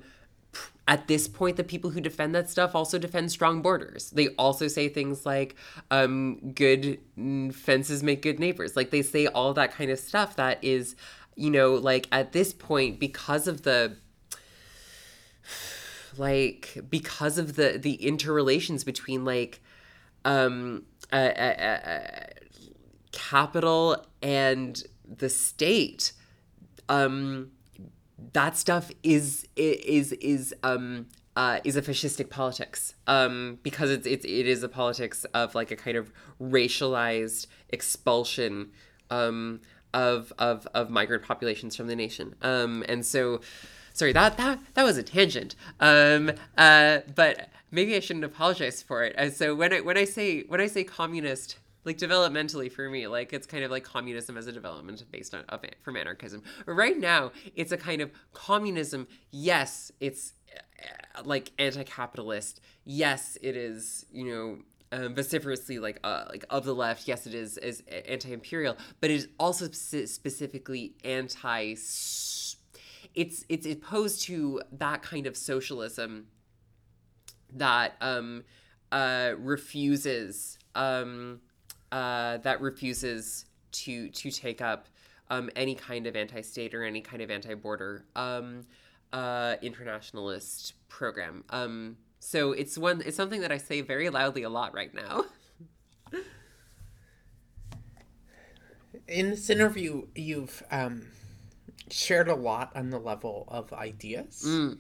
at 0.88 1.08
this 1.08 1.28
point, 1.28 1.58
the 1.58 1.64
people 1.64 1.90
who 1.90 2.00
defend 2.00 2.36
that 2.36 2.50
stuff 2.50 2.76
also 2.76 3.00
defend 3.00 3.32
strong 3.32 3.62
borders. 3.62 4.12
They 4.12 4.30
also 4.30 4.68
say 4.68 4.88
things 4.88 5.26
like 5.26 5.56
um, 5.90 6.52
"good 6.54 7.00
fences 7.54 8.04
make 8.04 8.22
good 8.22 8.40
neighbors." 8.40 8.76
Like 8.76 8.92
they 8.92 9.02
say 9.02 9.26
all 9.28 9.54
that 9.56 9.72
kind 9.72 9.90
of 9.90 9.98
stuff 9.98 10.36
that 10.36 10.64
is, 10.64 10.96
you 11.36 11.50
know, 11.50 11.74
like 11.74 12.08
at 12.12 12.34
this 12.34 12.54
point 12.54 13.00
because 13.00 13.48
of 13.48 13.64
the 13.64 13.98
like 16.18 16.78
because 16.90 17.38
of 17.38 17.56
the 17.56 17.80
the 17.80 17.96
interrelations 17.96 18.84
between 18.84 19.26
like 19.26 19.62
um 20.24 20.84
uh, 21.12 21.16
uh, 21.16 21.80
uh, 21.90 22.28
capital 23.12 24.06
and 24.22 24.84
the 25.08 25.30
state 25.30 26.14
um 26.90 27.52
that 28.34 28.58
stuff 28.58 28.92
is 29.04 29.48
is 29.56 30.14
is 30.14 30.54
um 30.64 31.08
uh, 31.36 31.60
is 31.66 31.76
a 31.76 31.82
fascistic 31.82 32.30
politics 32.30 32.96
um, 33.08 33.60
because 33.62 33.92
it's, 33.92 34.08
it's 34.08 34.26
it 34.26 34.48
is 34.48 34.64
a 34.64 34.70
politics 34.70 35.26
of 35.34 35.54
like 35.54 35.70
a 35.70 35.76
kind 35.76 35.98
of 35.98 36.14
racialized 36.42 37.48
expulsion 37.70 38.72
um, 39.10 39.60
of, 39.94 40.32
of 40.40 40.66
of 40.74 40.90
migrant 40.90 41.24
populations 41.24 41.76
from 41.76 41.88
the 41.88 41.96
nation. 41.96 42.36
Um, 42.42 42.86
and 42.88 43.06
so 43.06 43.42
sorry 43.94 44.14
that 44.14 44.38
that 44.38 44.60
that 44.76 44.84
was 44.84 44.98
a 44.98 45.04
tangent. 45.04 45.56
Um, 45.82 46.32
uh, 46.58 47.00
but 47.14 47.50
maybe 47.70 47.96
I 47.96 48.00
shouldn't 48.00 48.26
apologize 48.26 48.82
for 48.82 49.04
it. 49.04 49.14
And 49.18 49.34
so 49.34 49.54
when 49.56 49.74
I 49.74 49.82
when 49.82 49.98
I 49.98 50.06
say 50.06 50.44
when 50.44 50.62
I 50.62 50.68
say 50.68 50.86
communist 50.86 51.58
like 51.86 51.98
developmentally 51.98 52.72
for 52.72 52.90
me 52.90 53.08
like 53.08 53.32
it's 53.32 53.48
kind 53.48 53.64
of 53.64 53.72
like 53.72 53.84
communism 53.84 54.38
as 54.38 54.48
a 54.48 54.52
development 54.52 55.04
based 55.12 55.34
on 55.34 55.44
of, 55.50 55.62
from 55.84 55.96
anarchism. 55.96 56.44
Right 56.66 57.00
now 57.00 57.32
it's 57.56 57.72
a 57.72 57.78
kind 57.78 58.02
of 58.02 58.12
communism. 58.34 59.08
Yes 59.32 59.92
it's 60.00 60.34
uh, 61.18 61.22
like 61.24 61.52
anti-capitalist. 61.60 62.62
Yes 62.84 63.38
it 63.42 63.56
is 63.56 64.06
you 64.12 64.26
know 64.26 64.58
um, 64.92 65.16
vociferously 65.16 65.80
like 65.80 66.00
uh, 66.04 66.26
like 66.30 66.46
of 66.50 66.66
the 66.66 66.76
left. 66.76 67.08
Yes 67.08 67.28
it 67.28 67.34
is 67.34 67.58
is 67.60 67.84
anti-imperial. 68.08 68.76
But 69.00 69.12
it 69.12 69.16
is 69.16 69.28
also 69.40 69.70
specifically 69.72 70.96
anti 71.04 71.76
it's 73.16 73.46
it's 73.48 73.66
opposed 73.66 74.22
to 74.24 74.62
that 74.72 75.02
kind 75.02 75.26
of 75.26 75.38
socialism 75.38 76.28
that 77.54 77.96
um 78.02 78.44
uh 78.92 79.32
refuses 79.38 80.60
um 80.76 81.40
uh, 81.96 82.38
that 82.40 82.60
refuses 82.60 83.46
to 83.72 84.10
to 84.10 84.30
take 84.30 84.62
up 84.62 84.90
um, 85.30 85.50
any 85.56 85.76
kind 85.76 86.08
of 86.08 86.16
anti-state 86.18 86.74
or 86.76 86.84
any 86.84 87.00
kind 87.00 87.22
of 87.22 87.32
anti-border 87.32 88.04
um, 88.18 88.66
uh, 89.14 89.56
internationalist 89.62 90.74
program. 90.90 91.46
Um, 91.52 91.96
so 92.20 92.52
it's 92.52 92.78
one 92.78 93.02
it's 93.06 93.16
something 93.16 93.40
that 93.40 93.52
I 93.52 93.58
say 93.58 93.80
very 93.80 94.10
loudly 94.10 94.44
a 94.44 94.50
lot 94.50 94.74
right 94.74 94.94
now. 94.94 95.24
In 99.08 99.30
this 99.30 99.50
interview, 99.50 100.08
you've 100.16 100.64
um, 100.72 101.08
shared 101.90 102.28
a 102.28 102.36
lot 102.36 102.76
on 102.76 102.90
the 102.90 103.00
level 103.00 103.46
of 103.48 103.72
ideas. 103.72 104.44
Mm. 104.46 104.80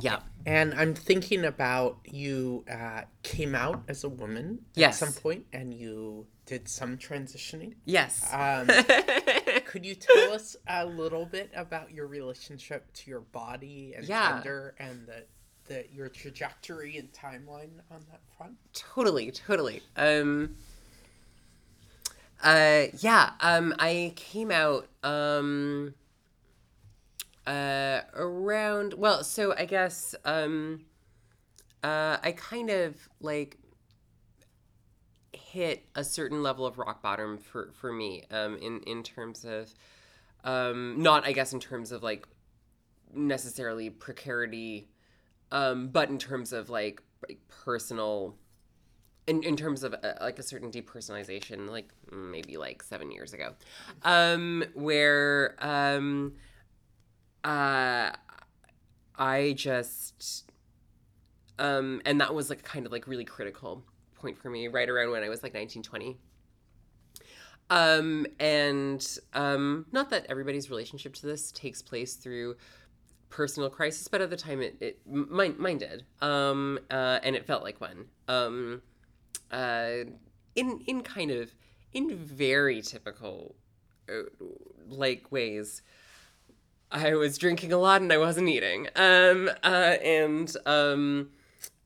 Yeah. 0.00 0.20
And 0.44 0.74
I'm 0.74 0.94
thinking 0.94 1.44
about 1.44 1.98
you 2.04 2.64
uh, 2.70 3.02
came 3.22 3.54
out 3.54 3.82
as 3.86 4.02
a 4.02 4.08
woman 4.08 4.60
yes. 4.74 5.00
at 5.00 5.08
some 5.08 5.22
point 5.22 5.44
and 5.52 5.72
you 5.74 6.26
did 6.48 6.66
some 6.66 6.96
transitioning. 6.96 7.74
Yes. 7.84 8.26
Um, 8.32 8.66
could 9.66 9.84
you 9.84 9.94
tell 9.94 10.32
us 10.32 10.56
a 10.66 10.86
little 10.86 11.26
bit 11.26 11.50
about 11.54 11.92
your 11.92 12.06
relationship 12.06 12.90
to 12.94 13.10
your 13.10 13.20
body 13.20 13.92
and 13.94 14.08
yeah. 14.08 14.32
gender 14.32 14.74
and 14.78 15.06
the, 15.06 15.24
the 15.66 15.84
your 15.92 16.08
trajectory 16.08 16.96
and 16.96 17.12
timeline 17.12 17.80
on 17.90 18.00
that 18.10 18.20
front? 18.36 18.54
Totally, 18.72 19.30
totally. 19.30 19.82
Um, 19.96 20.56
uh, 22.42 22.84
yeah. 22.98 23.32
Um, 23.40 23.74
I 23.78 24.14
came 24.16 24.50
out. 24.50 24.88
Um, 25.04 25.94
uh, 27.46 28.02
around 28.12 28.92
well 28.92 29.24
so 29.24 29.54
i 29.56 29.64
guess 29.64 30.14
um 30.26 30.84
uh 31.82 32.18
i 32.22 32.30
kind 32.36 32.68
of 32.68 33.08
like 33.22 33.56
hit 35.32 35.86
a 35.94 36.04
certain 36.04 36.42
level 36.42 36.66
of 36.66 36.78
rock 36.78 37.02
bottom 37.02 37.38
for 37.38 37.70
for 37.72 37.92
me 37.92 38.24
um 38.30 38.56
in 38.58 38.80
in 38.80 39.02
terms 39.02 39.44
of 39.44 39.72
um 40.44 41.00
not 41.02 41.26
i 41.26 41.32
guess 41.32 41.52
in 41.52 41.60
terms 41.60 41.92
of 41.92 42.02
like 42.02 42.26
necessarily 43.14 43.90
precarity 43.90 44.88
um 45.52 45.88
but 45.88 46.08
in 46.08 46.18
terms 46.18 46.52
of 46.52 46.68
like, 46.68 47.02
personal 47.48 48.36
in, 49.26 49.42
in 49.42 49.56
terms 49.56 49.82
of 49.82 49.94
uh, 49.94 50.12
like 50.20 50.38
a 50.38 50.42
certain 50.42 50.70
depersonalization 50.70 51.68
like 51.68 51.92
maybe 52.12 52.56
like 52.56 52.82
seven 52.82 53.10
years 53.10 53.34
ago 53.34 53.52
um 54.04 54.64
where 54.74 55.56
um 55.58 56.32
uh, 57.44 58.10
I 59.16 59.52
just, 59.56 60.50
um, 61.58 62.02
and 62.04 62.20
that 62.20 62.34
was 62.34 62.50
like 62.50 62.62
kind 62.62 62.86
of 62.86 62.92
like 62.92 63.06
really 63.06 63.24
critical 63.24 63.84
point 64.18 64.38
for 64.38 64.50
me 64.50 64.68
right 64.68 64.88
around 64.88 65.10
when 65.10 65.22
I 65.22 65.28
was 65.28 65.42
like 65.42 65.54
1920. 65.54 66.18
Um, 67.70 68.26
and 68.40 69.06
um, 69.34 69.86
not 69.92 70.10
that 70.10 70.26
everybody's 70.28 70.70
relationship 70.70 71.14
to 71.16 71.26
this 71.26 71.52
takes 71.52 71.82
place 71.82 72.14
through 72.14 72.56
personal 73.28 73.68
crisis, 73.68 74.08
but 74.08 74.20
at 74.20 74.30
the 74.30 74.36
time 74.36 74.62
it, 74.62 74.76
it 74.80 75.00
mine, 75.06 75.54
mine 75.58 75.78
did. 75.78 76.04
Um, 76.22 76.78
uh, 76.90 77.18
and 77.22 77.36
it 77.36 77.46
felt 77.46 77.62
like 77.62 77.80
one. 77.80 78.06
Um, 78.26 78.82
uh, 79.50 80.04
in 80.54 80.80
in 80.86 81.02
kind 81.02 81.30
of 81.30 81.54
in 81.92 82.16
very 82.16 82.82
typical 82.82 83.54
uh, 84.08 84.22
like 84.88 85.30
ways. 85.30 85.82
I 86.90 87.14
was 87.14 87.36
drinking 87.36 87.72
a 87.74 87.76
lot 87.76 88.00
and 88.00 88.10
I 88.10 88.16
wasn't 88.16 88.48
eating. 88.48 88.88
Um, 88.96 89.50
uh, 89.62 89.96
and 90.02 90.54
um, 90.64 91.30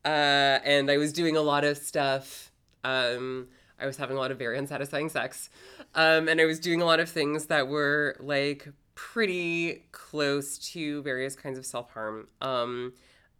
uh, 0.05 0.59
and 0.63 0.89
I 0.89 0.97
was 0.97 1.13
doing 1.13 1.37
a 1.37 1.41
lot 1.41 1.63
of 1.63 1.77
stuff. 1.77 2.51
Um, 2.83 3.47
I 3.79 3.85
was 3.85 3.97
having 3.97 4.17
a 4.17 4.19
lot 4.19 4.31
of 4.31 4.37
very 4.37 4.57
unsatisfying 4.57 5.09
sex, 5.09 5.49
um, 5.95 6.27
and 6.27 6.39
I 6.39 6.45
was 6.45 6.59
doing 6.59 6.81
a 6.81 6.85
lot 6.85 6.99
of 6.99 7.09
things 7.09 7.47
that 7.47 7.67
were 7.67 8.15
like 8.19 8.67
pretty 8.95 9.83
close 9.91 10.57
to 10.73 11.01
various 11.03 11.35
kinds 11.35 11.57
of 11.57 11.65
self 11.65 11.91
harm. 11.91 12.27
Um, 12.41 12.93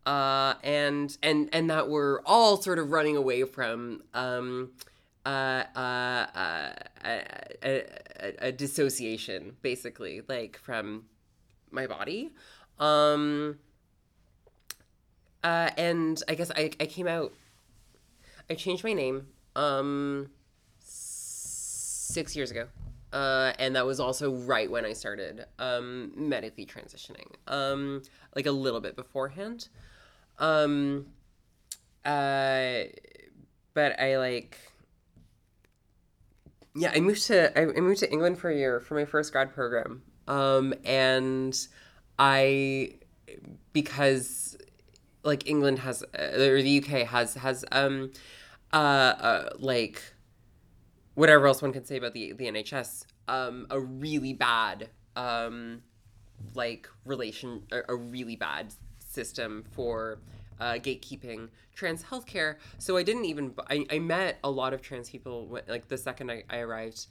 uh, 0.05 0.55
and 0.63 1.17
and 1.23 1.49
and 1.53 1.69
that 1.69 1.87
were 1.87 2.21
all 2.25 2.61
sort 2.61 2.79
of 2.79 2.91
running 2.91 3.15
away 3.15 3.43
from 3.43 4.03
um, 4.13 4.71
uh, 5.25 5.63
uh, 5.75 6.27
uh, 6.35 6.73
a, 7.05 7.23
a, 7.63 8.33
a 8.39 8.51
dissociation, 8.51 9.55
basically, 9.61 10.21
like 10.27 10.57
from 10.57 11.05
my 11.71 11.87
body. 11.87 12.31
Um, 12.79 13.59
uh, 15.43 15.69
and 15.77 16.21
I 16.27 16.35
guess 16.35 16.51
I, 16.51 16.71
I 16.79 16.85
came 16.85 17.07
out, 17.07 17.33
I 18.49 18.55
changed 18.55 18.83
my 18.83 18.93
name 18.93 19.27
um, 19.55 20.29
six 20.79 22.35
years 22.35 22.51
ago. 22.51 22.67
Uh, 23.11 23.53
and 23.59 23.75
that 23.75 23.85
was 23.85 23.99
also 23.99 24.33
right 24.33 24.71
when 24.71 24.85
I 24.85 24.93
started 24.93 25.45
um, 25.59 26.11
medically 26.15 26.65
transitioning, 26.65 27.27
um, 27.47 28.01
like 28.35 28.47
a 28.47 28.51
little 28.51 28.81
bit 28.81 28.95
beforehand. 28.95 29.67
Um, 30.39 31.05
uh, 32.03 32.85
but 33.75 33.99
I 33.99 34.17
like, 34.17 34.57
yeah, 36.75 36.91
I 36.95 37.01
moved 37.01 37.27
to 37.27 37.55
I, 37.57 37.63
I 37.63 37.81
moved 37.81 37.99
to 37.99 38.11
England 38.11 38.39
for 38.39 38.49
a 38.49 38.55
year 38.55 38.79
for 38.79 38.95
my 38.95 39.05
first 39.05 39.31
grad 39.31 39.53
program, 39.53 40.01
um, 40.27 40.73
and 40.83 41.55
I 42.17 42.95
because 43.73 44.57
like 45.23 45.47
England 45.47 45.79
has 45.79 46.03
uh, 46.17 46.39
or 46.39 46.61
the 46.61 46.77
UK 46.79 47.07
has 47.07 47.35
has 47.35 47.65
um, 47.71 48.11
uh, 48.71 48.75
uh 48.75 49.49
like 49.57 50.01
whatever 51.15 51.47
else 51.47 51.61
one 51.61 51.73
can 51.73 51.85
say 51.85 51.97
about 51.97 52.13
the 52.13 52.33
the 52.33 52.45
NHS, 52.45 53.05
um, 53.27 53.67
a 53.69 53.79
really 53.79 54.33
bad 54.33 54.89
um, 55.15 55.81
like 56.55 56.89
relation, 57.05 57.63
a, 57.71 57.95
really 57.95 58.35
bad 58.35 58.73
system 58.99 59.63
for 59.71 60.19
uh, 60.59 60.73
gatekeeping 60.73 61.49
trans 61.75 62.03
healthcare. 62.03 62.55
So 62.77 62.97
I 62.97 63.03
didn't 63.03 63.25
even 63.25 63.53
I, 63.69 63.85
I 63.91 63.99
met 63.99 64.39
a 64.43 64.49
lot 64.49 64.73
of 64.73 64.81
trans 64.81 65.09
people 65.09 65.47
when, 65.47 65.63
like 65.67 65.87
the 65.87 65.97
second 65.97 66.31
I, 66.31 66.43
I 66.49 66.57
arrived 66.59 67.07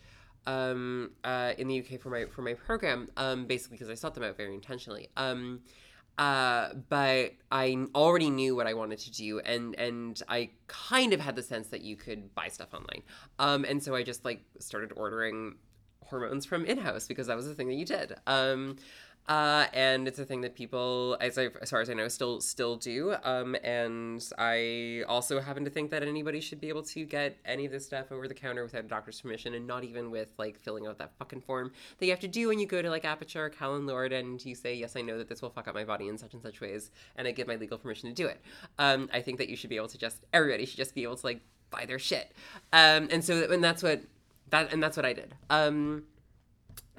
um, 0.47 1.13
uh, 1.25 1.53
in 1.59 1.69
the 1.69 1.81
UK 1.81 2.01
for 2.01 2.11
my 2.11 2.27
for 2.27 2.43
my 2.43 2.55
program, 2.55 3.09
um, 3.17 3.47
basically 3.47 3.77
because 3.77 3.91
I 3.91 3.95
sought 3.95 4.15
them 4.15 4.25
out 4.25 4.37
very 4.37 4.55
intentionally. 4.55 5.09
Um, 5.17 5.61
uh, 6.19 6.75
but 6.89 7.33
I 7.51 7.87
already 7.95 8.31
knew 8.31 8.55
what 8.55 8.67
I 8.67 8.75
wanted 8.75 8.99
to 9.01 9.13
do, 9.13 9.41
and 9.41 9.75
and 9.77 10.21
I 10.29 10.51
kind 10.67 11.13
of 11.13 11.21
had 11.21 11.37
the 11.37 11.43
sense 11.43 11.69
that 11.69 11.81
you 11.83 11.97
could 11.97 12.35
buy 12.35 12.49
stuff 12.49 12.75
online. 12.75 13.03
Um, 13.39 13.65
and 13.65 13.83
so 13.83 13.95
I 13.95 14.03
just 14.03 14.25
like 14.25 14.43
started 14.59 14.93
ordering 14.97 15.57
hormones 16.05 16.45
from 16.45 16.67
in 16.67 16.79
house 16.79 17.09
because 17.09 17.29
that 17.29 17.37
was 17.37 17.47
the 17.47 17.55
thing 17.55 17.69
that 17.69 17.75
you 17.75 17.87
did. 17.87 18.15
Um, 18.27 18.77
uh, 19.29 19.67
and 19.73 20.09
it's 20.09 20.19
a 20.19 20.25
thing 20.25 20.41
that 20.41 20.55
people, 20.55 21.17
as, 21.21 21.39
I, 21.39 21.49
as 21.61 21.71
far 21.71 21.81
as 21.81 21.89
I 21.89 21.95
know, 21.95 22.09
still 22.09 22.41
still 22.41 22.77
do. 22.77 23.15
Um, 23.23 23.57
and 23.63 24.23
I 24.37 25.05
also 25.09 25.41
happen 25.41 25.65
to 25.65 25.71
think 25.71 25.91
that 25.93 26.03
anybody 26.03 26.41
should 26.41 26.61
be 26.61 26.69
able 26.69 26.83
to 26.85 27.05
get 27.05 27.39
any 27.45 27.65
of 27.65 27.73
this 27.73 27.87
stuff 27.87 28.11
over 28.11 28.27
the 28.27 28.35
counter 28.35 28.63
without 28.63 28.85
a 28.85 28.89
doctor's 28.89 29.21
permission, 29.21 29.55
and 29.55 29.67
not 29.67 29.85
even 29.85 30.11
with 30.11 30.33
like 30.39 30.59
filling 30.59 30.87
out 30.87 30.99
that 30.99 31.13
fucking 31.19 31.43
form 31.43 31.73
that 31.99 32.07
you 32.07 32.11
have 32.11 32.21
to 32.21 32.29
do 32.29 32.49
when 32.49 32.59
you 32.59 32.67
go 32.67 32.83
to 32.83 32.91
like 32.91 33.05
Aperture 33.05 33.47
or 33.47 33.51
Callen-Lorde 33.51 34.13
and 34.13 34.45
you 34.45 34.55
say, 34.55 34.75
yes, 34.75 34.97
I 34.97 35.03
know 35.03 35.19
that 35.19 35.29
this 35.29 35.41
will 35.41 35.51
fuck 35.51 35.69
up 35.69 35.75
my 35.75 35.85
body 35.85 36.09
in 36.09 36.19
such 36.19 36.35
and 36.35 36.43
such 36.43 36.61
ways, 36.61 36.91
and 37.17 37.29
I 37.29 37.31
give 37.31 37.47
my 37.47 37.57
legal 37.57 37.79
permission 37.79 38.09
to 38.09 38.15
do 38.15 38.27
it. 38.27 38.41
Um, 38.79 39.09
I 39.13 39.21
think 39.21 39.39
that 39.39 39.49
you 39.49 39.57
should 39.57 39.71
be 39.71 39.77
able 39.77 39.89
to 39.89 39.99
just 39.99 40.25
everybody 40.33 40.67
should 40.67 40.79
just 40.79 40.95
be 40.95 41.05
able 41.05 41.17
to 41.17 41.27
like 41.27 41.41
buy 41.71 41.87
their 41.87 41.99
shit. 41.99 42.33
Um, 42.73 43.09
and 43.11 43.25
so 43.25 43.51
and 43.51 43.63
that's 43.63 43.83
what 43.83 44.03
that 44.51 44.73
and 44.73 44.83
that's 44.83 44.97
what 44.97 45.07
I 45.07 45.13
did. 45.13 45.35
Um, 45.49 46.05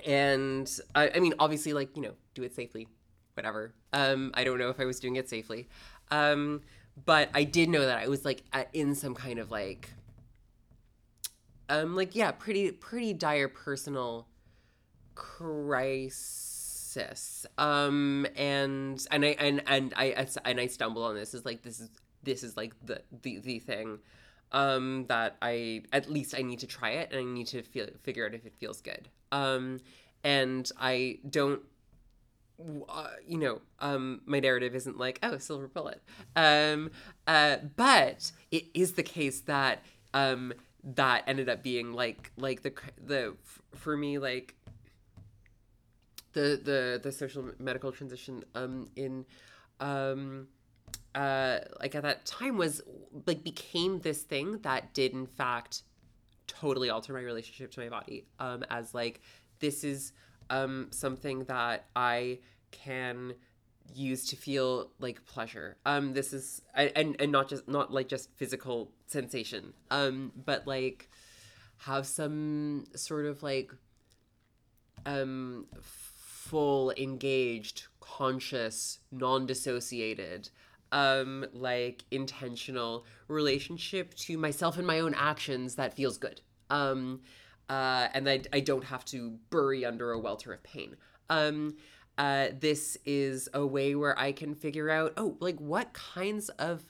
and 0.06 0.80
I, 0.96 1.12
I 1.16 1.20
mean 1.20 1.34
obviously 1.40 1.74
like 1.74 1.96
you 1.96 2.02
know 2.02 2.14
do 2.34 2.44
it 2.44 2.56
safely 2.56 2.88
whatever. 3.36 3.74
Um 3.92 4.32
i 4.34 4.44
don't 4.44 4.60
know 4.60 4.70
if 4.70 4.80
i 4.80 4.86
was 4.86 5.00
doing 5.00 5.16
it 5.16 5.30
safely. 5.30 5.68
Um 6.12 6.62
but 7.06 7.30
i 7.34 7.44
did 7.44 7.70
know 7.70 7.86
that 7.86 7.98
i 7.98 8.08
was 8.08 8.24
like 8.24 8.44
at, 8.54 8.70
in 8.74 8.94
some 8.96 9.16
kind 9.16 9.40
of 9.40 9.50
like 9.50 9.90
um 11.70 11.96
like 11.96 12.16
yeah 12.16 12.32
pretty 12.32 12.72
pretty 12.72 13.14
dire 13.14 13.48
personal 13.48 14.28
crisis. 15.16 16.28
Um 17.58 18.28
and 18.36 19.06
and 19.12 19.26
i 19.26 19.30
and 19.40 19.64
and 19.68 19.94
i 19.96 20.28
and 20.46 20.60
i 20.60 20.68
stumble 20.68 21.04
on 21.04 21.16
this. 21.16 21.34
Is 21.34 21.46
like 21.46 21.64
this 21.64 21.80
is 21.80 21.90
this 22.24 22.44
is 22.44 22.58
like 22.58 22.74
the 22.86 23.02
the, 23.22 23.40
the 23.40 23.60
thing 23.60 24.00
um, 24.54 25.06
that 25.08 25.36
I 25.42 25.84
at 25.92 26.10
least 26.10 26.36
I 26.38 26.42
need 26.42 26.60
to 26.60 26.68
try 26.68 26.92
it 26.92 27.12
and 27.12 27.20
I 27.20 27.24
need 27.24 27.48
to 27.48 27.62
feel 27.62 27.88
figure 28.04 28.26
out 28.26 28.34
if 28.34 28.46
it 28.46 28.56
feels 28.56 28.82
good. 28.82 29.10
Um, 29.32 29.80
and 30.24 30.70
I 30.80 31.20
don't. 31.30 31.62
Uh, 32.88 33.08
you 33.28 33.40
know, 33.40 33.62
um, 33.80 34.22
my 34.26 34.40
narrative 34.40 34.76
isn't 34.76 34.98
like, 34.98 35.20
oh, 35.24 35.38
silver 35.40 35.68
bullet. 35.68 36.02
Um, 36.36 36.92
uh, 37.28 37.58
but 37.76 38.32
it 38.52 38.66
is 38.76 38.94
the 38.94 39.04
case 39.04 39.42
that 39.42 39.84
um, 40.14 40.54
that 40.84 41.24
ended 41.26 41.50
up 41.50 41.64
being 41.64 41.94
like, 41.94 42.32
like 42.38 42.62
the 42.62 42.74
the 43.04 43.36
for 43.74 43.98
me 43.98 44.20
like 44.20 44.56
the 46.34 46.60
the 46.64 47.00
the 47.02 47.12
social 47.12 47.50
medical 47.60 47.92
transition 47.92 48.44
um 48.56 48.90
in 48.96 49.26
um 49.80 50.48
uh, 51.16 51.60
like 51.80 51.96
at 51.96 52.04
that 52.04 52.26
time 52.26 52.58
was 52.58 52.82
like 53.26 53.44
became 53.44 54.00
this 54.00 54.24
thing 54.24 54.60
that 54.64 54.94
did 54.94 55.14
in 55.14 55.28
fact 55.28 55.84
totally 56.48 56.90
alter 56.90 57.14
my 57.14 57.22
relationship 57.22 57.72
to 57.72 57.80
my 57.80 57.90
body. 57.90 58.26
Um 58.40 58.64
as 58.70 58.94
like 58.94 59.22
this 59.60 59.84
is 59.84 60.12
um 60.50 60.88
something 60.92 61.46
that 61.46 61.86
i 61.96 62.40
can 62.72 63.34
use 63.94 64.26
to 64.28 64.36
feel 64.36 64.92
like 65.00 65.26
pleasure. 65.26 65.78
Um 65.86 66.14
this 66.14 66.34
is 66.34 66.62
and 66.74 67.16
and 67.20 67.32
not 67.32 67.50
just 67.50 67.68
not 67.68 67.92
like 67.94 68.08
just 68.08 68.32
physical 68.36 68.92
sensation. 69.08 69.74
Um 69.92 70.32
but 70.46 70.68
like 70.68 71.10
have 71.78 72.06
some 72.06 72.86
sort 72.96 73.26
of 73.26 73.44
like 73.44 73.72
um 75.06 75.66
full 75.82 76.92
engaged 76.98 77.88
conscious 78.00 79.00
non-dissociated 79.12 80.50
um 80.94 81.46
like 81.54 82.06
intentional 82.12 83.06
relationship 83.28 84.14
to 84.14 84.38
myself 84.38 84.78
and 84.78 84.88
my 84.88 85.00
own 85.00 85.14
actions 85.16 85.76
that 85.76 85.94
feels 85.94 86.18
good. 86.18 86.40
Um 86.70 87.22
uh 87.68 88.08
and 88.14 88.30
I, 88.30 88.42
I 88.54 88.60
don't 88.62 88.86
have 88.86 89.04
to 89.06 89.38
bury 89.50 89.84
under 89.84 90.12
a 90.12 90.20
welter 90.20 90.54
of 90.54 90.64
pain. 90.64 90.96
Um 91.30 91.76
uh 92.18 92.50
this 92.60 92.96
is 93.06 93.50
a 93.56 93.66
way 93.66 93.96
where 93.96 94.18
i 94.20 94.32
can 94.32 94.54
figure 94.54 94.88
out 94.92 95.14
oh 95.18 95.36
like 95.40 95.60
what 95.60 95.94
kinds 95.94 96.50
of 96.50 96.84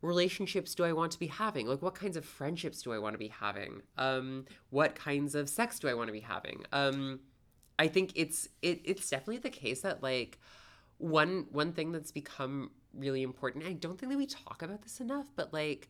relationships 0.00 0.74
do 0.74 0.82
i 0.82 0.92
want 0.92 1.12
to 1.12 1.18
be 1.18 1.26
having? 1.26 1.66
Like 1.66 1.82
what 1.82 1.94
kinds 1.94 2.16
of 2.16 2.24
friendships 2.24 2.80
do 2.82 2.92
i 2.92 2.98
want 2.98 3.12
to 3.12 3.18
be 3.18 3.28
having? 3.28 3.82
Um 3.98 4.46
what 4.70 4.94
kinds 4.94 5.34
of 5.34 5.50
sex 5.50 5.78
do 5.78 5.88
i 5.88 5.94
want 5.94 6.08
to 6.08 6.12
be 6.12 6.20
having? 6.20 6.64
Um 6.72 7.20
i 7.78 7.86
think 7.86 8.12
it's 8.14 8.48
it, 8.62 8.80
it's 8.84 9.10
definitely 9.10 9.38
the 9.38 9.50
case 9.50 9.82
that 9.82 10.02
like 10.02 10.38
one 10.96 11.46
one 11.50 11.72
thing 11.72 11.92
that's 11.92 12.12
become 12.12 12.70
really 12.96 13.22
important. 13.22 13.64
I 13.64 13.72
don't 13.72 13.98
think 13.98 14.10
that 14.10 14.18
we 14.18 14.26
talk 14.26 14.62
about 14.62 14.82
this 14.82 15.00
enough, 15.00 15.26
but 15.36 15.52
like 15.52 15.88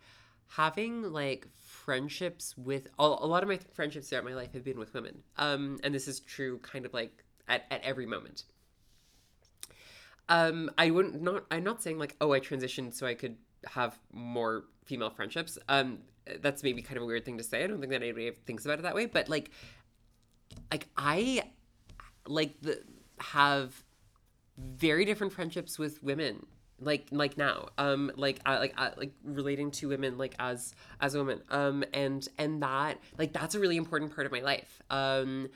having 0.49 1.03
like 1.12 1.47
friendships 1.57 2.57
with 2.57 2.89
a, 2.99 3.07
lot 3.07 3.43
of 3.43 3.49
my 3.49 3.59
friendships 3.73 4.09
throughout 4.09 4.24
my 4.24 4.35
life 4.35 4.53
have 4.53 4.65
been 4.65 4.79
with 4.79 4.93
women. 4.95 5.23
Um, 5.37 5.79
and 5.83 5.95
this 5.95 6.09
is 6.09 6.20
true 6.20 6.59
kind 6.59 6.85
of 6.85 6.93
like 6.93 7.24
at, 7.49 7.65
at 7.70 7.83
every 7.83 8.07
moment. 8.07 8.45
Um, 10.29 10.70
I 10.79 10.91
wouldn't 10.91 11.20
not 11.23 11.45
I'm 11.51 11.65
not 11.65 11.83
saying 11.83 11.99
like, 11.99 12.16
oh, 12.20 12.33
I 12.33 12.41
transitioned 12.41 12.95
so 12.95 13.07
I 13.07 13.15
could 13.15 13.37
have 13.66 13.99
more 14.12 14.65
female 14.85 15.11
friendships. 15.11 15.59
Um, 15.69 15.99
that's 16.41 16.62
maybe 16.62 16.83
kind 16.83 16.97
of 16.97 17.03
a 17.03 17.07
weird 17.07 17.24
thing 17.24 17.39
to 17.39 17.45
say. 17.45 17.65
I 17.65 17.66
don't 17.66 17.81
think 17.81 17.91
that 17.91 18.03
anybody 18.03 18.31
thinks 18.47 18.65
about 18.65 18.79
it 18.79 18.83
that 18.83 18.95
way, 18.95 19.07
but 19.07 19.29
like 19.29 19.51
like 20.70 20.89
I 20.97 21.43
like 22.27 22.61
the 22.61 22.83
have 23.19 23.83
very 24.59 25.05
different 25.05 25.33
friendships 25.33 25.79
with 25.79 26.03
women 26.03 26.47
like 26.85 27.07
like 27.11 27.37
now 27.37 27.69
um 27.79 28.11
like 28.17 28.41
uh, 28.47 28.57
like 28.59 28.75
uh, 28.77 28.91
like 28.97 29.13
relating 29.25 29.71
to 29.71 29.89
women 29.89 30.19
like 30.19 30.35
as 30.39 30.75
as 31.01 31.15
a 31.15 31.19
woman 31.19 31.41
um 31.51 31.85
and 31.93 32.29
and 32.39 32.63
that 32.63 32.99
like 33.19 33.33
that's 33.33 33.55
a 33.55 33.61
really 33.61 33.77
important 33.77 34.15
part 34.15 34.27
of 34.27 34.33
my 34.33 34.41
life 34.41 34.83
um 34.91 35.49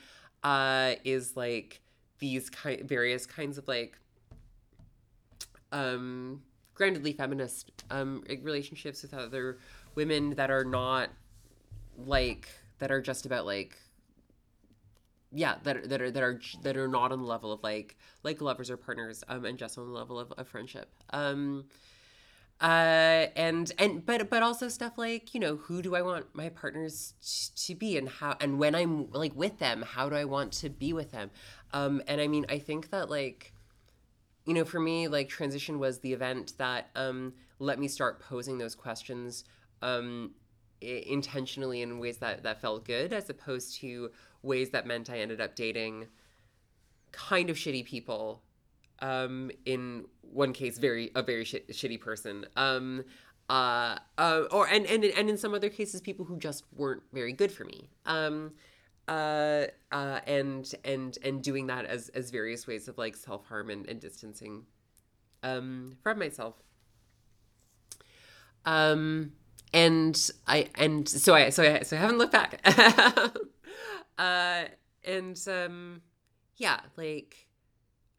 uh 0.43 0.93
is 1.03 1.35
like 1.35 1.81
these 2.19 2.49
kind 2.49 2.81
various 2.87 3.25
kinds 3.25 3.57
of 3.57 3.67
like 3.67 3.97
um 5.71 6.41
groundedly 6.75 7.15
feminist 7.15 7.83
um 7.91 8.23
relationships 8.43 9.01
with 9.01 9.13
other 9.13 9.57
women 9.95 10.31
that 10.31 10.49
are 10.51 10.63
not 10.63 11.09
like 12.05 12.47
that 12.79 12.91
are 12.91 13.01
just 13.01 13.25
about 13.25 13.45
like 13.45 13.77
yeah 15.31 15.55
that 15.63 15.89
that 15.89 16.01
are 16.01 16.11
that 16.11 16.23
are 16.23 16.41
that 16.63 16.77
are 16.77 16.87
not 16.87 17.11
on 17.11 17.19
the 17.19 17.27
level 17.27 17.51
of 17.51 17.61
like 17.63 17.97
like 18.23 18.41
lovers 18.41 18.69
or 18.69 18.77
partners 18.77 19.23
um 19.27 19.45
and 19.45 19.57
just 19.57 19.77
on 19.77 19.85
the 19.85 19.91
level 19.91 20.19
of, 20.19 20.31
of 20.33 20.47
friendship. 20.47 20.89
Um 21.11 21.65
uh 22.59 23.27
and 23.35 23.71
and 23.77 24.03
but 24.05 24.29
but 24.31 24.41
also 24.41 24.67
stuff 24.67 24.97
like 24.97 25.35
you 25.35 25.39
know 25.39 25.57
who 25.57 25.79
do 25.79 25.95
i 25.95 26.01
want 26.01 26.25
my 26.33 26.49
partners 26.49 27.13
t- 27.21 27.73
to 27.73 27.75
be 27.77 27.97
and 27.97 28.09
how 28.09 28.35
and 28.41 28.57
when 28.57 28.73
i'm 28.73 29.11
like 29.11 29.35
with 29.35 29.59
them 29.59 29.83
how 29.83 30.09
do 30.09 30.15
i 30.15 30.25
want 30.25 30.51
to 30.51 30.67
be 30.67 30.91
with 30.91 31.11
them? 31.11 31.29
Um 31.71 32.01
and 32.07 32.19
i 32.19 32.27
mean 32.27 32.47
i 32.49 32.57
think 32.57 32.89
that 32.89 33.11
like 33.11 33.53
you 34.45 34.55
know 34.55 34.65
for 34.65 34.79
me 34.79 35.07
like 35.07 35.29
transition 35.29 35.77
was 35.77 35.99
the 35.99 36.13
event 36.13 36.53
that 36.57 36.89
um 36.95 37.33
let 37.59 37.77
me 37.77 37.87
start 37.87 38.19
posing 38.19 38.57
those 38.57 38.73
questions 38.73 39.43
um 39.83 40.31
intentionally 40.81 41.81
in 41.81 41.99
ways 41.99 42.17
that 42.17 42.41
that 42.43 42.61
felt 42.61 42.85
good 42.85 43.13
as 43.13 43.29
opposed 43.29 43.79
to 43.81 44.09
ways 44.47 44.71
that 44.71 44.87
meant 44.87 45.09
I 45.09 45.19
ended 45.19 45.41
up 45.41 45.55
dating 45.55 46.07
kind 47.11 47.49
of 47.49 47.55
shitty 47.57 47.85
people 47.85 48.41
um 48.99 49.51
in 49.65 50.05
one 50.21 50.53
case 50.53 50.77
very 50.77 51.11
a 51.15 51.21
very 51.21 51.45
sh- 51.45 51.55
shitty 51.69 51.99
person. 51.99 52.45
Um 52.55 53.03
uh, 53.49 53.97
uh 54.17 54.43
or 54.51 54.67
and, 54.67 54.85
and 54.85 55.05
and 55.05 55.29
in 55.29 55.37
some 55.37 55.53
other 55.53 55.69
cases 55.69 56.01
people 56.01 56.25
who 56.25 56.37
just 56.37 56.65
weren't 56.75 57.03
very 57.13 57.33
good 57.33 57.51
for 57.51 57.63
me. 57.65 57.89
Um 58.05 58.53
uh 59.07 59.65
uh 59.91 60.19
and 60.27 60.73
and 60.83 61.17
and 61.23 61.41
doing 61.41 61.67
that 61.67 61.85
as 61.85 62.09
as 62.09 62.29
various 62.29 62.67
ways 62.67 62.87
of 62.87 62.97
like 62.97 63.15
self-harm 63.15 63.69
and, 63.69 63.87
and 63.87 63.99
distancing 64.01 64.65
um 65.43 65.97
from 66.03 66.19
myself. 66.19 66.55
Um 68.65 69.31
and 69.73 70.29
I 70.45 70.69
and 70.75 71.07
so 71.07 71.33
I 71.33 71.49
so 71.49 71.63
I 71.63 71.83
so 71.83 71.95
I 71.95 71.99
haven't 71.99 72.17
looked 72.17 72.33
back. 72.33 72.61
uh, 74.17 74.65
and 75.03 75.39
um, 75.47 76.01
yeah, 76.57 76.79
like 76.95 77.47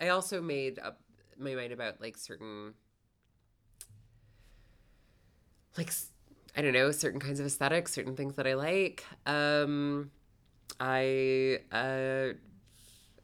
I 0.00 0.08
also 0.08 0.40
made 0.40 0.78
up 0.78 1.00
my 1.38 1.54
mind 1.54 1.72
about 1.72 2.00
like 2.00 2.16
certain 2.16 2.74
like 5.76 5.92
I 6.56 6.62
don't 6.62 6.72
know 6.72 6.90
certain 6.90 7.20
kinds 7.20 7.40
of 7.40 7.46
aesthetics, 7.46 7.92
certain 7.92 8.16
things 8.16 8.34
that 8.34 8.46
I 8.46 8.54
like. 8.54 9.04
Um, 9.26 10.10
I 10.80 11.60
uh, 11.72 12.30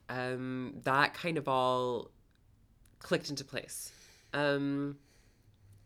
um, 0.09 0.74
that 0.84 1.14
kind 1.14 1.38
of 1.38 1.48
all 1.48 2.10
clicked 3.01 3.30
into 3.30 3.44
place. 3.44 3.92
Um, 4.32 4.96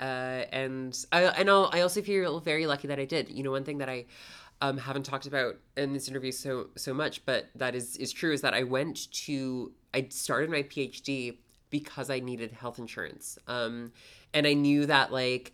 uh, 0.01 0.45
and 0.53 0.97
I 1.11 1.25
and 1.25 1.51
I'll, 1.51 1.71
I 1.73 1.81
also 1.81 2.03
feel 2.03 2.41
very 2.41 2.67
lucky 2.67 2.89
that 2.89 2.99
I 2.99 3.05
did. 3.05 3.31
You 3.31 3.43
know, 3.43 3.51
one 3.51 3.65
thing 3.65 3.79
that 3.79 3.89
I 3.89 4.07
um, 4.61 4.79
haven't 4.79 5.05
talked 5.05 5.27
about 5.27 5.57
in 5.77 5.93
this 5.93 6.09
interview 6.09 6.33
so 6.33 6.69
so 6.77 6.93
much, 6.93 7.25
but 7.25 7.49
that 7.55 7.75
is 7.75 7.97
is 7.97 8.13
true 8.13 8.33
is 8.33 8.41
that 8.41 8.55
I 8.55 8.65
went 8.65 9.13
to 9.25 9.73
I 9.95 10.07
started 10.11 10.51
my 10.51 10.63
PhD 10.63 11.37
because 11.71 12.11
I 12.11 12.21
needed 12.21 12.53
health 12.53 12.79
insurance, 12.79 13.39
um, 13.47 13.93
and 14.35 14.47
I 14.47 14.55
knew 14.55 14.87
that 14.87 15.13
like 15.13 15.53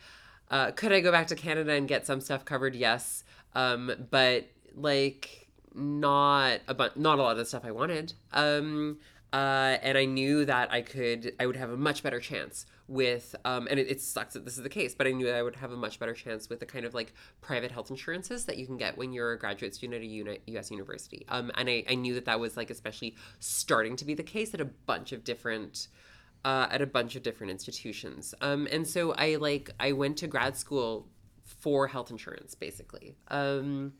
uh, 0.51 0.70
could 0.70 0.93
I 0.93 1.01
go 1.01 1.10
back 1.10 1.26
to 1.28 1.36
Canada 1.36 1.72
and 1.72 1.89
get 1.89 2.06
some 2.06 2.20
stuff 2.20 2.44
covered? 2.44 2.74
Yes, 2.74 3.24
um, 3.55 3.90
but 4.10 4.47
like 4.74 5.48
not 5.74 6.60
a 6.68 6.74
bunch, 6.74 6.97
not 6.97 7.18
a 7.18 7.22
lot 7.22 7.32
of 7.32 7.39
the 7.39 7.44
stuff 7.44 7.64
I 7.64 7.72
wanted. 7.72 8.14
Um, 8.32 8.98
uh, 9.32 9.78
and 9.82 9.98
I 9.98 10.05
knew 10.05 10.44
that 10.44 10.72
I 10.72 10.81
could, 10.81 11.35
I 11.40 11.47
would 11.47 11.56
have 11.56 11.70
a 11.70 11.76
much 11.76 12.05
better 12.05 12.20
chance 12.20 12.66
with, 12.86 13.35
um, 13.44 13.66
and 13.70 13.81
it, 13.81 13.90
it, 13.90 14.01
sucks 14.01 14.35
that 14.35 14.44
this 14.44 14.56
is 14.56 14.62
the 14.62 14.69
case, 14.69 14.94
but 14.94 15.06
I 15.06 15.12
knew 15.12 15.31
I 15.31 15.43
would 15.43 15.56
have 15.56 15.73
a 15.73 15.77
much 15.77 15.98
better 15.98 16.12
chance 16.12 16.48
with 16.48 16.61
the 16.61 16.66
kind 16.66 16.85
of 16.85 16.93
like 16.93 17.15
private 17.40 17.70
health 17.70 17.90
insurances 17.90 18.44
that 18.44 18.59
you 18.59 18.66
can 18.66 18.77
get 18.77 18.98
when 18.98 19.12
you're 19.12 19.32
a 19.32 19.39
graduate 19.39 19.74
student 19.74 19.97
at 19.97 20.02
a 20.02 20.06
uni- 20.06 20.40
U.S. 20.48 20.70
university. 20.70 21.24
Um, 21.28 21.51
and 21.55 21.69
I, 21.69 21.85
I 21.89 21.94
knew 21.94 22.15
that 22.15 22.27
that 22.27 22.39
was 22.39 22.56
like 22.56 22.70
especially 22.70 23.16
starting 23.39 23.97
to 23.97 24.05
be 24.05 24.15
the 24.15 24.23
case 24.23 24.52
at 24.52 24.61
a 24.61 24.66
bunch 24.66 25.12
of 25.12 25.24
different, 25.24 25.89
uh, 26.44 26.66
at 26.70 26.82
a 26.82 26.86
bunch 26.86 27.16
of 27.16 27.23
different 27.23 27.51
institutions. 27.51 28.35
Um, 28.43 28.69
and 28.70 28.86
so 28.86 29.12
I 29.15 29.36
like 29.36 29.70
I 29.81 29.93
went 29.93 30.19
to 30.19 30.27
grad 30.27 30.56
school 30.56 31.09
for 31.43 31.86
health 31.86 32.11
insurance 32.11 32.55
basically. 32.55 33.16
Um, 33.28 33.94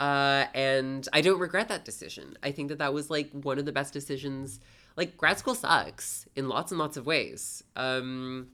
uh, 0.00 0.46
and 0.54 1.08
I 1.12 1.20
don't 1.20 1.38
regret 1.38 1.68
that 1.68 1.84
decision. 1.84 2.36
I 2.42 2.50
think 2.50 2.68
that 2.68 2.78
that 2.78 2.92
was 2.92 3.10
like 3.10 3.30
one 3.32 3.58
of 3.58 3.64
the 3.64 3.72
best 3.72 3.92
decisions. 3.92 4.60
Like 4.96 5.16
grad 5.16 5.38
school 5.38 5.54
sucks 5.54 6.26
in 6.36 6.48
lots 6.48 6.72
and 6.72 6.78
lots 6.78 6.96
of 6.96 7.06
ways. 7.06 7.62
Um, 7.76 8.48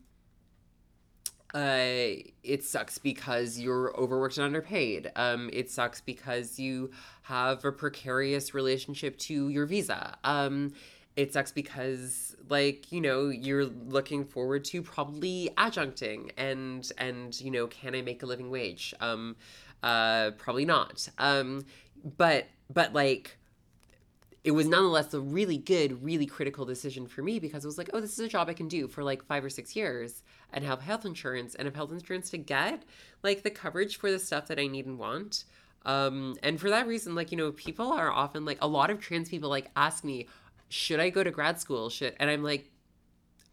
uh, 1.55 2.23
it 2.45 2.63
sucks 2.63 2.99
because 2.99 3.59
you're 3.59 3.95
overworked 3.99 4.37
and 4.37 4.45
underpaid. 4.45 5.11
Um, 5.17 5.51
it 5.53 5.71
sucks 5.71 6.01
because 6.01 6.59
you 6.59 6.91
have 7.23 7.65
a 7.65 7.73
precarious 7.73 8.55
relationship 8.55 9.19
to 9.19 9.49
your 9.49 9.67
visa. 9.67 10.17
Um, 10.23 10.73
it 11.17 11.33
sucks 11.33 11.51
because 11.51 12.37
like 12.49 12.91
you 12.93 13.01
know 13.01 13.29
you're 13.29 13.65
looking 13.65 14.25
forward 14.25 14.65
to 14.65 14.81
probably 14.81 15.51
adjuncting 15.59 16.31
and 16.37 16.91
and 16.99 17.39
you 17.41 17.51
know 17.51 17.67
can 17.67 17.95
I 17.95 18.03
make 18.03 18.23
a 18.23 18.27
living 18.27 18.51
wage? 18.51 18.95
Um, 19.01 19.37
uh, 19.83 20.33
probably 20.33 20.65
not. 20.65 21.09
Um, 21.19 21.65
but 22.17 22.47
but 22.73 22.93
like 22.93 23.37
it 24.43 24.53
was 24.53 24.67
nonetheless 24.67 25.13
a 25.13 25.21
really 25.21 25.59
good, 25.59 26.03
really 26.03 26.25
critical 26.25 26.65
decision 26.65 27.07
for 27.07 27.23
me 27.23 27.39
because 27.39 27.63
it 27.63 27.69
was 27.69 27.77
like, 27.77 27.91
oh, 27.93 28.01
this 28.01 28.15
is 28.15 28.21
a 28.21 28.29
job 28.29 28.49
I 28.49 28.55
can 28.55 28.69
do 28.69 28.89
for 28.89 29.05
like 29.05 29.23
five 29.25 29.45
or 29.45 29.51
six 29.51 29.77
years 29.77 30.23
and 30.53 30.65
have 30.65 30.81
health 30.81 31.05
insurance 31.05 31.55
and 31.55 31.67
have 31.67 31.75
health 31.75 31.93
insurance 31.93 32.31
to 32.31 32.39
get 32.39 32.85
like 33.23 33.43
the 33.43 33.51
coverage 33.51 33.99
for 33.99 34.11
the 34.11 34.19
stuff 34.19 34.47
that 34.49 34.59
I 34.59 34.67
need 34.67 34.87
and 34.87 34.99
want. 34.99 35.45
Um, 35.85 36.37
and 36.43 36.59
for 36.59 36.71
that 36.71 36.87
reason, 36.87 37.15
like, 37.15 37.31
you 37.33 37.39
know, 37.39 37.53
people 37.53 37.93
are 37.93 38.11
often 38.11 38.47
like 38.47 38.59
a 38.63 38.67
lot 38.67 38.91
of 38.91 38.99
trans 38.99 39.29
people 39.29 39.51
like 39.51 39.71
ask 39.77 40.05
me, 40.05 40.27
should 40.71 41.01
I 41.01 41.11
go 41.11 41.23
to 41.23 41.31
grad 41.31 41.61
school? 41.61 41.91
Should 41.91 42.15
and 42.19 42.31
I'm 42.31 42.43
like, 42.43 42.71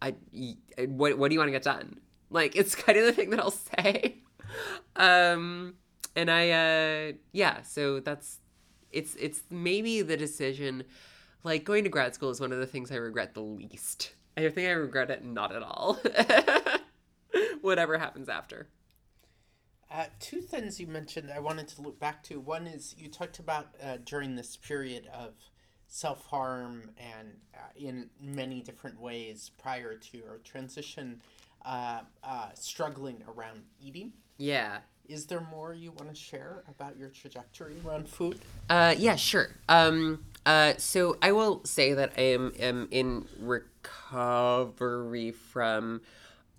I 0.01 0.15
what 0.87 1.17
what 1.17 1.29
do 1.29 1.33
you 1.33 1.39
want 1.39 1.49
to 1.49 1.53
get 1.53 1.63
done? 1.63 1.99
Like 2.29 2.55
it's 2.55 2.75
kind 2.83 2.97
of 2.97 3.05
the 3.05 3.13
thing 3.13 3.31
that 3.31 3.39
I'll 3.39 3.51
say. 3.51 4.17
um 4.95 5.73
and 6.17 6.31
I 6.31 6.49
uh 6.49 7.11
yeah, 7.31 7.61
so 7.61 7.99
that's 8.01 8.39
it's 8.91 9.15
it's 9.15 9.43
maybe 9.49 10.01
the 10.01 10.17
decision 10.17 10.83
like 11.43 11.63
going 11.63 11.83
to 11.83 11.89
grad 11.89 12.15
school 12.15 12.31
is 12.31 12.41
one 12.41 12.51
of 12.51 12.59
the 12.59 12.65
things 12.65 12.91
I 12.91 12.95
regret 12.95 13.35
the 13.35 13.41
least. 13.41 14.13
I 14.35 14.49
think 14.49 14.67
I 14.67 14.71
regret 14.71 15.09
it 15.09 15.23
not 15.23 15.55
at 15.55 15.63
all. 15.63 15.99
Whatever 17.61 17.97
happens 17.97 18.29
after. 18.29 18.67
Uh, 19.89 20.05
two 20.19 20.41
things 20.41 20.79
you 20.79 20.87
mentioned 20.87 21.31
I 21.33 21.39
wanted 21.39 21.67
to 21.69 21.81
look 21.81 21.99
back 21.99 22.23
to. 22.23 22.39
One 22.39 22.67
is 22.67 22.95
you 22.97 23.07
talked 23.09 23.39
about 23.39 23.67
uh, 23.81 23.97
during 24.03 24.35
this 24.35 24.57
period 24.57 25.07
of 25.13 25.33
self 25.87 26.25
harm 26.25 26.89
and 26.97 27.29
uh, 27.55 27.59
in 27.75 28.09
many 28.19 28.61
different 28.61 28.99
ways 28.99 29.51
prior 29.57 29.95
to 29.95 30.17
your 30.17 30.39
transition, 30.43 31.21
uh, 31.63 32.01
uh, 32.23 32.49
struggling 32.55 33.23
around 33.27 33.61
eating. 33.79 34.13
Yeah. 34.37 34.79
Is 35.07 35.25
there 35.25 35.45
more 35.51 35.73
you 35.73 35.91
want 35.91 36.09
to 36.09 36.15
share 36.15 36.63
about 36.67 36.97
your 36.97 37.09
trajectory 37.09 37.75
around 37.85 38.09
food? 38.09 38.39
Uh, 38.69 38.93
yeah, 38.97 39.15
sure. 39.15 39.47
Um, 39.69 40.25
uh, 40.45 40.73
so 40.77 41.17
I 41.21 41.31
will 41.31 41.63
say 41.63 41.93
that 41.93 42.13
I 42.17 42.21
am, 42.21 42.53
am 42.59 42.87
in 42.91 43.25
recovery 43.39 45.31
from 45.31 46.01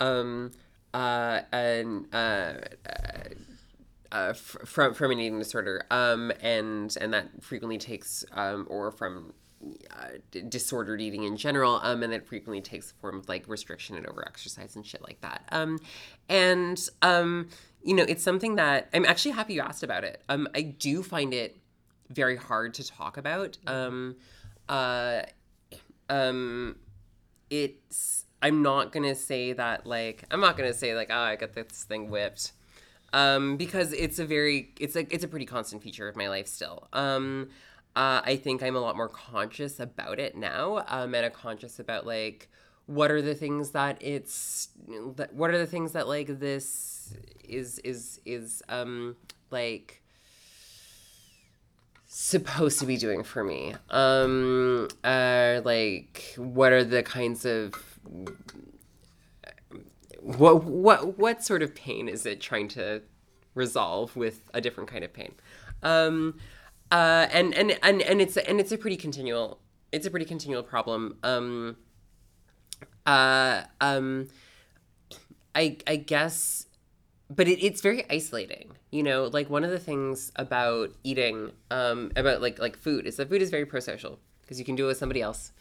um, 0.00 0.52
uh, 0.94 1.40
an, 1.52 2.06
uh, 2.12 2.54
uh, 4.10 4.32
from 4.32 4.94
from 4.94 5.10
an 5.10 5.20
eating 5.20 5.38
disorder, 5.38 5.84
um, 5.90 6.32
and 6.40 6.96
and 6.98 7.12
that 7.12 7.42
frequently 7.42 7.76
takes 7.76 8.24
um, 8.32 8.66
or 8.70 8.90
from 8.90 9.34
uh, 9.90 10.40
disordered 10.48 11.00
eating 11.00 11.24
in 11.24 11.36
general, 11.36 11.80
um, 11.82 12.02
and 12.02 12.12
that 12.12 12.26
frequently 12.26 12.60
takes 12.60 12.92
the 12.92 12.98
form 13.00 13.18
of 13.18 13.28
like 13.28 13.46
restriction 13.48 13.96
and 13.96 14.06
overexercise 14.06 14.76
and 14.76 14.86
shit 14.86 15.02
like 15.02 15.20
that. 15.20 15.42
Um, 15.50 15.78
and 16.28 16.80
um, 17.02 17.48
you 17.82 17.94
know, 17.94 18.04
it's 18.08 18.22
something 18.22 18.56
that 18.56 18.88
I'm 18.92 19.04
actually 19.04 19.32
happy 19.32 19.54
you 19.54 19.60
asked 19.60 19.82
about 19.82 20.04
it. 20.04 20.22
Um, 20.28 20.48
I 20.54 20.62
do 20.62 21.02
find 21.02 21.32
it 21.32 21.58
very 22.10 22.36
hard 22.36 22.74
to 22.74 22.86
talk 22.86 23.16
about. 23.16 23.58
Um, 23.66 24.16
uh, 24.68 25.22
um, 26.08 26.76
it's 27.50 28.24
I'm 28.42 28.62
not 28.62 28.92
gonna 28.92 29.14
say 29.14 29.52
that 29.52 29.86
like 29.86 30.24
I'm 30.30 30.40
not 30.40 30.56
gonna 30.56 30.74
say 30.74 30.94
like 30.94 31.08
oh 31.10 31.18
I 31.18 31.36
got 31.36 31.54
this 31.54 31.84
thing 31.84 32.10
whipped, 32.10 32.52
um, 33.12 33.56
because 33.56 33.92
it's 33.92 34.18
a 34.18 34.24
very 34.24 34.72
it's 34.78 34.94
like 34.94 35.12
it's 35.12 35.24
a 35.24 35.28
pretty 35.28 35.46
constant 35.46 35.82
feature 35.82 36.08
of 36.08 36.16
my 36.16 36.28
life 36.28 36.46
still. 36.46 36.88
Um, 36.92 37.48
uh, 37.96 38.20
I 38.24 38.36
think 38.36 38.62
I'm 38.62 38.76
a 38.76 38.80
lot 38.80 38.96
more 38.96 39.08
conscious 39.08 39.80
about 39.80 40.20
it 40.20 40.36
now, 40.36 40.84
um, 40.88 41.14
and 41.14 41.26
a 41.26 41.30
conscious 41.30 41.78
about 41.78 42.06
like 42.06 42.48
what 42.86 43.10
are 43.10 43.20
the 43.20 43.34
things 43.34 43.70
that 43.70 43.98
it's 44.00 44.68
that 45.16 45.34
what 45.34 45.50
are 45.50 45.58
the 45.58 45.66
things 45.66 45.92
that 45.92 46.08
like 46.08 46.38
this 46.38 46.97
is 47.44 47.78
is 47.80 48.20
is 48.24 48.62
um 48.68 49.16
like 49.50 50.02
supposed 52.06 52.78
to 52.80 52.86
be 52.86 52.96
doing 52.96 53.22
for 53.22 53.44
me. 53.44 53.74
Um 53.90 54.88
uh 55.04 55.60
like 55.64 56.34
what 56.36 56.72
are 56.72 56.84
the 56.84 57.02
kinds 57.02 57.44
of 57.44 57.74
what 60.20 60.64
what 60.64 61.18
what 61.18 61.44
sort 61.44 61.62
of 61.62 61.74
pain 61.74 62.08
is 62.08 62.26
it 62.26 62.40
trying 62.40 62.68
to 62.68 63.02
resolve 63.54 64.16
with 64.16 64.50
a 64.54 64.60
different 64.60 64.88
kind 64.90 65.04
of 65.04 65.12
pain? 65.12 65.34
Um 65.82 66.38
uh 66.90 67.26
and 67.30 67.54
and 67.54 67.78
and, 67.82 68.02
and 68.02 68.20
it's 68.20 68.36
and 68.36 68.60
it's 68.60 68.72
a 68.72 68.78
pretty 68.78 68.96
continual 68.96 69.60
it's 69.92 70.06
a 70.06 70.10
pretty 70.10 70.26
continual 70.26 70.62
problem. 70.62 71.18
Um 71.22 71.76
uh 73.06 73.62
um 73.80 74.28
i 75.54 75.76
i 75.86 75.96
guess 75.96 76.67
but 77.30 77.46
it, 77.46 77.62
it's 77.64 77.80
very 77.80 78.04
isolating 78.10 78.72
you 78.90 79.02
know 79.02 79.24
like 79.32 79.50
one 79.50 79.64
of 79.64 79.70
the 79.70 79.78
things 79.78 80.32
about 80.36 80.90
eating 81.04 81.52
um 81.70 82.10
about 82.16 82.40
like 82.40 82.58
like 82.58 82.76
food 82.76 83.06
is 83.06 83.16
that 83.16 83.28
food 83.28 83.42
is 83.42 83.50
very 83.50 83.66
pro-social 83.66 84.18
because 84.48 84.58
you 84.58 84.64
can 84.64 84.74
do 84.74 84.84
it 84.84 84.88
with 84.88 84.96
somebody 84.96 85.20
else. 85.20 85.52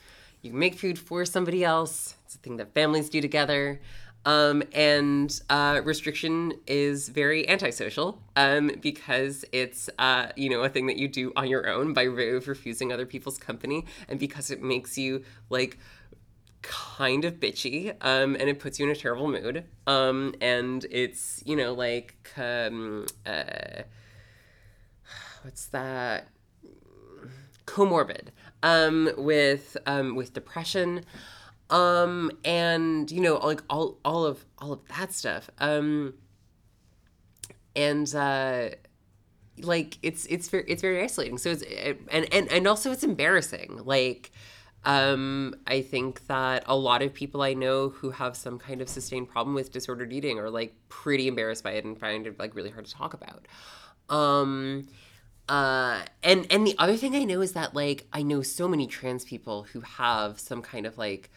You 0.41 0.51
can 0.51 0.59
make 0.59 0.75
food 0.75 0.97
for 0.97 1.25
somebody 1.25 1.63
else. 1.63 2.15
It's 2.23 2.35
a 2.35 2.37
thing 2.37 2.55
that 2.57 2.73
families 2.73 3.09
do 3.09 3.19
together. 3.19 3.81
Um, 4.25 4.63
and 4.73 5.39
uh, 5.49 5.81
restriction 5.83 6.53
is 6.67 7.07
very 7.09 7.47
antisocial 7.47 8.21
um, 8.35 8.71
because 8.81 9.45
it's 9.51 9.89
uh, 9.99 10.27
you 10.35 10.49
know 10.49 10.63
a 10.63 10.69
thing 10.69 10.87
that 10.87 10.97
you 10.97 11.07
do 11.07 11.31
on 11.35 11.47
your 11.47 11.69
own 11.69 11.93
by 11.93 12.07
way 12.07 12.31
of 12.31 12.47
refusing 12.47 12.91
other 12.91 13.05
people's 13.05 13.37
company 13.37 13.85
and 14.09 14.19
because 14.19 14.51
it 14.51 14.61
makes 14.61 14.97
you 14.97 15.23
like 15.49 15.77
kind 16.67 17.23
of 17.23 17.35
bitchy 17.35 17.95
um, 18.01 18.35
and 18.35 18.49
it 18.49 18.59
puts 18.59 18.79
you 18.79 18.85
in 18.85 18.91
a 18.91 18.95
terrible 18.95 19.27
mood. 19.27 19.63
Um, 19.85 20.35
and 20.41 20.85
it's 20.91 21.41
you 21.45 21.55
know 21.55 21.73
like 21.73 22.15
um, 22.37 23.05
uh, 23.25 23.83
what's 25.43 25.67
that? 25.67 26.27
Comorbid 27.65 28.29
um, 28.63 29.09
with 29.17 29.77
um, 29.85 30.15
with 30.15 30.33
depression. 30.33 31.03
Um, 31.69 32.31
and 32.45 33.11
you 33.11 33.21
know 33.21 33.35
like 33.35 33.61
all 33.69 33.97
all 34.03 34.25
of 34.25 34.45
all 34.57 34.73
of 34.73 34.79
that 34.97 35.13
stuff. 35.13 35.49
Um, 35.59 36.13
and 37.75 38.13
uh, 38.13 38.69
like 39.59 39.97
it's 40.01 40.25
it's 40.25 40.49
very 40.49 40.65
it's 40.67 40.81
very 40.81 41.01
isolating. 41.01 41.37
So 41.37 41.51
it's 41.51 41.63
and 42.11 42.33
and 42.33 42.51
and 42.51 42.67
also 42.67 42.91
it's 42.91 43.03
embarrassing. 43.03 43.81
Like 43.83 44.31
um, 44.87 45.53
I 45.67 45.81
think 45.81 46.27
that 46.27 46.63
a 46.65 46.75
lot 46.75 47.01
of 47.01 47.13
people 47.13 47.41
I 47.41 47.53
know 47.53 47.89
who 47.89 48.11
have 48.11 48.37
some 48.37 48.57
kind 48.57 48.81
of 48.81 48.87
sustained 48.87 49.27
problem 49.27 49.53
with 49.53 49.69
disordered 49.69 50.13
eating 50.13 50.39
are 50.39 50.49
like 50.49 50.73
pretty 50.87 51.27
embarrassed 51.27 51.65
by 51.65 51.71
it 51.71 51.83
and 51.83 51.99
find 51.99 52.25
it 52.25 52.39
like 52.39 52.55
really 52.55 52.69
hard 52.69 52.85
to 52.85 52.93
talk 52.93 53.13
about. 53.13 53.49
Um, 54.07 54.87
uh, 55.49 56.03
and 56.23 56.47
and 56.49 56.65
the 56.65 56.73
other 56.77 56.95
thing 56.95 57.17
I 57.17 57.25
know 57.25 57.41
is 57.41 57.51
that 57.51 57.75
like 57.75 58.07
I 58.13 58.23
know 58.23 58.41
so 58.41 58.69
many 58.69 58.87
trans 58.87 59.25
people 59.25 59.63
who 59.63 59.81
have 59.81 60.39
some 60.39 60.61
kind 60.61 60.85
of 60.85 60.97
like 60.97 61.29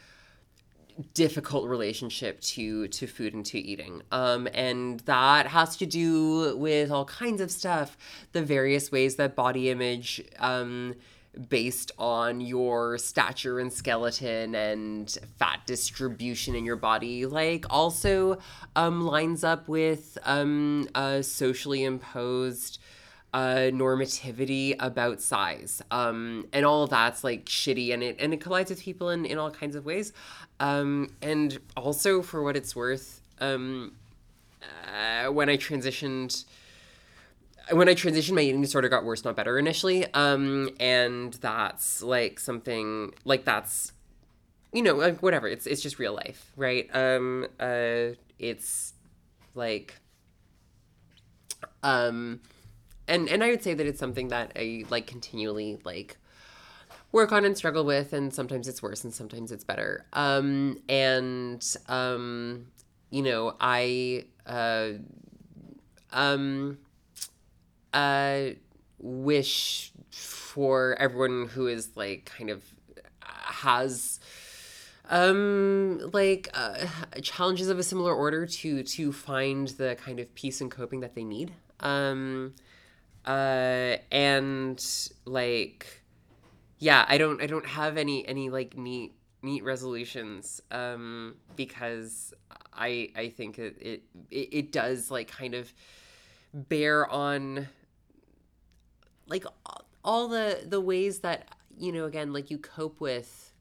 difficult 1.15 1.69
relationship 1.69 2.41
to 2.43 2.87
to 2.87 3.09
food 3.09 3.33
and 3.33 3.47
to 3.47 3.59
eating 3.59 4.03
um 4.13 4.47
and 4.53 5.01
that 5.01 5.47
has 5.47 5.75
to 5.75 5.87
do 5.87 6.55
with 6.59 6.91
all 6.91 7.07
kinds 7.07 7.41
of 7.41 7.51
stuff 7.51 7.97
the 8.33 8.43
various 8.43 8.93
ways 8.93 9.17
that 9.17 9.35
body 9.35 9.71
image 9.71 10.23
um 10.41 10.95
based 11.49 11.93
on 11.99 12.41
your 12.41 12.99
stature 12.99 13.61
and 13.61 13.73
skeleton 13.73 14.55
and 14.55 15.19
fat 15.39 15.61
distribution 15.65 16.55
in 16.55 16.65
your 16.65 16.77
body 16.77 17.25
like 17.25 17.65
also 17.71 18.39
um, 18.75 19.01
lines 19.01 19.45
up 19.45 19.69
with 19.69 20.19
um, 20.25 20.89
a 20.95 21.23
socially 21.23 21.85
imposed 21.85 22.79
uh, 23.33 23.71
normativity 23.73 24.75
about 24.81 25.21
size. 25.21 25.81
Um, 25.93 26.49
and 26.53 26.67
all 26.67 26.89
that's 26.89 27.23
like 27.23 27.45
shitty 27.45 27.95
and 27.95 28.03
it 28.03 28.17
and 28.19 28.35
it 28.35 28.41
collides 28.41 28.71
with 28.71 28.83
people 28.83 29.11
in, 29.11 29.25
in 29.25 29.39
all 29.39 29.53
kinds 29.53 29.77
of 29.77 29.85
ways. 29.85 30.13
Um, 30.59 31.15
and 31.23 31.59
also 31.77 32.23
for 32.23 32.43
what 32.43 32.57
it's 32.57 32.75
worth 32.75 33.21
um, 33.41 33.93
uh, 34.63 35.29
when 35.29 35.49
i 35.49 35.57
transitioned 35.57 36.45
when 37.73 37.89
I 37.89 37.95
transitioned, 37.95 38.35
my 38.35 38.43
eating 38.43 38.61
disorder 38.63 38.89
got 38.89 39.05
worse, 39.05 39.25
not 39.25 39.37
better 39.37 39.59
initially. 39.59 40.07
Um, 40.15 40.71
and 40.79 41.33
that's 41.35 42.03
like 42.03 42.41
something 42.41 43.15
like 43.25 43.45
that's, 43.45 43.93
you 44.73 44.83
know, 44.83 44.95
like 44.95 45.23
whatever. 45.23 45.49
It's 45.49 45.67
it's 45.67 45.83
just 45.83 45.99
real 45.99 46.15
life, 46.15 46.53
right? 46.57 46.89
Um, 46.95 47.47
uh, 47.59 48.15
it's 48.39 48.95
like, 49.55 49.95
um, 51.83 52.41
and 53.09 53.29
and 53.29 53.43
I 53.43 53.51
would 53.51 53.63
say 53.63 53.75
that 53.75 53.87
it's 53.87 53.99
something 53.99 54.29
that 54.29 54.53
I 54.57 54.85
like 54.91 55.07
continually 55.07 55.79
like 55.85 56.17
work 57.13 57.33
on 57.33 57.45
and 57.45 57.57
struggle 57.57 57.85
with, 57.85 58.13
and 58.13 58.33
sometimes 58.33 58.69
it's 58.69 58.83
worse, 58.83 59.05
and 59.05 59.13
sometimes 59.13 59.53
it's 59.53 59.65
better. 59.65 60.07
Um, 60.13 60.79
and 60.89 61.65
um, 61.89 62.67
you 63.11 63.23
know, 63.23 63.57
I 63.61 64.27
uh, 64.47 64.93
um 66.13 66.79
uh, 67.93 68.51
wish 68.99 69.93
for 70.11 70.97
everyone 70.99 71.49
who 71.49 71.67
is 71.67 71.97
like 71.97 72.31
kind 72.37 72.51
of 72.51 72.63
has 73.23 74.21
um 75.09 75.99
like 76.13 76.49
uh, 76.55 76.87
challenges 77.23 77.69
of 77.69 77.79
a 77.79 77.83
similar 77.83 78.15
order 78.15 78.47
to 78.47 78.83
to 78.83 79.13
find 79.13 79.69
the 79.69 79.97
kind 80.05 80.21
of 80.21 80.33
peace 80.35 80.61
and 80.61 80.71
coping 80.71 81.01
that 81.01 81.15
they 81.15 81.25
need. 81.25 81.53
Um 81.81 82.55
uh 83.27 83.97
and 84.11 84.83
like 85.27 86.03
yeah 86.79 87.05
i 87.09 87.19
don't 87.19 87.43
i 87.43 87.47
don't 87.47 87.67
have 87.67 87.99
any 87.99 88.27
any 88.27 88.49
like 88.49 88.79
neat 88.79 89.13
neat 89.43 89.63
resolutions 89.63 90.63
um 90.71 91.35
because 91.55 92.33
i 92.73 93.11
i 93.15 93.29
think 93.29 93.59
it 93.59 93.77
it, 93.79 94.03
it 94.31 94.73
does 94.73 95.11
like 95.11 95.29
kind 95.29 95.55
of 95.55 95.71
bear 96.55 97.07
on 97.11 97.69
like 99.31 99.45
all 100.05 100.29
the 100.29 100.61
the 100.67 100.81
ways 100.81 101.21
that 101.21 101.49
you 101.79 101.93
know 101.93 102.05
again 102.05 102.33
like 102.33 102.51
you 102.51 102.59
cope 102.59 103.01
with 103.01 103.53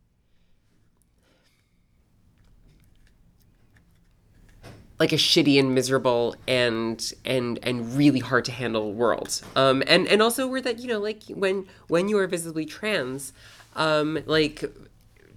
like 4.99 5.13
a 5.13 5.15
shitty 5.15 5.57
and 5.57 5.73
miserable 5.73 6.35
and 6.47 7.13
and 7.23 7.59
and 7.63 7.95
really 7.95 8.19
hard 8.19 8.43
to 8.43 8.51
handle 8.51 8.93
world 8.93 9.41
um 9.55 9.81
and 9.87 10.07
and 10.07 10.21
also 10.21 10.47
where 10.47 10.59
that 10.59 10.79
you 10.79 10.87
know 10.87 10.99
like 10.99 11.23
when 11.29 11.65
when 11.87 12.09
you 12.09 12.17
are 12.17 12.27
visibly 12.27 12.65
trans 12.65 13.31
um 13.75 14.19
like 14.25 14.63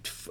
f- 0.05 0.29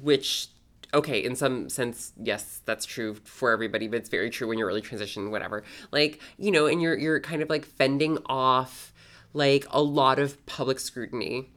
which 0.00 0.48
okay, 0.94 1.22
in 1.22 1.34
some 1.34 1.68
sense, 1.68 2.12
yes, 2.22 2.60
that's 2.66 2.84
true 2.84 3.14
for 3.24 3.50
everybody, 3.50 3.88
but 3.88 3.96
it's 3.96 4.08
very 4.08 4.30
true 4.30 4.48
when 4.48 4.58
you're 4.58 4.68
early 4.68 4.82
transition, 4.82 5.30
whatever. 5.30 5.64
Like, 5.90 6.20
you 6.36 6.50
know, 6.50 6.66
and 6.66 6.82
you're 6.82 6.96
you're 6.96 7.20
kind 7.20 7.42
of 7.42 7.48
like 7.48 7.64
fending 7.64 8.18
off 8.26 8.91
like 9.32 9.66
a 9.70 9.82
lot 9.82 10.18
of 10.18 10.44
public 10.46 10.78
scrutiny. 10.78 11.48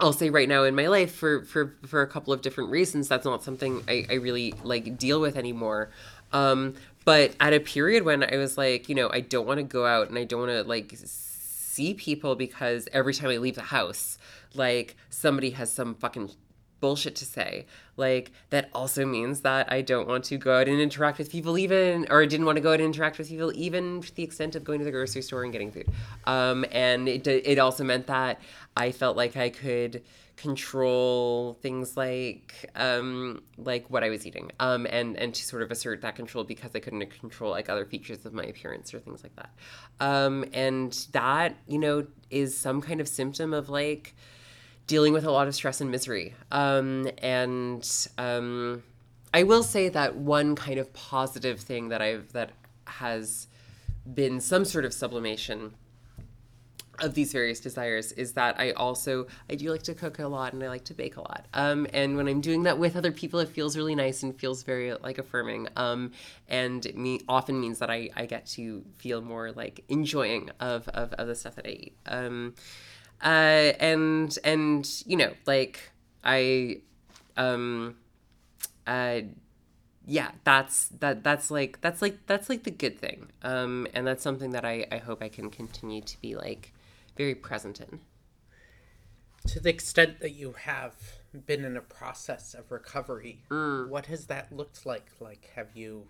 I'll 0.00 0.12
say 0.12 0.30
right 0.30 0.48
now 0.48 0.62
in 0.62 0.76
my 0.76 0.86
life 0.86 1.12
for 1.12 1.42
for 1.44 1.76
for 1.86 2.02
a 2.02 2.06
couple 2.06 2.32
of 2.32 2.40
different 2.40 2.70
reasons 2.70 3.08
that's 3.08 3.24
not 3.24 3.42
something 3.42 3.82
I, 3.88 4.06
I 4.08 4.14
really 4.14 4.54
like 4.62 4.96
deal 4.96 5.20
with 5.20 5.36
anymore. 5.36 5.90
Um, 6.32 6.74
but 7.04 7.34
at 7.40 7.52
a 7.52 7.60
period 7.60 8.04
when 8.04 8.22
I 8.22 8.36
was 8.36 8.58
like, 8.58 8.88
you 8.88 8.94
know, 8.94 9.10
I 9.10 9.20
don't 9.20 9.46
want 9.46 9.58
to 9.58 9.64
go 9.64 9.86
out 9.86 10.08
and 10.08 10.18
I 10.18 10.24
don't 10.24 10.40
want 10.40 10.52
to 10.52 10.62
like 10.62 10.92
see 10.94 11.94
people 11.94 12.36
because 12.36 12.86
every 12.92 13.14
time 13.14 13.30
I 13.30 13.38
leave 13.38 13.54
the 13.54 13.62
house, 13.62 14.18
like 14.54 14.94
somebody 15.10 15.50
has 15.50 15.72
some 15.72 15.94
fucking 15.94 16.30
bullshit 16.80 17.16
to 17.16 17.24
say. 17.24 17.66
Like 17.96 18.30
that 18.50 18.70
also 18.72 19.04
means 19.04 19.40
that 19.40 19.70
I 19.72 19.82
don't 19.82 20.06
want 20.06 20.24
to 20.24 20.36
go 20.36 20.60
out 20.60 20.68
and 20.68 20.80
interact 20.80 21.18
with 21.18 21.30
people 21.30 21.58
even 21.58 22.06
or 22.10 22.22
I 22.22 22.26
didn't 22.26 22.46
want 22.46 22.56
to 22.56 22.62
go 22.62 22.72
out 22.72 22.80
and 22.80 22.84
interact 22.84 23.18
with 23.18 23.28
people 23.28 23.52
even 23.54 24.02
to 24.02 24.14
the 24.14 24.22
extent 24.22 24.54
of 24.54 24.64
going 24.64 24.78
to 24.78 24.84
the 24.84 24.92
grocery 24.92 25.22
store 25.22 25.42
and 25.42 25.52
getting 25.52 25.72
food. 25.72 25.88
Um, 26.24 26.64
and 26.72 27.08
it 27.08 27.26
it 27.26 27.58
also 27.58 27.84
meant 27.84 28.06
that 28.06 28.40
I 28.76 28.92
felt 28.92 29.16
like 29.16 29.36
I 29.36 29.50
could 29.50 30.02
control 30.38 31.58
things 31.62 31.96
like 31.96 32.70
um, 32.76 33.42
like 33.56 33.90
what 33.90 34.04
I 34.04 34.08
was 34.08 34.24
eating 34.24 34.52
um, 34.60 34.86
and 34.88 35.16
and 35.16 35.34
to 35.34 35.44
sort 35.44 35.62
of 35.62 35.70
assert 35.72 36.00
that 36.02 36.14
control 36.14 36.44
because 36.44 36.70
I 36.74 36.78
couldn't 36.78 37.04
control 37.18 37.50
like 37.50 37.68
other 37.68 37.84
features 37.84 38.24
of 38.24 38.32
my 38.32 38.44
appearance 38.44 38.94
or 38.94 39.00
things 39.00 39.24
like 39.24 39.34
that. 39.36 39.50
Um, 40.00 40.44
and 40.54 40.92
that 41.12 41.56
you 41.66 41.78
know 41.78 42.06
is 42.30 42.56
some 42.56 42.80
kind 42.80 43.00
of 43.00 43.08
symptom 43.08 43.52
of 43.52 43.68
like 43.68 44.14
dealing 44.88 45.12
with 45.12 45.24
a 45.24 45.30
lot 45.30 45.46
of 45.46 45.54
stress 45.54 45.80
and 45.80 45.90
misery. 45.92 46.34
Um, 46.50 47.08
and 47.18 48.08
um, 48.18 48.82
I 49.32 49.44
will 49.44 49.62
say 49.62 49.88
that 49.90 50.16
one 50.16 50.56
kind 50.56 50.80
of 50.80 50.92
positive 50.92 51.60
thing 51.60 51.90
that 51.90 52.02
I've 52.02 52.32
that 52.32 52.50
has 52.86 53.46
been 54.12 54.40
some 54.40 54.64
sort 54.64 54.84
of 54.84 54.92
sublimation 54.92 55.74
of 57.00 57.14
these 57.14 57.30
various 57.30 57.60
desires 57.60 58.10
is 58.12 58.32
that 58.32 58.58
I 58.58 58.72
also 58.72 59.28
I 59.48 59.54
do 59.54 59.70
like 59.70 59.82
to 59.84 59.94
cook 59.94 60.18
a 60.18 60.26
lot 60.26 60.52
and 60.52 60.64
I 60.64 60.68
like 60.68 60.84
to 60.86 60.94
bake 60.94 61.16
a 61.16 61.20
lot. 61.20 61.46
Um, 61.54 61.86
and 61.92 62.16
when 62.16 62.26
I'm 62.26 62.40
doing 62.40 62.64
that 62.64 62.78
with 62.78 62.96
other 62.96 63.12
people, 63.12 63.38
it 63.40 63.48
feels 63.48 63.76
really 63.76 63.94
nice 63.94 64.22
and 64.22 64.34
feels 64.34 64.62
very 64.62 64.94
like 64.94 65.18
affirming. 65.18 65.68
Um, 65.76 66.12
and 66.48 66.84
it 66.86 66.96
me 66.96 67.20
often 67.28 67.60
means 67.60 67.78
that 67.78 67.90
I, 67.90 68.10
I 68.16 68.26
get 68.26 68.46
to 68.46 68.84
feel 68.96 69.20
more 69.20 69.52
like 69.52 69.84
enjoying 69.88 70.50
of, 70.58 70.88
of, 70.88 71.12
of 71.12 71.28
the 71.28 71.34
stuff 71.34 71.54
that 71.56 71.66
I 71.66 71.70
eat. 71.70 71.96
Um, 72.06 72.54
uh, 73.22 73.72
and 73.80 74.38
and 74.44 75.02
you 75.06 75.16
know 75.16 75.32
like 75.46 75.90
I 76.24 76.80
um 77.36 77.96
uh 78.86 79.20
yeah 80.06 80.30
that's 80.44 80.88
that 81.00 81.22
that's 81.22 81.50
like 81.50 81.80
that's 81.80 82.02
like 82.02 82.26
that's 82.26 82.48
like 82.48 82.64
the 82.64 82.70
good 82.70 82.98
thing. 82.98 83.28
Um 83.42 83.86
and 83.94 84.06
that's 84.06 84.22
something 84.22 84.50
that 84.50 84.64
i 84.64 84.86
i 84.90 84.96
hope 84.98 85.22
i 85.22 85.28
can 85.28 85.50
continue 85.50 86.00
to 86.00 86.20
be 86.20 86.34
like 86.34 86.72
very 87.16 87.34
present 87.34 87.80
in. 87.80 88.00
To 89.48 89.60
the 89.60 89.70
extent 89.70 90.20
that 90.20 90.32
you 90.32 90.52
have 90.52 90.94
been 91.46 91.64
in 91.64 91.76
a 91.76 91.80
process 91.80 92.54
of 92.54 92.70
recovery, 92.70 93.42
what 93.88 94.06
has 94.06 94.26
that 94.26 94.52
looked 94.52 94.84
like? 94.84 95.10
Like, 95.20 95.50
have 95.54 95.68
you, 95.74 96.08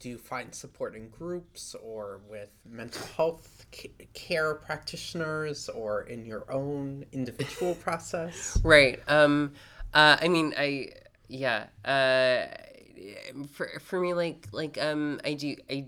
do 0.00 0.08
you 0.08 0.18
find 0.18 0.54
support 0.54 0.96
in 0.96 1.08
groups 1.10 1.76
or 1.82 2.20
with 2.28 2.50
mental 2.68 3.06
health 3.16 3.66
c- 3.72 3.92
care 4.14 4.54
practitioners 4.54 5.68
or 5.68 6.02
in 6.02 6.24
your 6.24 6.50
own 6.50 7.04
individual 7.12 7.74
process? 7.86 8.58
right 8.64 8.98
um 9.08 9.52
uh 9.94 10.16
i 10.20 10.26
mean 10.28 10.52
i 10.58 10.88
yeah 11.28 11.66
uh 11.84 12.46
for 13.52 13.68
for 13.80 14.00
me 14.00 14.14
like 14.14 14.46
like 14.52 14.78
um 14.80 15.20
i 15.24 15.34
do 15.34 15.54
i 15.70 15.86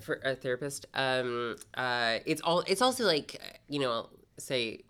for 0.00 0.20
a 0.24 0.34
therapist 0.34 0.86
um 0.94 1.56
uh 1.74 2.18
it's 2.26 2.40
all 2.42 2.62
it's 2.66 2.82
also 2.82 3.04
like 3.04 3.40
you 3.68 3.78
know 3.80 4.08
say 4.38 4.80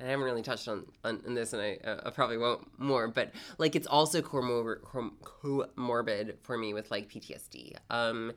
I 0.00 0.06
haven't 0.06 0.24
really 0.24 0.42
touched 0.42 0.68
on, 0.68 0.86
on, 1.04 1.22
on 1.26 1.34
this, 1.34 1.52
and 1.52 1.60
I, 1.60 1.78
uh, 1.84 2.00
I 2.06 2.10
probably 2.10 2.38
won't 2.38 2.66
more. 2.78 3.08
But 3.08 3.32
like, 3.58 3.76
it's 3.76 3.86
also 3.86 4.22
comorbid, 4.22 4.82
com- 4.82 5.16
comorbid 5.22 6.36
for 6.42 6.56
me 6.56 6.72
with 6.72 6.90
like 6.90 7.10
PTSD, 7.10 7.74
um, 7.90 8.32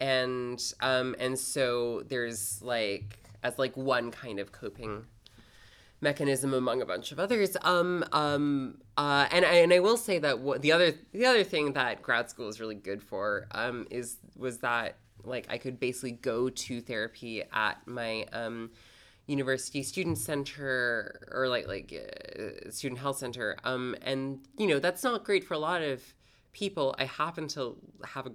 and 0.00 0.62
um, 0.80 1.14
and 1.18 1.38
so 1.38 2.02
there's 2.08 2.60
like 2.62 3.18
as 3.42 3.58
like 3.58 3.76
one 3.76 4.10
kind 4.10 4.38
of 4.38 4.50
coping 4.50 5.04
mechanism 6.00 6.54
among 6.54 6.82
a 6.82 6.86
bunch 6.86 7.12
of 7.12 7.18
others. 7.18 7.56
Um, 7.62 8.04
um, 8.12 8.78
uh, 8.96 9.26
and 9.30 9.44
I, 9.44 9.54
and 9.56 9.72
I 9.72 9.80
will 9.80 9.96
say 9.96 10.18
that 10.20 10.40
what, 10.40 10.62
the 10.62 10.72
other 10.72 10.92
the 11.12 11.26
other 11.26 11.44
thing 11.44 11.72
that 11.74 12.02
grad 12.02 12.30
school 12.30 12.48
is 12.48 12.60
really 12.60 12.74
good 12.74 13.02
for 13.02 13.46
um, 13.52 13.86
is 13.90 14.18
was 14.36 14.58
that 14.58 14.96
like 15.24 15.46
I 15.48 15.58
could 15.58 15.80
basically 15.80 16.12
go 16.12 16.48
to 16.48 16.80
therapy 16.80 17.42
at 17.52 17.78
my 17.86 18.26
um, 18.32 18.70
university 19.26 19.82
student 19.82 20.18
center 20.18 21.28
or 21.32 21.48
like 21.48 21.66
like 21.66 21.94
uh, 21.94 22.70
student 22.70 23.00
health 23.00 23.18
center. 23.18 23.56
Um, 23.64 23.96
and 24.02 24.40
you 24.58 24.66
know 24.66 24.78
that's 24.78 25.02
not 25.02 25.24
great 25.24 25.44
for 25.44 25.54
a 25.54 25.58
lot 25.58 25.82
of 25.82 26.02
people. 26.52 26.94
I 26.98 27.04
happen 27.04 27.48
to 27.48 27.76
have 28.04 28.26
a 28.26 28.32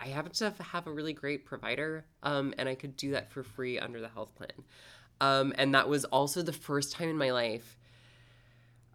I 0.00 0.08
happen 0.08 0.32
to 0.32 0.52
have 0.72 0.86
a 0.86 0.92
really 0.92 1.12
great 1.12 1.44
provider, 1.44 2.04
um, 2.22 2.52
and 2.58 2.68
I 2.68 2.74
could 2.74 2.96
do 2.96 3.12
that 3.12 3.32
for 3.32 3.42
free 3.42 3.78
under 3.78 4.00
the 4.00 4.08
health 4.08 4.34
plan. 4.34 4.50
Um, 5.20 5.54
and 5.56 5.74
that 5.74 5.88
was 5.88 6.04
also 6.04 6.42
the 6.42 6.52
first 6.52 6.92
time 6.92 7.08
in 7.08 7.16
my 7.16 7.30
life 7.30 7.78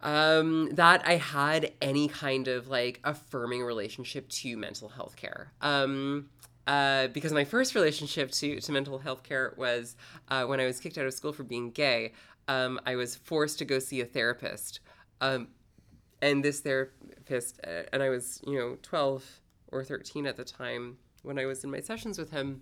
um, 0.02 0.70
that 0.72 1.06
I 1.06 1.16
had 1.16 1.72
any 1.80 2.08
kind 2.08 2.48
of 2.48 2.68
like 2.68 3.00
affirming 3.04 3.62
relationship 3.62 4.28
to 4.28 4.56
mental 4.56 4.88
health 4.88 5.16
care. 5.16 5.52
Um, 5.60 6.28
uh, 6.70 7.08
because 7.08 7.32
my 7.32 7.42
first 7.42 7.74
relationship 7.74 8.30
to, 8.30 8.60
to 8.60 8.70
mental 8.70 9.00
health 9.00 9.24
care 9.24 9.54
was 9.56 9.96
uh, 10.28 10.44
when 10.44 10.60
I 10.60 10.66
was 10.66 10.78
kicked 10.78 10.98
out 10.98 11.06
of 11.06 11.12
school 11.12 11.32
for 11.32 11.42
being 11.42 11.72
gay. 11.72 12.12
Um, 12.46 12.78
I 12.86 12.94
was 12.94 13.16
forced 13.16 13.58
to 13.58 13.64
go 13.64 13.80
see 13.80 14.00
a 14.00 14.04
therapist. 14.04 14.78
Um, 15.20 15.48
and 16.22 16.44
this 16.44 16.60
therapist, 16.60 17.58
uh, 17.66 17.82
and 17.92 18.04
I 18.04 18.08
was, 18.08 18.40
you 18.46 18.56
know, 18.56 18.78
12 18.82 19.40
or 19.72 19.82
13 19.82 20.28
at 20.28 20.36
the 20.36 20.44
time 20.44 20.98
when 21.24 21.40
I 21.40 21.46
was 21.46 21.64
in 21.64 21.72
my 21.72 21.80
sessions 21.80 22.18
with 22.18 22.30
him 22.30 22.60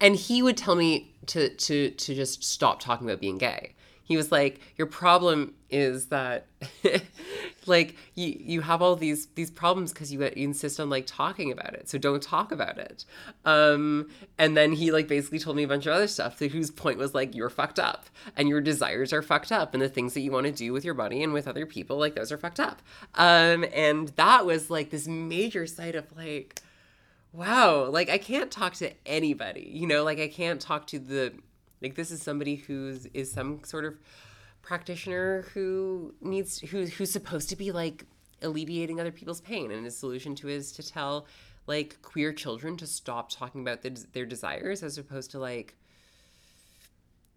and 0.00 0.16
he 0.16 0.42
would 0.42 0.56
tell 0.56 0.74
me 0.74 1.14
to 1.26 1.48
to 1.56 1.90
to 1.90 2.14
just 2.14 2.42
stop 2.42 2.80
talking 2.80 3.06
about 3.06 3.20
being 3.20 3.38
gay 3.38 3.74
he 4.04 4.16
was 4.16 4.30
like 4.30 4.60
your 4.76 4.86
problem 4.86 5.54
is 5.70 6.06
that 6.06 6.46
like 7.66 7.96
you 8.14 8.36
you 8.38 8.60
have 8.60 8.80
all 8.80 8.94
these 8.94 9.26
these 9.34 9.50
problems 9.50 9.92
because 9.92 10.12
you, 10.12 10.20
you 10.20 10.30
insist 10.36 10.78
on 10.78 10.88
like 10.88 11.06
talking 11.06 11.50
about 11.50 11.74
it 11.74 11.88
so 11.88 11.98
don't 11.98 12.22
talk 12.22 12.52
about 12.52 12.78
it. 12.78 13.04
Um 13.44 14.08
and 14.38 14.56
then 14.56 14.72
he 14.72 14.92
like 14.92 15.08
basically 15.08 15.40
told 15.40 15.56
me 15.56 15.64
a 15.64 15.68
bunch 15.68 15.86
of 15.86 15.94
other 15.94 16.06
stuff 16.06 16.38
whose 16.38 16.70
point 16.70 16.98
was 16.98 17.14
like 17.14 17.34
you're 17.34 17.50
fucked 17.50 17.80
up 17.80 18.06
and 18.36 18.48
your 18.48 18.60
desires 18.60 19.12
are 19.12 19.22
fucked 19.22 19.50
up 19.50 19.74
and 19.74 19.82
the 19.82 19.88
things 19.88 20.14
that 20.14 20.20
you 20.20 20.30
want 20.30 20.46
to 20.46 20.52
do 20.52 20.72
with 20.72 20.84
your 20.84 20.94
body 20.94 21.22
and 21.22 21.32
with 21.32 21.48
other 21.48 21.66
people 21.66 21.96
like 21.96 22.14
those 22.14 22.30
are 22.30 22.38
fucked 22.38 22.60
up. 22.60 22.82
Um 23.14 23.64
and 23.72 24.08
that 24.10 24.46
was 24.46 24.70
like 24.70 24.90
this 24.90 25.08
major 25.08 25.66
side 25.66 25.94
of 25.94 26.04
like 26.16 26.60
wow 27.32 27.86
like 27.86 28.08
i 28.08 28.16
can't 28.16 28.52
talk 28.52 28.74
to 28.74 28.92
anybody 29.04 29.68
you 29.74 29.88
know 29.88 30.04
like 30.04 30.20
i 30.20 30.28
can't 30.28 30.60
talk 30.60 30.86
to 30.86 31.00
the 31.00 31.32
like 31.84 31.94
this 31.96 32.10
is 32.10 32.22
somebody 32.22 32.56
who's 32.56 33.06
is 33.12 33.30
some 33.30 33.62
sort 33.62 33.84
of 33.84 33.94
practitioner 34.62 35.42
who 35.52 36.14
needs 36.22 36.58
who 36.60 36.86
who's 36.86 37.12
supposed 37.12 37.50
to 37.50 37.56
be 37.56 37.70
like 37.70 38.06
alleviating 38.42 38.98
other 38.98 39.12
people's 39.12 39.42
pain. 39.42 39.70
And 39.70 39.84
his 39.84 39.96
solution 39.96 40.34
to 40.36 40.48
is 40.48 40.72
to 40.72 40.82
tell 40.82 41.26
like 41.66 42.00
queer 42.00 42.32
children 42.32 42.78
to 42.78 42.86
stop 42.86 43.30
talking 43.30 43.60
about 43.60 43.82
their, 43.82 43.92
their 44.14 44.24
desires 44.24 44.82
as 44.82 44.96
opposed 44.96 45.30
to 45.32 45.38
like 45.38 45.76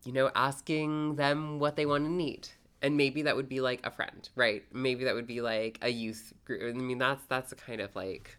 you 0.05 0.13
know 0.13 0.31
asking 0.33 1.15
them 1.15 1.59
what 1.59 1.75
they 1.75 1.85
want 1.85 2.05
to 2.05 2.11
need. 2.11 2.47
And 2.81 2.95
maybe 2.95 3.23
that 3.23 3.35
would 3.35 3.49
be 3.49 3.59
like 3.59 3.85
a 3.85 3.91
friend 3.91 4.29
right? 4.37 4.63
Maybe 4.71 5.03
that 5.03 5.13
would 5.13 5.27
be 5.27 5.41
like 5.41 5.77
a 5.81 5.89
youth 5.89 6.31
group. 6.45 6.61
I 6.63 6.79
mean 6.79 6.99
that's 6.99 7.25
that's 7.25 7.51
a 7.51 7.57
kind 7.57 7.81
of 7.81 7.93
like 7.97 8.37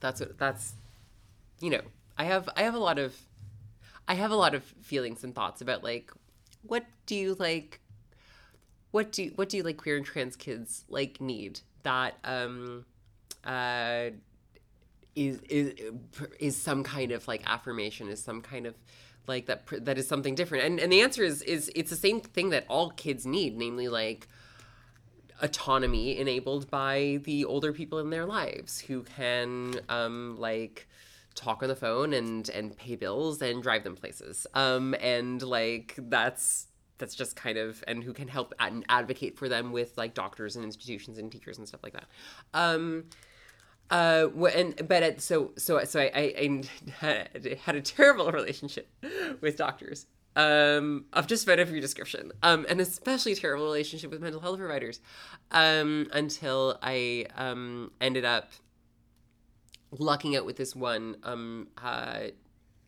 that's 0.00 0.18
what 0.18 0.36
that's 0.36 0.74
you 1.60 1.70
know 1.70 1.82
i 2.18 2.24
have 2.24 2.48
i 2.56 2.62
have 2.62 2.74
a 2.74 2.78
lot 2.78 2.98
of 2.98 3.14
i 4.08 4.14
have 4.14 4.30
a 4.30 4.36
lot 4.36 4.54
of 4.54 4.62
feelings 4.62 5.24
and 5.24 5.34
thoughts 5.34 5.60
about 5.60 5.82
like 5.82 6.12
what 6.62 6.84
do 7.06 7.14
you 7.14 7.34
like 7.34 7.80
what 8.90 9.12
do 9.12 9.30
what 9.36 9.48
do 9.48 9.56
you 9.56 9.62
like 9.62 9.76
queer 9.76 9.96
and 9.96 10.06
trans 10.06 10.36
kids 10.36 10.84
like 10.88 11.20
need 11.20 11.60
that 11.82 12.14
um 12.24 12.84
uh 13.44 14.10
is 15.14 15.40
is 15.48 15.74
is 16.38 16.56
some 16.56 16.82
kind 16.82 17.12
of 17.12 17.26
like 17.28 17.42
affirmation 17.46 18.08
is 18.08 18.22
some 18.22 18.40
kind 18.40 18.66
of 18.66 18.74
like 19.26 19.46
that 19.46 19.66
that 19.84 19.98
is 19.98 20.06
something 20.08 20.34
different? 20.34 20.64
And 20.64 20.80
and 20.80 20.92
the 20.92 21.00
answer 21.00 21.22
is 21.22 21.42
is 21.42 21.70
it's 21.74 21.90
the 21.90 21.96
same 21.96 22.20
thing 22.20 22.50
that 22.50 22.64
all 22.68 22.90
kids 22.90 23.26
need 23.26 23.56
namely 23.56 23.88
like 23.88 24.28
autonomy 25.40 26.18
enabled 26.18 26.70
by 26.70 27.20
the 27.24 27.44
older 27.44 27.72
people 27.72 27.98
in 27.98 28.10
their 28.10 28.26
lives 28.26 28.80
who 28.80 29.02
can 29.02 29.74
um 29.88 30.36
like 30.38 30.88
talk 31.34 31.62
on 31.62 31.68
the 31.68 31.76
phone 31.76 32.12
and 32.12 32.48
and 32.50 32.76
pay 32.76 32.96
bills 32.96 33.40
and 33.42 33.62
drive 33.62 33.84
them 33.84 33.96
places. 33.96 34.46
Um 34.54 34.94
and 35.00 35.42
like 35.42 35.94
that's 35.98 36.66
that's 36.98 37.14
just 37.14 37.34
kind 37.34 37.58
of 37.58 37.82
and 37.88 38.04
who 38.04 38.12
can 38.12 38.28
help 38.28 38.54
and 38.58 38.84
advocate 38.88 39.36
for 39.36 39.48
them 39.48 39.72
with 39.72 39.96
like 39.96 40.14
doctors 40.14 40.56
and 40.56 40.64
institutions 40.64 41.18
and 41.18 41.32
teachers 41.32 41.58
and 41.58 41.66
stuff 41.66 41.82
like 41.82 41.94
that. 41.94 42.06
Um 42.54 43.04
uh 43.90 44.28
and 44.54 44.88
but 44.88 45.02
at, 45.02 45.20
so 45.20 45.52
so 45.56 45.82
so 45.84 46.00
I, 46.00 46.10
I, 46.14 46.64
I 47.00 47.54
had 47.64 47.76
a 47.76 47.80
terrible 47.80 48.30
relationship 48.32 48.88
with 49.40 49.56
doctors 49.56 50.06
um 50.34 51.04
of 51.12 51.26
just 51.26 51.44
about 51.44 51.58
every 51.58 51.78
description 51.80 52.32
um 52.42 52.64
and 52.70 52.80
especially 52.80 53.34
terrible 53.34 53.66
relationship 53.66 54.10
with 54.10 54.22
mental 54.22 54.40
health 54.40 54.58
providers 54.58 55.00
um 55.50 56.08
until 56.12 56.78
i 56.82 57.26
um 57.36 57.90
ended 58.00 58.24
up 58.24 58.50
lucking 59.98 60.36
out 60.36 60.44
with 60.44 60.56
this 60.56 60.74
one 60.74 61.16
um 61.22 61.68
uh 61.82 62.24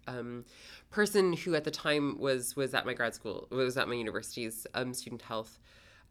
um 0.07 0.45
person 0.91 1.33
who 1.33 1.55
at 1.55 1.65
the 1.65 1.71
time 1.71 2.19
was 2.19 2.57
was 2.57 2.75
at 2.75 2.87
my 2.87 2.95
grad 2.95 3.15
school 3.15 3.47
was 3.51 3.77
at 3.77 3.89
my 3.89 3.95
university's 3.95 4.67
um 4.75 4.93
student 4.95 5.23
health 5.23 5.59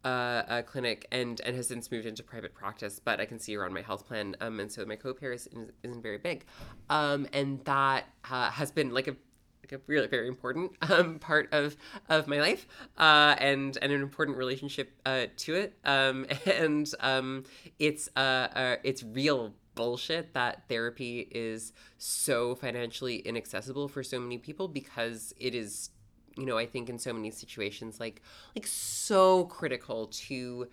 uh, 0.04 0.42
uh, 0.48 0.62
clinic 0.62 1.06
and 1.10 1.40
and 1.46 1.56
has 1.56 1.68
since 1.68 1.90
moved 1.90 2.06
into 2.06 2.22
private 2.22 2.54
practice, 2.54 3.00
but 3.02 3.20
I 3.20 3.24
can 3.24 3.38
see 3.38 3.54
her 3.54 3.64
on 3.64 3.72
my 3.72 3.80
health 3.80 4.06
plan, 4.06 4.36
um, 4.40 4.60
and 4.60 4.70
so 4.70 4.84
my 4.84 4.96
co-payer 4.96 5.32
is, 5.32 5.48
isn't 5.82 6.02
very 6.02 6.18
big, 6.18 6.44
um, 6.90 7.26
and 7.32 7.64
that 7.64 8.04
uh, 8.30 8.50
has 8.50 8.70
been 8.70 8.92
like 8.92 9.08
a 9.08 9.16
like 9.62 9.72
a 9.72 9.82
really 9.86 10.06
very 10.06 10.28
important 10.28 10.72
um, 10.90 11.18
part 11.18 11.48
of 11.52 11.76
of 12.08 12.28
my 12.28 12.38
life, 12.38 12.66
uh, 12.98 13.34
and 13.38 13.78
and 13.80 13.92
an 13.92 14.02
important 14.02 14.36
relationship 14.36 14.92
uh, 15.06 15.26
to 15.38 15.54
it, 15.54 15.78
um, 15.84 16.26
and 16.46 16.92
um, 17.00 17.44
it's 17.78 18.08
uh, 18.16 18.48
uh, 18.54 18.76
it's 18.84 19.02
real 19.02 19.54
bullshit 19.74 20.34
that 20.34 20.68
therapy 20.68 21.28
is 21.30 21.72
so 21.98 22.54
financially 22.54 23.16
inaccessible 23.18 23.88
for 23.88 24.02
so 24.02 24.20
many 24.20 24.38
people 24.38 24.68
because 24.68 25.34
it 25.38 25.54
is 25.54 25.90
you 26.36 26.46
know, 26.46 26.58
I 26.58 26.66
think 26.66 26.88
in 26.88 26.98
so 26.98 27.12
many 27.12 27.30
situations, 27.30 28.00
like 28.00 28.20
like 28.56 28.66
so 28.66 29.44
critical 29.44 30.08
to 30.08 30.68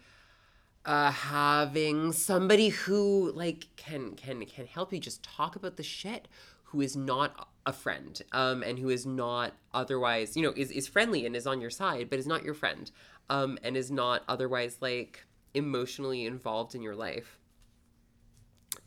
uh, 0.86 1.12
having 1.12 2.12
somebody 2.12 2.70
who 2.70 3.32
like 3.36 3.68
can 3.76 4.16
can 4.16 4.44
can 4.46 4.66
help 4.66 4.92
you 4.92 5.00
just 5.00 5.24
talk 5.24 5.56
about 5.56 5.78
the 5.78 5.84
shit, 5.84 6.28
who 6.64 6.82
is 6.82 6.96
not 6.96 7.50
a 7.66 7.74
friend 7.74 8.22
um, 8.32 8.64
and 8.64 8.80
who 8.80 8.90
is 8.90 9.06
not 9.06 9.54
otherwise, 9.74 10.36
you 10.36 10.42
know, 10.42 10.54
is, 10.56 10.72
is 10.72 10.88
friendly 10.88 11.26
and 11.26 11.36
is 11.36 11.46
on 11.46 11.62
your 11.62 11.70
side, 11.70 12.10
but 12.10 12.18
is 12.18 12.26
not 12.26 12.44
your 12.44 12.56
friend 12.56 12.90
um, 13.30 13.60
and 13.64 13.78
is 13.78 13.92
not 13.92 14.24
otherwise 14.28 14.78
like 14.82 15.26
emotionally 15.54 16.26
involved 16.26 16.74
in 16.74 16.82
your 16.82 16.96
life. 16.96 17.38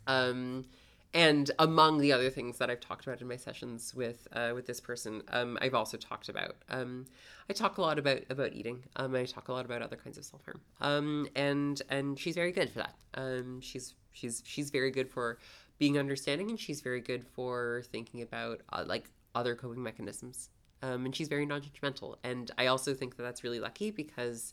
Um, 0.07 0.67
and 1.15 1.53
among 1.61 1.99
the 1.99 2.13
other 2.13 2.29
things 2.29 2.59
that 2.59 2.71
I've 2.71 2.81
talked 2.81 3.07
about 3.07 3.21
in 3.21 3.29
my 3.29 3.37
sessions 3.37 3.95
with 3.95 4.27
uh, 4.33 4.51
with 4.53 4.67
this 4.67 4.81
person, 4.81 5.23
um, 5.29 5.57
I've 5.61 5.75
also 5.75 5.97
talked 5.97 6.29
about. 6.29 6.57
Um, 6.69 7.07
I 7.49 7.53
talk 7.53 7.79
a 7.79 7.83
lot 7.83 8.01
about 8.01 8.23
about 8.29 8.53
eating. 8.53 8.83
Um, 8.97 9.15
I 9.15 9.25
talk 9.25 9.47
a 9.49 9.53
lot 9.53 9.65
about 9.65 9.81
other 9.81 9.97
kinds 9.97 10.19
of 10.19 10.25
self 10.25 10.45
harm. 10.45 10.61
Um, 10.81 11.29
and 11.37 11.81
and 11.89 12.19
she's 12.19 12.35
very 12.35 12.51
good 12.51 12.69
for 12.69 12.81
that. 12.81 12.97
Um, 13.15 13.61
she's 13.61 13.95
she's 14.13 14.43
she's 14.45 14.71
very 14.71 14.91
good 14.91 15.09
for 15.09 15.39
being 15.79 15.99
understanding, 15.99 16.51
and 16.51 16.59
she's 16.59 16.81
very 16.81 17.01
good 17.01 17.25
for 17.25 17.85
thinking 17.93 18.21
about 18.21 18.63
uh, 18.73 18.83
like 18.85 19.05
other 19.37 19.55
coping 19.55 19.85
mechanisms. 19.85 20.51
Um, 20.83 21.07
and 21.07 21.15
she's 21.17 21.29
very 21.29 21.47
non-judgmental. 21.47 22.17
And 22.25 22.51
I 22.59 22.67
also 22.67 22.93
think 22.93 23.17
that 23.17 23.23
that's 23.23 23.43
really 23.43 23.59
lucky 23.59 23.91
because 23.91 24.53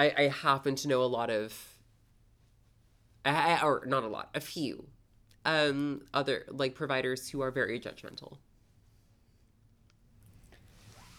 I, 0.00 0.12
I 0.16 0.28
happen 0.28 0.74
to 0.76 0.88
know 0.88 1.02
a 1.02 1.04
lot 1.04 1.30
of 1.30 1.69
Or 3.26 3.82
not 3.86 4.02
a 4.02 4.08
lot, 4.08 4.30
a 4.34 4.40
few 4.40 4.86
um, 5.44 6.02
other 6.12 6.46
like 6.48 6.74
providers 6.74 7.28
who 7.28 7.40
are 7.40 7.50
very 7.50 7.80
judgmental. 7.80 8.38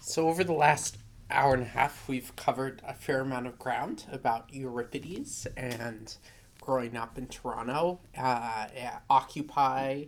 So 0.01 0.27
over 0.27 0.43
the 0.43 0.53
last 0.53 0.97
hour 1.29 1.53
and 1.53 1.63
a 1.63 1.67
half, 1.67 2.07
we've 2.07 2.35
covered 2.35 2.81
a 2.85 2.93
fair 2.93 3.21
amount 3.21 3.47
of 3.47 3.57
ground 3.59 4.05
about 4.11 4.53
Euripides 4.53 5.47
and 5.55 6.15
growing 6.59 6.95
up 6.97 7.17
in 7.17 7.27
Toronto, 7.27 7.99
uh, 8.17 8.67
Occupy, 9.09 10.05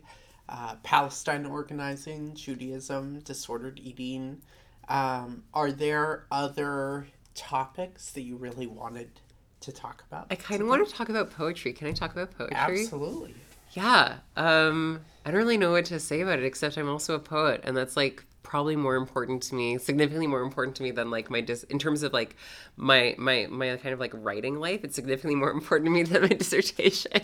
uh, 0.49 0.76
Palestine 0.84 1.45
organizing, 1.45 2.36
Judaism, 2.36 3.20
disordered 3.20 3.80
eating. 3.80 4.41
Um, 4.90 5.44
are 5.53 5.72
there 5.72 6.26
other 6.32 7.07
topics 7.34 8.11
that 8.11 8.22
you 8.22 8.36
really 8.36 8.68
wanted 8.68 9.20
to 9.64 9.72
talk 9.72 10.03
about? 10.07 10.27
I 10.30 10.35
kind 10.35 10.61
of 10.61 10.68
want 10.68 10.88
to 10.88 10.94
talk 10.94 11.10
about 11.10 11.31
poetry. 11.31 11.73
Can 11.73 11.88
I 11.88 11.91
talk 11.91 12.11
about 12.11 12.31
poetry? 12.38 12.56
Absolutely. 12.56 13.35
Yeah. 13.72 14.18
Um, 14.35 15.02
I 15.26 15.31
don't 15.31 15.40
really 15.40 15.57
know 15.57 15.72
what 15.72 15.85
to 15.85 15.99
say 15.99 16.22
about 16.22 16.40
it 16.40 16.45
except 16.45 16.77
I'm 16.77 16.90
also 16.90 17.15
a 17.15 17.19
poet, 17.19 17.61
and 17.64 17.76
that's 17.76 17.98
like 17.98 18.26
probably 18.44 18.76
more 18.76 18.95
important 18.95 19.41
to 19.44 19.56
me, 19.56 19.77
significantly 19.77 20.27
more 20.27 20.41
important 20.41 20.76
to 20.77 20.84
me 20.84 20.91
than 20.91 21.10
like 21.10 21.30
my 21.30 21.41
dis 21.41 21.64
in 21.64 21.80
terms 21.80 22.03
of 22.03 22.14
like 22.14 22.35
my 22.76 23.15
my 23.18 23.48
my 23.49 23.76
kind 23.77 23.94
of 23.94 23.99
like 23.99 24.11
writing 24.14 24.60
life. 24.60 24.84
It's 24.84 24.95
significantly 24.95 25.35
more 25.35 25.52
important 25.60 25.88
to 25.88 25.91
me 25.91 26.03
than 26.03 26.22
my 26.22 26.27
dissertation. 26.40 27.22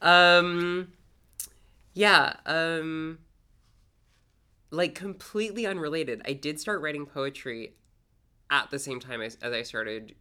um, 0.00 0.92
yeah. 1.94 2.34
Um, 2.46 3.18
like 4.70 4.94
completely 4.94 5.66
unrelated. 5.66 6.22
I 6.24 6.34
did 6.34 6.60
start 6.60 6.82
writing 6.82 7.06
poetry 7.06 7.74
at 8.50 8.70
the 8.70 8.78
same 8.78 9.00
time 9.00 9.22
as, 9.22 9.36
as 9.42 9.52
I 9.52 9.62
started 9.62 10.14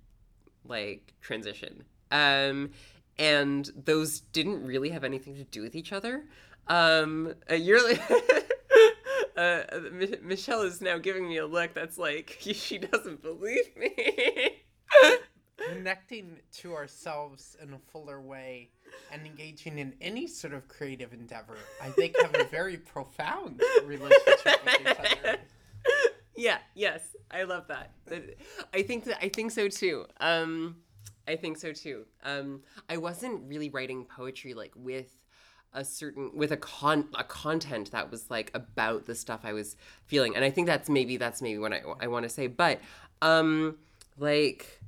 like 0.67 1.13
transition. 1.21 1.83
Um, 2.11 2.71
and 3.17 3.69
those 3.75 4.19
didn't 4.19 4.65
really 4.65 4.89
have 4.89 5.03
anything 5.03 5.35
to 5.35 5.43
do 5.43 5.61
with 5.61 5.75
each 5.75 5.93
other. 5.93 6.25
Um, 6.67 7.33
uh, 7.49 7.55
you're 7.55 7.83
like, 7.87 8.01
uh, 9.37 9.63
M- 9.71 10.15
Michelle 10.21 10.61
is 10.61 10.81
now 10.81 10.97
giving 10.97 11.27
me 11.27 11.37
a 11.37 11.45
look 11.45 11.73
that's 11.73 11.97
like 11.97 12.37
she 12.41 12.77
doesn't 12.77 13.21
believe 13.21 13.75
me. 13.77 13.93
Connecting 15.57 16.37
to 16.51 16.73
ourselves 16.73 17.55
in 17.61 17.73
a 17.73 17.79
fuller 17.91 18.21
way 18.21 18.69
and 19.11 19.25
engaging 19.25 19.79
in 19.79 19.93
any 20.01 20.27
sort 20.27 20.53
of 20.53 20.67
creative 20.67 21.13
endeavor, 21.13 21.57
I 21.81 21.89
think, 21.89 22.15
have 22.21 22.35
a 22.35 22.43
very 22.45 22.77
profound 22.77 23.61
relationship 23.85 24.63
with 24.65 24.81
each 24.81 24.87
other. 24.87 25.37
Yeah. 26.35 26.57
Yes, 26.73 27.01
I 27.31 27.43
love 27.43 27.67
that. 27.67 27.91
I 28.73 28.81
think 28.81 29.05
that 29.05 29.23
I 29.23 29.29
think 29.29 29.51
so 29.51 29.67
too. 29.67 30.05
Um, 30.19 30.77
I 31.27 31.35
think 31.35 31.57
so 31.57 31.71
too. 31.71 32.05
Um, 32.23 32.61
I 32.89 32.97
wasn't 32.97 33.47
really 33.47 33.69
writing 33.69 34.05
poetry 34.05 34.53
like 34.53 34.73
with 34.75 35.15
a 35.73 35.83
certain 35.83 36.31
with 36.35 36.51
a 36.51 36.57
con 36.57 37.09
a 37.15 37.23
content 37.23 37.91
that 37.91 38.09
was 38.09 38.29
like 38.29 38.51
about 38.53 39.05
the 39.05 39.15
stuff 39.15 39.41
I 39.43 39.53
was 39.53 39.75
feeling, 40.05 40.35
and 40.35 40.43
I 40.43 40.49
think 40.49 40.67
that's 40.67 40.89
maybe 40.89 41.17
that's 41.17 41.41
maybe 41.41 41.57
what 41.59 41.73
I 41.73 41.81
I 41.99 42.07
want 42.07 42.23
to 42.23 42.29
say. 42.29 42.47
But 42.47 42.79
um, 43.21 43.77
like, 44.17 44.81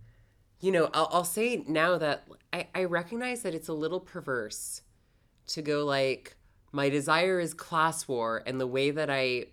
you 0.61 0.71
know, 0.71 0.89
I'll, 0.93 1.09
I'll 1.11 1.23
say 1.23 1.63
now 1.67 1.97
that 1.97 2.27
I 2.53 2.67
I 2.73 2.83
recognize 2.85 3.41
that 3.41 3.53
it's 3.53 3.67
a 3.67 3.73
little 3.73 3.99
perverse 3.99 4.81
to 5.47 5.61
go 5.61 5.85
like 5.85 6.35
my 6.71 6.89
desire 6.89 7.39
is 7.39 7.53
class 7.53 8.07
war, 8.07 8.43
and 8.45 8.59
the 8.59 8.67
way 8.67 8.91
that 8.91 9.09
I 9.09 9.45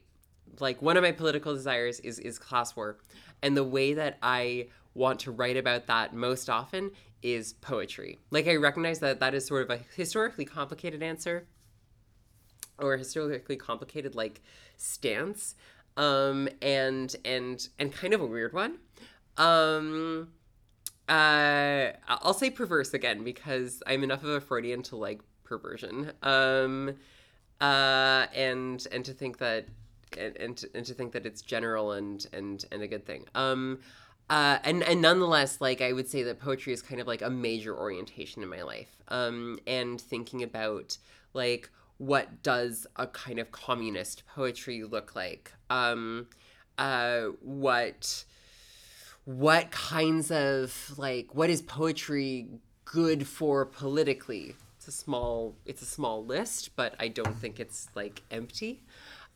like 0.60 0.82
one 0.82 0.96
of 0.96 1.02
my 1.02 1.12
political 1.12 1.54
desires 1.54 2.00
is 2.00 2.18
is 2.18 2.38
class 2.38 2.74
war, 2.76 2.98
and 3.42 3.56
the 3.56 3.64
way 3.64 3.94
that 3.94 4.18
I 4.22 4.68
want 4.94 5.20
to 5.20 5.32
write 5.32 5.56
about 5.56 5.86
that 5.86 6.14
most 6.14 6.48
often 6.48 6.90
is 7.22 7.54
poetry. 7.54 8.18
Like 8.30 8.46
I 8.46 8.56
recognize 8.56 9.00
that 9.00 9.20
that 9.20 9.34
is 9.34 9.46
sort 9.46 9.62
of 9.62 9.70
a 9.70 9.80
historically 9.96 10.44
complicated 10.44 11.02
answer 11.02 11.46
or 12.78 12.96
historically 12.96 13.56
complicated 13.56 14.14
like 14.14 14.42
stance 14.76 15.54
um 15.96 16.48
and 16.60 17.14
and 17.24 17.68
and 17.78 17.92
kind 17.92 18.12
of 18.12 18.20
a 18.20 18.26
weird 18.26 18.52
one. 18.52 18.78
Um 19.38 20.28
uh 21.08 21.92
I'll 22.08 22.34
say 22.34 22.50
perverse 22.50 22.94
again 22.94 23.24
because 23.24 23.82
I'm 23.86 24.02
enough 24.02 24.22
of 24.22 24.30
a 24.30 24.40
Freudian 24.40 24.82
to 24.84 24.96
like 24.96 25.20
perversion. 25.44 26.12
Um 26.22 26.94
uh 27.60 28.26
and 28.34 28.86
and 28.92 29.04
to 29.04 29.12
think 29.12 29.38
that 29.38 29.66
and 30.16 30.36
and 30.36 30.56
to, 30.58 30.68
and 30.74 30.86
to 30.86 30.94
think 30.94 31.12
that 31.12 31.26
it's 31.26 31.42
general 31.42 31.92
and 31.92 32.26
and 32.32 32.64
and 32.72 32.82
a 32.82 32.86
good 32.86 33.06
thing. 33.06 33.26
Um 33.34 33.80
uh, 34.30 34.58
and 34.64 34.82
and 34.82 35.02
nonetheless, 35.02 35.60
like 35.60 35.82
I 35.82 35.92
would 35.92 36.08
say 36.08 36.22
that 36.22 36.40
poetry 36.40 36.72
is 36.72 36.80
kind 36.80 37.00
of 37.00 37.06
like 37.06 37.20
a 37.20 37.28
major 37.28 37.76
orientation 37.76 38.42
in 38.42 38.48
my 38.48 38.62
life. 38.62 38.96
Um, 39.08 39.58
and 39.66 40.00
thinking 40.00 40.42
about 40.42 40.96
like 41.34 41.70
what 41.98 42.42
does 42.42 42.86
a 42.96 43.06
kind 43.06 43.38
of 43.38 43.52
communist 43.52 44.26
poetry 44.26 44.82
look 44.82 45.14
like? 45.14 45.52
Um, 45.68 46.28
uh, 46.78 47.26
what 47.40 48.24
what 49.26 49.70
kinds 49.70 50.30
of 50.30 50.94
like 50.96 51.34
what 51.34 51.50
is 51.50 51.60
poetry 51.60 52.48
good 52.86 53.26
for 53.26 53.66
politically? 53.66 54.54
It's 54.78 54.88
a 54.88 54.92
small 54.92 55.56
it's 55.66 55.82
a 55.82 55.86
small 55.86 56.24
list, 56.24 56.76
but 56.76 56.94
I 56.98 57.08
don't 57.08 57.36
think 57.38 57.60
it's 57.60 57.88
like 57.94 58.22
empty. 58.30 58.82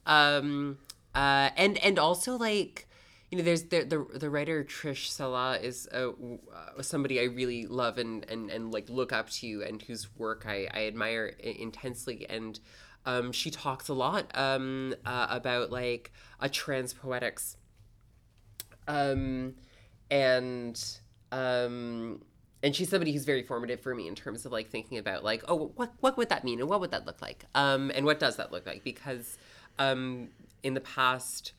Um, 0.08 0.78
uh, 1.14 1.50
and 1.56 1.78
and 1.78 1.98
also 1.98 2.36
like 2.36 2.88
you 3.30 3.36
know, 3.36 3.44
there's 3.44 3.64
the 3.64 3.84
the, 3.84 4.18
the 4.18 4.30
writer 4.30 4.64
Trish 4.64 5.08
Salah 5.08 5.58
is 5.58 5.86
uh, 5.92 6.12
somebody 6.80 7.20
I 7.20 7.24
really 7.24 7.66
love 7.66 7.98
and, 7.98 8.24
and 8.28 8.50
and 8.50 8.72
like 8.72 8.88
look 8.88 9.12
up 9.12 9.28
to, 9.30 9.62
and 9.66 9.82
whose 9.82 10.08
work 10.16 10.44
I 10.48 10.66
I 10.72 10.86
admire 10.86 11.26
intensely. 11.26 12.26
And 12.28 12.58
um, 13.04 13.32
she 13.32 13.50
talks 13.50 13.88
a 13.88 13.94
lot 13.94 14.30
um, 14.34 14.94
uh, 15.04 15.26
about 15.30 15.70
like 15.70 16.10
a 16.40 16.48
trans 16.48 16.94
poetics. 16.94 17.56
Um, 18.86 19.56
and 20.10 20.82
um, 21.30 22.22
and 22.62 22.74
she's 22.74 22.88
somebody 22.88 23.12
who's 23.12 23.24
very 23.24 23.42
formative 23.42 23.80
for 23.80 23.94
me 23.94 24.08
in 24.08 24.14
terms 24.14 24.46
of 24.46 24.52
like 24.52 24.70
thinking 24.70 24.98
about 24.98 25.22
like 25.22 25.44
oh 25.48 25.72
what 25.76 25.92
what 26.00 26.16
would 26.16 26.28
that 26.30 26.44
mean 26.44 26.60
and 26.60 26.68
what 26.68 26.80
would 26.80 26.90
that 26.90 27.06
look 27.06 27.20
like 27.22 27.44
um 27.54 27.90
and 27.94 28.04
what 28.04 28.18
does 28.18 28.36
that 28.36 28.50
look 28.50 28.66
like 28.66 28.82
because 28.82 29.38
um 29.78 30.28
in 30.62 30.74
the 30.74 30.80
past 30.80 31.52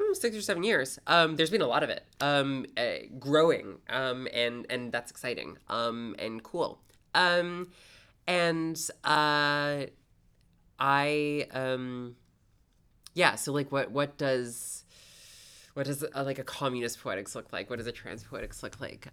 Hmm, 0.00 0.14
six 0.14 0.36
or 0.36 0.42
seven 0.42 0.64
years. 0.64 0.98
Um, 1.06 1.36
there's 1.36 1.50
been 1.50 1.62
a 1.62 1.66
lot 1.68 1.84
of 1.84 1.90
it 1.90 2.04
um, 2.20 2.66
uh, 2.76 2.94
growing, 3.18 3.78
um, 3.88 4.26
and 4.32 4.66
and 4.68 4.90
that's 4.92 5.10
exciting 5.10 5.56
um, 5.68 6.16
and 6.18 6.42
cool. 6.42 6.80
Um, 7.14 7.68
and 8.26 8.76
uh, 9.04 9.86
I 10.80 11.46
um, 11.52 12.16
yeah. 13.14 13.36
So 13.36 13.52
like, 13.52 13.70
what 13.70 13.92
what 13.92 14.18
does 14.18 14.84
what 15.74 15.86
does 15.86 16.04
uh, 16.04 16.24
like 16.24 16.40
a 16.40 16.44
communist 16.44 17.00
poetics 17.02 17.36
look 17.36 17.52
like? 17.52 17.70
What 17.70 17.76
does 17.78 17.86
a 17.86 17.92
trans 17.92 18.24
poetics 18.24 18.62
look 18.64 18.80
like? 18.80 19.08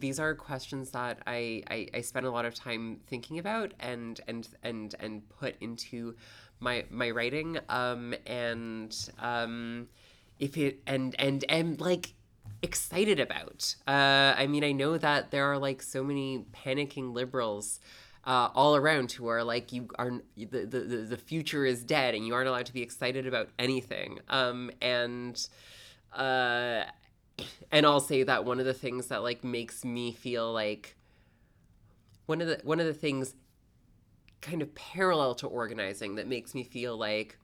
These 0.00 0.20
are 0.20 0.34
questions 0.34 0.90
that 0.92 1.20
I, 1.26 1.62
I 1.70 1.88
I 1.94 2.00
spend 2.02 2.26
a 2.26 2.30
lot 2.30 2.46
of 2.46 2.54
time 2.54 3.00
thinking 3.06 3.38
about 3.38 3.74
and 3.80 4.20
and 4.28 4.48
and 4.62 4.94
and 5.00 5.28
put 5.28 5.56
into 5.60 6.16
my 6.62 6.84
my 6.90 7.10
writing. 7.10 7.58
Um, 7.68 8.14
and 8.26 8.96
um 9.18 9.88
if 10.38 10.56
it 10.56 10.80
and 10.86 11.14
and 11.18 11.44
and 11.48 11.80
like 11.80 12.14
excited 12.62 13.20
about. 13.20 13.74
Uh, 13.86 14.34
I 14.36 14.46
mean, 14.46 14.64
I 14.64 14.72
know 14.72 14.96
that 14.96 15.30
there 15.30 15.52
are 15.52 15.58
like 15.58 15.82
so 15.82 16.02
many 16.02 16.44
panicking 16.52 17.12
liberals 17.12 17.80
uh, 18.24 18.48
all 18.54 18.76
around 18.76 19.12
who 19.12 19.26
are 19.26 19.42
like 19.42 19.72
you 19.72 19.88
are 19.98 20.12
the, 20.36 20.66
the 20.66 20.78
the 20.80 21.16
future 21.16 21.66
is 21.66 21.82
dead 21.84 22.14
and 22.14 22.26
you 22.26 22.34
aren't 22.34 22.48
allowed 22.48 22.66
to 22.66 22.72
be 22.72 22.82
excited 22.82 23.26
about 23.26 23.48
anything. 23.58 24.20
Um, 24.28 24.70
and 24.80 25.46
uh, 26.12 26.84
and 27.70 27.86
I'll 27.86 28.00
say 28.00 28.22
that 28.22 28.44
one 28.44 28.60
of 28.60 28.66
the 28.66 28.74
things 28.74 29.08
that 29.08 29.22
like 29.22 29.42
makes 29.44 29.84
me 29.84 30.12
feel 30.12 30.52
like 30.52 30.96
one 32.26 32.40
of 32.40 32.46
the 32.46 32.60
one 32.62 32.80
of 32.80 32.86
the 32.86 32.94
things 32.94 33.34
kind 34.42 34.62
of 34.62 34.74
parallel 34.74 35.34
to 35.36 35.46
organizing 35.48 36.16
that 36.16 36.28
makes 36.28 36.54
me 36.54 36.64
feel 36.64 36.98
like 36.98 37.38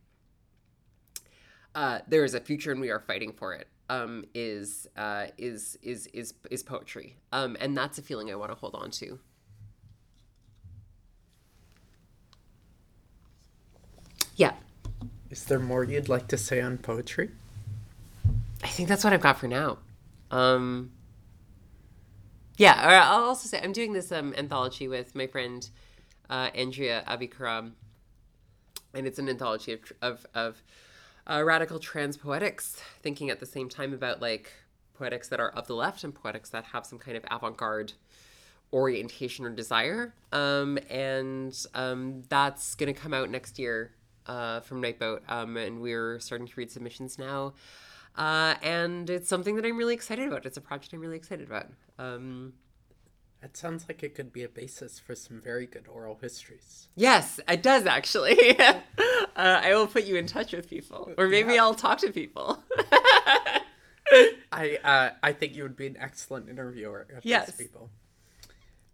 uh, 1.74 2.00
there 2.08 2.24
is 2.24 2.34
a 2.34 2.40
future 2.40 2.72
and 2.72 2.80
we 2.80 2.90
are 2.90 3.00
fighting 3.00 3.32
for 3.32 3.54
it. 3.54 3.68
Um, 3.90 4.26
is 4.34 4.86
uh, 4.96 5.28
is 5.38 5.78
is 5.82 6.08
is 6.08 6.34
is 6.50 6.62
poetry, 6.62 7.16
um, 7.32 7.56
and 7.60 7.76
that's 7.76 7.98
a 7.98 8.02
feeling 8.02 8.30
I 8.30 8.36
want 8.36 8.52
to 8.52 8.56
hold 8.56 8.74
on 8.74 8.90
to. 8.92 9.20
Yeah, 14.36 14.54
Is 15.30 15.44
there 15.44 15.58
more 15.58 15.84
you'd 15.84 16.08
like 16.08 16.28
to 16.28 16.38
say 16.38 16.60
on 16.60 16.78
poetry? 16.78 17.30
I 18.62 18.68
think 18.68 18.88
that's 18.88 19.04
what 19.04 19.12
I've 19.12 19.20
got 19.20 19.38
for 19.38 19.48
now. 19.48 19.78
Um, 20.30 20.92
yeah, 22.56 22.86
or 22.86 22.94
I'll 22.94 23.24
also 23.24 23.48
say 23.48 23.60
I'm 23.62 23.72
doing 23.72 23.92
this 23.92 24.10
um, 24.12 24.34
anthology 24.36 24.88
with 24.88 25.14
my 25.14 25.26
friend 25.26 25.68
uh, 26.30 26.50
Andrea 26.54 27.04
Abi-Karam, 27.06 27.76
and 28.94 29.06
it's 29.06 29.18
an 29.18 29.28
anthology 29.28 29.72
of 29.72 29.80
of, 30.02 30.26
of 30.34 30.62
uh, 31.26 31.42
radical 31.42 31.78
trans 31.78 32.16
poetics, 32.16 32.80
thinking 33.02 33.30
at 33.30 33.40
the 33.40 33.46
same 33.46 33.68
time 33.68 33.92
about 33.92 34.20
like 34.20 34.52
poetics 34.94 35.28
that 35.28 35.40
are 35.40 35.50
of 35.50 35.66
the 35.66 35.74
left 35.74 36.02
and 36.04 36.14
poetics 36.14 36.50
that 36.50 36.64
have 36.64 36.84
some 36.84 36.98
kind 36.98 37.16
of 37.16 37.24
avant-garde 37.30 37.92
orientation 38.72 39.44
or 39.44 39.50
desire. 39.50 40.14
Um, 40.32 40.78
and 40.90 41.56
um, 41.74 42.22
that's 42.28 42.74
going 42.74 42.92
to 42.92 42.98
come 42.98 43.14
out 43.14 43.30
next 43.30 43.58
year 43.58 43.92
uh, 44.26 44.60
from 44.60 44.82
Nightboat, 44.82 45.20
um, 45.28 45.56
and 45.56 45.80
we're 45.80 46.18
starting 46.20 46.46
to 46.46 46.52
read 46.56 46.70
submissions 46.70 47.18
now. 47.18 47.54
Uh, 48.16 48.56
and 48.62 49.08
it's 49.08 49.28
something 49.28 49.54
that 49.56 49.64
I'm 49.64 49.76
really 49.76 49.94
excited 49.94 50.26
about. 50.26 50.44
It's 50.44 50.56
a 50.56 50.60
project 50.60 50.92
I'm 50.92 51.00
really 51.00 51.16
excited 51.16 51.46
about. 51.46 51.66
Um, 51.98 52.54
That 53.40 53.56
sounds 53.56 53.84
like 53.88 54.02
it 54.02 54.14
could 54.16 54.32
be 54.32 54.42
a 54.42 54.48
basis 54.48 54.98
for 54.98 55.14
some 55.14 55.40
very 55.40 55.66
good 55.66 55.86
oral 55.88 56.18
histories. 56.20 56.88
yes, 56.96 57.38
it 57.48 57.62
does 57.62 57.86
actually. 57.86 58.58
uh, 58.58 58.74
I 59.36 59.74
will 59.74 59.86
put 59.86 60.04
you 60.04 60.16
in 60.16 60.26
touch 60.26 60.52
with 60.52 60.68
people, 60.68 61.12
or 61.16 61.28
maybe 61.28 61.54
Yeah. 61.54 61.62
I'll 61.62 61.74
talk 61.74 61.98
to 61.98 62.10
people. 62.10 62.62
I 64.50 64.78
uh, 64.82 65.10
I 65.22 65.32
think 65.32 65.54
you 65.54 65.62
would 65.62 65.76
be 65.76 65.86
an 65.86 65.96
excellent 65.98 66.48
interviewer 66.48 67.06
of 67.16 67.24
Yes. 67.24 67.46
these 67.56 67.66
people. 67.68 67.90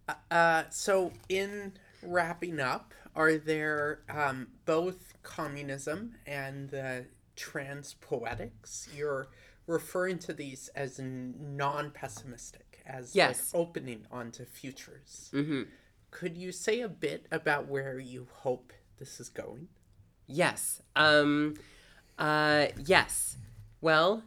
Uh, 0.09 0.15
Uh, 0.31 0.65
so 0.71 1.13
in 1.31 1.73
wrapping 2.03 2.61
up, 2.61 2.93
are 3.17 3.37
there 3.39 4.01
um, 4.11 4.49
both 4.67 5.15
communism 5.23 6.17
and 6.27 6.69
the 6.71 7.07
trans 7.37 7.95
poetics? 8.01 8.89
You're 8.95 9.29
referring 9.67 10.19
to 10.19 10.35
these 10.35 10.69
as 10.75 10.99
non-pessimistic, 11.01 12.64
as 12.87 13.15
like, 13.15 13.37
opening 13.55 14.07
onto 14.11 14.45
futures. 14.45 15.29
hmm 15.33 15.63
Could 16.11 16.37
you 16.37 16.53
say 16.53 16.81
a 16.81 16.89
bit 16.89 17.27
about 17.31 17.69
where 17.69 17.99
you 17.99 18.29
hope 18.33 18.73
this 18.99 19.21
is 19.21 19.29
going? 19.29 19.69
Yes. 20.27 20.83
Um, 20.97 21.55
uh, 22.19 22.67
yes. 22.85 23.37
Well, 23.81 24.25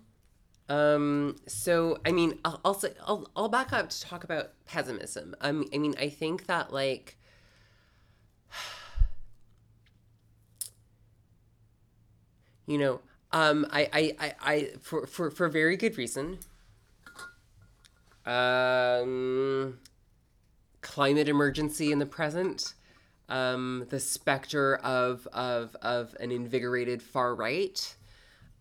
um, 0.69 1.38
so 1.47 1.99
I 2.05 2.11
mean, 2.11 2.39
I'll, 2.43 2.59
I'll 2.65 2.73
say 2.73 2.93
I'll, 3.05 3.29
I'll 3.35 3.49
back 3.49 3.73
up 3.73 3.89
to 3.89 4.01
talk 4.01 4.23
about 4.23 4.51
pessimism. 4.65 5.35
Um, 5.41 5.65
I 5.73 5.77
mean, 5.77 5.95
I 5.99 6.09
think 6.09 6.47
that 6.47 6.73
like. 6.73 7.17
You 12.69 12.77
know, 12.77 12.99
um, 13.31 13.65
I, 13.71 13.89
I, 13.93 14.15
I, 14.19 14.34
I, 14.41 14.69
for, 14.81 15.07
for, 15.07 15.31
for 15.31 15.47
very 15.47 15.77
good 15.77 15.97
reason. 15.97 16.39
Um, 18.27 19.79
climate 20.81 21.29
emergency 21.29 21.91
in 21.91 21.99
the 21.99 22.05
present, 22.05 22.73
um, 23.29 23.85
the 23.89 23.99
specter 23.99 24.75
of, 24.75 25.27
of, 25.31 25.75
of 25.81 26.15
an 26.19 26.31
invigorated 26.31 27.01
far 27.01 27.33
right, 27.33 27.95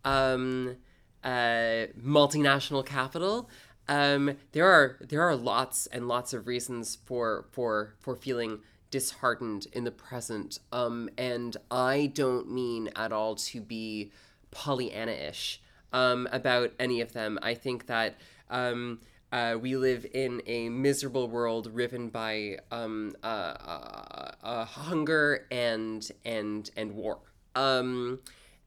um, 0.05 0.77
uh, 1.23 1.87
multinational 2.01 2.85
capital. 2.85 3.49
Um, 3.89 4.37
there 4.51 4.67
are 4.67 4.97
there 5.01 5.21
are 5.21 5.35
lots 5.35 5.87
and 5.87 6.07
lots 6.07 6.33
of 6.33 6.47
reasons 6.47 6.97
for 7.05 7.45
for 7.51 7.93
for 7.99 8.15
feeling 8.15 8.59
disheartened 8.91 9.67
in 9.73 9.83
the 9.83 9.91
present, 9.91 10.59
um, 10.71 11.09
and 11.17 11.55
I 11.71 12.11
don't 12.13 12.51
mean 12.51 12.89
at 12.95 13.11
all 13.11 13.35
to 13.35 13.61
be 13.61 14.11
Pollyanna-ish 14.51 15.61
um, 15.93 16.27
about 16.31 16.71
any 16.79 17.01
of 17.01 17.13
them. 17.13 17.39
I 17.41 17.53
think 17.53 17.87
that 17.87 18.17
um, 18.49 18.99
uh, 19.31 19.57
we 19.59 19.75
live 19.75 20.05
in 20.13 20.41
a 20.45 20.69
miserable 20.69 21.27
world 21.27 21.67
riven 21.73 22.09
by 22.09 22.57
um, 22.71 23.15
uh, 23.23 23.27
uh, 23.27 24.31
uh, 24.43 24.65
hunger 24.65 25.45
and 25.51 26.09
and 26.23 26.69
and 26.77 26.93
war. 26.93 27.19
Um, 27.55 28.19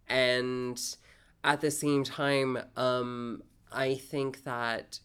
and 0.08 0.80
at 1.44 1.60
the 1.60 1.70
same 1.70 2.04
time, 2.04 2.58
um, 2.76 3.42
I 3.72 3.94
think 3.94 4.44
that 4.44 5.00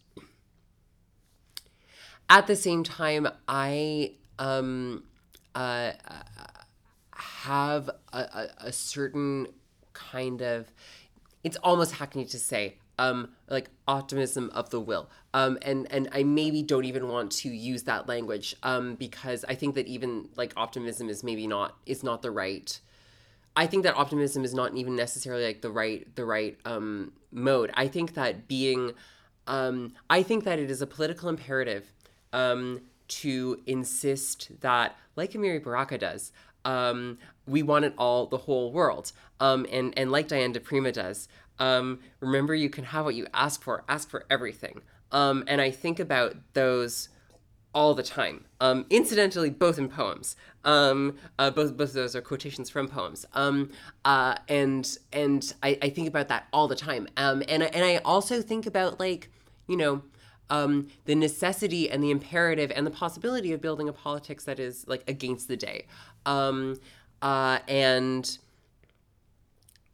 at 2.30 2.48
the 2.48 2.56
same 2.56 2.84
time, 2.84 3.28
I 3.48 4.16
um, 4.40 5.04
uh, 5.54 5.94
have 7.16 7.90
a, 8.12 8.18
a, 8.18 8.50
a 8.68 8.72
certain 8.74 9.48
kind 9.94 10.42
of 10.42 10.72
it's 11.44 11.58
almost 11.58 11.94
hackneyed 11.94 12.28
to 12.30 12.40
say 12.40 12.76
um 12.98 13.30
like 13.50 13.70
optimism 13.88 14.50
of 14.54 14.70
the 14.70 14.80
will 14.80 15.10
um 15.34 15.58
and 15.62 15.88
and 15.92 16.08
i 16.12 16.24
maybe 16.24 16.62
don't 16.62 16.86
even 16.86 17.08
want 17.08 17.32
to 17.32 17.50
use 17.50 17.84
that 17.84 18.08
language 18.08 18.56
um 18.64 18.96
because 18.96 19.44
i 19.50 19.56
think 19.56 19.76
that 19.76 19.88
even 19.88 20.30
like 20.36 20.54
optimism 20.56 21.10
is 21.10 21.24
maybe 21.24 21.48
not 21.48 21.76
is 21.86 22.04
not 22.04 22.22
the 22.22 22.32
right 22.32 22.80
I 23.56 23.68
think 23.68 23.84
that 23.84 23.96
optimism 23.96 24.44
is 24.44 24.54
not 24.54 24.76
even 24.76 24.96
necessarily 24.96 25.46
like 25.46 25.62
the 25.62 25.72
right 25.72 26.14
the 26.16 26.26
right 26.26 26.58
um, 26.66 27.14
mode. 27.32 27.72
I 27.74 27.88
think 27.88 28.14
that 28.16 28.48
being, 28.48 28.92
um, 29.48 29.94
I 30.10 30.24
think 30.24 30.44
that 30.44 30.60
it 30.60 30.70
is 30.70 30.82
a 30.82 30.88
political 30.88 31.30
imperative 31.30 31.94
um, 32.34 32.82
to 33.08 33.62
insist 33.66 34.52
that, 34.60 34.98
like 35.16 35.32
Amiri 35.32 35.64
Baraka 35.64 35.98
does, 35.98 36.34
um, 36.66 37.18
we 37.48 37.64
want 37.64 37.86
it 37.86 37.94
all, 37.98 38.26
the 38.26 38.40
whole 38.40 38.74
world, 38.74 39.14
um, 39.40 39.66
and 39.72 39.98
and 39.98 40.12
like 40.12 40.28
Diane 40.28 40.52
di 40.52 40.60
Prima 40.60 40.92
does. 40.92 41.30
Um, 41.60 42.00
remember, 42.20 42.54
you 42.54 42.70
can 42.70 42.86
have 42.86 43.06
what 43.06 43.16
you 43.16 43.28
ask 43.34 43.62
for. 43.62 43.84
Ask 43.88 44.10
for 44.10 44.26
everything. 44.30 44.82
Um, 45.12 45.44
and 45.48 45.62
I 45.62 45.72
think 45.72 46.00
about 46.00 46.36
those 46.54 47.10
all 47.74 47.94
the 47.94 48.04
time. 48.04 48.46
Um, 48.62 48.86
incidentally, 48.90 49.50
both 49.50 49.78
in 49.78 49.90
poems. 49.90 50.36
Um, 50.64 51.18
uh, 51.38 51.52
both 51.52 51.78
both 51.78 51.90
of 51.90 51.96
those 51.96 52.16
are 52.16 52.22
quotations 52.22 52.70
from 52.70 52.88
poems. 52.88 53.26
Um, 53.34 53.72
uh, 54.06 54.36
and 54.48 54.98
and 55.12 55.54
I, 55.62 55.78
I 55.82 55.90
think 55.90 56.08
about 56.08 56.30
that 56.30 56.48
all 56.54 56.68
the 56.68 56.76
time. 56.76 57.08
Um, 57.18 57.44
and 57.48 57.64
and 57.64 57.84
I 57.84 57.98
also 57.98 58.42
think 58.42 58.66
about 58.66 59.00
like 59.00 59.30
you 59.68 59.78
know 59.78 60.02
um, 60.50 60.88
the 61.06 61.16
necessity 61.16 61.90
and 61.90 62.04
the 62.04 62.12
imperative 62.12 62.72
and 62.76 62.88
the 62.88 62.92
possibility 62.92 63.52
of 63.52 63.62
building 63.62 63.90
a 63.90 63.94
politics 63.94 64.46
that 64.46 64.60
is 64.60 64.88
like 64.88 65.04
against 65.08 65.48
the 65.48 65.58
day. 65.58 65.86
Um, 66.26 66.80
uh, 67.22 67.60
and 67.68 68.38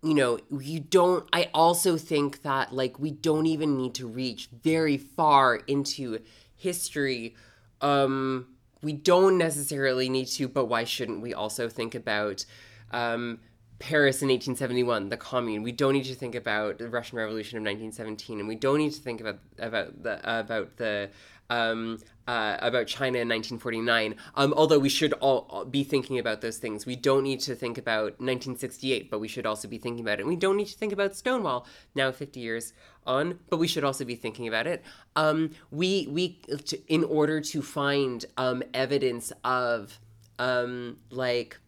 you 0.03 0.15
know, 0.15 0.39
you 0.59 0.79
don't, 0.79 1.27
I 1.31 1.49
also 1.53 1.97
think 1.97 2.41
that 2.41 2.73
like 2.73 2.99
we 2.99 3.11
don't 3.11 3.45
even 3.45 3.77
need 3.77 3.93
to 3.95 4.07
reach 4.07 4.49
very 4.63 4.97
far 4.97 5.55
into 5.55 6.19
history. 6.55 7.35
Um, 7.81 8.47
we 8.81 8.93
don't 8.93 9.37
necessarily 9.37 10.09
need 10.09 10.25
to, 10.27 10.47
but 10.47 10.65
why 10.65 10.85
shouldn't 10.85 11.21
we 11.21 11.33
also 11.33 11.69
think 11.69 11.93
about 11.93 12.45
um, 12.91 13.39
Paris 13.77 14.23
in 14.23 14.29
1871, 14.29 15.09
the 15.09 15.17
Commune? 15.17 15.61
We 15.61 15.71
don't 15.71 15.93
need 15.93 16.05
to 16.05 16.15
think 16.15 16.33
about 16.33 16.79
the 16.79 16.89
Russian 16.89 17.19
Revolution 17.19 17.57
of 17.57 17.61
1917, 17.61 18.39
and 18.39 18.47
we 18.47 18.55
don't 18.55 18.79
need 18.79 18.93
to 18.93 19.01
think 19.01 19.21
about 19.21 19.39
about 19.59 20.01
the 20.01 20.39
about 20.39 20.77
the 20.77 21.11
um, 21.51 21.99
uh, 22.27 22.55
about 22.59 22.87
China 22.87 23.19
in 23.19 23.27
1949. 23.27 24.15
Um, 24.35 24.53
although 24.55 24.79
we 24.79 24.89
should 24.89 25.13
all 25.13 25.65
be 25.65 25.83
thinking 25.83 26.17
about 26.17 26.41
those 26.41 26.57
things. 26.57 26.85
We 26.85 26.95
don't 26.95 27.23
need 27.23 27.41
to 27.41 27.55
think 27.55 27.77
about 27.77 28.19
1968, 28.19 29.11
but 29.11 29.19
we 29.19 29.27
should 29.27 29.45
also 29.45 29.67
be 29.67 29.77
thinking 29.77 29.99
about 30.03 30.19
it. 30.19 30.21
And 30.21 30.29
we 30.29 30.37
don't 30.37 30.55
need 30.55 30.67
to 30.67 30.77
think 30.77 30.93
about 30.93 31.15
Stonewall 31.15 31.67
now 31.93 32.11
50 32.11 32.39
years 32.39 32.73
on, 33.05 33.39
but 33.49 33.57
we 33.57 33.67
should 33.67 33.83
also 33.83 34.05
be 34.05 34.15
thinking 34.15 34.47
about 34.47 34.65
it. 34.65 34.83
Um, 35.15 35.51
we 35.71 36.07
we 36.09 36.39
to, 36.65 36.79
in 36.87 37.03
order 37.03 37.41
to 37.41 37.61
find 37.61 38.25
um, 38.37 38.63
evidence 38.73 39.33
of 39.43 39.99
um, 40.39 40.97
like 41.09 41.59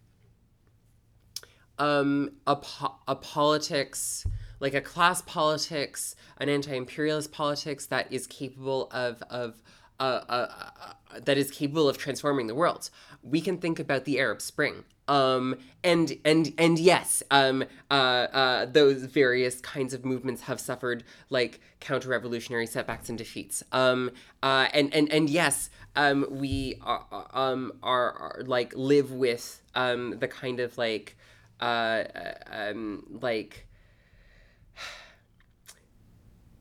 um, 1.77 2.31
a, 2.47 2.55
po- 2.55 2.95
a 3.07 3.15
politics 3.15 4.25
like 4.59 4.73
a 4.73 4.81
class 4.81 5.21
politics, 5.21 6.15
an 6.37 6.49
anti-imperialist 6.49 7.31
politics 7.31 7.85
that 7.87 8.11
is 8.11 8.27
capable 8.27 8.89
of 8.91 9.21
of 9.29 9.61
uh, 9.99 10.21
uh, 10.27 10.29
uh, 10.29 11.19
that 11.23 11.37
is 11.37 11.51
capable 11.51 11.87
of 11.87 11.97
transforming 11.97 12.47
the 12.47 12.55
world. 12.55 12.89
We 13.21 13.41
can 13.41 13.57
think 13.57 13.79
about 13.79 14.05
the 14.05 14.19
Arab 14.19 14.41
Spring. 14.41 14.85
Um, 15.07 15.57
and 15.83 16.17
and 16.23 16.53
and 16.57 16.79
yes, 16.79 17.23
um, 17.29 17.65
uh, 17.91 17.93
uh, 17.93 18.65
those 18.65 19.03
various 19.03 19.59
kinds 19.59 19.93
of 19.93 20.05
movements 20.05 20.43
have 20.43 20.59
suffered 20.59 21.03
like 21.29 21.59
counter-revolutionary 21.81 22.67
setbacks 22.67 23.09
and 23.09 23.17
defeats. 23.17 23.63
Um, 23.71 24.11
uh, 24.41 24.67
and 24.73 24.93
and 24.93 25.11
and 25.11 25.29
yes, 25.29 25.69
um, 25.95 26.25
we 26.29 26.79
are, 26.81 27.27
um, 27.33 27.73
are, 27.83 28.13
are 28.13 28.43
like 28.45 28.73
live 28.75 29.11
with 29.11 29.61
um, 29.75 30.17
the 30.19 30.27
kind 30.27 30.59
of 30.59 30.77
like 30.77 31.17
like 33.21 33.67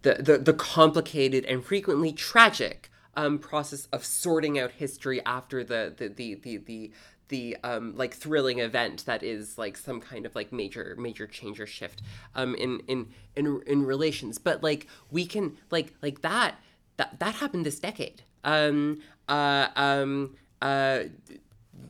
the, 0.02 0.14
the, 0.14 0.38
the 0.38 0.52
complicated 0.52 1.44
and 1.44 1.64
frequently 1.64 2.12
tragic 2.12 2.90
um, 3.14 3.38
process 3.38 3.86
of 3.92 4.04
sorting 4.04 4.58
out 4.58 4.72
history 4.72 5.20
after 5.24 5.62
the 5.62 5.94
the 5.96 6.08
the 6.08 6.34
the, 6.34 6.56
the 6.58 6.92
the 7.28 7.56
um, 7.64 7.96
like 7.96 8.14
thrilling 8.14 8.58
event 8.58 9.06
that 9.06 9.22
is 9.22 9.56
like 9.56 9.76
some 9.76 10.00
kind 10.00 10.26
of 10.26 10.34
like 10.34 10.52
major 10.52 10.96
major 10.98 11.26
change 11.26 11.60
or 11.60 11.66
shift 11.66 12.02
um, 12.34 12.54
in 12.54 12.80
in 12.88 13.08
in 13.36 13.62
in 13.66 13.84
relations. 13.84 14.38
But 14.38 14.62
like 14.62 14.86
we 15.10 15.26
can 15.26 15.56
like 15.70 15.94
like 16.02 16.22
that 16.22 16.56
that 16.96 17.18
that 17.20 17.36
happened 17.36 17.66
this 17.66 17.78
decade. 17.80 18.22
Um 18.44 19.00
uh 19.28 19.68
um 19.76 20.36
uh 20.60 21.04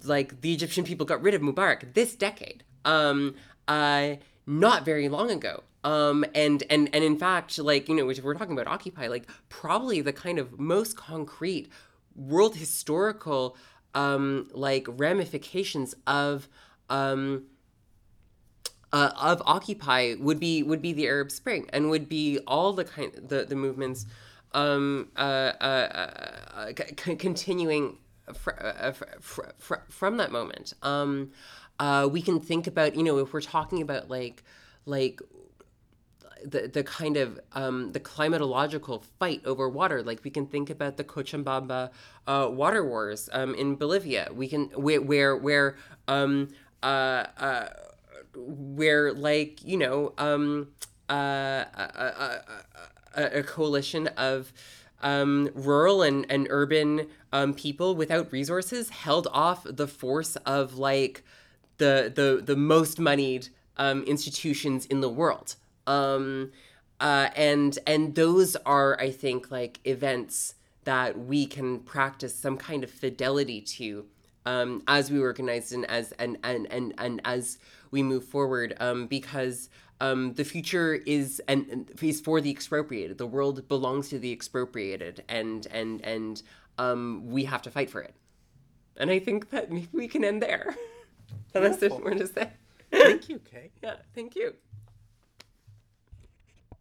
like 0.04 0.40
the 0.40 0.52
Egyptian 0.52 0.84
people 0.84 1.06
got 1.06 1.22
rid 1.22 1.34
of 1.34 1.40
Mubarak 1.40 1.94
this 1.94 2.14
decade. 2.14 2.64
Um 2.84 3.34
uh 3.68 4.16
not 4.46 4.84
very 4.84 5.08
long 5.08 5.30
ago 5.30 5.62
um 5.84 6.24
and 6.34 6.62
and 6.70 6.88
and 6.92 7.04
in 7.04 7.18
fact 7.18 7.58
like 7.58 7.88
you 7.88 7.94
know 7.94 8.06
which 8.06 8.20
we're 8.22 8.34
talking 8.34 8.52
about 8.52 8.66
occupy 8.66 9.08
like 9.08 9.28
probably 9.48 10.00
the 10.00 10.12
kind 10.12 10.38
of 10.38 10.58
most 10.58 10.96
concrete 10.96 11.68
world 12.14 12.56
historical 12.56 13.56
um 13.94 14.48
like 14.52 14.86
ramifications 14.88 15.94
of 16.06 16.48
um 16.90 17.44
uh, 18.92 19.10
of 19.18 19.42
occupy 19.46 20.14
would 20.18 20.38
be 20.38 20.62
would 20.62 20.82
be 20.82 20.92
the 20.92 21.06
arab 21.06 21.30
spring 21.30 21.68
and 21.72 21.88
would 21.90 22.08
be 22.08 22.38
all 22.46 22.72
the 22.72 22.84
kind 22.84 23.12
the 23.14 23.44
the 23.44 23.56
movements 23.56 24.06
um 24.52 25.08
uh, 25.16 25.52
uh, 25.60 25.64
uh 26.54 26.72
c- 26.76 27.16
continuing 27.16 27.96
fr- 28.34 28.50
uh, 28.60 28.92
fr- 29.20 29.42
fr- 29.58 29.74
from 29.88 30.16
that 30.18 30.30
moment. 30.30 30.74
Um 30.82 31.30
uh 31.80 32.08
we 32.10 32.22
can 32.22 32.40
think 32.40 32.66
about 32.66 32.94
you 32.94 33.02
know 33.02 33.18
if 33.18 33.32
we're 33.32 33.40
talking 33.40 33.82
about 33.82 34.10
like 34.10 34.42
like 34.84 35.20
the, 36.44 36.68
the 36.68 36.84
kind 36.84 37.16
of 37.16 37.40
um, 37.52 37.92
the 37.92 38.00
climatological 38.00 39.02
fight 39.18 39.42
over 39.44 39.68
water. 39.68 40.02
Like 40.02 40.24
we 40.24 40.30
can 40.30 40.46
think 40.46 40.70
about 40.70 40.96
the 40.96 41.04
Cochabamba 41.04 41.90
uh, 42.26 42.48
water 42.50 42.84
wars 42.84 43.28
um, 43.32 43.54
in 43.54 43.76
Bolivia. 43.76 44.28
We 44.32 44.48
can 44.48 44.66
where 44.70 45.00
where 45.00 45.36
where 45.36 45.76
um, 46.08 46.48
uh, 46.82 47.26
uh, 47.38 47.68
where 48.34 49.12
like 49.12 49.64
you 49.64 49.76
know 49.76 50.12
um, 50.18 50.68
uh, 51.08 51.64
a, 51.74 52.40
a, 53.14 53.38
a, 53.38 53.42
coalition 53.42 54.08
of 54.08 54.52
um, 55.02 55.50
rural 55.54 56.02
and, 56.02 56.26
and 56.30 56.46
urban 56.50 57.08
um, 57.32 57.54
people 57.54 57.94
without 57.94 58.32
resources 58.32 58.88
held 58.90 59.28
off 59.32 59.64
the 59.68 59.86
force 59.86 60.36
of 60.36 60.78
like 60.78 61.22
the 61.78 62.10
the 62.14 62.42
the 62.42 62.56
most 62.56 62.98
moneyed 62.98 63.48
um, 63.76 64.02
institutions 64.04 64.86
in 64.86 65.00
the 65.00 65.08
world 65.08 65.56
um, 65.86 66.50
uh, 67.00 67.28
and 67.34 67.78
and 67.86 68.14
those 68.14 68.56
are 68.66 69.00
i 69.00 69.10
think 69.10 69.50
like 69.50 69.80
events 69.84 70.54
that 70.84 71.18
we 71.18 71.46
can 71.46 71.78
practice 71.80 72.34
some 72.34 72.56
kind 72.56 72.82
of 72.82 72.90
fidelity 72.90 73.60
to 73.60 74.04
um, 74.44 74.82
as 74.88 75.10
we 75.10 75.20
organize 75.20 75.72
and 75.72 75.84
as 75.86 76.12
and 76.12 76.38
and 76.42 76.66
and, 76.70 76.94
and 76.98 77.20
as 77.24 77.58
we 77.90 78.02
move 78.02 78.24
forward. 78.24 78.74
Um, 78.80 79.06
because 79.06 79.68
um, 80.00 80.34
the 80.34 80.44
future 80.44 80.94
is 81.06 81.40
and, 81.46 81.66
and 81.68 81.90
is 82.02 82.20
for 82.20 82.40
the 82.40 82.50
expropriated. 82.50 83.18
The 83.18 83.26
world 83.26 83.68
belongs 83.68 84.08
to 84.10 84.18
the 84.18 84.32
expropriated 84.32 85.22
and 85.28 85.66
and 85.70 86.00
and 86.02 86.42
um, 86.78 87.22
we 87.26 87.44
have 87.44 87.62
to 87.62 87.70
fight 87.70 87.90
for 87.90 88.00
it. 88.00 88.14
And 88.96 89.10
i 89.10 89.18
think 89.18 89.50
that 89.50 89.70
maybe 89.70 89.88
we 89.92 90.08
can 90.08 90.24
end 90.24 90.42
there. 90.42 90.74
Unless 91.54 91.78
there's 91.78 91.92
more 91.92 92.14
to 92.14 92.26
say. 92.26 92.50
Thank 92.90 93.28
you, 93.28 93.38
Kay. 93.38 93.70
yeah 93.82 93.96
thank 94.14 94.36
you 94.36 94.54